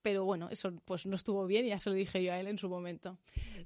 pero 0.03 0.24
bueno, 0.24 0.49
eso 0.51 0.72
pues 0.84 1.07
no 1.07 1.14
estuvo 1.16 1.47
bien 1.47 1.66
y 1.66 1.68
ya 1.70 1.78
se 1.78 1.90
lo 1.90 1.97
dije 1.97 2.22
yo 2.22 2.32
a 2.32 2.40
él 2.40 2.49
en 2.49 2.59
su 2.59 2.68
momento. 2.68 3.18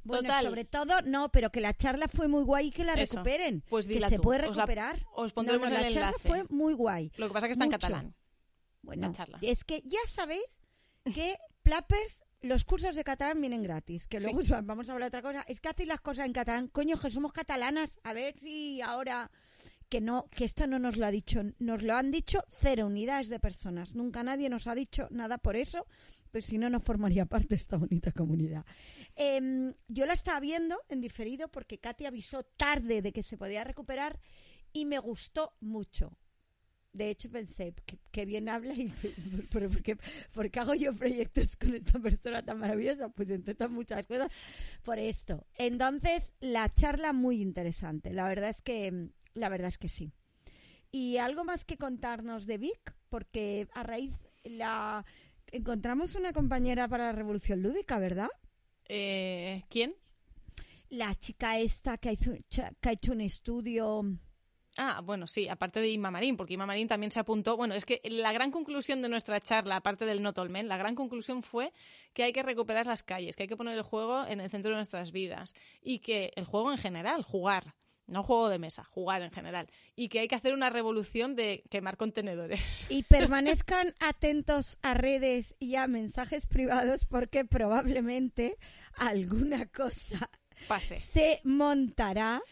Bueno, 0.04 0.22
Total. 0.24 0.44
sobre 0.46 0.64
todo, 0.66 1.02
no, 1.04 1.30
pero 1.30 1.50
que 1.50 1.60
la 1.60 1.74
charla 1.74 2.06
fue 2.08 2.28
muy 2.28 2.42
guay 2.44 2.68
y 2.68 2.70
que 2.70 2.84
la 2.84 2.94
Eso. 2.94 3.16
recuperen. 3.16 3.62
Pues 3.68 3.86
que 3.86 3.94
dila 3.94 4.08
se 4.10 4.16
tú. 4.16 4.22
puede 4.22 4.46
Os 4.48 4.56
la- 4.56 4.64
recuperar. 4.66 5.06
Os 5.14 5.32
pondremos 5.32 5.70
no, 5.70 5.76
el 5.76 5.82
la 5.82 5.90
charla 5.90 6.18
fue 6.22 6.44
muy 6.50 6.74
guay. 6.74 7.10
Lo 7.16 7.28
que 7.28 7.32
pasa 7.34 7.46
es 7.46 7.48
que 7.48 7.52
está 7.52 7.64
en 7.64 7.70
catalán. 7.70 8.14
Bueno, 8.82 9.08
la 9.08 9.12
charla. 9.14 9.38
es 9.42 9.64
que 9.64 9.82
ya 9.84 9.98
sabéis 10.14 10.44
que 11.14 11.36
Plappers, 11.62 12.20
los 12.42 12.64
cursos 12.64 12.94
de 12.96 13.04
catalán 13.04 13.40
vienen 13.40 13.62
gratis. 13.62 14.06
Que 14.06 14.20
luego 14.20 14.40
os 14.40 14.50
va- 14.52 14.62
vamos 14.62 14.88
a 14.88 14.92
hablar 14.92 15.10
de 15.10 15.18
otra 15.18 15.28
cosa. 15.30 15.42
Es 15.48 15.60
que 15.60 15.68
hacéis 15.68 15.88
las 15.88 16.00
cosas 16.00 16.26
en 16.26 16.32
catalán. 16.32 16.68
Coño, 16.68 16.98
que 16.98 17.10
somos 17.10 17.32
catalanas. 17.32 17.92
A 18.04 18.12
ver 18.12 18.38
si 18.38 18.80
ahora 18.80 19.30
que 19.88 20.00
no, 20.00 20.26
que 20.30 20.44
esto 20.44 20.66
no 20.68 20.78
nos 20.78 20.96
lo 20.96 21.04
ha 21.06 21.10
dicho, 21.10 21.42
nos 21.58 21.82
lo 21.82 21.94
han 21.96 22.10
dicho 22.12 22.44
cero 22.48 22.86
unidades 22.86 23.28
de 23.28 23.40
personas. 23.40 23.94
Nunca 23.94 24.22
nadie 24.22 24.48
nos 24.48 24.66
ha 24.68 24.74
dicho 24.76 25.08
nada 25.10 25.38
por 25.38 25.56
eso, 25.56 25.84
pues 26.30 26.44
si 26.44 26.58
no, 26.58 26.70
no 26.70 26.78
formaría 26.78 27.26
parte 27.26 27.48
de 27.48 27.56
esta 27.56 27.76
bonita 27.76 28.12
comunidad. 28.12 28.64
Em, 29.16 29.74
yo 29.88 30.06
la 30.06 30.12
estaba 30.12 30.38
viendo 30.38 30.78
en 30.88 31.00
diferido 31.00 31.48
porque 31.48 31.78
Katy 31.78 32.06
avisó 32.06 32.44
tarde 32.44 33.02
de 33.02 33.12
que 33.12 33.24
se 33.24 33.36
podía 33.36 33.64
recuperar 33.64 34.20
y 34.72 34.86
me 34.86 35.00
gustó 35.00 35.54
mucho. 35.60 36.16
De 36.92 37.10
hecho, 37.10 37.30
pensé, 37.30 37.72
que, 37.86 37.98
que 38.10 38.24
bien 38.24 38.48
habla 38.48 38.74
y 38.74 38.92
pero 39.52 39.70
¿por 39.70 39.82
qué, 39.82 39.96
por 40.32 40.50
qué 40.50 40.60
hago 40.60 40.74
yo 40.74 40.94
proyectos 40.94 41.56
con 41.56 41.74
esta 41.74 41.98
persona 42.00 42.44
tan 42.44 42.58
maravillosa? 42.58 43.08
Pues 43.08 43.30
entre 43.30 43.52
otras 43.52 43.70
muchas 43.70 44.04
cosas, 44.06 44.30
por 44.82 44.98
esto. 44.98 45.46
Entonces, 45.56 46.32
la 46.40 46.72
charla 46.74 47.12
muy 47.12 47.40
interesante. 47.40 48.12
La 48.12 48.26
verdad 48.26 48.50
es 48.50 48.60
que, 48.60 49.10
la 49.34 49.48
verdad 49.48 49.68
es 49.68 49.78
que 49.78 49.88
sí. 49.88 50.12
Y 50.90 51.18
algo 51.18 51.44
más 51.44 51.64
que 51.64 51.76
contarnos 51.76 52.46
de 52.46 52.58
Vic, 52.58 52.94
porque 53.08 53.68
a 53.74 53.84
raíz 53.84 54.12
la 54.42 55.04
encontramos 55.52 56.14
una 56.14 56.32
compañera 56.32 56.88
para 56.88 57.04
la 57.04 57.12
Revolución 57.12 57.62
Lúdica, 57.62 57.98
¿verdad? 57.98 58.28
Eh, 58.88 59.62
¿Quién? 59.68 59.94
La 60.88 61.14
chica 61.14 61.58
esta 61.60 61.98
que 61.98 62.08
ha 62.08 62.12
hecho, 62.12 62.32
que 62.48 62.88
ha 62.88 62.92
hecho 62.92 63.12
un 63.12 63.20
estudio. 63.20 64.02
Ah, 64.76 65.00
bueno, 65.02 65.26
sí, 65.26 65.48
aparte 65.48 65.80
de 65.80 65.88
Inma 65.88 66.10
Marín, 66.10 66.36
porque 66.36 66.54
Inma 66.54 66.66
Marín 66.66 66.88
también 66.88 67.10
se 67.10 67.20
apuntó. 67.20 67.56
Bueno, 67.56 67.74
es 67.74 67.84
que 67.84 68.00
la 68.04 68.32
gran 68.32 68.50
conclusión 68.50 69.02
de 69.02 69.08
nuestra 69.08 69.40
charla, 69.40 69.76
aparte 69.76 70.04
del 70.04 70.22
No 70.22 70.32
Tolmen, 70.32 70.68
la 70.68 70.76
gran 70.76 70.94
conclusión 70.94 71.42
fue 71.42 71.72
que 72.12 72.22
hay 72.22 72.32
que 72.32 72.42
recuperar 72.42 72.86
las 72.86 73.02
calles, 73.02 73.36
que 73.36 73.44
hay 73.44 73.48
que 73.48 73.56
poner 73.56 73.76
el 73.76 73.82
juego 73.82 74.24
en 74.26 74.40
el 74.40 74.50
centro 74.50 74.70
de 74.70 74.76
nuestras 74.76 75.10
vidas 75.10 75.54
y 75.82 75.98
que 75.98 76.32
el 76.36 76.44
juego 76.44 76.70
en 76.70 76.78
general, 76.78 77.22
jugar, 77.22 77.74
no 78.06 78.22
juego 78.22 78.48
de 78.48 78.58
mesa, 78.58 78.84
jugar 78.84 79.22
en 79.22 79.30
general, 79.30 79.68
y 79.96 80.08
que 80.08 80.20
hay 80.20 80.28
que 80.28 80.34
hacer 80.34 80.52
una 80.52 80.70
revolución 80.70 81.36
de 81.36 81.62
quemar 81.70 81.96
contenedores. 81.96 82.90
Y 82.90 83.04
permanezcan 83.04 83.94
atentos 84.00 84.78
a 84.82 84.94
redes 84.94 85.54
y 85.58 85.76
a 85.76 85.86
mensajes 85.86 86.46
privados 86.46 87.04
porque 87.04 87.44
probablemente 87.44 88.56
alguna 88.94 89.66
cosa 89.66 90.30
Pase. 90.68 90.98
se 90.98 91.40
montará 91.44 92.42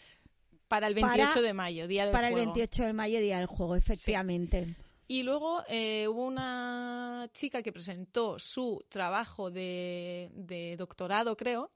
Para 0.69 0.87
el 0.87 0.95
28 0.95 1.29
Para- 1.29 1.43
de 1.43 1.55
mayo, 1.55 1.89
día 1.89 2.05
del 2.05 2.13
para 2.13 2.29
el 2.29 2.35
juego. 2.35 2.53
28 2.55 2.85
de 2.85 2.93
mayo, 2.93 3.21
día 3.21 3.39
del 3.39 3.47
juego, 3.47 3.75
efectivamente. 3.77 4.77
Y 5.07 5.23
luego 5.23 5.63
eh, 5.69 6.07
hubo 6.09 6.27
una 6.27 7.29
chica 7.33 7.63
que 7.63 7.73
presentó 7.73 8.39
su 8.39 8.85
trabajo 8.91 9.51
de, 9.51 10.31
de 10.35 10.77
doctorado, 10.77 11.35
creo, 11.37 11.71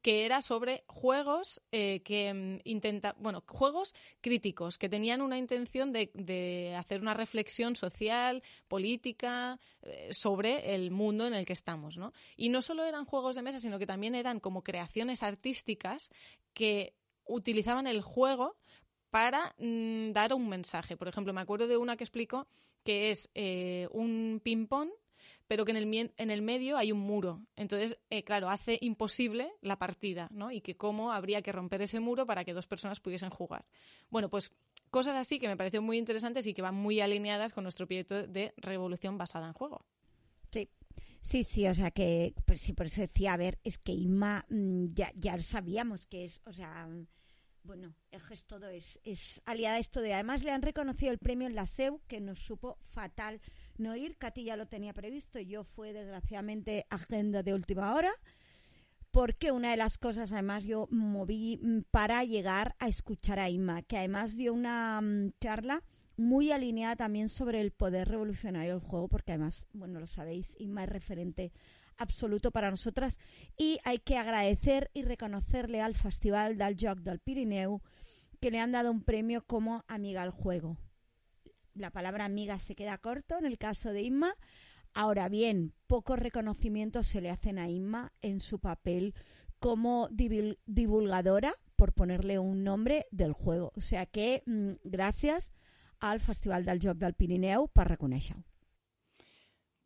que 0.00 0.24
era 0.24 0.40
sobre 0.40 0.84
juegos 0.86 1.60
eh, 1.72 2.00
que 2.02 2.32
mm, 2.32 2.60
intenta, 2.64 3.14
bueno, 3.18 3.42
juegos 3.46 3.94
críticos 4.22 4.78
que 4.78 4.88
tenían 4.88 5.20
una 5.20 5.36
intención 5.36 5.92
de, 5.92 6.10
de 6.14 6.74
hacer 6.76 7.02
una 7.02 7.12
reflexión 7.12 7.76
social, 7.76 8.42
política 8.68 9.58
eh, 9.82 10.08
sobre 10.12 10.74
el 10.74 10.90
mundo 10.90 11.26
en 11.26 11.34
el 11.34 11.44
que 11.44 11.52
estamos, 11.52 11.98
¿no? 11.98 12.12
Y 12.36 12.48
no 12.48 12.62
solo 12.62 12.84
eran 12.84 13.04
juegos 13.04 13.36
de 13.36 13.42
mesa, 13.42 13.60
sino 13.60 13.78
que 13.78 13.86
también 13.86 14.14
eran 14.14 14.40
como 14.40 14.62
creaciones 14.62 15.22
artísticas 15.22 16.10
que 16.54 16.94
utilizaban 17.28 17.86
el 17.86 18.02
juego 18.02 18.56
para 19.10 19.54
mm, 19.58 20.12
dar 20.12 20.34
un 20.34 20.48
mensaje. 20.48 20.96
Por 20.96 21.08
ejemplo, 21.08 21.32
me 21.32 21.40
acuerdo 21.40 21.66
de 21.66 21.76
una 21.76 21.96
que 21.96 22.04
explico 22.04 22.46
que 22.84 23.10
es 23.10 23.30
eh, 23.34 23.88
un 23.92 24.40
ping-pong 24.42 24.90
pero 25.48 25.64
que 25.64 25.72
en 25.72 25.78
el, 25.78 26.12
en 26.16 26.30
el 26.30 26.42
medio 26.42 26.76
hay 26.76 26.92
un 26.92 27.00
muro. 27.00 27.40
Entonces, 27.56 27.98
eh, 28.10 28.22
claro, 28.22 28.50
hace 28.50 28.78
imposible 28.82 29.50
la 29.62 29.78
partida, 29.78 30.28
¿no? 30.30 30.52
Y 30.52 30.60
que 30.60 30.76
cómo 30.76 31.10
habría 31.10 31.42
que 31.42 31.52
romper 31.52 31.82
ese 31.82 32.00
muro 32.00 32.26
para 32.26 32.44
que 32.44 32.52
dos 32.52 32.66
personas 32.66 33.00
pudiesen 33.00 33.30
jugar. 33.30 33.64
Bueno, 34.10 34.28
pues 34.28 34.52
cosas 34.90 35.16
así 35.16 35.38
que 35.38 35.48
me 35.48 35.56
parecen 35.56 35.82
muy 35.82 35.96
interesantes 35.96 36.46
y 36.46 36.52
que 36.52 36.62
van 36.62 36.74
muy 36.74 37.00
alineadas 37.00 37.54
con 37.54 37.64
nuestro 37.64 37.86
proyecto 37.86 38.26
de 38.26 38.52
revolución 38.58 39.16
basada 39.16 39.46
en 39.46 39.54
juego. 39.54 39.84
Sí. 40.52 40.68
Sí, 41.20 41.42
sí, 41.42 41.66
o 41.66 41.74
sea 41.74 41.90
que, 41.90 42.32
pues 42.46 42.60
sí, 42.60 42.74
por 42.74 42.86
eso 42.86 43.00
decía, 43.00 43.32
a 43.32 43.36
ver, 43.36 43.58
es 43.64 43.76
que 43.76 43.92
Inma 43.92 44.46
mm, 44.48 44.94
ya, 44.94 45.10
ya 45.16 45.40
sabíamos 45.40 46.06
que 46.06 46.24
es, 46.24 46.40
o 46.46 46.52
sea, 46.52 46.88
bueno, 47.68 47.92
es 48.10 48.46
todo 48.46 48.70
es, 48.70 48.98
es 49.04 49.42
aliada 49.44 49.78
esto 49.78 50.00
de, 50.00 50.14
además 50.14 50.42
le 50.42 50.52
han 50.52 50.62
reconocido 50.62 51.12
el 51.12 51.18
premio 51.18 51.46
en 51.46 51.54
la 51.54 51.66
SEU, 51.66 52.00
que 52.08 52.18
nos 52.18 52.38
supo 52.38 52.78
fatal 52.80 53.42
no 53.76 53.94
ir. 53.94 54.16
Katy 54.16 54.44
ya 54.44 54.56
lo 54.56 54.66
tenía 54.66 54.94
previsto, 54.94 55.38
yo 55.38 55.64
fue 55.64 55.92
desgraciadamente 55.92 56.86
agenda 56.88 57.42
de 57.42 57.52
última 57.52 57.94
hora, 57.94 58.10
porque 59.10 59.52
una 59.52 59.70
de 59.70 59.76
las 59.76 59.98
cosas, 59.98 60.32
además, 60.32 60.64
yo 60.64 60.88
moví 60.90 61.60
para 61.90 62.24
llegar 62.24 62.74
a 62.78 62.88
escuchar 62.88 63.38
a 63.38 63.50
Inma, 63.50 63.82
que 63.82 63.98
además 63.98 64.34
dio 64.34 64.54
una 64.54 64.98
mm, 65.02 65.32
charla 65.38 65.82
muy 66.16 66.52
alineada 66.52 66.96
también 66.96 67.28
sobre 67.28 67.60
el 67.60 67.70
poder 67.70 68.08
revolucionario 68.08 68.78
del 68.78 68.88
juego, 68.88 69.08
porque 69.08 69.32
además, 69.32 69.66
bueno, 69.74 70.00
lo 70.00 70.06
sabéis, 70.06 70.56
Inma 70.58 70.84
es 70.84 70.88
referente 70.88 71.52
absoluto 71.98 72.50
para 72.50 72.70
nosotras 72.70 73.18
y 73.56 73.78
hay 73.84 73.98
que 73.98 74.16
agradecer 74.16 74.90
y 74.94 75.02
reconocerle 75.02 75.82
al 75.82 75.94
Festival 75.94 76.56
del 76.56 76.76
Joc 76.80 77.00
del 77.00 77.20
Pirineu 77.20 77.80
que 78.40 78.50
le 78.50 78.60
han 78.60 78.72
dado 78.72 78.90
un 78.90 79.02
premio 79.02 79.44
como 79.44 79.84
amiga 79.88 80.22
al 80.22 80.30
juego 80.30 80.78
la 81.78 81.90
palabra 81.90 82.24
amiga 82.24 82.58
se 82.58 82.74
queda 82.74 82.98
corto 82.98 83.38
en 83.38 83.46
el 83.46 83.58
caso 83.58 83.92
de 83.92 84.02
Inma. 84.02 84.34
Ahora 84.94 85.28
bien, 85.28 85.72
pocos 85.86 86.18
reconocimientos 86.18 87.06
se 87.06 87.20
le 87.20 87.30
hacen 87.30 87.58
a 87.58 87.68
Inma 87.68 88.12
en 88.20 88.40
su 88.40 88.58
papel 88.58 89.14
como 89.60 90.08
divulgadora, 90.10 91.54
por 91.76 91.92
ponerle 91.92 92.38
un 92.38 92.64
nombre, 92.64 93.06
del 93.10 93.32
juego. 93.32 93.72
O 93.76 93.80
sea 93.80 94.06
que 94.06 94.42
mm, 94.46 94.72
gracias 94.84 95.52
al 96.00 96.20
Festival 96.20 96.64
del 96.64 96.80
Joc 96.82 96.96
del 96.98 97.14
Pirineu 97.14 97.68
per 97.68 97.88
reconèixer-ho. 97.88 98.42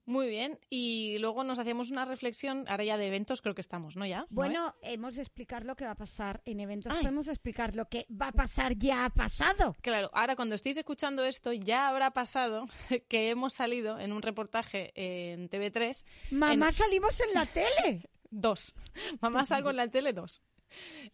Muy 0.05 0.29
bien, 0.29 0.59
y 0.69 1.19
luego 1.19 1.45
nos 1.45 1.59
hacemos 1.59 1.91
una 1.91 2.05
reflexión, 2.05 2.65
ahora 2.69 2.85
ya 2.85 2.97
de 2.97 3.07
eventos 3.07 3.41
creo 3.41 3.55
que 3.55 3.61
estamos, 3.61 3.95
¿no? 3.95 4.05
Ya. 4.05 4.27
Bueno, 4.31 4.75
hemos 4.83 5.15
de 5.15 5.23
explicar 5.23 5.65
lo 5.65 5.77
que 5.77 5.85
va 5.85 5.93
a 5.93 5.97
pasar 5.97 6.43
en 6.45 6.61
eventos, 6.61 6.93
podemos 6.93 7.29
explicar 7.29 7.77
lo 7.77 7.89
que 7.89 8.07
va 8.11 8.29
a 8.29 8.33
pasar 8.33 8.77
ya 8.77 9.05
ha 9.05 9.11
pasado. 9.11 9.77
Claro, 9.81 10.11
ahora 10.13 10.35
cuando 10.35 10.55
estéis 10.55 10.77
escuchando 10.77 11.25
esto 11.25 11.53
ya 11.53 11.89
habrá 11.89 12.11
pasado 12.11 12.67
que 13.09 13.31
hemos 13.31 13.55
salido 13.55 13.99
en 13.99 14.13
un 14.13 14.23
reportaje 14.23 14.93
en 14.95 15.49
TV3. 15.49 16.05
Mamá, 16.33 16.73
salimos 16.73 17.21
en 17.21 17.35
la 17.35 17.47
tele. 17.47 18.09
dos. 18.31 18.75
Mamá 19.21 19.45
salgo 19.45 19.71
en 19.71 19.77
la 19.77 19.89
tele 19.89 20.13
dos. 20.13 20.43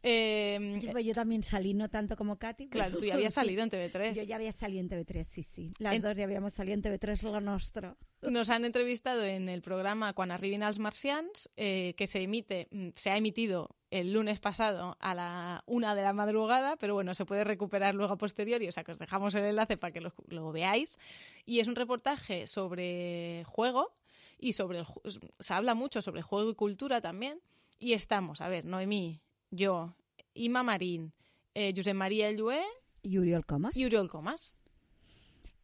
Eh, 0.02 0.80
yo 1.04 1.14
también 1.14 1.42
salí, 1.42 1.74
no 1.74 1.88
tanto 1.88 2.16
como 2.16 2.38
Katy. 2.38 2.68
Claro, 2.68 2.98
tú 2.98 3.04
ya 3.04 3.14
habías 3.14 3.34
salido 3.34 3.62
en 3.62 3.70
TV3. 3.70 4.14
Yo 4.14 4.22
ya 4.22 4.36
había 4.36 4.52
salido 4.52 4.80
en 4.80 4.88
TV3, 4.88 5.24
sí, 5.24 5.42
sí. 5.42 5.72
Las 5.78 6.00
dos 6.00 6.16
ya 6.16 6.24
habíamos 6.24 6.54
salido 6.54 6.74
en 6.74 6.82
TV3, 6.82 7.22
lo 7.22 7.40
nuestro. 7.40 7.96
Nos 8.22 8.50
han 8.50 8.64
entrevistado 8.64 9.24
en 9.24 9.48
el 9.48 9.62
programa 9.62 10.12
Quan 10.12 10.30
arribin 10.30 10.62
als 10.62 10.78
marcians, 10.78 11.50
eh, 11.56 11.94
que 11.96 12.06
se 12.06 12.22
emite, 12.22 12.68
mm, 12.70 12.88
se 12.94 13.10
ha 13.10 13.16
emitido 13.16 13.76
el 13.90 14.12
lunes 14.12 14.40
pasado 14.40 14.96
a 15.00 15.14
la 15.14 15.62
una 15.66 15.94
de 15.94 16.02
la 16.02 16.12
madrugada, 16.12 16.76
pero 16.76 16.94
bueno, 16.94 17.14
se 17.14 17.24
puede 17.24 17.44
recuperar 17.44 17.94
luego 17.94 18.12
a 18.12 18.18
posteriori, 18.18 18.68
o 18.68 18.72
sea 18.72 18.84
que 18.84 18.92
os 18.92 18.98
dejamos 18.98 19.34
el 19.34 19.44
enlace 19.44 19.76
para 19.76 19.92
que 19.92 20.00
lo, 20.00 20.12
lo 20.28 20.52
veáis. 20.52 20.98
Y 21.46 21.60
es 21.60 21.68
un 21.68 21.76
reportaje 21.76 22.46
sobre 22.46 23.44
juego 23.46 23.94
y 24.38 24.52
sobre 24.52 24.84
se 25.38 25.54
habla 25.54 25.74
mucho 25.74 26.02
sobre 26.02 26.22
juego 26.22 26.50
y 26.50 26.54
cultura 26.54 27.00
también. 27.00 27.40
Y 27.78 27.92
estamos, 27.92 28.40
a 28.40 28.48
ver, 28.48 28.64
Noemí, 28.64 29.20
yo, 29.50 29.94
Ima 30.34 30.62
Marín, 30.62 31.12
eh, 31.54 31.72
Josep 31.74 31.94
María 31.94 32.30
Llué 32.32 32.62
y 33.02 33.18
Uriol 33.18 33.44
Comas. 33.46 33.76
Uriol 33.76 34.08
Comas. 34.08 34.54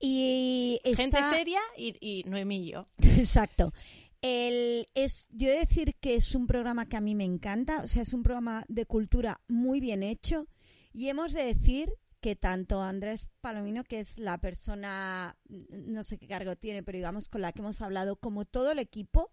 Y 0.00 0.80
Gente 0.96 1.22
seria 1.22 1.60
y, 1.76 1.96
y 2.00 2.24
Noemí 2.24 2.66
y 2.66 2.72
yo. 2.72 2.88
Exacto. 2.98 3.72
El, 4.20 4.86
es, 4.94 5.26
yo 5.30 5.48
he 5.48 5.52
de 5.52 5.58
decir 5.60 5.94
que 6.00 6.16
es 6.16 6.34
un 6.34 6.46
programa 6.46 6.88
que 6.88 6.96
a 6.96 7.00
mí 7.00 7.14
me 7.14 7.24
encanta, 7.24 7.82
o 7.82 7.86
sea, 7.86 8.02
es 8.02 8.14
un 8.14 8.22
programa 8.22 8.64
de 8.68 8.86
cultura 8.86 9.40
muy 9.48 9.80
bien 9.80 10.02
hecho 10.02 10.46
y 10.94 11.08
hemos 11.08 11.32
de 11.32 11.44
decir 11.44 11.92
que 12.20 12.34
tanto 12.34 12.80
Andrés 12.80 13.26
Palomino, 13.42 13.84
que 13.84 14.00
es 14.00 14.18
la 14.18 14.38
persona, 14.38 15.36
no 15.46 16.02
sé 16.02 16.16
qué 16.16 16.26
cargo 16.26 16.56
tiene, 16.56 16.82
pero 16.82 16.96
digamos 16.96 17.28
con 17.28 17.42
la 17.42 17.52
que 17.52 17.60
hemos 17.60 17.82
hablado, 17.82 18.16
como 18.16 18.46
todo 18.46 18.72
el 18.72 18.78
equipo, 18.78 19.30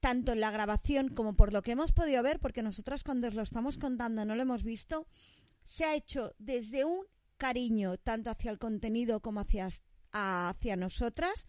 tanto 0.00 0.32
en 0.32 0.40
la 0.40 0.50
grabación 0.50 1.08
como 1.08 1.34
por 1.34 1.52
lo 1.52 1.62
que 1.62 1.72
hemos 1.72 1.92
podido 1.92 2.22
ver, 2.22 2.40
porque 2.40 2.62
nosotras 2.62 3.04
cuando 3.04 3.28
os 3.28 3.34
lo 3.34 3.42
estamos 3.42 3.78
contando 3.78 4.24
no 4.24 4.34
lo 4.34 4.42
hemos 4.42 4.64
visto, 4.64 5.06
se 5.64 5.84
ha 5.84 5.94
hecho 5.94 6.34
desde 6.38 6.84
un 6.84 7.04
cariño 7.36 7.96
tanto 7.98 8.30
hacia 8.30 8.50
el 8.50 8.58
contenido 8.58 9.20
como 9.20 9.40
hacia, 9.40 9.68
hacia 10.12 10.76
nosotras, 10.76 11.46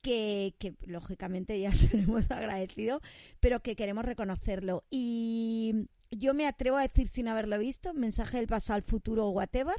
que, 0.00 0.54
que, 0.58 0.74
lógicamente 0.86 1.60
ya 1.60 1.72
se 1.74 1.96
lo 1.96 2.02
hemos 2.02 2.30
agradecido, 2.30 3.00
pero 3.40 3.60
que 3.60 3.76
queremos 3.76 4.04
reconocerlo. 4.04 4.84
Y 4.90 5.88
yo 6.10 6.34
me 6.34 6.46
atrevo 6.46 6.76
a 6.76 6.82
decir 6.82 7.08
sin 7.08 7.28
haberlo 7.28 7.58
visto, 7.58 7.94
mensaje 7.94 8.38
del 8.38 8.46
pasado 8.46 8.76
al 8.76 8.82
futuro 8.82 9.26
o 9.26 9.30
whatever, 9.30 9.76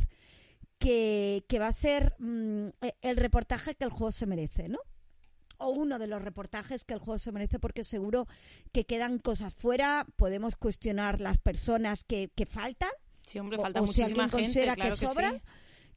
que, 0.78 1.44
que 1.48 1.60
va 1.60 1.68
a 1.68 1.74
ser 1.74 2.16
mm, 2.20 2.70
el 3.02 3.18
reportaje 3.18 3.76
que 3.76 3.84
el 3.84 3.90
juego 3.90 4.12
se 4.12 4.26
merece, 4.26 4.70
¿no? 4.70 4.80
O 5.60 5.70
uno 5.70 6.00
de 6.00 6.08
los 6.08 6.22
reportajes 6.22 6.84
que 6.84 6.94
el 6.94 7.00
juego 7.00 7.20
se 7.20 7.32
merece 7.32 7.60
porque 7.60 7.84
seguro 7.84 8.28
que 8.72 8.86
quedan 8.86 9.20
cosas 9.20 9.54
fuera, 9.54 10.06
podemos 10.16 10.56
cuestionar 10.56 11.22
las 11.22 11.38
personas 11.38 12.04
que, 12.04 12.30
que 12.36 12.46
faltan. 12.46 12.90
Sí, 13.24 13.40
hombre, 13.40 13.60
falta 13.60 13.82
muchísima 13.82 14.28
gente, 14.30 14.74
claro 14.74 14.98
que, 14.98 15.08
sobran, 15.08 15.42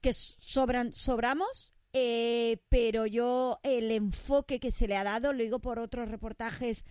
que 0.01 0.13
sobran, 0.13 0.93
sobramos, 0.93 1.73
eh, 1.93 2.59
pero 2.69 3.07
yo 3.07 3.59
el 3.63 3.91
enfoque 3.91 4.61
que 4.61 4.71
se 4.71 4.87
le 4.87 4.97
ha 4.97 5.05
dado, 5.05 5.33
lo 5.33 5.43
digo 5.43 5.59
por 5.59 5.79
otros 5.79 6.11
reportajes 6.11 6.85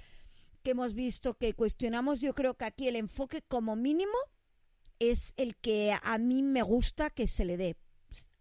que 0.64 0.72
hemos 0.72 0.94
visto 0.94 1.36
que 1.36 1.54
cuestionamos, 1.54 2.22
yo 2.22 2.34
creo 2.34 2.56
que 2.56 2.66
aquí 2.66 2.88
el 2.88 2.96
enfoque 2.96 3.42
como 3.42 3.76
mínimo 3.76 4.14
es 5.00 5.34
el 5.38 5.56
que 5.56 5.96
a 6.02 6.18
mí 6.20 6.44
me 6.44 6.62
gusta 6.62 7.10
que 7.10 7.28
se 7.28 7.46
le 7.46 7.58
dé. 7.58 7.76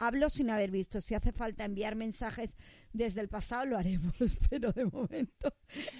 Hablo 0.02 0.30
sin 0.30 0.48
haber 0.48 0.70
visto. 0.70 1.02
Si 1.02 1.14
hace 1.14 1.30
falta 1.30 1.62
enviar 1.62 1.94
mensajes 1.94 2.56
desde 2.90 3.20
el 3.20 3.28
pasado 3.28 3.66
lo 3.66 3.76
haremos, 3.76 4.14
pero 4.50 4.72
de 4.72 4.86
momento 4.86 5.52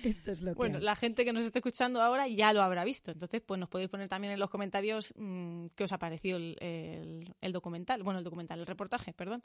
esto 0.03 0.33
es 0.33 0.41
lo 0.41 0.53
que 0.53 0.57
Bueno, 0.57 0.79
la 0.81 0.97
gente 0.97 1.23
que 1.23 1.35
nos 1.35 1.45
esté 1.45 1.59
escuchando 1.59 2.01
ahora 2.01 2.27
ya 2.27 2.55
lo 2.55 2.63
habrá 2.63 2.83
visto, 2.83 3.11
entonces 3.11 3.43
pues 3.43 3.61
nos 3.61 3.69
podéis 3.69 3.91
poner 3.91 4.09
también 4.09 4.33
en 4.33 4.41
los 4.41 4.49
comentarios 4.49 5.13
mm, 5.17 5.67
qué 5.77 5.85
os 5.85 5.93
ha 5.93 5.99
parecido 5.99 6.39
el, 6.39 7.53
documental, 7.53 8.03
bueno, 8.03 8.19
el 8.19 8.25
documental, 8.25 8.61
el 8.61 8.67
reportaje, 8.67 9.13
perdón. 9.13 9.45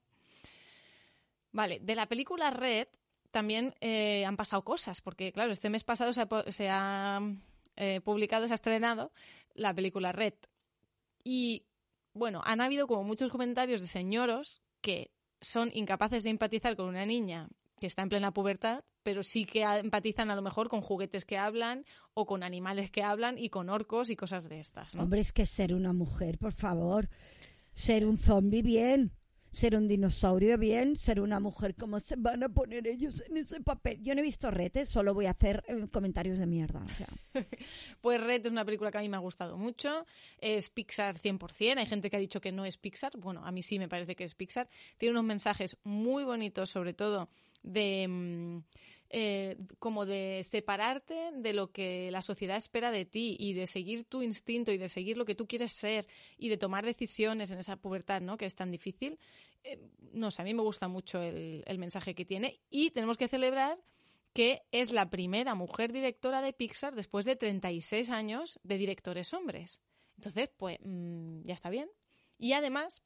Vale, 1.51 1.81
de 1.81 1.95
la 1.95 2.07
película 2.07 2.49
Red 2.49 2.87
también 3.31 3.75
eh, 3.81 4.23
han 4.25 4.37
pasado 4.37 4.63
cosas, 4.63 5.01
porque 5.01 5.33
claro, 5.33 5.51
este 5.51 5.69
mes 5.69 5.83
pasado 5.83 6.13
se 6.13 6.69
ha, 6.69 7.19
eh, 7.75 7.99
publicado, 8.05 8.47
se 8.47 8.53
ha 8.53 8.55
estrenado 8.55 9.11
la 9.53 9.73
película 9.73 10.13
Red. 10.13 10.35
Y 11.25 11.65
bueno, 12.15 12.41
han 12.45 12.61
habido 12.61 12.87
como 12.87 13.03
muchos 13.03 13.29
comentarios 13.29 13.81
de 13.81 13.87
señoros 13.87 14.61
que 14.81 15.11
son 15.41 15.69
incapaces 15.73 16.23
de 16.23 16.31
empatizar 16.31 16.75
con 16.75 16.87
una 16.87 17.05
niña 17.05 17.49
que 17.79 17.87
está 17.87 18.01
en 18.01 18.09
plena 18.09 18.31
pubertad, 18.31 18.83
pero 19.03 19.21
sí 19.21 19.45
que 19.45 19.63
empatizan 19.63 20.31
a 20.31 20.35
lo 20.35 20.41
mejor 20.41 20.69
con 20.69 20.81
juguetes 20.81 21.25
que 21.25 21.37
hablan 21.37 21.85
o 22.13 22.25
con 22.25 22.41
animales 22.41 22.89
que 22.89 23.03
hablan 23.03 23.37
y 23.37 23.49
con 23.49 23.69
orcos 23.69 24.09
y 24.09 24.15
cosas 24.15 24.47
de 24.49 24.59
estas. 24.59 24.95
Hombre, 24.95 25.19
es 25.19 25.33
que 25.33 25.45
ser 25.45 25.73
una 25.73 25.91
mujer, 25.91 26.37
por 26.39 26.53
favor, 26.53 27.09
ser 27.73 28.05
un 28.05 28.17
zombie 28.17 28.63
bien 28.63 29.11
ser 29.55 29.75
un 29.75 29.87
dinosaurio 29.87 30.57
bien, 30.57 30.97
ser 30.97 31.21
una 31.21 31.39
mujer, 31.39 31.75
¿cómo 31.75 31.99
se 32.01 32.15
van 32.17 32.43
a 32.43 32.49
poner 32.49 32.87
ellos 32.87 33.23
en 33.27 33.37
ese 33.37 33.61
papel? 33.61 34.03
Yo 34.03 34.13
no 34.13 34.19
he 34.19 34.23
visto 34.23 34.51
Red, 34.51 34.77
¿eh? 34.77 34.85
solo 34.85 35.13
voy 35.13 35.27
a 35.27 35.31
hacer 35.31 35.63
eh, 35.67 35.87
comentarios 35.91 36.37
de 36.37 36.45
mierda. 36.45 36.85
pues 38.01 38.21
Red 38.21 38.45
es 38.45 38.51
una 38.51 38.65
película 38.65 38.91
que 38.91 38.97
a 38.97 39.01
mí 39.01 39.07
me 39.07 39.15
ha 39.15 39.21
gustado 39.21 39.57
mucho, 39.57 40.05
es 40.39 40.69
Pixar 40.69 41.17
100%, 41.17 41.77
hay 41.77 41.85
gente 41.85 42.09
que 42.09 42.17
ha 42.17 42.19
dicho 42.19 42.41
que 42.41 42.51
no 42.51 42.65
es 42.65 42.77
Pixar, 42.77 43.13
bueno, 43.17 43.45
a 43.45 43.51
mí 43.51 43.61
sí 43.61 43.79
me 43.79 43.87
parece 43.87 44.15
que 44.15 44.25
es 44.25 44.35
Pixar, 44.35 44.67
tiene 44.97 45.13
unos 45.13 45.23
mensajes 45.25 45.77
muy 45.83 46.25
bonitos, 46.25 46.69
sobre 46.69 46.93
todo 46.93 47.29
de... 47.63 48.07
Mm, 48.07 48.63
eh, 49.09 49.57
como 49.79 50.05
de 50.05 50.41
separarte 50.43 51.31
de 51.33 51.53
lo 51.53 51.71
que 51.71 52.09
la 52.11 52.21
sociedad 52.21 52.57
espera 52.57 52.91
de 52.91 53.05
ti 53.05 53.37
y 53.39 53.53
de 53.53 53.67
seguir 53.67 54.03
tu 54.03 54.21
instinto 54.23 54.71
y 54.71 54.77
de 54.77 54.89
seguir 54.89 55.15
lo 55.17 55.25
que 55.25 55.35
tú 55.35 55.47
quieres 55.47 55.73
ser 55.73 56.07
y 56.37 56.49
de 56.49 56.57
tomar 56.57 56.85
decisiones 56.85 57.51
en 57.51 57.59
esa 57.59 57.75
pubertad, 57.75 58.21
¿no? 58.21 58.37
Que 58.37 58.45
es 58.45 58.55
tan 58.55 58.71
difícil. 58.71 59.19
Eh, 59.63 59.79
no 60.11 60.31
sé, 60.31 60.41
a 60.41 60.45
mí 60.45 60.53
me 60.53 60.63
gusta 60.63 60.87
mucho 60.87 61.21
el, 61.21 61.77
mensaje 61.77 62.15
que 62.15 62.25
tiene 62.25 62.59
y 62.69 62.91
tenemos 62.91 63.17
que 63.17 63.27
celebrar 63.27 63.77
que 64.33 64.63
es 64.71 64.91
la 64.91 65.09
primera 65.09 65.55
mujer 65.55 65.93
directora 65.93 66.41
de 66.41 66.51
Pixar 66.51 66.93
después 66.95 67.25
de 67.25 67.35
36 67.35 68.09
años 68.09 68.59
de 68.63 68.77
directores 68.77 69.33
hombres. 69.33 69.79
Entonces, 70.17 70.49
pues 70.57 70.77
mm, 70.83 71.43
ya 71.43 71.53
está 71.53 71.69
bien. 71.69 71.89
Y 72.37 72.53
además, 72.53 73.01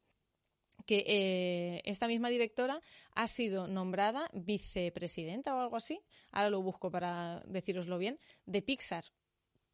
que 0.90 1.04
eh, 1.06 1.82
esta 1.86 2.08
misma 2.08 2.30
directora 2.30 2.82
ha 3.14 3.28
sido 3.28 3.68
nombrada 3.68 4.28
vicepresidenta 4.34 5.54
o 5.54 5.60
algo 5.60 5.76
así, 5.76 6.02
ahora 6.32 6.50
lo 6.50 6.64
busco 6.64 6.90
para 6.90 7.44
deciroslo 7.46 8.00
bien, 8.00 8.20
de 8.48 8.64
Pixar. 8.64 9.04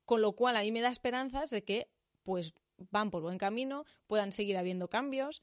Con 0.04 0.22
lo 0.22 0.34
cual 0.34 0.58
a 0.58 0.62
mí 0.62 0.74
me 0.74 0.82
da 0.82 0.90
esperanzas 0.90 1.52
de 1.52 1.64
que 1.64 1.88
pues 2.24 2.54
van 2.92 3.12
por 3.12 3.22
buen 3.22 3.38
camino, 3.38 3.86
puedan 4.08 4.34
seguir 4.34 4.58
habiendo 4.58 4.90
cambios, 4.90 5.42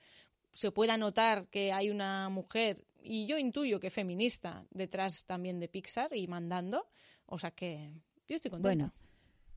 se 0.53 0.71
pueda 0.73 0.99
notar 0.99 1.49
que 1.49 1.73
hay 1.73 1.89
una 1.89 2.29
mujer, 2.29 2.85
y 3.03 3.27
yo 3.27 3.39
intuyo 3.39 3.81
que 3.81 3.89
feminista, 3.89 4.67
detrás 4.69 5.25
también 5.25 5.59
de 5.59 5.69
Pixar 5.69 6.15
y 6.15 6.27
mandando. 6.27 6.87
O 7.25 7.39
sea 7.39 7.53
que 7.53 7.95
yo 8.29 8.37
estoy 8.37 8.51
contenta. 8.51 8.93
Bueno, 8.93 8.95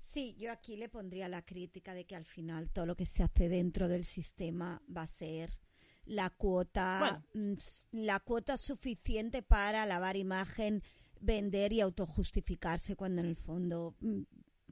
sí, 0.02 0.34
yo 0.40 0.50
aquí 0.54 0.78
le 0.78 0.88
pondría 0.88 1.28
la 1.28 1.42
crítica 1.42 1.94
de 1.94 2.06
que 2.06 2.16
al 2.16 2.26
final 2.26 2.70
todo 2.70 2.86
lo 2.86 2.96
que 2.96 3.06
se 3.06 3.22
hace 3.22 3.50
dentro 3.50 3.90
del 3.90 4.06
sistema 4.06 4.82
va 4.88 5.02
a 5.02 5.08
ser 5.08 5.65
la 6.06 6.30
cuota, 6.30 7.22
Bueno. 7.34 7.54
mm, 7.54 7.58
la 8.06 8.20
cuota 8.20 8.58
suficiente 8.58 9.42
para 9.42 9.86
lavar 9.86 10.18
imagen, 10.18 10.84
vender 11.20 11.74
y 11.74 11.82
autojustificarse 11.82 12.96
cuando 12.96 13.22
en 13.22 13.28
el 13.28 13.36
fondo 13.36 13.96
mm, 14.02 14.22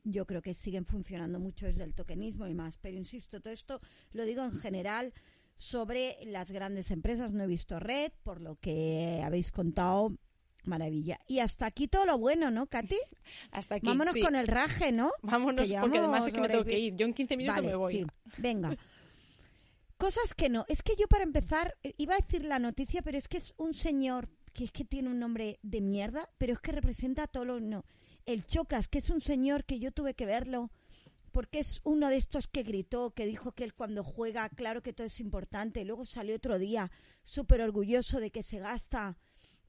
yo 0.03 0.25
creo 0.25 0.41
que 0.41 0.53
siguen 0.53 0.85
funcionando 0.85 1.39
mucho 1.39 1.65
desde 1.65 1.83
el 1.83 1.93
tokenismo 1.93 2.47
y 2.47 2.53
más. 2.53 2.77
Pero 2.77 2.97
insisto, 2.97 3.39
todo 3.39 3.53
esto 3.53 3.79
lo 4.11 4.25
digo 4.25 4.43
en 4.43 4.51
general 4.51 5.13
sobre 5.57 6.17
las 6.25 6.51
grandes 6.51 6.91
empresas. 6.91 7.31
No 7.31 7.43
he 7.43 7.47
visto 7.47 7.79
red, 7.79 8.11
por 8.23 8.41
lo 8.41 8.55
que 8.57 9.21
habéis 9.23 9.51
contado. 9.51 10.11
Maravilla. 10.65 11.19
Y 11.27 11.39
hasta 11.39 11.65
aquí 11.65 11.89
todo 11.89 12.05
lo 12.05 12.17
bueno, 12.17 12.49
¿no, 12.49 12.67
Katy? 12.67 12.95
Hasta 13.51 13.75
aquí. 13.75 13.85
Vámonos 13.87 14.13
sí. 14.13 14.21
con 14.21 14.33
el 14.35 14.47
raje, 14.47 14.93
¿no? 14.93 15.11
Vámonos, 15.21 15.67
que 15.67 15.77
porque 15.77 15.97
además 15.97 16.25
es 16.25 16.33
que 16.33 16.39
me 16.39 16.47
tengo 16.47 16.63
que 16.63 16.79
ir. 16.79 16.95
Yo 16.95 17.05
en 17.05 17.13
15 17.13 17.35
minutos 17.35 17.57
Vale, 17.57 17.67
me 17.67 17.75
voy. 17.75 17.93
sí. 17.93 18.05
Venga. 18.37 18.77
Cosas 20.03 20.33
que 20.35 20.49
no. 20.49 20.65
Es 20.67 20.83
que 20.83 20.97
yo 20.97 21.07
para 21.07 21.23
empezar 21.23 21.77
eh, 21.81 21.93
iba 21.95 22.13
a 22.13 22.17
decir 22.17 22.43
la 22.43 22.59
noticia, 22.59 23.01
pero 23.01 23.17
es 23.17 23.29
que 23.29 23.37
es 23.37 23.53
un 23.55 23.73
señor 23.73 24.27
que 24.53 24.65
es 24.65 24.71
que 24.73 24.83
tiene 24.83 25.07
un 25.07 25.17
nombre 25.17 25.59
de 25.63 25.79
mierda, 25.79 26.29
pero 26.37 26.51
es 26.51 26.59
que 26.59 26.73
representa 26.73 27.25
todo 27.25 27.45
lo 27.45 27.61
no. 27.61 27.85
El 28.25 28.45
Chocas, 28.45 28.89
que 28.89 28.97
es 28.97 29.09
un 29.09 29.21
señor 29.21 29.63
que 29.63 29.79
yo 29.79 29.93
tuve 29.93 30.13
que 30.13 30.25
verlo 30.25 30.71
porque 31.31 31.59
es 31.59 31.79
uno 31.85 32.09
de 32.09 32.17
estos 32.17 32.49
que 32.49 32.63
gritó, 32.63 33.11
que 33.11 33.25
dijo 33.25 33.53
que 33.53 33.63
él 33.63 33.73
cuando 33.73 34.03
juega, 34.03 34.49
claro 34.49 34.83
que 34.83 34.91
todo 34.91 35.07
es 35.07 35.21
importante. 35.21 35.85
Luego 35.85 36.03
salió 36.05 36.35
otro 36.35 36.59
día 36.59 36.91
súper 37.23 37.61
orgulloso 37.61 38.19
de 38.19 38.29
que 38.29 38.43
se 38.43 38.59
gasta 38.59 39.17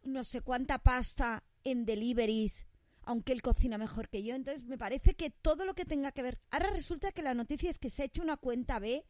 no 0.03 0.25
sé 0.25 0.41
cuánta 0.41 0.79
pasta 0.79 1.45
en 1.63 1.85
deliveries, 1.85 2.67
aunque 3.03 3.33
él 3.35 3.41
cocina 3.41 3.79
mejor 3.79 4.09
que 4.09 4.25
yo. 4.25 4.35
Entonces 4.35 4.65
me 4.65 4.79
parece 4.79 5.15
que 5.15 5.31
todo 5.31 5.65
lo 5.65 5.75
que 5.75 5.85
tenga 5.85 6.11
que 6.11 6.23
ver. 6.23 6.41
Ahora 6.51 6.71
resulta 6.71 7.13
que 7.13 7.23
la 7.23 7.35
noticia 7.35 7.71
es 7.71 7.79
que 7.79 7.89
se 7.89 8.03
ha 8.03 8.07
hecho 8.07 8.21
una 8.21 8.37
cuenta 8.37 8.81
B 8.81 9.07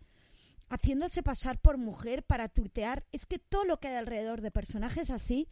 haciéndose 0.68 1.22
pasar 1.22 1.60
por 1.60 1.78
mujer 1.78 2.22
para 2.24 2.48
tuitear. 2.48 3.04
Es 3.12 3.26
que 3.26 3.38
todo 3.38 3.64
lo 3.64 3.78
que 3.78 3.88
hay 3.88 3.94
alrededor 3.96 4.40
de 4.40 4.50
personajes 4.50 5.10
así 5.10 5.48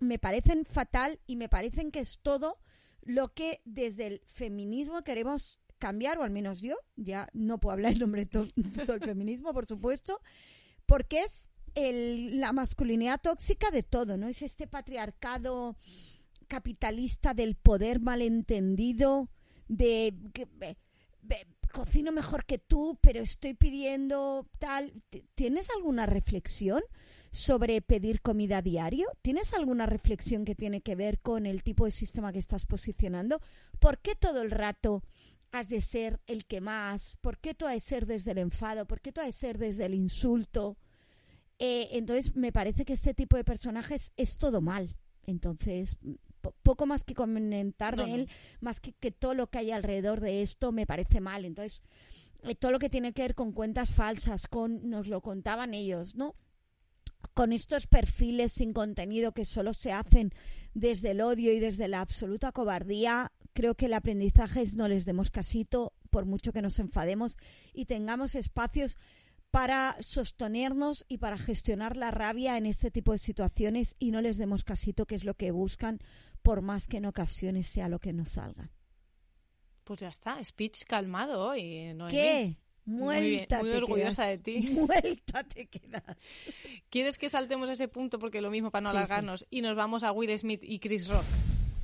me 0.00 0.18
parecen 0.18 0.64
fatal 0.64 1.20
y 1.26 1.36
me 1.36 1.48
parecen 1.48 1.90
que 1.90 2.00
es 2.00 2.18
todo 2.22 2.58
lo 3.02 3.32
que 3.34 3.60
desde 3.64 4.06
el 4.06 4.20
feminismo 4.26 5.02
queremos 5.02 5.58
cambiar, 5.78 6.18
o 6.18 6.22
al 6.24 6.30
menos 6.30 6.60
yo, 6.60 6.76
ya 6.96 7.28
no 7.32 7.58
puedo 7.58 7.72
hablar 7.72 7.92
en 7.92 7.98
nombre 8.00 8.24
de 8.24 8.26
to- 8.30 8.46
de 8.56 8.84
todo 8.84 8.96
el 8.96 9.02
feminismo, 9.02 9.52
por 9.54 9.66
supuesto, 9.66 10.20
porque 10.86 11.22
es 11.22 11.46
el- 11.74 12.40
la 12.40 12.52
masculinidad 12.52 13.20
tóxica 13.20 13.70
de 13.70 13.82
todo, 13.82 14.16
¿no? 14.16 14.28
Es 14.28 14.42
este 14.42 14.66
patriarcado 14.66 15.76
capitalista 16.48 17.34
del 17.34 17.54
poder 17.56 18.00
malentendido, 18.00 19.28
de 19.68 20.14
cocino 21.68 22.12
mejor 22.12 22.44
que 22.44 22.58
tú, 22.58 22.98
pero 23.00 23.20
estoy 23.20 23.54
pidiendo 23.54 24.46
tal. 24.58 24.92
¿Tienes 25.34 25.68
alguna 25.70 26.06
reflexión 26.06 26.82
sobre 27.30 27.80
pedir 27.82 28.20
comida 28.20 28.58
a 28.58 28.62
diario? 28.62 29.08
¿Tienes 29.22 29.52
alguna 29.54 29.86
reflexión 29.86 30.44
que 30.44 30.54
tiene 30.54 30.80
que 30.80 30.96
ver 30.96 31.20
con 31.20 31.46
el 31.46 31.62
tipo 31.62 31.84
de 31.84 31.90
sistema 31.90 32.32
que 32.32 32.38
estás 32.38 32.66
posicionando? 32.66 33.40
¿Por 33.78 33.98
qué 33.98 34.14
todo 34.14 34.42
el 34.42 34.50
rato 34.50 35.02
has 35.52 35.68
de 35.68 35.80
ser 35.80 36.20
el 36.26 36.46
que 36.46 36.60
más? 36.60 37.16
¿Por 37.20 37.38
qué 37.38 37.54
tú 37.54 37.66
has 37.66 37.74
de 37.74 37.80
ser 37.80 38.06
desde 38.06 38.32
el 38.32 38.38
enfado? 38.38 38.86
¿Por 38.86 39.00
qué 39.00 39.12
tú 39.12 39.20
has 39.20 39.28
de 39.28 39.32
ser 39.32 39.58
desde 39.58 39.86
el 39.86 39.94
insulto? 39.94 40.76
Eh, 41.58 41.88
entonces, 41.92 42.36
me 42.36 42.52
parece 42.52 42.84
que 42.84 42.92
este 42.92 43.14
tipo 43.14 43.36
de 43.36 43.44
personajes 43.44 44.12
es 44.16 44.38
todo 44.38 44.60
mal. 44.60 44.96
Entonces, 45.26 45.96
poco 46.38 46.86
más 46.86 47.04
que 47.04 47.14
comentar 47.14 47.96
No, 47.96 48.04
de 48.04 48.08
no. 48.08 48.14
él, 48.14 48.28
más 48.60 48.80
que, 48.80 48.92
que 48.92 49.10
todo 49.10 49.34
lo 49.34 49.48
que 49.48 49.58
hay 49.58 49.70
alrededor 49.70 50.20
de 50.20 50.42
esto 50.42 50.72
me 50.72 50.86
parece 50.86 51.20
mal. 51.20 51.44
Entonces, 51.44 51.82
eh, 52.44 52.54
todo 52.54 52.72
lo 52.72 52.78
que 52.78 52.90
tiene 52.90 53.12
que 53.12 53.22
ver 53.22 53.34
con 53.34 53.52
cuentas 53.52 53.90
falsas, 53.90 54.46
con 54.46 54.88
nos 54.88 55.08
lo 55.08 55.20
contaban 55.20 55.74
ellos, 55.74 56.14
¿no? 56.14 56.34
Con 57.34 57.52
estos 57.52 57.86
perfiles 57.86 58.52
sin 58.52 58.72
contenido 58.72 59.32
que 59.32 59.44
solo 59.44 59.72
se 59.72 59.92
hacen 59.92 60.32
desde 60.74 61.10
el 61.12 61.20
odio 61.20 61.52
y 61.52 61.58
desde 61.58 61.88
la 61.88 62.00
absoluta 62.00 62.52
cobardía, 62.52 63.32
creo 63.54 63.74
que 63.74 63.86
el 63.86 63.94
aprendizaje 63.94 64.62
es 64.62 64.74
no 64.76 64.86
les 64.86 65.04
demos 65.04 65.30
casito, 65.30 65.92
por 66.10 66.26
mucho 66.26 66.52
que 66.52 66.62
nos 66.62 66.78
enfademos 66.78 67.36
y 67.72 67.86
tengamos 67.86 68.34
espacios 68.34 68.98
para 69.50 69.96
sostenernos 70.00 71.04
y 71.08 71.18
para 71.18 71.38
gestionar 71.38 71.96
la 71.96 72.10
rabia 72.10 72.56
en 72.58 72.66
este 72.66 72.90
tipo 72.90 73.12
de 73.12 73.18
situaciones 73.18 73.96
y 73.98 74.10
no 74.10 74.20
les 74.20 74.36
demos 74.36 74.62
casito, 74.62 75.06
que 75.06 75.14
es 75.14 75.24
lo 75.24 75.34
que 75.34 75.50
buscan, 75.50 76.00
por 76.38 76.62
más 76.62 76.86
que 76.86 76.98
en 76.98 77.06
ocasiones 77.06 77.66
sea 77.66 77.88
lo 77.88 77.98
que 77.98 78.12
nos 78.12 78.32
salga. 78.32 78.70
Pues 79.84 80.00
ya 80.00 80.08
está, 80.08 80.42
speech 80.44 80.84
calmado 80.84 81.40
hoy. 81.48 81.92
Noemí. 81.94 82.12
¿Qué? 82.16 82.56
Muy 82.84 83.20
bien, 83.20 83.34
Muerta 83.36 83.58
muy 83.60 83.70
orgullosa 83.70 84.24
quedas. 84.24 84.42
de 84.44 84.52
ti. 84.60 84.60
Muerta 84.72 85.44
te 85.44 85.66
quedas. 85.66 86.02
¿Quieres 86.90 87.18
que 87.18 87.28
saltemos 87.28 87.68
a 87.68 87.72
ese 87.72 87.88
punto? 87.88 88.18
Porque 88.18 88.40
lo 88.40 88.50
mismo 88.50 88.70
para 88.70 88.82
no 88.82 88.90
Sí, 88.90 88.94
sí. 88.94 88.96
alargarnos. 88.98 89.46
Y 89.50 89.60
nos 89.60 89.76
vamos 89.76 90.04
a 90.04 90.12
Will 90.12 90.36
Smith 90.38 90.60
y 90.62 90.78
Chris 90.78 91.06
Rock. 91.08 91.24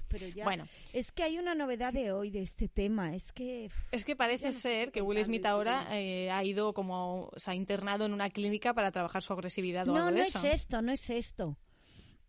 Pero 0.08 0.28
ya, 0.28 0.44
Bueno, 0.44 0.66
es 0.92 1.10
que 1.12 1.24
hay 1.24 1.38
una 1.38 1.54
novedad 1.54 1.92
de 1.92 2.12
hoy 2.12 2.30
de 2.30 2.42
este 2.42 2.68
tema. 2.68 3.14
Es 3.14 3.32
que 3.32 3.68
es 3.90 4.04
que 4.04 4.14
parece 4.14 4.46
no 4.46 4.52
ser 4.52 4.92
que 4.92 5.02
Will 5.02 5.22
Smith 5.24 5.44
ahora 5.44 5.88
eh, 5.98 6.30
ha 6.30 6.44
ido 6.44 6.72
como, 6.72 7.30
se 7.36 7.50
ha 7.50 7.54
internado 7.54 8.04
en 8.06 8.12
una 8.12 8.30
clínica 8.30 8.72
para 8.74 8.92
trabajar 8.92 9.22
su 9.22 9.32
agresividad 9.32 9.88
o 9.88 9.92
no, 9.92 9.96
algo 9.96 10.10
no 10.10 10.16
de 10.16 10.22
es 10.22 10.44
esto, 10.44 10.82
no 10.82 10.92
es 10.92 11.10
esto. 11.10 11.58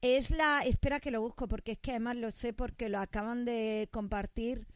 Es 0.05 0.29
la, 0.29 0.61
espera 0.63 0.99
que 0.99 1.09
lo 1.09 1.19
busco 1.19 1.47
porque 1.47 1.71
es 1.71 1.79
que 1.79 1.89
además 1.89 2.17
lo 2.17 2.29
sé 2.29 2.53
porque 2.53 2.89
lo 2.89 2.99
acaban 2.99 3.43
de 3.43 3.89
compartir. 3.91 4.67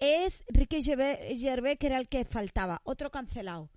Es 0.00 0.44
Ricky 0.48 0.82
Gervais, 0.82 1.78
que 1.78 1.86
era 1.86 1.96
el 2.00 2.08
que 2.08 2.24
faltaba, 2.24 2.80
otro 2.82 3.12
cancelado. 3.12 3.70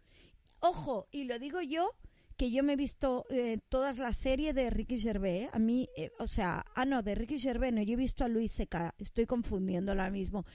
Ojo, 0.59 1.07
y 1.11 1.25
lo 1.25 1.37
digo 1.37 1.61
yo, 1.61 1.91
que 2.35 2.49
yo 2.49 2.63
me 2.63 2.73
he 2.73 2.75
visto 2.77 3.27
eh, 3.29 3.59
todas 3.69 3.99
las 3.99 4.17
series 4.17 4.55
de 4.55 4.71
Ricky 4.71 4.99
Gervais. 4.99 5.43
¿eh? 5.43 5.49
A 5.53 5.59
mí, 5.59 5.87
eh, 5.95 6.09
o 6.17 6.25
sea, 6.25 6.65
ah, 6.73 6.83
no, 6.83 7.03
de 7.03 7.13
Ricky 7.13 7.39
Gervais 7.39 7.71
no, 7.71 7.83
yo 7.83 7.93
he 7.93 7.95
visto 7.95 8.25
a 8.25 8.27
Luis 8.27 8.51
Seca, 8.51 8.95
estoy 8.97 9.27
confundiendo 9.27 9.91
ahora 9.91 10.09
mismo. 10.09 10.47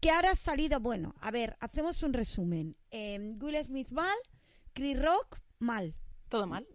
Que 0.00 0.10
ahora 0.10 0.32
ha 0.32 0.34
salido, 0.34 0.80
bueno, 0.80 1.14
a 1.20 1.30
ver, 1.30 1.56
hacemos 1.60 2.02
un 2.02 2.12
resumen. 2.12 2.76
Eh, 2.90 3.36
Will 3.40 3.62
Smith 3.62 3.90
mal, 3.90 4.18
Chris 4.72 5.00
Rock 5.00 5.38
mal 5.60 5.94
Todo 6.28 6.48
mal. 6.48 6.66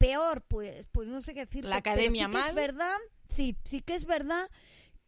Peor, 0.00 0.42
pues, 0.48 0.86
pues 0.90 1.06
no 1.08 1.20
sé 1.20 1.34
qué 1.34 1.40
decir. 1.40 1.64
La 1.64 1.76
academia 1.76 2.24
sí 2.24 2.32
que 2.32 2.38
mal. 2.38 2.48
Es 2.48 2.54
verdad, 2.54 2.96
sí, 3.28 3.56
sí 3.64 3.82
que 3.82 3.94
es 3.94 4.06
verdad 4.06 4.50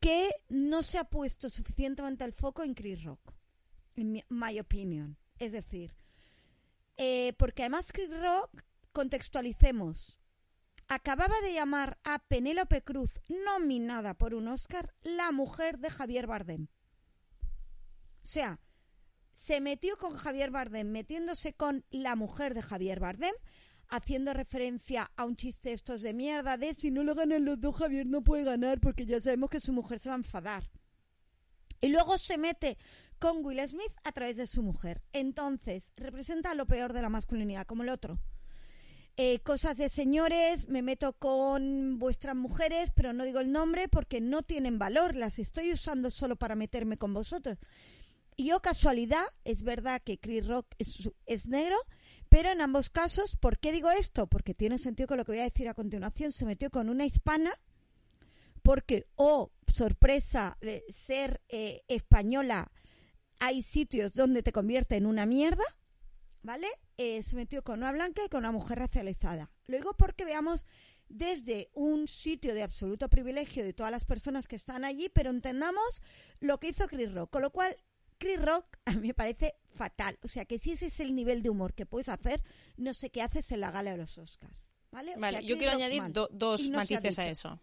que 0.01 0.31
no 0.51 0.83
se 0.83 0.99
ha 0.99 1.05
puesto 1.05 1.49
suficientemente 1.49 2.25
el 2.25 2.35
foco 2.35 2.63
en 2.63 2.75
Chris 2.75 3.03
Rock, 3.03 3.33
en 3.97 4.13
mi 4.13 4.23
my 4.29 4.61
opinion. 4.61 5.17
Es 5.39 5.51
decir, 5.53 5.95
eh, 6.99 7.33
porque 7.39 7.63
además 7.63 7.87
Chris 7.91 8.11
Rock, 8.11 8.51
contextualicemos, 8.93 10.19
acababa 10.89 11.41
de 11.41 11.55
llamar 11.55 11.99
a 12.05 12.19
Penélope 12.19 12.83
Cruz, 12.83 13.11
nominada 13.29 14.13
por 14.13 14.35
un 14.35 14.49
Oscar, 14.49 14.93
la 15.03 15.33
mujer 15.33 15.79
de 15.79 15.89
Javier 15.89 16.27
Bardem. 16.27 16.69
O 18.23 18.27
sea, 18.27 18.61
se 19.37 19.63
metió 19.63 19.97
con 19.97 20.19
Javier 20.19 20.51
Bardem, 20.51 20.87
metiéndose 20.87 21.55
con 21.55 21.87
la 21.91 22.15
mujer 22.15 22.53
de 22.53 22.63
Javier 22.63 23.01
Bardem, 23.01 23.35
haciendo 23.93 24.33
referencia 24.33 25.11
a 25.17 25.25
un 25.25 25.37
chiste 25.37 25.69
de 25.69 25.75
estos 25.77 26.03
de 26.03 26.15
mierda 26.15 26.57
de 26.57 26.75
si 26.75 26.91
no 26.91 27.05
lo 27.05 27.15
ganan 27.15 27.45
los 27.45 27.61
dos, 27.61 27.77
Javier 27.77 28.07
no 28.07 28.23
puede 28.25 28.43
ganar 28.43 28.81
porque 28.81 29.07
ya 29.07 29.21
sabemos 29.21 29.51
que 29.51 29.61
su 29.61 29.73
mujer 29.73 29.99
se 30.01 30.09
va 30.09 30.15
a 30.17 30.19
enfadar. 30.19 30.71
Y 31.81 31.89
luego 31.89 32.17
se 32.17 32.39
mete 32.39 32.79
con 33.19 33.45
Will 33.45 33.61
Smith 33.69 33.93
a 34.03 34.13
través 34.13 34.37
de 34.37 34.47
su 34.47 34.63
mujer. 34.63 35.03
Entonces, 35.13 35.93
representa 35.97 36.55
lo 36.55 36.67
peor 36.67 36.93
de 36.93 37.03
la 37.03 37.09
masculinidad, 37.11 37.67
como 37.67 37.83
el 37.83 37.91
otro. 37.91 38.19
eh, 39.19 39.41
cosas 39.41 39.77
de 39.77 39.89
señores, 39.91 40.69
me 40.69 40.81
meto 40.83 41.13
con 41.13 41.99
vuestras 41.99 42.35
mujeres, 42.35 42.91
pero 42.95 43.13
no 43.13 43.25
digo 43.25 43.41
el 43.41 43.53
nombre 43.53 43.89
porque 43.89 44.21
no 44.23 44.43
tienen 44.43 44.79
valor, 44.79 45.15
las 45.17 45.39
estoy 45.39 45.73
usando 45.73 46.11
solo 46.11 46.37
para 46.37 46.55
meterme 46.57 46.97
con 46.97 47.13
vosotros. 47.13 47.59
Y 48.37 48.47
yo, 48.47 48.61
casualidad, 48.61 49.25
es 49.45 49.63
verdad 49.63 50.01
que 50.03 50.19
Chris 50.19 50.47
Rock 50.47 50.67
es, 50.79 51.11
es 51.27 51.47
negro, 51.47 51.77
pero 52.33 52.51
en 52.51 52.63
ambos 52.63 52.89
casos, 52.89 53.37
¿por 53.37 53.59
qué 53.59 53.73
digo 53.73 53.91
esto? 53.91 54.27
Porque 54.27 54.55
tiene 54.55 54.79
sentido 54.79 55.07
con 55.07 55.19
lo 55.19 55.27
que 55.27 55.33
voy 55.33 55.41
a 55.41 55.45
decir 55.45 55.69
a 55.69 55.75
continuación, 55.75 56.33
se 56.33 56.47
metió 56.47 56.71
con 56.71 56.89
una 56.89 57.05
hispana 57.05 57.61
porque, 58.63 59.07
oh, 59.17 59.53
sorpresa, 59.71 60.57
de 60.63 60.83
ser 60.89 61.43
eh, 61.51 61.83
española, 61.89 62.73
hay 63.39 63.63
sitios 63.63 64.15
donde 64.15 64.43
te 64.43 64.51
convierte 64.51 64.97
en 64.97 65.05
una 65.05 65.27
mierda, 65.27 65.63
¿vale? 66.41 66.69
Eh, 66.97 67.23
se 67.23 67.37
metió 67.37 67.63
con 67.63 67.81
una 67.81 67.93
blanca 67.93 68.25
y 68.25 68.31
con 68.31 68.39
una 68.39 68.53
mujer 68.53 68.79
racializada. 68.79 69.51
Lo 69.67 69.77
digo 69.77 69.93
porque 69.99 70.25
veamos 70.25 70.65
desde 71.11 71.69
un 71.75 72.09
sitio 72.09 72.55
de 72.55 72.63
absoluto 72.63 73.11
privilegio 73.11 73.63
de 73.63 73.75
todas 73.75 73.93
las 73.93 74.07
personas 74.07 74.49
que 74.49 74.57
están 74.57 74.87
allí, 74.87 75.11
pero 75.11 75.29
entendamos 75.29 76.01
lo 76.41 76.59
que 76.59 76.69
hizo 76.69 76.89
Chris 76.89 77.13
Rock. 77.13 77.29
Con 77.29 77.43
lo 77.43 77.51
cual, 77.51 77.77
Chris 78.23 78.41
Rock 78.41 78.79
a 78.85 78.93
mí 78.93 79.09
me 79.09 79.15
parece 79.15 79.55
fatal. 79.75 80.19
O 80.23 80.29
sea, 80.29 80.45
que 80.45 80.59
si 80.59 80.73
ese 80.73 80.87
es 80.87 81.01
el 81.01 81.15
nivel 81.15 81.43
de 81.43 81.51
humor 81.51 81.75
que 81.75 81.87
puedes 81.87 82.09
hacer, 82.09 82.43
no 82.77 82.95
sé 82.95 83.11
qué 83.11 83.23
haces 83.23 83.51
en 83.53 83.61
la 83.61 83.71
gala 83.71 83.91
de 83.93 83.97
los 83.99 84.17
Oscars. 84.19 84.55
¿Vale? 84.91 85.15
O 85.17 85.21
Vale, 85.21 85.39
sea, 85.39 85.47
yo 85.49 85.57
quiero 85.57 85.73
Rock 85.73 85.81
añadir 85.83 86.13
do- 86.13 86.29
dos 86.33 86.69
no 86.69 86.79
matices 86.79 87.19
a 87.19 87.29
eso. 87.29 87.61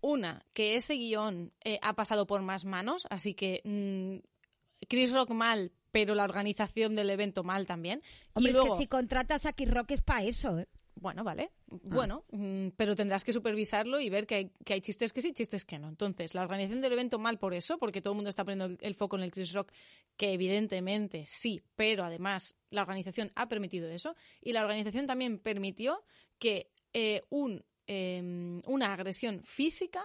Una, 0.00 0.44
que 0.52 0.74
ese 0.76 0.94
guion 0.94 1.52
eh, 1.64 1.78
ha 1.82 1.94
pasado 1.94 2.26
por 2.26 2.40
más 2.42 2.64
manos, 2.64 3.06
así 3.10 3.34
que 3.34 3.60
mm, 3.64 4.86
Chris 4.88 5.12
Rock 5.12 5.30
mal, 5.30 5.72
pero 5.90 6.14
la 6.14 6.24
organización 6.24 6.94
del 6.94 7.10
evento 7.10 7.44
mal 7.44 7.66
también. 7.66 8.02
Hombre, 8.34 8.50
y 8.50 8.52
luego, 8.54 8.68
es 8.68 8.72
que 8.74 8.82
si 8.84 8.88
contratas 8.88 9.44
a 9.46 9.52
Chris 9.52 9.70
Rock 9.70 9.92
es 9.92 10.02
para 10.02 10.22
eso, 10.24 10.58
¿eh? 10.58 10.68
Bueno, 11.04 11.22
vale, 11.22 11.50
Ah. 11.70 11.76
bueno, 11.82 12.24
mm, 12.32 12.68
pero 12.76 12.96
tendrás 12.96 13.22
que 13.24 13.32
supervisarlo 13.32 14.00
y 14.00 14.08
ver 14.08 14.26
que 14.26 14.34
hay, 14.36 14.50
que 14.64 14.72
hay 14.72 14.80
chistes 14.80 15.12
que 15.12 15.20
sí, 15.20 15.32
chistes 15.34 15.64
que 15.64 15.78
no. 15.78 15.88
Entonces, 15.88 16.34
la 16.34 16.42
organización 16.42 16.80
del 16.80 16.92
evento 16.94 17.18
mal 17.18 17.38
por 17.38 17.52
eso, 17.54 17.76
porque 17.78 18.00
todo 18.00 18.14
el 18.14 18.16
mundo 18.16 18.30
está 18.30 18.42
poniendo 18.44 18.64
el, 18.64 18.78
el 18.80 18.94
foco 18.94 19.16
en 19.16 19.22
el 19.22 19.30
Chris 19.30 19.52
Rock, 19.52 19.70
que 20.16 20.32
evidentemente 20.32 21.24
sí, 21.26 21.60
pero 21.76 22.04
además 22.04 22.56
la 22.70 22.82
organización 22.82 23.30
ha 23.34 23.48
permitido 23.48 23.88
eso 23.90 24.16
y 24.40 24.52
la 24.52 24.62
organización 24.62 25.06
también 25.06 25.38
permitió 25.38 26.02
que 26.38 26.70
eh, 26.94 27.20
un, 27.28 27.62
eh, 27.86 28.60
una 28.66 28.92
agresión 28.94 29.42
física 29.44 30.02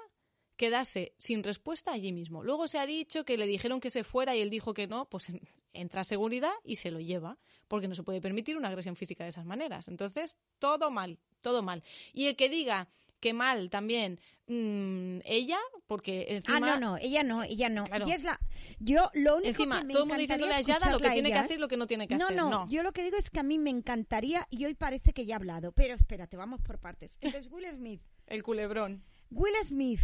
quedase 0.58 1.14
sin 1.18 1.42
respuesta 1.44 1.94
allí 1.94 2.12
mismo. 2.12 2.44
Luego 2.44 2.68
se 2.68 2.80
ha 2.80 2.86
dicho 2.86 3.24
que 3.24 3.38
le 3.38 3.48
dijeron 3.48 3.80
que 3.80 3.90
se 3.90 4.04
fuera 4.04 4.36
y 4.36 4.42
él 4.42 4.50
dijo 4.50 4.74
que 4.74 4.88
no, 4.88 5.06
pues 5.06 5.30
en- 5.30 5.40
entra 5.74 6.02
a 6.02 6.04
seguridad 6.04 6.52
y 6.66 6.76
se 6.76 6.92
lo 6.92 7.00
lleva, 7.00 7.38
porque 7.70 7.88
no 7.88 7.96
se 7.96 8.04
puede 8.04 8.20
permitir 8.20 8.58
una 8.58 8.68
agresión 8.68 8.98
física 8.98 9.24
de 9.24 9.30
esas 9.30 9.46
maneras. 9.46 9.88
Entonces, 9.88 10.38
todo 10.58 10.92
mal, 10.92 11.18
todo 11.42 11.64
mal. 11.64 11.84
Y 12.12 12.26
el 12.26 12.36
que 12.36 12.50
diga 12.50 12.90
que 13.20 13.34
mal 13.34 13.70
también 13.70 14.20
mm, 14.48 15.20
ella, 15.24 15.60
porque 15.88 16.26
encima... 16.30 16.58
Ah, 16.58 16.60
no, 16.60 16.80
no, 16.80 16.98
ella 16.98 17.24
no, 17.24 17.44
ella 17.44 17.70
no. 17.70 17.86
Claro. 17.86 18.06
Ella 18.06 18.16
es 18.16 18.24
la... 18.24 18.40
Yo 18.80 19.10
lo 19.14 19.36
único 19.38 19.50
Encima, 19.50 19.80
que 19.80 19.86
me 19.86 19.94
todo 19.94 20.04
el 20.04 20.10
mundo 20.10 20.22
diciéndole 20.22 20.54
a 20.54 20.62
Yada 20.62 20.92
lo 20.92 21.00
que 21.00 21.12
tiene 21.12 21.32
que 21.32 21.38
hacer 21.38 21.58
y 21.58 21.60
lo 21.60 21.68
que 21.68 21.78
no 21.78 21.88
tiene 21.88 22.08
que 22.08 22.18
no, 22.18 22.26
hacer. 22.26 22.38
no, 22.38 22.50
No, 22.50 22.70
yo 22.70 22.84
lo 22.84 22.92
que 22.92 23.04
digo 23.04 23.18
es 23.18 23.30
que 23.30 23.40
a 23.40 23.44
mí 23.44 23.60
me 23.60 23.70
encantaría, 23.70 24.48
y 24.50 24.66
hoy 24.66 24.74
parece 24.74 25.14
que 25.14 25.26
ya 25.26 25.34
he 25.34 25.36
hablado, 25.36 25.72
pero 25.72 25.96
espérate, 25.96 26.38
vamos 26.38 26.62
por 26.62 26.80
partes. 26.80 27.18
Entonces, 27.22 27.50
Will 27.52 27.66
Smith. 27.72 28.02
el 28.28 28.44
culebrón. 28.44 29.04
Will 29.32 29.54
Smith, 29.64 30.02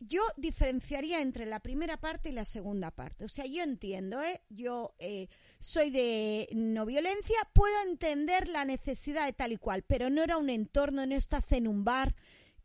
yo 0.00 0.22
diferenciaría 0.36 1.20
entre 1.20 1.46
la 1.46 1.60
primera 1.60 1.98
parte 1.98 2.28
y 2.28 2.32
la 2.32 2.44
segunda 2.44 2.90
parte. 2.90 3.24
O 3.24 3.28
sea, 3.28 3.46
yo 3.46 3.62
entiendo, 3.62 4.22
¿eh? 4.22 4.42
Yo 4.50 4.94
eh, 4.98 5.28
soy 5.58 5.90
de 5.90 6.48
no 6.52 6.84
violencia, 6.86 7.36
puedo 7.52 7.74
entender 7.86 8.48
la 8.48 8.64
necesidad 8.64 9.26
de 9.26 9.32
tal 9.32 9.52
y 9.52 9.56
cual, 9.56 9.82
pero 9.82 10.10
no 10.10 10.22
era 10.22 10.36
un 10.36 10.50
entorno, 10.50 11.06
no 11.06 11.14
estás 11.14 11.52
en 11.52 11.66
un 11.66 11.84
bar 11.84 12.14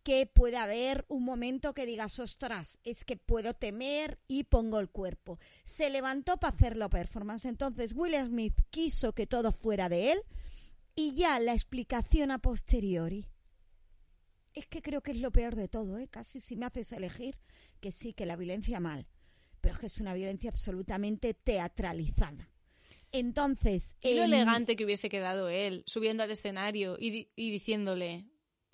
que 0.03 0.25
pueda 0.25 0.63
haber 0.63 1.05
un 1.09 1.23
momento 1.23 1.73
que 1.73 1.85
digas, 1.85 2.19
ostras, 2.19 2.79
es 2.83 3.05
que 3.05 3.17
puedo 3.17 3.53
temer 3.53 4.19
y 4.27 4.45
pongo 4.45 4.79
el 4.79 4.89
cuerpo. 4.89 5.39
Se 5.63 5.89
levantó 5.89 6.37
para 6.37 6.55
hacer 6.55 6.75
la 6.75 6.89
performance. 6.89 7.45
Entonces, 7.45 7.93
Will 7.93 8.15
Smith 8.25 8.55
quiso 8.71 9.13
que 9.13 9.27
todo 9.27 9.51
fuera 9.51 9.89
de 9.89 10.13
él 10.13 10.21
y 10.95 11.13
ya 11.13 11.39
la 11.39 11.53
explicación 11.53 12.31
a 12.31 12.39
posteriori 12.39 13.30
es 14.53 14.67
que 14.67 14.81
creo 14.81 15.01
que 15.01 15.11
es 15.11 15.17
lo 15.17 15.31
peor 15.31 15.55
de 15.55 15.67
todo, 15.67 15.97
¿eh? 15.97 16.07
Casi 16.09 16.39
si 16.39 16.55
me 16.55 16.65
haces 16.65 16.91
elegir 16.91 17.37
que 17.79 17.91
sí, 17.91 18.13
que 18.13 18.25
la 18.25 18.35
violencia 18.35 18.79
mal, 18.79 19.07
pero 19.61 19.75
es 19.75 19.79
que 19.79 19.85
es 19.87 19.97
una 19.99 20.13
violencia 20.13 20.49
absolutamente 20.49 21.33
teatralizada. 21.33 22.49
Entonces, 23.11 23.95
Y 24.01 24.13
lo 24.13 24.23
elegante 24.23 24.75
que 24.75 24.85
hubiese 24.85 25.09
quedado 25.09 25.49
él 25.49 25.83
subiendo 25.85 26.23
al 26.23 26.31
escenario 26.31 26.95
y, 26.99 27.11
di- 27.11 27.29
y 27.35 27.51
diciéndole. 27.51 28.25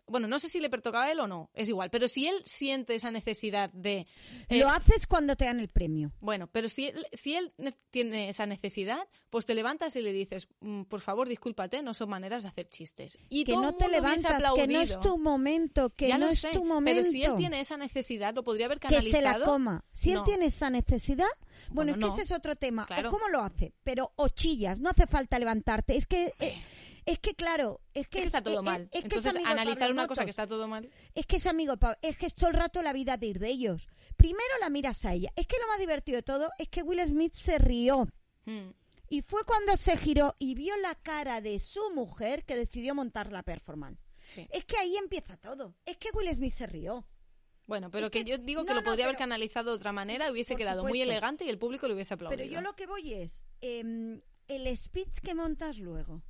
Bueno, 0.07 0.27
no 0.27 0.39
sé 0.39 0.47
si 0.49 0.59
le 0.59 0.69
pertocaba 0.69 1.05
a 1.05 1.11
él 1.11 1.19
o 1.19 1.27
no, 1.27 1.49
es 1.53 1.67
igual, 1.69 1.89
pero 1.89 2.07
si 2.07 2.27
él 2.27 2.41
siente 2.45 2.95
esa 2.95 3.11
necesidad 3.11 3.69
de. 3.73 4.07
eh, 4.49 4.57
lo 4.59 4.69
haces 4.69 5.05
cuando 5.05 5.35
te 5.35 5.45
dan 5.45 5.59
el 5.59 5.67
premio. 5.67 6.11
Bueno, 6.21 6.47
pero 6.47 6.69
si 6.69 6.87
él, 6.87 7.05
si 7.13 7.35
él 7.35 7.53
ne- 7.57 7.75
tiene 7.91 8.29
esa 8.29 8.45
necesidad, 8.45 8.99
pues 9.29 9.45
te 9.45 9.53
levantas 9.53 9.95
y 9.97 10.01
le 10.01 10.13
dices, 10.13 10.47
"Mm, 10.61 10.83
por 10.83 11.01
favor, 11.01 11.27
discúlpate, 11.27 11.81
no 11.81 11.93
son 11.93 12.09
maneras 12.09 12.43
de 12.43 12.49
hacer 12.49 12.69
chistes. 12.69 13.17
Y 13.29 13.43
que 13.43 13.51
todo 13.53 13.61
no 13.63 13.73
te 13.75 13.89
levantas, 13.89 14.41
que 14.55 14.67
no 14.67 14.79
es 14.79 14.99
tu 15.01 15.17
momento, 15.17 15.89
que 15.89 16.07
Ya 16.07 16.17
no 16.17 16.29
es 16.29 16.39
sé, 16.39 16.51
tu 16.51 16.63
momento. 16.63 17.01
Pero 17.01 17.11
si 17.11 17.23
él 17.23 17.35
tiene 17.35 17.59
esa 17.59 17.75
necesidad, 17.77 18.33
lo 18.33 18.43
podría 18.43 18.67
haber 18.67 18.79
que 18.79 18.87
canalizado. 18.87 19.33
se 19.33 19.39
la 19.39 19.45
coma. 19.45 19.83
Si 19.91 20.13
No. 20.13 20.19
él 20.19 20.25
tiene 20.25 20.45
esa 20.45 20.69
necesidad, 20.69 21.25
bueno, 21.69 21.91
Bueno, 21.91 21.91
es 21.91 21.95
que 21.95 21.99
no. 21.99 22.13
ese 22.13 22.23
es 22.23 22.31
otro 22.39 22.55
tema. 22.55 22.85
Claro. 22.85 23.09
O 23.09 23.11
cómo 23.11 23.27
lo 23.27 23.41
hace, 23.41 23.73
pero 23.83 24.13
o 24.15 24.29
chillas, 24.29 24.79
no 24.79 24.89
hace 24.89 25.05
falta 25.07 25.37
levantarte. 25.37 25.97
Es 25.97 26.05
que, 26.05 26.33
eh, 26.39 26.61
es 27.07 27.19
que 27.19 27.35
claro, 27.35 27.79
es 27.93 28.07
que, 28.09 28.19
Es 28.19 28.23
que 28.23 28.25
está 28.27 28.41
todo 28.41 28.59
eh, 28.59 28.63
mal. 28.63 28.81
es 28.83 28.89
que 28.89 28.97
es 28.97 29.03
Entonces, 29.05 29.41
analizar 29.45 29.89
una 29.91 30.07
cosa 30.07 30.25
que 30.25 30.29
está 30.29 30.45
todo 30.45 30.67
mal. 30.67 30.89
Es 31.15 31.25
que 31.25 31.37
es 31.37 31.45
amigo 31.45 31.75
es 32.01 32.17
que 32.17 32.25
es 32.25 32.35
todo 32.35 32.49
el 32.49 32.55
rato 32.57 32.83
la 32.83 32.91
vida 32.91 33.15
de 33.15 33.27
ir 33.27 33.39
de 33.39 33.47
ellos. 33.47 33.87
Primero 34.17 34.53
la 34.59 34.69
miras 34.69 35.05
a 35.05 35.13
ella. 35.13 35.31
Es 35.37 35.47
que 35.47 35.55
lo 35.57 35.67
más 35.67 35.79
divertido 35.79 36.17
de 36.17 36.23
todo 36.23 36.51
es 36.57 36.67
que 36.67 36.81
Will 36.81 36.99
Smith 37.01 37.33
se 37.33 37.59
rió. 37.59 38.09
Mm. 38.43 38.71
Y 39.09 39.21
fue 39.21 39.45
cuando 39.45 39.77
se 39.77 39.95
giró 39.95 40.35
y 40.37 40.53
vio 40.55 40.75
la 40.77 40.95
cara 40.95 41.39
de 41.39 41.61
su 41.61 41.91
mujer 41.93 42.43
que 42.43 42.57
decidió 42.57 42.93
montar 42.93 43.31
la 43.31 43.41
performance. 43.41 44.01
Sí. 44.17 44.45
Es 44.51 44.65
que 44.65 44.77
ahí 44.77 44.97
empieza 44.97 45.37
todo. 45.37 45.75
Es 45.85 45.95
que 45.95 46.09
Will 46.13 46.29
Smith 46.35 46.51
se 46.53 46.67
rió. 46.67 47.07
Bueno, 47.67 47.89
pero 47.89 48.11
que, 48.11 48.25
que- 48.25 48.31
yo 48.31 48.37
digo 48.37 48.65
que 48.65 48.73
lo 48.73 48.81
no, 48.81 48.85
podría 48.85 49.05
haber 49.05 49.17
canalizado 49.17 49.69
de 49.69 49.77
otra 49.77 49.93
manera, 49.93 50.29
hubiese 50.29 50.57
quedado 50.57 50.83
muy 50.83 51.01
elegante 51.01 51.45
y 51.45 51.49
el 51.49 51.57
público 51.57 51.87
lo 51.87 51.93
hubiese 51.93 52.15
aplaudido. 52.15 52.37
Pero 52.43 52.51
yo 52.53 52.61
lo 52.61 52.75
que 52.75 52.85
voy 52.85 53.13
es, 53.13 53.45
em, 53.61 54.21
el 54.49 54.77
speech 54.77 55.19
que 55.21 55.35
montas 55.35 55.77
luego, 55.77 56.21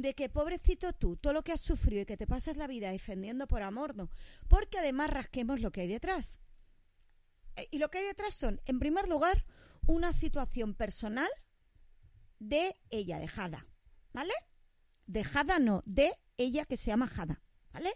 de 0.00 0.14
que 0.14 0.28
pobrecito 0.28 0.92
tú, 0.92 1.16
todo 1.16 1.32
lo 1.32 1.42
que 1.42 1.52
has 1.52 1.60
sufrido 1.60 2.02
y 2.02 2.06
que 2.06 2.16
te 2.16 2.26
pasas 2.26 2.56
la 2.56 2.68
vida 2.68 2.90
defendiendo 2.90 3.48
por 3.48 3.62
amor, 3.62 3.96
no. 3.96 4.10
Porque 4.46 4.78
además 4.78 5.10
rasquemos 5.10 5.60
lo 5.60 5.72
que 5.72 5.80
hay 5.82 5.88
detrás. 5.88 6.38
Eh, 7.56 7.68
Y 7.72 7.78
lo 7.78 7.90
que 7.90 7.98
hay 7.98 8.04
detrás 8.04 8.34
son, 8.34 8.60
en 8.66 8.78
primer 8.78 9.08
lugar, 9.08 9.44
una 9.86 10.12
situación 10.12 10.74
personal 10.74 11.28
de 12.38 12.76
ella, 12.90 13.18
de 13.18 13.26
Jada. 13.26 13.66
¿Vale? 14.12 14.34
De 15.06 15.24
Jada 15.24 15.58
no, 15.58 15.82
de 15.84 16.14
ella 16.36 16.64
que 16.64 16.76
se 16.76 16.86
llama 16.86 17.08
Jada. 17.08 17.42
¿Vale? 17.72 17.92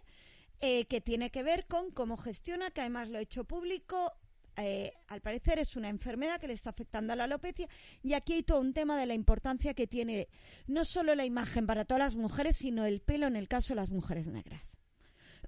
Eh, 0.60 0.86
que 0.86 1.00
tiene 1.00 1.30
que 1.30 1.44
ver 1.44 1.66
con 1.66 1.92
cómo 1.92 2.16
gestiona, 2.16 2.70
que 2.72 2.80
además 2.80 3.08
lo 3.10 3.18
he 3.18 3.22
hecho 3.22 3.44
público. 3.44 4.12
Eh, 4.56 4.92
al 5.08 5.20
parecer 5.20 5.58
es 5.58 5.76
una 5.76 5.88
enfermedad 5.88 6.40
que 6.40 6.48
le 6.48 6.54
está 6.54 6.70
afectando 6.70 7.12
a 7.12 7.16
la 7.16 7.24
alopecia 7.24 7.68
y 8.02 8.12
aquí 8.14 8.34
hay 8.34 8.42
todo 8.42 8.60
un 8.60 8.72
tema 8.72 8.98
de 8.98 9.06
la 9.06 9.14
importancia 9.14 9.74
que 9.74 9.86
tiene 9.86 10.28
no 10.66 10.84
solo 10.84 11.14
la 11.14 11.24
imagen 11.24 11.66
para 11.66 11.84
todas 11.84 12.00
las 12.00 12.16
mujeres, 12.16 12.56
sino 12.56 12.84
el 12.84 13.00
pelo 13.00 13.26
en 13.26 13.36
el 13.36 13.48
caso 13.48 13.72
de 13.72 13.76
las 13.76 13.90
mujeres 13.90 14.26
negras. 14.26 14.76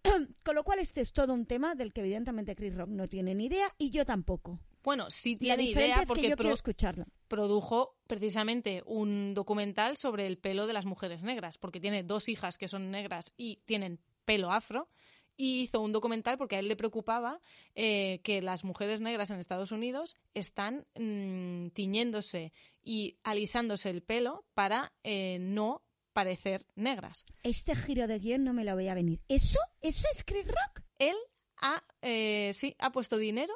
Con 0.43 0.55
lo 0.55 0.65
cual 0.65 0.79
este 0.79 1.01
es 1.01 1.13
todo 1.13 1.35
un 1.35 1.47
tema 1.47 1.75
del 1.75 1.93
que 1.93 2.01
evidentemente 2.01 2.55
Chris 2.55 2.75
Rock 2.75 2.89
no 2.89 3.09
tiene 3.09 3.35
ni 3.35 3.47
idea 3.47 3.69
y 3.79 3.91
yo 3.91 4.05
tampoco. 4.05 4.61
Bueno, 4.83 5.11
sí 5.11 5.37
tiene 5.37 5.63
idea 5.63 5.95
es 5.95 6.01
que 6.03 6.07
porque 6.07 6.29
yo 6.29 6.37
quiero 6.37 6.53
escucharla. 6.53 7.07
produjo 7.29 7.97
precisamente 8.07 8.83
un 8.85 9.33
documental 9.33 9.97
sobre 9.97 10.27
el 10.27 10.37
pelo 10.37 10.67
de 10.67 10.75
las 10.75 10.85
mujeres 10.85 11.23
negras, 11.23 11.57
porque 11.57 11.81
tiene 11.81 12.03
dos 12.03 12.29
hijas 12.29 12.59
que 12.59 12.69
son 12.69 12.91
negras 12.91 13.33
y 13.39 13.61
tienen 13.65 13.99
pelo 14.27 14.53
afro, 14.53 14.91
y 15.37 15.63
hizo 15.63 15.81
un 15.81 15.93
documental 15.93 16.39
porque 16.39 16.57
a 16.57 16.59
él 16.59 16.69
le 16.69 16.77
preocupaba 16.77 17.41
eh, 17.75 18.21
que 18.23 18.43
las 18.43 18.65
mujeres 18.65 19.01
negras 19.01 19.31
en 19.31 19.39
Estados 19.39 19.73
Unidos 19.73 20.17
están 20.35 20.87
mm, 20.95 21.69
tiñéndose 21.71 22.53
y 22.83 23.17
alisándose 23.23 23.91
el 23.91 24.03
pelo 24.03 24.45
para 24.55 24.93
eh, 25.03 25.39
no 25.41 25.83
parecer 26.13 26.67
negras. 26.77 27.25
Este 27.43 27.75
giro 27.75 28.07
de 28.07 28.19
guion 28.19 28.45
no 28.45 28.53
me 28.53 28.65
lo 28.65 28.75
voy 28.75 28.89
a 28.89 28.95
venir. 28.95 29.21
¿Eso? 29.29 29.59
¿Eso 29.81 30.07
es 30.15 30.25
Chris 30.25 30.47
Rock? 30.47 30.85
Él 30.99 31.17
ha, 31.57 31.83
eh, 32.03 32.53
sí, 32.55 32.77
ha 32.79 32.93
puesto 32.93 33.17
dinero 33.19 33.53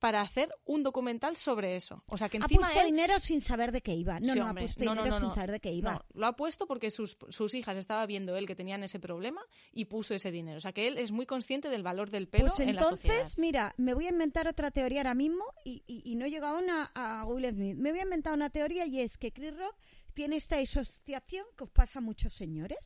para 0.00 0.22
hacer 0.22 0.48
un 0.64 0.82
documental 0.82 1.36
sobre 1.36 1.76
eso. 1.76 2.02
O 2.06 2.18
sea 2.18 2.28
que 2.28 2.38
Ha 2.38 2.48
puesto 2.48 2.80
él- 2.80 2.86
dinero 2.86 3.20
sin 3.20 3.40
saber 3.42 3.70
de 3.70 3.82
qué 3.82 3.94
iba. 3.94 4.18
No, 4.18 4.32
Sí, 4.32 4.38
no, 4.38 4.46
hombre. 4.48 4.64
ha 4.64 4.66
puesto 4.66 4.84
No, 4.84 4.94
no, 4.94 5.02
dinero 5.04 5.20
no, 5.20 5.26
sin 5.26 5.34
saber 5.34 5.50
de 5.52 5.60
qué 5.60 5.72
iba. 5.72 6.04
Lo 6.14 6.26
ha 6.26 6.34
puesto 6.34 6.66
porque 6.66 6.90
sus, 6.90 7.16
sus 7.28 7.54
hijas 7.54 7.76
estaba 7.76 8.04
viendo 8.06 8.34
él 8.36 8.46
que 8.46 8.56
tenían 8.56 8.82
ese 8.82 8.98
problema 8.98 9.42
y 9.72 9.84
puso 9.84 10.14
ese 10.14 10.30
dinero. 10.32 10.56
O 10.56 10.60
sea 10.60 10.72
que 10.72 10.88
él 10.88 10.98
es 10.98 11.12
muy 11.12 11.26
consciente 11.26 11.68
del 11.68 11.82
valor 11.82 12.10
del 12.10 12.26
pelo 12.28 12.52
Pues 12.56 12.66
en 12.68 12.74
la 12.74 12.82
sociedad. 12.82 13.14
entonces, 13.16 13.38
mira, 13.38 13.74
me 13.76 13.94
voy 13.94 14.06
a 14.06 14.10
inventar 14.10 14.48
otra 14.48 14.70
teoría 14.70 15.00
ahora 15.00 15.14
mismo 15.14 15.44
y, 15.64 15.84
y- 15.86 16.02
y 16.04 16.14
no 16.16 16.24
he 16.24 16.30
llegado 16.30 16.58
a, 16.94 17.20
a 17.20 17.24
Will 17.26 17.48
Smith. 17.50 17.76
Me 17.76 17.90
voy 17.90 18.00
a 18.00 18.04
inventar 18.04 18.32
una 18.32 18.50
teoría 18.50 18.86
y 18.86 19.00
es 19.00 19.18
que 19.18 19.32
Chris 19.32 19.56
Rock 19.56 19.76
tiene 20.14 20.36
esta 20.36 20.56
asociación 20.58 21.44
que 21.56 21.64
os 21.64 21.70
pasa 21.70 21.98
a 21.98 22.02
muchos 22.02 22.32
señores. 22.34 22.78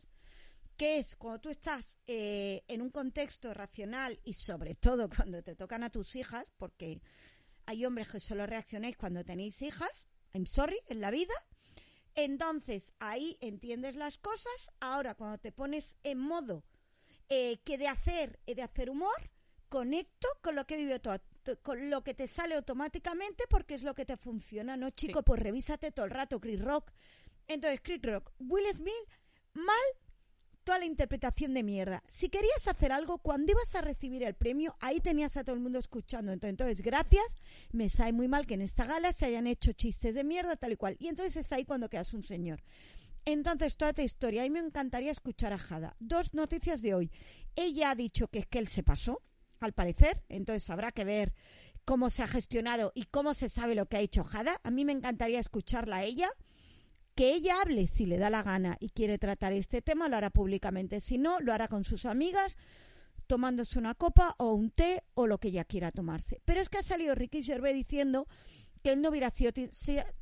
Que 0.76 0.98
es 0.98 1.16
cuando 1.16 1.40
tú 1.40 1.51
estás 1.51 1.98
eh, 2.06 2.64
en 2.68 2.82
un 2.82 2.90
contexto 2.90 3.55
racional 3.55 4.18
y 4.24 4.34
sobre 4.34 4.74
todo 4.74 5.09
cuando 5.09 5.42
te 5.42 5.55
tocan 5.55 5.82
a 5.82 5.90
tus 5.90 6.16
hijas, 6.16 6.52
porque 6.56 7.01
hay 7.66 7.84
hombres 7.84 8.09
que 8.09 8.20
solo 8.20 8.46
reaccionáis 8.46 8.96
cuando 8.96 9.24
tenéis 9.24 9.62
hijas, 9.62 10.06
I'm 10.32 10.46
sorry, 10.46 10.78
en 10.88 11.01
la 11.01 11.10
vida. 11.10 11.34
Entonces 12.14 12.92
ahí 12.98 13.36
entiendes 13.40 13.96
las 13.96 14.18
cosas. 14.18 14.70
Ahora 14.80 15.14
cuando 15.14 15.38
te 15.38 15.52
pones 15.52 15.96
en 16.02 16.18
modo 16.18 16.64
eh, 17.28 17.59
que 17.64 17.78
de 17.78 17.88
hacer, 17.88 18.38
eh, 18.46 18.55
de 18.55 18.62
hacer 18.62 18.90
humor, 18.90 19.30
conecto 19.68 20.28
con 20.40 20.55
lo 20.55 20.66
que 20.66 20.76
vivido 20.76 21.01
todo, 21.01 21.20
con 21.62 21.90
lo 21.90 22.05
que 22.05 22.14
te 22.14 22.28
sale 22.28 22.55
automáticamente 22.55 23.44
porque 23.48 23.74
es 23.74 23.82
lo 23.82 23.94
que 23.94 24.05
te 24.05 24.16
funciona, 24.16 24.76
¿no, 24.76 24.90
chico? 24.90 25.22
Pues 25.22 25.40
revísate 25.40 25.90
todo 25.90 26.06
el 26.06 26.12
rato, 26.12 26.40
Chris 26.40 26.60
Rock. 26.60 26.92
Entonces, 27.48 27.80
Chris 27.82 28.01
Rock, 28.02 28.30
Will 28.38 28.66
Smith, 28.72 28.92
mal 29.52 29.76
toda 30.65 30.78
la 30.78 30.86
interpretación 30.86 31.55
de 31.55 31.62
mierda. 31.62 32.03
Si 32.09 32.28
querías 32.28 32.66
hacer 32.66 32.91
algo, 32.91 33.19
cuando 33.19 33.53
ibas 33.53 33.74
a 33.74 33.82
recibir 33.82 34.23
el 34.23 34.35
premio, 34.35 34.74
ahí 34.81 35.01
tenías 35.01 35.36
a 35.36 35.45
todo 35.45 35.55
el 35.55 35.61
mundo 35.61 35.78
escuchando. 35.78 36.32
Entonces, 36.32 36.81
gracias, 36.81 37.36
me 37.70 37.91
sabe 37.91 38.12
muy 38.12 38.28
mal 38.28 38.47
que 38.47 38.55
en 38.55 38.62
esta 38.62 38.85
gala 38.85 39.12
se 39.12 39.27
hayan 39.27 39.47
hecho 39.47 39.73
chistes 39.73 40.15
de 40.15 40.24
mierda, 40.24 40.57
tal 40.57 40.73
y 40.73 40.77
cual. 40.77 40.97
Y 40.99 41.09
entonces 41.09 41.36
es 41.36 41.53
ahí 41.53 41.65
cuando 41.65 41.89
quedas 41.89 42.12
un 42.15 42.23
señor. 42.23 42.62
Entonces, 43.27 43.77
toda 43.77 43.91
esta 43.91 44.03
historia, 44.03 44.43
a 44.43 44.45
mí 44.45 44.51
me 44.51 44.61
encantaría 44.61 45.12
escuchar 45.12 45.53
a 45.53 45.59
Jada. 45.59 45.97
Dos 46.01 46.35
noticias 46.35 46.82
de 46.82 46.95
hoy. 46.95 47.11
Ella 47.57 47.91
ha 47.91 47.95
dicho 47.95 48.28
que 48.28 48.41
es 48.41 48.47
que 48.47 48.59
él 48.59 48.69
se 48.69 48.82
pasó, 48.82 49.23
al 49.61 49.73
parecer, 49.73 50.23
entonces 50.28 50.69
habrá 50.69 50.93
que 50.93 51.05
ver 51.05 51.32
cómo 51.85 52.11
se 52.11 52.23
ha 52.23 52.27
gestionado 52.27 52.93
y 52.95 53.05
cómo 53.05 53.35
se 53.35 53.49
sabe 53.49 53.74
lo 53.74 53.86
que 53.86 53.97
ha 53.97 54.01
hecho 54.01 54.24
Jada. 54.24 54.61
A 54.62 54.70
mí 54.70 54.85
me 54.85 54.93
encantaría 54.93 55.41
escucharla 55.41 55.97
a 55.97 56.05
ella 56.05 56.31
que 57.15 57.32
ella 57.32 57.61
hable 57.61 57.86
si 57.86 58.07
le 58.07 58.19
da 58.19 58.31
la 58.31 58.43
gana 58.43 58.77
y 58.81 58.91
quiere 58.91 59.19
tratar 59.19 59.53
este 59.53 59.82
tema, 59.82 60.09
lo 60.09 60.16
hará 60.16 60.31
públicamente. 60.31 61.01
Si 61.01 61.19
no, 61.19 61.41
lo 61.41 61.53
hará 61.53 61.69
con 61.69 61.85
sus 61.85 62.07
amigas, 62.07 62.57
tomándose 63.27 63.78
una 63.78 63.95
copa 63.95 64.35
o 64.39 64.53
un 64.53 64.70
té 64.70 65.03
o 65.15 65.27
lo 65.27 65.39
que 65.39 65.49
ella 65.49 65.65
quiera 65.65 65.93
tomarse. 65.93 66.41
Pero 66.45 66.61
es 66.61 66.69
que 66.69 66.78
ha 66.78 66.82
salido 66.82 67.15
Ricky 67.15 67.43
Gervais 67.43 67.74
diciendo 67.74 68.27
que 68.82 68.93
él 68.93 69.01
no 69.01 69.11
hubiera 69.11 69.31
sido 69.31 69.53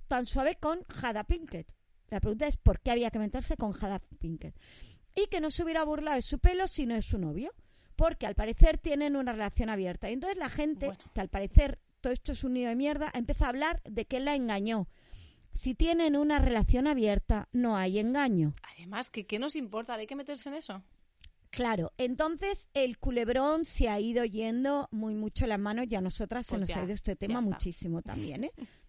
tan 0.06 0.26
suave 0.26 0.56
con 0.56 0.84
Jada 0.84 1.24
Pinkett. 1.24 1.66
La 2.10 2.20
pregunta 2.20 2.46
es 2.46 2.56
por 2.56 2.80
qué 2.80 2.90
había 2.90 3.10
que 3.10 3.18
meterse 3.18 3.56
con 3.56 3.72
Jada 3.72 4.00
Pinkett. 4.20 4.54
Y 5.14 5.26
que 5.26 5.40
no 5.40 5.50
se 5.50 5.62
hubiera 5.62 5.84
burlado 5.84 6.16
de 6.16 6.22
su 6.22 6.38
pelo 6.38 6.66
si 6.66 6.86
no 6.86 6.94
es 6.94 7.06
su 7.06 7.18
novio. 7.18 7.52
Porque 7.96 8.26
al 8.26 8.34
parecer 8.34 8.78
tienen 8.78 9.16
una 9.16 9.32
relación 9.32 9.68
abierta. 9.68 10.10
Y 10.10 10.14
entonces 10.14 10.38
la 10.38 10.48
gente, 10.48 10.90
que 11.14 11.20
al 11.20 11.28
parecer 11.28 11.78
todo 12.00 12.12
esto 12.12 12.32
es 12.32 12.44
un 12.44 12.54
nido 12.54 12.68
de 12.68 12.76
mierda, 12.76 13.10
empieza 13.14 13.46
a 13.46 13.48
hablar 13.48 13.82
de 13.84 14.04
que 14.04 14.18
él 14.18 14.26
la 14.26 14.34
engañó 14.34 14.88
si 15.52 15.74
tienen 15.74 16.16
una 16.16 16.38
relación 16.38 16.86
abierta, 16.86 17.48
no 17.52 17.76
hay 17.76 17.98
engaño. 17.98 18.54
Además, 18.76 19.10
¿qué, 19.10 19.26
qué 19.26 19.38
nos 19.38 19.56
importa? 19.56 19.94
¿Hay 19.94 20.06
que 20.06 20.16
meterse 20.16 20.48
en 20.48 20.56
eso? 20.56 20.82
Claro, 21.52 21.92
entonces 21.98 22.70
el 22.72 22.98
culebrón 22.98 23.66
se 23.66 23.90
ha 23.90 24.00
ido 24.00 24.24
yendo 24.24 24.88
muy 24.90 25.14
mucho 25.14 25.46
las 25.46 25.58
manos 25.58 25.86
y 25.90 25.94
a 25.94 26.00
nosotras 26.00 26.46
se 26.46 26.56
pues 26.56 26.60
nos 26.60 26.76
ha 26.76 26.82
ido 26.82 26.94
este 26.94 27.14
tema 27.14 27.42
muchísimo 27.42 28.00
también, 28.00 28.44
¿eh? 28.44 28.52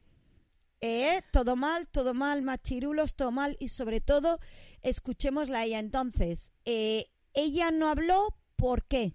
¿eh? 0.80 1.22
Todo 1.34 1.57
mal, 1.57 1.88
todo 1.88 2.14
mal, 2.14 2.41
machirulos, 2.41 3.15
todo 3.15 3.31
mal 3.31 3.57
y 3.60 3.68
sobre 3.68 3.99
todo 3.99 4.40
escuchémosla 4.81 5.60
a 5.60 5.64
ella. 5.65 5.80
Entonces, 5.80 6.53
eh, 6.64 7.07
ella 7.34 7.69
no 7.72 7.90
habló, 7.90 8.38
¿por 8.56 8.85
qué? 8.85 9.14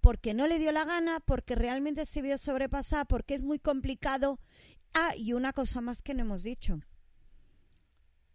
Porque 0.00 0.34
no 0.34 0.48
le 0.48 0.58
dio 0.58 0.72
la 0.72 0.84
gana, 0.84 1.20
porque 1.20 1.54
realmente 1.54 2.04
se 2.04 2.20
vio 2.20 2.36
sobrepasada, 2.36 3.04
porque 3.04 3.34
es 3.34 3.44
muy 3.44 3.60
complicado. 3.60 4.40
Ah, 4.92 5.14
y 5.16 5.34
una 5.34 5.52
cosa 5.52 5.80
más 5.80 6.02
que 6.02 6.14
no 6.14 6.22
hemos 6.22 6.42
dicho. 6.42 6.80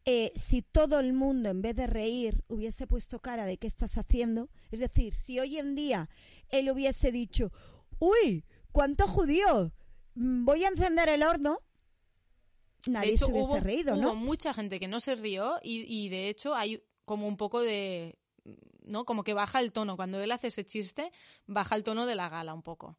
Eh, 0.06 0.34
si 0.36 0.62
todo 0.62 1.00
el 1.00 1.14
mundo 1.14 1.50
en 1.50 1.62
vez 1.62 1.76
de 1.76 1.88
reír 1.88 2.44
hubiese 2.48 2.88
puesto 2.88 3.20
cara 3.20 3.46
de 3.46 3.58
qué 3.58 3.68
estás 3.68 3.98
haciendo, 3.98 4.50
es 4.72 4.80
decir, 4.80 5.16
si 5.16 5.40
hoy 5.40 5.58
en 5.58 5.76
día 5.76 6.10
él 6.50 6.70
hubiese 6.70 7.12
dicho, 7.12 7.52
uy, 8.00 8.44
¿cuánto 8.72 9.08
judío? 9.08 9.72
Mm, 10.16 10.44
voy 10.44 10.66
a 10.66 10.68
encender 10.68 11.08
el 11.08 11.24
horno, 11.24 11.60
nadie 12.88 13.18
se 13.18 13.26
hubiese 13.26 13.62
reído, 13.62 13.96
¿no? 13.96 14.10
Hubo 14.10 14.16
mucha 14.16 14.54
gente 14.54 14.80
que 14.80 14.90
no 14.90 15.00
se 15.00 15.16
rió 15.16 15.58
y, 15.64 15.86
y 15.88 16.10
de 16.10 16.28
hecho 16.30 16.54
hay 16.54 16.84
como 17.06 17.28
un 17.28 17.38
poco 17.38 17.62
de, 17.62 18.18
¿no? 18.82 19.06
Como 19.06 19.24
que 19.24 19.34
baja 19.34 19.60
el 19.60 19.72
tono. 19.72 19.96
Cuando 19.96 20.22
él 20.22 20.32
hace 20.32 20.48
ese 20.48 20.66
chiste, 20.66 21.12
baja 21.46 21.76
el 21.76 21.84
tono 21.84 22.06
de 22.06 22.16
la 22.16 22.30
gala 22.30 22.54
un 22.54 22.64
poco. 22.64 22.98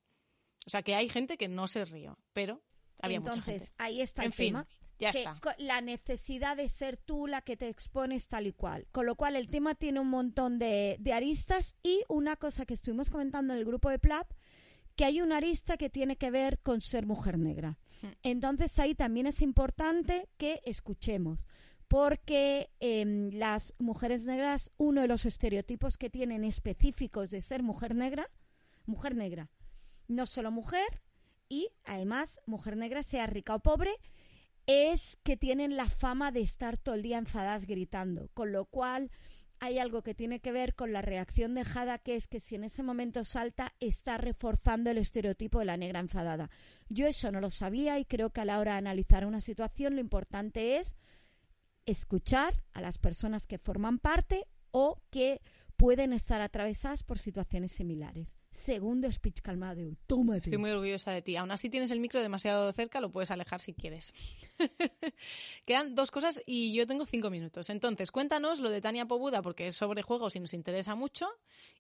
O 0.67 0.71
sea 0.71 0.83
que 0.83 0.95
hay 0.95 1.09
gente 1.09 1.37
que 1.37 1.49
no 1.49 1.69
se 1.69 1.85
rió, 1.85 2.19
pero 2.33 2.63
había 3.01 3.19
Entonces, 3.19 3.45
mucha 3.45 3.59
gente. 3.59 3.73
ahí 3.79 4.01
está 4.01 4.23
En 4.23 4.27
el 4.29 4.33
fin, 4.33 4.47
tema. 4.49 4.67
Ya 4.99 5.13
que 5.13 5.19
está. 5.19 5.39
La 5.59 5.81
necesidad 5.81 6.57
de 6.57 6.69
ser 6.69 6.97
tú 6.97 7.27
la 7.27 7.43
que 7.43 7.57
te 7.57 7.69
expones 7.69 8.29
tal 8.29 8.47
y 8.47 8.53
cual. 8.53 8.87
Con 8.93 9.07
lo 9.07 9.17
cual 9.17 9.37
el 9.37 9.49
tema 9.49 9.75
tiene 9.75 10.01
un 10.01 10.09
montón 10.09 10.59
de, 10.59 10.97
de 11.01 11.13
aristas 11.13 11.77
y 11.83 12.03
una 12.09 12.37
cosa 12.37 12.67
que 12.67 12.75
estuvimos 12.75 13.11
comentando 13.11 13.53
en 13.53 13.59
el 13.59 13.65
grupo 13.65 13.91
de 13.91 13.99
PLAP, 13.99 14.31
que 14.97 15.05
hay 15.05 15.21
una 15.21 15.39
arista 15.39 15.77
que 15.77 15.91
tiene 15.91 16.17
que 16.17 16.31
ver 16.31 16.59
con 16.61 16.81
ser 16.81 17.07
mujer 17.07 17.39
negra. 17.39 17.79
Hmm. 18.03 18.09
Entonces 18.23 18.79
ahí 18.79 18.95
también 18.95 19.27
es 19.27 19.43
importante 19.43 20.29
que 20.37 20.61
escuchemos. 20.65 21.45
Porque 21.89 22.71
em, 22.81 23.31
las 23.31 23.75
mujeres 23.79 24.25
negras, 24.25 24.73
uno 24.79 25.03
de 25.03 25.09
los 25.09 25.27
estereotipos 25.27 25.99
que 25.99 26.11
tienen 26.11 26.43
específicos 26.45 27.31
de 27.31 27.43
ser 27.43 27.63
mujer 27.63 27.95
negra, 27.95 28.31
mujer 28.87 29.15
negra, 29.15 29.51
no 30.09 30.27
solo 30.27 30.51
mujer, 30.51 31.03
y 31.49 31.69
además 31.85 32.41
mujer 32.47 32.77
negra, 32.77 33.03
sea 33.03 33.27
rica 33.27 33.55
o 33.55 33.61
pobre, 33.61 33.93
es 34.67 35.19
que 35.23 35.37
tienen 35.37 35.77
la 35.77 35.89
fama 35.89 36.33
de 36.33 36.41
estar 36.41 36.77
todo 36.77 36.95
el 36.95 37.03
día 37.03 37.19
enfadadas 37.19 37.67
gritando, 37.67 38.29
con 38.35 38.53
lo 38.53 38.65
cual 38.65 39.11
hay 39.61 39.79
algo 39.79 40.03
que 40.03 40.15
tiene 40.15 40.41
que 40.41 40.53
ver 40.53 40.75
con 40.75 40.93
la 40.93 41.03
reacción 41.03 41.55
de 41.55 41.65
Jada, 41.65 41.99
que 41.99 42.17
es 42.17 42.29
que 42.29 42.41
si 42.41 42.55
en 42.55 42.65
ese 42.65 42.83
momento 42.83 43.25
salta, 43.25 43.73
está 43.81 44.19
reforzando 44.19 44.91
el 44.91 44.99
estereotipo 44.99 45.59
de 45.59 45.65
la 45.65 45.77
negra 45.77 46.01
enfadada. 46.01 46.51
Yo 46.89 47.07
eso 47.07 47.31
no 47.31 47.41
lo 47.41 47.51
sabía 47.51 47.99
y 47.99 48.05
creo 48.05 48.31
que 48.31 48.41
a 48.41 48.45
la 48.45 48.59
hora 48.59 48.73
de 48.73 48.79
analizar 48.79 49.25
una 49.25 49.41
situación 49.41 49.95
lo 49.95 50.01
importante 50.01 50.77
es 50.77 50.95
escuchar 51.87 52.63
a 52.73 52.81
las 52.81 52.99
personas 52.99 53.47
que 53.47 53.59
forman 53.59 53.99
parte 53.99 54.47
o 54.71 55.01
que 55.11 55.41
pueden 55.77 56.13
estar 56.13 56.41
atravesadas 56.41 57.03
por 57.03 57.19
situaciones 57.19 57.73
similares. 57.73 58.44
Segundo 58.55 59.11
speech 59.11 59.41
calmado. 59.43 59.83
Tómate. 60.07 60.39
Estoy 60.45 60.59
muy 60.59 60.71
orgullosa 60.71 61.11
de 61.11 61.23
ti. 61.23 61.37
Aún 61.37 61.51
así 61.51 61.69
tienes 61.69 61.91
el 61.91 61.99
micro 61.99 62.23
demasiado 62.23 62.73
cerca, 62.73 63.01
lo 63.01 63.11
puedes 63.11 63.31
alejar 63.33 63.61
si 63.61 63.75
quieres. 63.75 64.15
Quedan 65.67 65.95
dos 65.95 66.13
cosas 66.13 66.41
y 66.47 66.73
yo 66.73 66.87
tengo 66.87 67.05
cinco 67.05 67.31
minutos. 67.31 67.69
Entonces, 67.69 68.13
cuéntanos 68.13 68.61
lo 68.61 68.71
de 68.71 68.81
Tania 68.81 69.07
Pobuda, 69.07 69.43
porque 69.43 69.67
es 69.67 69.75
sobre 69.75 70.03
juegos 70.03 70.37
y 70.37 70.41
nos 70.41 70.55
interesa 70.55 70.95
mucho. 70.95 71.29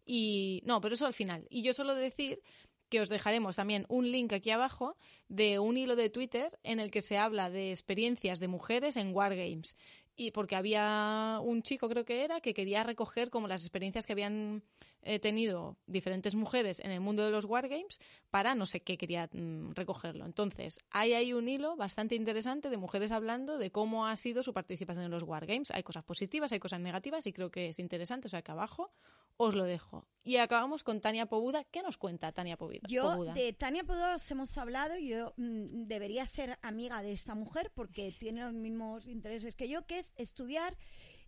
Y 0.04 0.62
no, 0.66 0.80
pero 0.80 0.96
eso 0.96 1.06
al 1.06 1.14
final. 1.14 1.46
Y 1.48 1.62
yo 1.62 1.72
solo 1.74 1.94
decir 1.94 2.42
que 2.88 3.00
os 3.00 3.08
dejaremos 3.08 3.56
también 3.56 3.86
un 3.88 4.10
link 4.10 4.32
aquí 4.32 4.50
abajo 4.50 4.96
de 5.28 5.58
un 5.58 5.76
hilo 5.76 5.96
de 5.96 6.10
Twitter 6.10 6.58
en 6.64 6.80
el 6.80 6.90
que 6.90 7.00
se 7.00 7.16
habla 7.16 7.50
de 7.50 7.70
experiencias 7.70 8.40
de 8.40 8.48
mujeres 8.48 8.96
en 8.96 9.14
Wargames. 9.14 9.76
Y 10.16 10.30
porque 10.30 10.54
había 10.54 11.40
un 11.42 11.62
chico, 11.62 11.88
creo 11.88 12.04
que 12.04 12.24
era, 12.24 12.40
que 12.40 12.54
quería 12.54 12.84
recoger 12.84 13.30
como 13.30 13.48
las 13.48 13.62
experiencias 13.62 14.06
que 14.06 14.12
habían 14.12 14.62
eh, 15.02 15.18
tenido 15.18 15.76
diferentes 15.86 16.34
mujeres 16.34 16.80
en 16.80 16.90
el 16.90 17.00
mundo 17.00 17.24
de 17.24 17.30
los 17.30 17.44
Wargames 17.44 18.00
para 18.30 18.54
no 18.54 18.64
sé 18.64 18.80
qué 18.80 18.96
quería 18.96 19.28
mm, 19.32 19.72
recogerlo. 19.72 20.24
Entonces, 20.24 20.78
hay 20.90 21.12
ahí 21.14 21.32
un 21.32 21.48
hilo 21.48 21.76
bastante 21.76 22.14
interesante 22.14 22.70
de 22.70 22.76
mujeres 22.76 23.10
hablando 23.10 23.58
de 23.58 23.70
cómo 23.70 24.06
ha 24.06 24.16
sido 24.16 24.42
su 24.42 24.52
participación 24.52 25.04
en 25.04 25.10
los 25.10 25.24
Wargames. 25.24 25.72
Hay 25.72 25.82
cosas 25.82 26.04
positivas, 26.04 26.52
hay 26.52 26.60
cosas 26.60 26.80
negativas 26.80 27.26
y 27.26 27.32
creo 27.32 27.50
que 27.50 27.68
es 27.68 27.78
interesante. 27.80 28.28
O 28.28 28.30
sea 28.30 28.42
que 28.42 28.52
abajo 28.52 28.92
os 29.36 29.54
lo 29.54 29.64
dejo. 29.64 30.06
Y 30.22 30.36
acabamos 30.36 30.82
con 30.82 31.00
Tania 31.00 31.26
Pobuda. 31.26 31.64
¿Qué 31.64 31.82
nos 31.82 31.98
cuenta 31.98 32.32
Tania 32.32 32.56
Pobuda? 32.56 32.80
Yo 32.88 33.24
de 33.34 33.52
Tania 33.52 33.84
Pobuda 33.84 34.16
os 34.16 34.30
hemos 34.30 34.56
hablado, 34.56 34.96
yo 34.96 35.34
mm, 35.36 35.86
debería 35.86 36.26
ser 36.26 36.58
amiga 36.62 37.02
de 37.02 37.12
esta 37.12 37.34
mujer 37.34 37.70
porque 37.74 38.14
tiene 38.18 38.42
los 38.42 38.54
mismos 38.54 39.06
intereses 39.06 39.54
que 39.54 39.68
yo, 39.68 39.86
que 39.86 39.98
es 39.98 40.14
estudiar. 40.16 40.76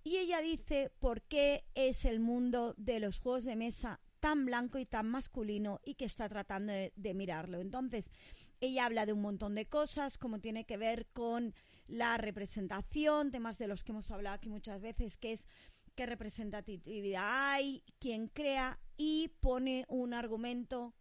Y 0.02 0.18
ella 0.18 0.40
dice 0.40 0.92
por 0.98 1.20
qué 1.22 1.64
es 1.74 2.04
el 2.04 2.20
mundo 2.20 2.74
de 2.78 3.00
los 3.00 3.18
juegos 3.18 3.44
de 3.44 3.56
mesa 3.56 4.00
tan 4.20 4.46
blanco 4.46 4.78
y 4.78 4.86
tan 4.86 5.08
masculino 5.08 5.80
y 5.84 5.94
que 5.94 6.04
está 6.06 6.28
tratando 6.28 6.72
de, 6.72 6.92
de 6.96 7.12
mirarlo. 7.12 7.60
Entonces, 7.60 8.10
ella 8.60 8.86
habla 8.86 9.04
de 9.04 9.12
un 9.12 9.20
montón 9.20 9.54
de 9.54 9.66
cosas, 9.66 10.16
como 10.16 10.38
tiene 10.40 10.64
que 10.64 10.76
ver 10.76 11.06
con 11.12 11.54
la 11.86 12.16
representación, 12.16 13.30
temas 13.30 13.58
de 13.58 13.68
los 13.68 13.84
que 13.84 13.92
hemos 13.92 14.10
hablado 14.10 14.36
aquí 14.36 14.48
muchas 14.48 14.80
veces, 14.80 15.16
que 15.16 15.32
es 15.32 15.48
qué 15.96 16.06
representatividad 16.06 17.52
hay, 17.52 17.82
quién 17.98 18.28
crea, 18.28 18.78
y 18.96 19.32
pone 19.40 19.84
un 19.88 20.14
argumento 20.14 20.94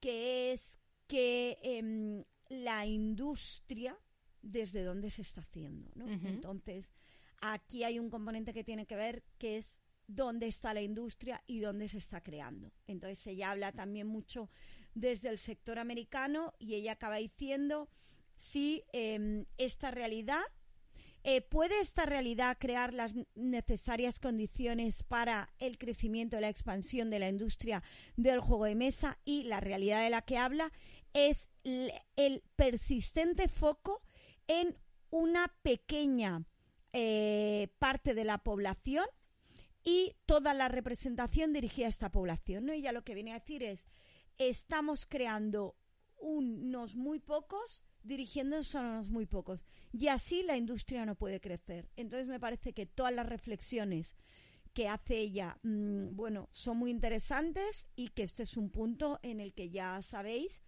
que 0.00 0.52
es 0.52 0.74
que 1.06 1.58
em, 1.62 2.24
la 2.48 2.86
industria 2.86 3.98
desde 4.40 4.82
dónde 4.82 5.10
se 5.10 5.22
está 5.22 5.42
haciendo. 5.42 5.90
Entonces, 6.24 6.94
aquí 7.40 7.84
hay 7.84 7.98
un 7.98 8.08
componente 8.08 8.54
que 8.54 8.64
tiene 8.64 8.86
que 8.86 8.96
ver 8.96 9.22
que 9.36 9.58
es 9.58 9.80
dónde 10.06 10.46
está 10.46 10.72
la 10.72 10.82
industria 10.82 11.42
y 11.46 11.60
dónde 11.60 11.88
se 11.88 11.98
está 11.98 12.22
creando. 12.22 12.72
Entonces, 12.86 13.26
ella 13.26 13.50
habla 13.50 13.72
también 13.72 14.06
mucho 14.06 14.48
desde 14.94 15.28
el 15.28 15.38
sector 15.38 15.78
americano 15.78 16.54
y 16.58 16.74
ella 16.74 16.92
acaba 16.92 17.16
diciendo 17.16 17.88
si 18.34 18.84
em, 18.92 19.44
esta 19.58 19.90
realidad 19.90 20.42
Eh, 21.22 21.42
¿Puede 21.42 21.80
esta 21.80 22.06
realidad 22.06 22.56
crear 22.58 22.94
las 22.94 23.14
necesarias 23.34 24.18
condiciones 24.18 25.02
para 25.02 25.52
el 25.58 25.76
crecimiento 25.76 26.38
y 26.38 26.40
la 26.40 26.48
expansión 26.48 27.10
de 27.10 27.18
la 27.18 27.28
industria 27.28 27.82
del 28.16 28.40
juego 28.40 28.64
de 28.64 28.74
mesa? 28.74 29.18
Y 29.24 29.42
la 29.44 29.60
realidad 29.60 30.02
de 30.02 30.10
la 30.10 30.22
que 30.22 30.38
habla 30.38 30.72
es 31.12 31.48
el 31.62 32.42
persistente 32.56 33.48
foco 33.48 34.02
en 34.46 34.76
una 35.10 35.52
pequeña 35.62 36.44
eh, 36.92 37.68
parte 37.78 38.14
de 38.14 38.24
la 38.24 38.38
población 38.38 39.04
y 39.84 40.14
toda 40.26 40.54
la 40.54 40.68
representación 40.68 41.52
dirigida 41.52 41.86
a 41.86 41.90
esta 41.90 42.10
población. 42.10 42.66
¿no? 42.66 42.72
Ella 42.72 42.92
lo 42.92 43.04
que 43.04 43.14
viene 43.14 43.32
a 43.32 43.38
decir 43.38 43.62
es, 43.62 43.86
estamos 44.38 45.06
creando 45.06 45.76
unos 46.18 46.96
muy 46.96 47.18
pocos 47.18 47.84
dirigiéndonos 48.02 48.74
a 48.74 48.80
unos 48.80 49.08
muy 49.08 49.26
pocos. 49.26 49.64
Y 49.92 50.08
así 50.08 50.42
la 50.42 50.56
industria 50.56 51.06
no 51.06 51.14
puede 51.14 51.40
crecer. 51.40 51.88
Entonces 51.96 52.26
me 52.28 52.40
parece 52.40 52.72
que 52.72 52.86
todas 52.86 53.12
las 53.14 53.28
reflexiones 53.28 54.16
que 54.72 54.88
hace 54.88 55.18
ella, 55.18 55.58
mm, 55.62 56.14
bueno, 56.14 56.48
son 56.52 56.76
muy 56.76 56.90
interesantes 56.90 57.88
y 57.96 58.08
que 58.08 58.22
este 58.22 58.44
es 58.44 58.56
un 58.56 58.70
punto 58.70 59.18
en 59.22 59.40
el 59.40 59.52
que 59.52 59.70
ya 59.70 60.00
sabéis 60.02 60.62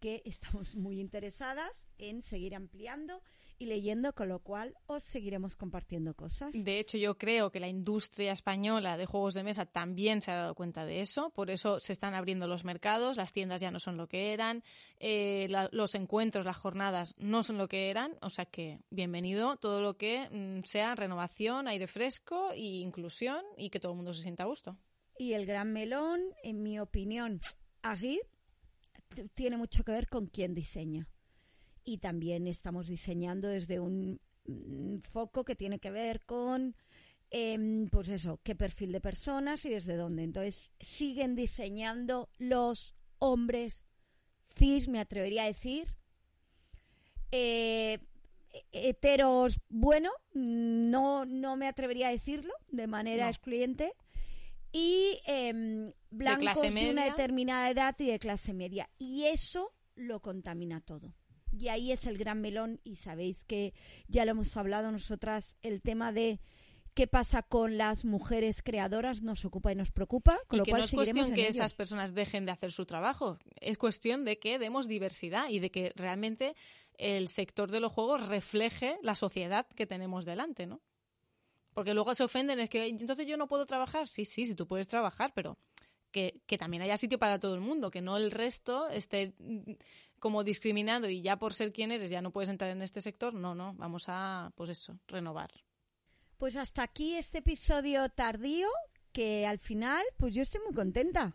que 0.00 0.22
estamos 0.24 0.74
muy 0.74 1.00
interesadas 1.00 1.86
en 1.98 2.22
seguir 2.22 2.54
ampliando 2.54 3.22
y 3.58 3.66
leyendo, 3.66 4.12
con 4.14 4.28
lo 4.28 4.40
cual 4.40 4.74
os 4.86 5.02
seguiremos 5.02 5.56
compartiendo 5.56 6.14
cosas. 6.14 6.52
De 6.52 6.78
hecho, 6.78 6.98
yo 6.98 7.16
creo 7.16 7.50
que 7.50 7.60
la 7.60 7.68
industria 7.68 8.32
española 8.32 8.96
de 8.96 9.06
juegos 9.06 9.34
de 9.34 9.42
mesa 9.42 9.66
también 9.66 10.20
se 10.20 10.30
ha 10.30 10.36
dado 10.36 10.54
cuenta 10.54 10.84
de 10.84 11.00
eso, 11.00 11.30
por 11.30 11.50
eso 11.50 11.80
se 11.80 11.92
están 11.92 12.14
abriendo 12.14 12.46
los 12.46 12.64
mercados, 12.64 13.16
las 13.16 13.32
tiendas 13.32 13.60
ya 13.60 13.70
no 13.70 13.78
son 13.78 13.96
lo 13.96 14.08
que 14.08 14.32
eran, 14.32 14.62
eh, 14.98 15.48
los 15.72 15.94
encuentros, 15.94 16.44
las 16.44 16.56
jornadas 16.56 17.14
no 17.18 17.42
son 17.42 17.58
lo 17.58 17.68
que 17.68 17.90
eran, 17.90 18.16
o 18.20 18.30
sea 18.30 18.44
que 18.44 18.80
bienvenido 18.90 19.56
todo 19.56 19.80
lo 19.80 19.96
que 19.96 20.28
mm, 20.30 20.64
sea 20.64 20.94
renovación, 20.94 21.68
aire 21.68 21.86
fresco 21.86 22.52
e 22.52 22.60
inclusión 22.60 23.42
y 23.56 23.70
que 23.70 23.80
todo 23.80 23.92
el 23.92 23.96
mundo 23.96 24.12
se 24.12 24.22
sienta 24.22 24.42
a 24.44 24.46
gusto. 24.46 24.76
Y 25.18 25.32
el 25.32 25.46
gran 25.46 25.72
melón, 25.72 26.20
en 26.42 26.62
mi 26.62 26.78
opinión, 26.78 27.40
así, 27.80 28.20
tiene 29.34 29.56
mucho 29.56 29.82
que 29.82 29.92
ver 29.92 30.08
con 30.08 30.26
quién 30.26 30.54
diseña 30.54 31.08
y 31.86 31.98
también 31.98 32.48
estamos 32.48 32.88
diseñando 32.88 33.48
desde 33.48 33.80
un 33.80 34.20
mm, 34.44 34.98
foco 35.12 35.44
que 35.44 35.54
tiene 35.54 35.78
que 35.78 35.92
ver 35.92 36.20
con 36.26 36.74
em, 37.30 37.88
pues 37.88 38.08
eso, 38.08 38.40
qué 38.42 38.54
perfil 38.54 38.92
de 38.92 39.00
personas 39.00 39.64
y 39.64 39.70
desde 39.70 39.96
dónde. 39.96 40.24
Entonces, 40.24 40.70
siguen 40.80 41.36
diseñando 41.36 42.28
los 42.38 42.94
hombres 43.18 43.84
cis, 44.56 44.88
me 44.88 44.98
atrevería 44.98 45.44
a 45.44 45.46
decir, 45.46 45.94
eh, 47.30 47.98
heteros, 48.72 49.60
bueno, 49.68 50.10
no, 50.32 51.24
no 51.24 51.56
me 51.56 51.68
atrevería 51.68 52.08
a 52.08 52.12
decirlo 52.12 52.52
de 52.68 52.86
manera 52.86 53.28
excluyente, 53.28 53.92
y 54.72 55.20
em, 55.24 55.92
blancos 56.10 56.60
de, 56.62 56.70
de 56.70 56.90
una 56.90 57.04
determinada 57.04 57.70
edad 57.70 57.94
y 57.98 58.06
de 58.06 58.18
clase 58.18 58.54
media. 58.54 58.90
Y 58.98 59.24
eso 59.24 59.72
lo 59.94 60.20
contamina 60.20 60.80
todo 60.80 61.14
y 61.58 61.68
ahí 61.68 61.92
es 61.92 62.06
el 62.06 62.18
gran 62.18 62.40
melón 62.40 62.80
y 62.84 62.96
sabéis 62.96 63.44
que 63.44 63.74
ya 64.08 64.24
lo 64.24 64.32
hemos 64.32 64.56
hablado 64.56 64.92
nosotras, 64.92 65.56
el 65.62 65.82
tema 65.82 66.12
de 66.12 66.40
qué 66.94 67.06
pasa 67.06 67.42
con 67.42 67.76
las 67.76 68.04
mujeres 68.06 68.62
creadoras 68.62 69.22
nos 69.22 69.44
ocupa 69.44 69.70
y 69.70 69.74
nos 69.74 69.90
preocupa. 69.90 70.40
Con 70.48 70.56
y 70.56 70.58
lo 70.58 70.64
que 70.64 70.70
cual 70.70 70.80
no 70.80 70.84
es 70.86 70.90
cuestión 70.90 71.32
que 71.32 71.46
esas 71.46 71.74
personas 71.74 72.14
dejen 72.14 72.46
de 72.46 72.52
hacer 72.52 72.72
su 72.72 72.86
trabajo, 72.86 73.38
es 73.60 73.76
cuestión 73.76 74.24
de 74.24 74.38
que 74.38 74.58
demos 74.58 74.88
diversidad 74.88 75.50
y 75.50 75.58
de 75.58 75.70
que 75.70 75.92
realmente 75.94 76.56
el 76.96 77.28
sector 77.28 77.70
de 77.70 77.80
los 77.80 77.92
juegos 77.92 78.28
refleje 78.28 78.96
la 79.02 79.14
sociedad 79.14 79.66
que 79.68 79.86
tenemos 79.86 80.24
delante, 80.24 80.66
¿no? 80.66 80.80
Porque 81.74 81.92
luego 81.92 82.14
se 82.14 82.24
ofenden, 82.24 82.58
es 82.60 82.70
que 82.70 82.86
entonces 82.86 83.26
yo 83.26 83.36
no 83.36 83.46
puedo 83.46 83.66
trabajar. 83.66 84.08
Sí, 84.08 84.24
sí, 84.24 84.46
sí, 84.46 84.54
tú 84.54 84.66
puedes 84.66 84.88
trabajar, 84.88 85.32
pero 85.34 85.58
que, 86.10 86.40
que, 86.46 86.56
también 86.56 86.82
haya 86.82 86.96
sitio 86.96 87.18
para 87.18 87.38
todo 87.38 87.54
el 87.54 87.60
mundo, 87.60 87.90
que 87.90 88.00
no 88.00 88.16
el 88.16 88.30
resto 88.30 88.88
esté 88.88 89.34
como 90.18 90.44
discriminado 90.44 91.08
y 91.08 91.22
ya 91.22 91.38
por 91.38 91.54
ser 91.54 91.72
quien 91.72 91.92
eres 91.92 92.10
ya 92.10 92.22
no 92.22 92.30
puedes 92.30 92.48
entrar 92.48 92.70
en 92.70 92.82
este 92.82 93.00
sector, 93.00 93.34
no, 93.34 93.54
no, 93.54 93.74
vamos 93.74 94.04
a, 94.08 94.52
pues 94.56 94.70
eso, 94.70 94.98
renovar. 95.06 95.50
Pues 96.38 96.56
hasta 96.56 96.82
aquí 96.82 97.14
este 97.14 97.38
episodio 97.38 98.08
tardío, 98.10 98.68
que 99.12 99.46
al 99.46 99.58
final, 99.58 100.04
pues 100.18 100.34
yo 100.34 100.42
estoy 100.42 100.60
muy 100.64 100.74
contenta. 100.74 101.34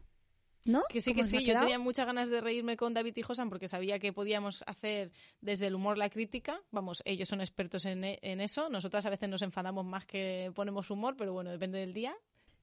¿No? 0.63 0.83
Que 0.89 1.01
sí, 1.01 1.15
que 1.15 1.23
sí. 1.23 1.43
Yo 1.43 1.59
tenía 1.59 1.79
muchas 1.79 2.05
ganas 2.05 2.29
de 2.29 2.39
reírme 2.39 2.77
con 2.77 2.93
David 2.93 3.17
y 3.17 3.23
Josan 3.23 3.49
porque 3.49 3.67
sabía 3.67 3.97
que 3.97 4.13
podíamos 4.13 4.63
hacer 4.67 5.11
desde 5.39 5.65
el 5.65 5.73
humor 5.73 5.97
la 5.97 6.11
crítica. 6.11 6.61
Vamos, 6.69 7.01
ellos 7.03 7.27
son 7.27 7.41
expertos 7.41 7.85
en, 7.85 8.03
en 8.03 8.41
eso. 8.41 8.69
Nosotras 8.69 9.03
a 9.07 9.09
veces 9.09 9.27
nos 9.27 9.41
enfadamos 9.41 9.85
más 9.85 10.05
que 10.05 10.51
ponemos 10.53 10.91
humor, 10.91 11.15
pero 11.17 11.33
bueno, 11.33 11.49
depende 11.49 11.79
del 11.79 11.93
día. 11.93 12.15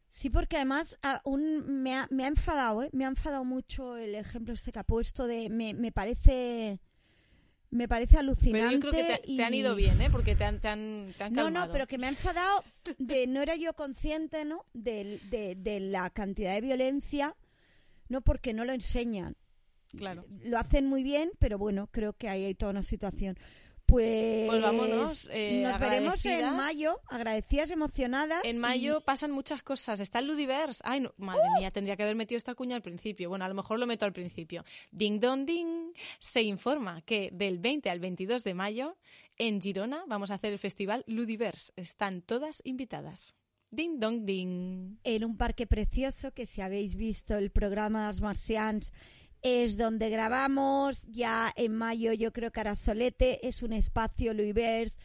Sí, 0.08 0.30
porque 0.30 0.56
además 0.56 0.98
aún 1.02 1.82
me, 1.82 1.94
ha, 1.94 2.08
me 2.10 2.24
ha 2.24 2.28
enfadado, 2.28 2.82
¿eh? 2.82 2.90
me 2.92 3.04
ha 3.04 3.08
enfadado 3.08 3.44
mucho 3.44 3.96
el 3.96 4.14
ejemplo 4.14 4.54
este 4.54 4.72
que 4.72 4.78
ha 4.78 4.84
puesto 4.84 5.26
de 5.26 5.50
me, 5.50 5.74
me 5.74 5.92
parece 5.92 6.80
me 7.70 7.86
parece 7.86 8.16
alucinante. 8.16 8.58
Pero 8.58 8.70
yo 8.70 8.80
creo 8.80 8.92
que 8.92 9.36
te, 9.36 9.44
han 9.44 9.54
ido 9.54 9.74
bien, 9.74 10.00
¿eh? 10.00 10.08
Porque 10.10 10.34
te 10.34 10.44
han, 10.44 10.60
te 10.60 10.68
han, 10.68 11.12
No, 11.32 11.50
no, 11.50 11.70
pero 11.70 11.86
que 11.86 11.98
me 11.98 12.06
ha 12.06 12.10
enfadado 12.10 12.64
de 12.96 13.26
no 13.26 13.42
era 13.42 13.56
yo 13.56 13.74
consciente, 13.74 14.44
¿no? 14.44 14.64
De, 14.72 15.20
de, 15.30 15.54
de, 15.54 15.80
la 15.80 16.08
cantidad 16.10 16.54
de 16.54 16.62
violencia, 16.62 17.36
no 18.08 18.22
porque 18.22 18.54
no 18.54 18.64
lo 18.64 18.72
enseñan. 18.72 19.36
Claro. 19.96 20.24
Lo 20.44 20.58
hacen 20.58 20.86
muy 20.86 21.02
bien, 21.02 21.30
pero 21.38 21.58
bueno, 21.58 21.88
creo 21.90 22.14
que 22.14 22.28
ahí 22.28 22.44
hay 22.44 22.54
toda 22.54 22.72
una 22.72 22.82
situación. 22.82 23.38
Pues, 23.88 24.46
pues 24.46 24.60
vámonos. 24.60 25.30
Eh, 25.32 25.62
nos 25.64 25.80
veremos 25.80 26.22
en 26.26 26.54
mayo, 26.54 27.00
agradecidas, 27.08 27.70
emocionadas. 27.70 28.42
En 28.44 28.58
mayo 28.58 29.00
pasan 29.00 29.30
muchas 29.30 29.62
cosas. 29.62 29.98
Está 29.98 30.18
el 30.18 30.26
Ludiverse. 30.26 30.82
Ay, 30.84 31.00
no, 31.00 31.14
madre 31.16 31.40
¡Uh! 31.54 31.58
mía, 31.58 31.70
tendría 31.70 31.96
que 31.96 32.02
haber 32.02 32.14
metido 32.14 32.36
esta 32.36 32.54
cuña 32.54 32.76
al 32.76 32.82
principio. 32.82 33.30
Bueno, 33.30 33.46
a 33.46 33.48
lo 33.48 33.54
mejor 33.54 33.78
lo 33.78 33.86
meto 33.86 34.04
al 34.04 34.12
principio. 34.12 34.62
Ding 34.92 35.20
dong 35.20 35.46
ding. 35.46 35.94
Se 36.18 36.42
informa 36.42 37.00
que 37.00 37.30
del 37.32 37.58
20 37.58 37.88
al 37.88 37.98
22 37.98 38.44
de 38.44 38.52
mayo 38.52 38.98
en 39.38 39.58
Girona 39.58 40.04
vamos 40.06 40.30
a 40.30 40.34
hacer 40.34 40.52
el 40.52 40.58
festival 40.58 41.02
Ludiverse. 41.06 41.72
Están 41.76 42.20
todas 42.20 42.60
invitadas. 42.66 43.34
Ding 43.70 43.98
dong 44.00 44.26
ding. 44.26 44.98
En 45.02 45.24
un 45.24 45.38
parque 45.38 45.66
precioso 45.66 46.32
que 46.34 46.44
si 46.44 46.60
habéis 46.60 46.94
visto 46.94 47.36
el 47.38 47.50
programa 47.50 48.02
de 48.02 48.06
las 48.08 48.20
Marcians 48.20 48.92
es 49.42 49.76
donde 49.76 50.10
grabamos. 50.10 51.02
Ya 51.06 51.52
en 51.56 51.74
mayo 51.74 52.12
yo 52.12 52.32
creo 52.32 52.50
que 52.50 52.60
Arasolete 52.60 53.46
es 53.46 53.62
un 53.62 53.72
espacio 53.72 54.34
Luivers. 54.34 54.98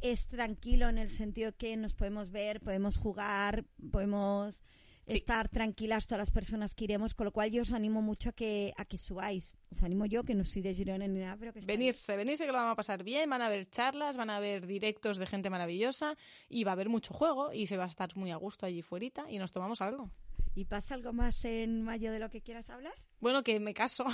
Es 0.00 0.26
tranquilo 0.26 0.88
en 0.88 0.98
el 0.98 1.08
sentido 1.08 1.56
que 1.56 1.76
nos 1.76 1.94
podemos 1.94 2.30
ver, 2.30 2.60
podemos 2.60 2.96
jugar, 2.96 3.64
podemos 3.90 4.60
estar 5.06 5.48
tranquilas 5.48 6.06
todas 6.06 6.20
las 6.20 6.30
personas 6.30 6.74
que 6.74 6.84
iremos, 6.84 7.14
con 7.14 7.24
lo 7.24 7.32
cual 7.32 7.50
yo 7.50 7.62
os 7.62 7.72
animo 7.72 8.02
mucho 8.02 8.30
a 8.30 8.32
que, 8.32 8.72
a 8.76 8.84
que 8.84 8.98
subáis. 8.98 9.56
Os 9.72 9.82
animo 9.82 10.06
yo, 10.06 10.24
que 10.24 10.34
no 10.34 10.44
soy 10.44 10.62
de 10.62 10.74
Girona 10.74 11.06
ni 11.06 11.20
nada, 11.20 11.36
pero 11.38 11.52
que 11.52 11.60
Venirse, 11.60 12.16
venirse 12.16 12.44
que 12.44 12.52
lo 12.52 12.58
vamos 12.58 12.72
a 12.72 12.76
pasar 12.76 13.02
bien, 13.02 13.28
van 13.30 13.42
a 13.42 13.46
haber 13.46 13.68
charlas, 13.70 14.16
van 14.16 14.30
a 14.30 14.36
haber 14.36 14.66
directos 14.66 15.18
de 15.18 15.26
gente 15.26 15.50
maravillosa 15.50 16.16
y 16.48 16.64
va 16.64 16.72
a 16.72 16.74
haber 16.74 16.88
mucho 16.88 17.14
juego 17.14 17.52
y 17.52 17.66
se 17.66 17.76
va 17.76 17.84
a 17.84 17.88
estar 17.88 18.14
muy 18.16 18.30
a 18.30 18.36
gusto 18.36 18.66
allí 18.66 18.82
fuera 18.82 19.00
y 19.28 19.38
nos 19.38 19.52
tomamos 19.52 19.80
algo. 19.80 20.10
¿Y 20.54 20.64
pasa 20.64 20.94
algo 20.94 21.12
más 21.12 21.44
en 21.44 21.82
mayo 21.82 22.12
de 22.12 22.18
lo 22.18 22.28
que 22.30 22.40
quieras 22.40 22.68
hablar? 22.70 22.94
Bueno, 23.20 23.42
que 23.42 23.60
me 23.60 23.74
caso. 23.74 24.04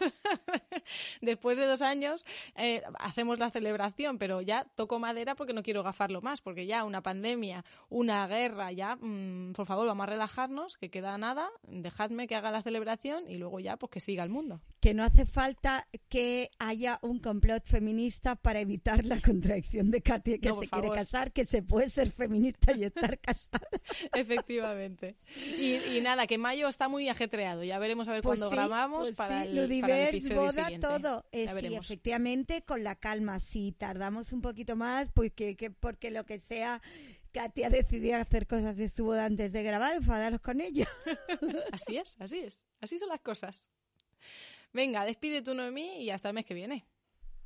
Después 1.20 1.58
de 1.58 1.66
dos 1.66 1.82
años 1.82 2.24
eh, 2.56 2.82
hacemos 2.98 3.38
la 3.38 3.50
celebración, 3.50 4.18
pero 4.18 4.40
ya 4.40 4.66
toco 4.74 4.98
madera 4.98 5.34
porque 5.34 5.52
no 5.52 5.62
quiero 5.62 5.82
gafarlo 5.82 6.20
más, 6.22 6.40
porque 6.40 6.66
ya 6.66 6.84
una 6.84 7.02
pandemia, 7.02 7.64
una 7.88 8.26
guerra, 8.26 8.72
ya, 8.72 8.96
mmm, 8.96 9.52
por 9.52 9.66
favor, 9.66 9.86
vamos 9.86 10.04
a 10.04 10.10
relajarnos, 10.10 10.76
que 10.76 10.90
queda 10.90 11.16
nada, 11.18 11.50
dejadme 11.62 12.26
que 12.26 12.34
haga 12.34 12.50
la 12.50 12.62
celebración 12.62 13.28
y 13.28 13.36
luego 13.36 13.60
ya, 13.60 13.76
pues 13.76 13.90
que 13.90 14.00
siga 14.00 14.24
el 14.24 14.30
mundo. 14.30 14.60
Que 14.80 14.94
no 14.94 15.04
hace 15.04 15.26
falta 15.26 15.86
que 16.08 16.50
haya 16.58 16.98
un 17.02 17.20
complot 17.20 17.64
feminista 17.64 18.34
para 18.34 18.60
evitar 18.60 19.04
la 19.04 19.20
contradicción 19.20 19.90
de 19.90 20.02
Katy 20.02 20.38
que 20.40 20.48
No, 20.48 20.60
se 20.60 20.68
quiere 20.68 20.90
casar, 20.90 21.32
que 21.32 21.44
se 21.44 21.62
puede 21.62 21.88
ser 21.88 22.10
feminista 22.10 22.72
y 22.72 22.84
estar 22.84 23.18
casada. 23.18 23.68
Efectivamente. 24.14 25.16
Y, 25.36 25.76
y 25.76 26.00
nada, 26.02 26.26
que 26.26 26.38
mayo 26.38 26.68
está 26.68 26.88
muy 26.88 27.08
ajetreado. 27.08 27.62
Ya 27.62 27.78
veremos 27.78 28.08
a 28.08 28.12
ver 28.12 28.22
Pues 28.22 28.40
cuándo 28.40 28.51
sí, 28.52 28.56
grabamos 28.56 29.00
pues 29.08 29.16
para, 29.16 29.44
el, 29.44 29.80
para 29.80 29.98
el 30.02 30.08
episodio 30.08 30.40
boda, 30.40 30.52
siguiente. 30.64 30.86
todo. 30.86 31.24
Eh, 31.32 31.48
sí, 31.48 31.54
veremos. 31.54 31.84
efectivamente, 31.86 32.62
con 32.62 32.84
la 32.84 32.94
calma. 32.96 33.40
Si 33.40 33.72
tardamos 33.72 34.32
un 34.32 34.40
poquito 34.42 34.76
más, 34.76 35.10
pues 35.12 35.32
que, 35.32 35.56
que- 35.56 35.70
porque 35.70 36.10
lo 36.10 36.24
que 36.24 36.38
sea, 36.38 36.80
Katy 37.32 37.64
ha 37.64 37.70
decidido 37.70 38.16
hacer 38.16 38.46
cosas 38.46 38.76
de 38.76 38.88
su 38.88 39.04
boda 39.04 39.24
antes 39.24 39.52
de 39.52 39.62
grabar, 39.62 39.94
enfadaros 39.94 40.40
con 40.40 40.60
ella. 40.60 40.86
Así 41.72 41.96
es, 41.96 42.16
así 42.18 42.38
es. 42.38 42.66
Así 42.80 42.98
son 42.98 43.08
las 43.08 43.20
cosas. 43.20 43.70
Venga, 44.72 45.04
despide 45.04 45.42
tú, 45.42 45.54
Noemí, 45.54 46.02
y 46.02 46.10
hasta 46.10 46.28
el 46.28 46.34
mes 46.34 46.46
que 46.46 46.54
viene. 46.54 46.86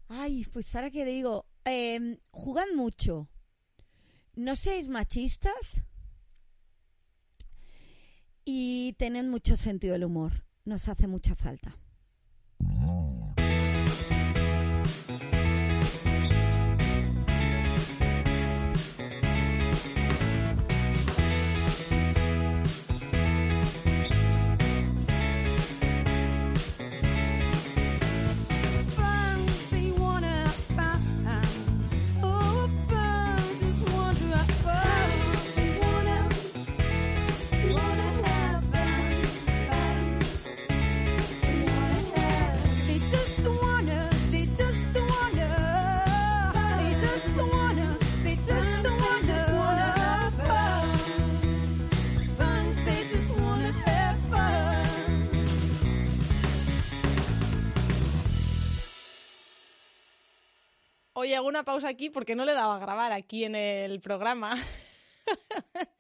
Ay, 0.09 0.45
pues 0.53 0.73
ahora 0.75 0.91
que 0.91 1.05
digo, 1.05 1.47
eh, 1.65 2.19
jugad 2.31 2.67
mucho. 2.75 3.29
No 4.37 4.55
seáis 4.55 4.89
machistas 4.89 5.55
y 8.45 8.93
tened 8.99 9.25
mucho 9.25 9.57
sentido 9.57 9.95
del 9.95 10.05
humor. 10.05 10.45
Nos 10.67 10.89
hace 10.89 11.07
mucha 11.07 11.37
falta. 11.37 11.77
Oye, 61.27 61.35
hago 61.35 61.49
una 61.49 61.65
pausa 61.65 61.89
aquí 61.89 62.09
porque 62.09 62.37
no 62.37 62.45
le 62.45 62.55
daba 62.55 62.77
a 62.77 62.79
grabar 62.79 63.11
aquí 63.11 63.43
en 63.43 63.57
el 63.57 63.99
programa. 63.99 64.55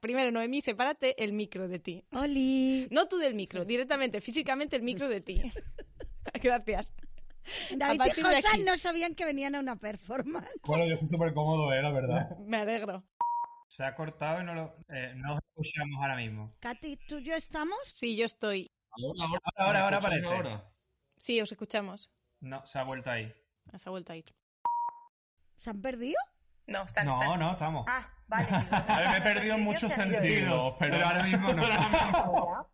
Primero, 0.00 0.32
Noemí, 0.32 0.60
sepárate 0.60 1.22
el 1.22 1.32
micro 1.32 1.68
de 1.68 1.78
ti. 1.78 2.04
Oli. 2.10 2.88
No 2.90 3.06
tú 3.06 3.18
del 3.18 3.34
micro, 3.34 3.64
directamente, 3.64 4.20
físicamente 4.20 4.74
el 4.74 4.82
micro 4.82 5.08
de 5.08 5.20
ti. 5.20 5.40
Gracias. 6.42 6.92
David 7.76 8.00
y 8.16 8.20
José 8.20 8.58
no 8.64 8.76
sabían 8.76 9.14
que 9.14 9.24
venían 9.24 9.54
a 9.54 9.60
una 9.60 9.76
performance. 9.76 10.50
Bueno, 10.64 10.86
yo 10.88 10.94
estoy 10.94 11.06
súper 11.06 11.32
cómodo, 11.34 11.72
eh, 11.72 11.80
la 11.80 11.92
verdad. 11.92 12.36
Me 12.44 12.56
alegro. 12.56 13.04
Se 13.68 13.84
ha 13.84 13.94
cortado 13.94 14.40
y 14.40 14.44
no 14.44 14.54
lo 14.56 14.74
eh, 14.88 15.12
no 15.14 15.34
os 15.34 15.40
escuchamos 15.50 16.00
ahora 16.00 16.16
mismo. 16.16 16.52
Katy, 16.58 16.96
¿tú 17.06 17.18
y 17.18 17.24
yo 17.26 17.34
estamos? 17.36 17.78
Sí, 17.92 18.16
yo 18.16 18.24
estoy. 18.24 18.72
Ahora, 18.90 19.22
ahora, 19.24 19.40
Ahora, 19.54 19.84
ahora 19.84 20.00
¿me 20.00 20.16
escuchan 20.16 20.24
aparece. 20.26 20.26
ahora? 20.50 20.72
Sí, 21.16 21.40
os 21.40 21.52
escuchamos. 21.52 22.10
No, 22.40 22.66
se 22.66 22.80
ha 22.80 22.82
vuelto 22.82 23.08
ahí. 23.08 23.32
Has 23.72 23.84
vuelto 23.86 24.12
a 24.12 24.16
ir. 24.16 24.24
¿Se 25.56 25.70
han 25.70 25.80
perdido? 25.80 26.18
No, 26.66 26.82
están, 26.82 27.06
No, 27.06 27.20
están. 27.22 27.40
no, 27.40 27.52
estamos. 27.52 27.86
Ah, 27.88 28.08
vale. 28.28 28.48
A 28.70 29.00
ver, 29.00 29.08
me 29.10 29.16
he 29.16 29.20
perdido 29.34 29.54
en 29.56 29.64
muchos 29.64 29.92
sentidos, 29.92 30.74
pero 30.78 31.04
ahora 31.06 31.22
mismo 31.24 31.52
no. 31.52 31.62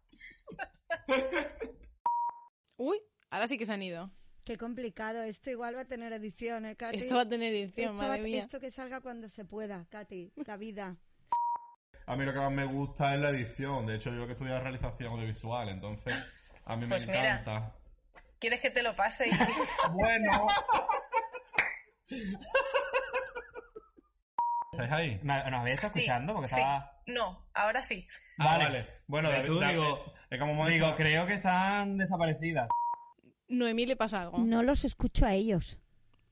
Uy, 2.77 2.99
ahora 3.31 3.47
sí 3.47 3.59
que 3.59 3.67
se 3.67 3.73
han 3.73 3.83
ido. 3.83 4.11
Qué 4.45 4.57
complicado. 4.57 5.23
Esto 5.23 5.51
igual 5.51 5.77
va 5.77 5.83
a 5.83 5.85
tener 5.87 6.13
edición, 6.13 6.65
¿eh, 6.67 6.77
Katy? 6.77 6.99
Esto 6.99 7.17
va 7.17 7.23
a 7.23 7.29
tener 7.29 7.53
edición, 7.53 7.91
Esto 7.95 8.03
va- 8.03 8.09
madre 8.09 8.23
mía. 8.23 8.45
esto 8.45 8.61
que 8.61 8.71
salga 8.71 9.01
cuando 9.01 9.29
se 9.29 9.45
pueda, 9.45 9.87
Katy. 9.91 10.33
La 10.47 10.57
vida. 10.57 10.97
A 12.07 12.17
mí 12.17 12.25
lo 12.25 12.33
que 12.33 12.39
más 12.39 12.53
me 12.53 12.65
gusta 12.65 13.15
es 13.15 13.21
la 13.21 13.31
edición. 13.31 13.87
De 13.87 13.97
hecho, 13.97 14.11
yo 14.11 14.27
que 14.27 14.33
estudio 14.33 14.59
realización 14.61 15.13
audiovisual, 15.13 15.69
entonces 15.69 16.15
a 16.65 16.77
mí 16.77 16.87
Pues 16.87 17.07
me 17.07 17.13
mira. 17.13 17.41
encanta. 17.41 17.75
¿Quieres 18.39 18.61
que 18.61 18.71
te 18.71 18.83
lo 18.83 18.95
pase? 18.97 19.31
Bueno. 19.93 20.47
¿Estáis 24.73 24.93
ahí? 24.93 25.21
¿Nos 25.23 25.45
habéis 25.61 25.75
estado 25.77 25.93
Sí, 25.95 25.99
escuchando? 26.01 26.33
Porque 26.35 26.47
sí. 26.49 26.55
estaba... 26.57 26.93
No, 27.07 27.49
ahora 27.55 27.83
sí. 27.83 28.07
Ah, 28.39 28.45
Vale. 28.45 28.65
vale. 28.65 28.89
Bueno, 29.07 29.31
David, 29.31 29.47
tú, 29.47 29.59
David, 29.59 29.75
digo- 29.75 30.13
es 30.31 30.39
como 30.39 30.69
Digo, 30.69 30.87
dicho- 30.87 30.97
creo 30.97 31.27
que 31.27 31.35
están 31.35 31.97
desaparecidas. 31.97 32.69
Noemí 33.49 33.87
le 33.87 33.97
pasa 33.97 34.21
algo. 34.23 34.39
No 34.39 34.63
los 34.63 34.85
escucho 34.85 35.25
a 35.27 35.33
ellos. 35.35 35.79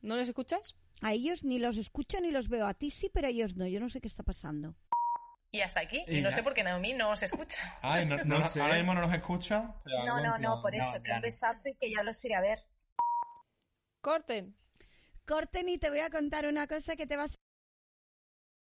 ¿No 0.02 0.16
les 0.16 0.28
escuchas? 0.28 0.76
A 1.00 1.12
ellos 1.12 1.44
ni 1.44 1.58
los 1.58 1.76
escucho 1.78 2.20
ni 2.20 2.30
los 2.30 2.48
veo. 2.48 2.66
A 2.66 2.74
ti 2.74 2.90
sí, 2.90 3.10
pero 3.12 3.26
a 3.26 3.30
ellos 3.30 3.56
no. 3.56 3.66
Yo 3.66 3.80
no 3.80 3.88
sé 3.88 4.00
qué 4.00 4.08
está 4.08 4.22
pasando. 4.22 4.74
Y 5.56 5.62
hasta 5.62 5.80
aquí. 5.80 6.04
Y 6.06 6.18
Y 6.18 6.20
no 6.20 6.28
ya. 6.30 6.36
sé 6.36 6.42
por 6.42 6.52
qué 6.52 6.62
Naomi 6.62 6.92
no 6.92 7.10
os 7.10 7.22
escucha. 7.22 7.78
Ay, 7.82 8.04
no, 8.04 8.16
No 8.24 8.38
no- 8.40 8.48
sé. 8.48 8.60
ahora 8.60 8.74
mismo 8.76 8.92
no 8.94 9.00
nos 9.02 9.14
escucha. 9.14 9.74
No, 10.06 10.20
no, 10.20 10.38
no, 10.38 10.60
por 10.60 10.76
no, 10.76 10.82
eso, 10.84 11.02
que 11.02 11.12
un 11.12 11.20
besazo 11.22 11.68
y 11.68 11.74
que 11.76 11.90
ya 11.90 12.02
los 12.02 12.22
iré 12.24 12.34
a 12.34 12.40
ver. 12.40 12.58
Corten. 14.00 14.56
Corten 15.26 15.68
y 15.68 15.78
te 15.78 15.90
voy 15.90 16.00
a 16.00 16.10
contar 16.10 16.46
una 16.46 16.66
cosa 16.66 16.94
que 16.96 17.06
te 17.06 17.16
vas 17.16 17.34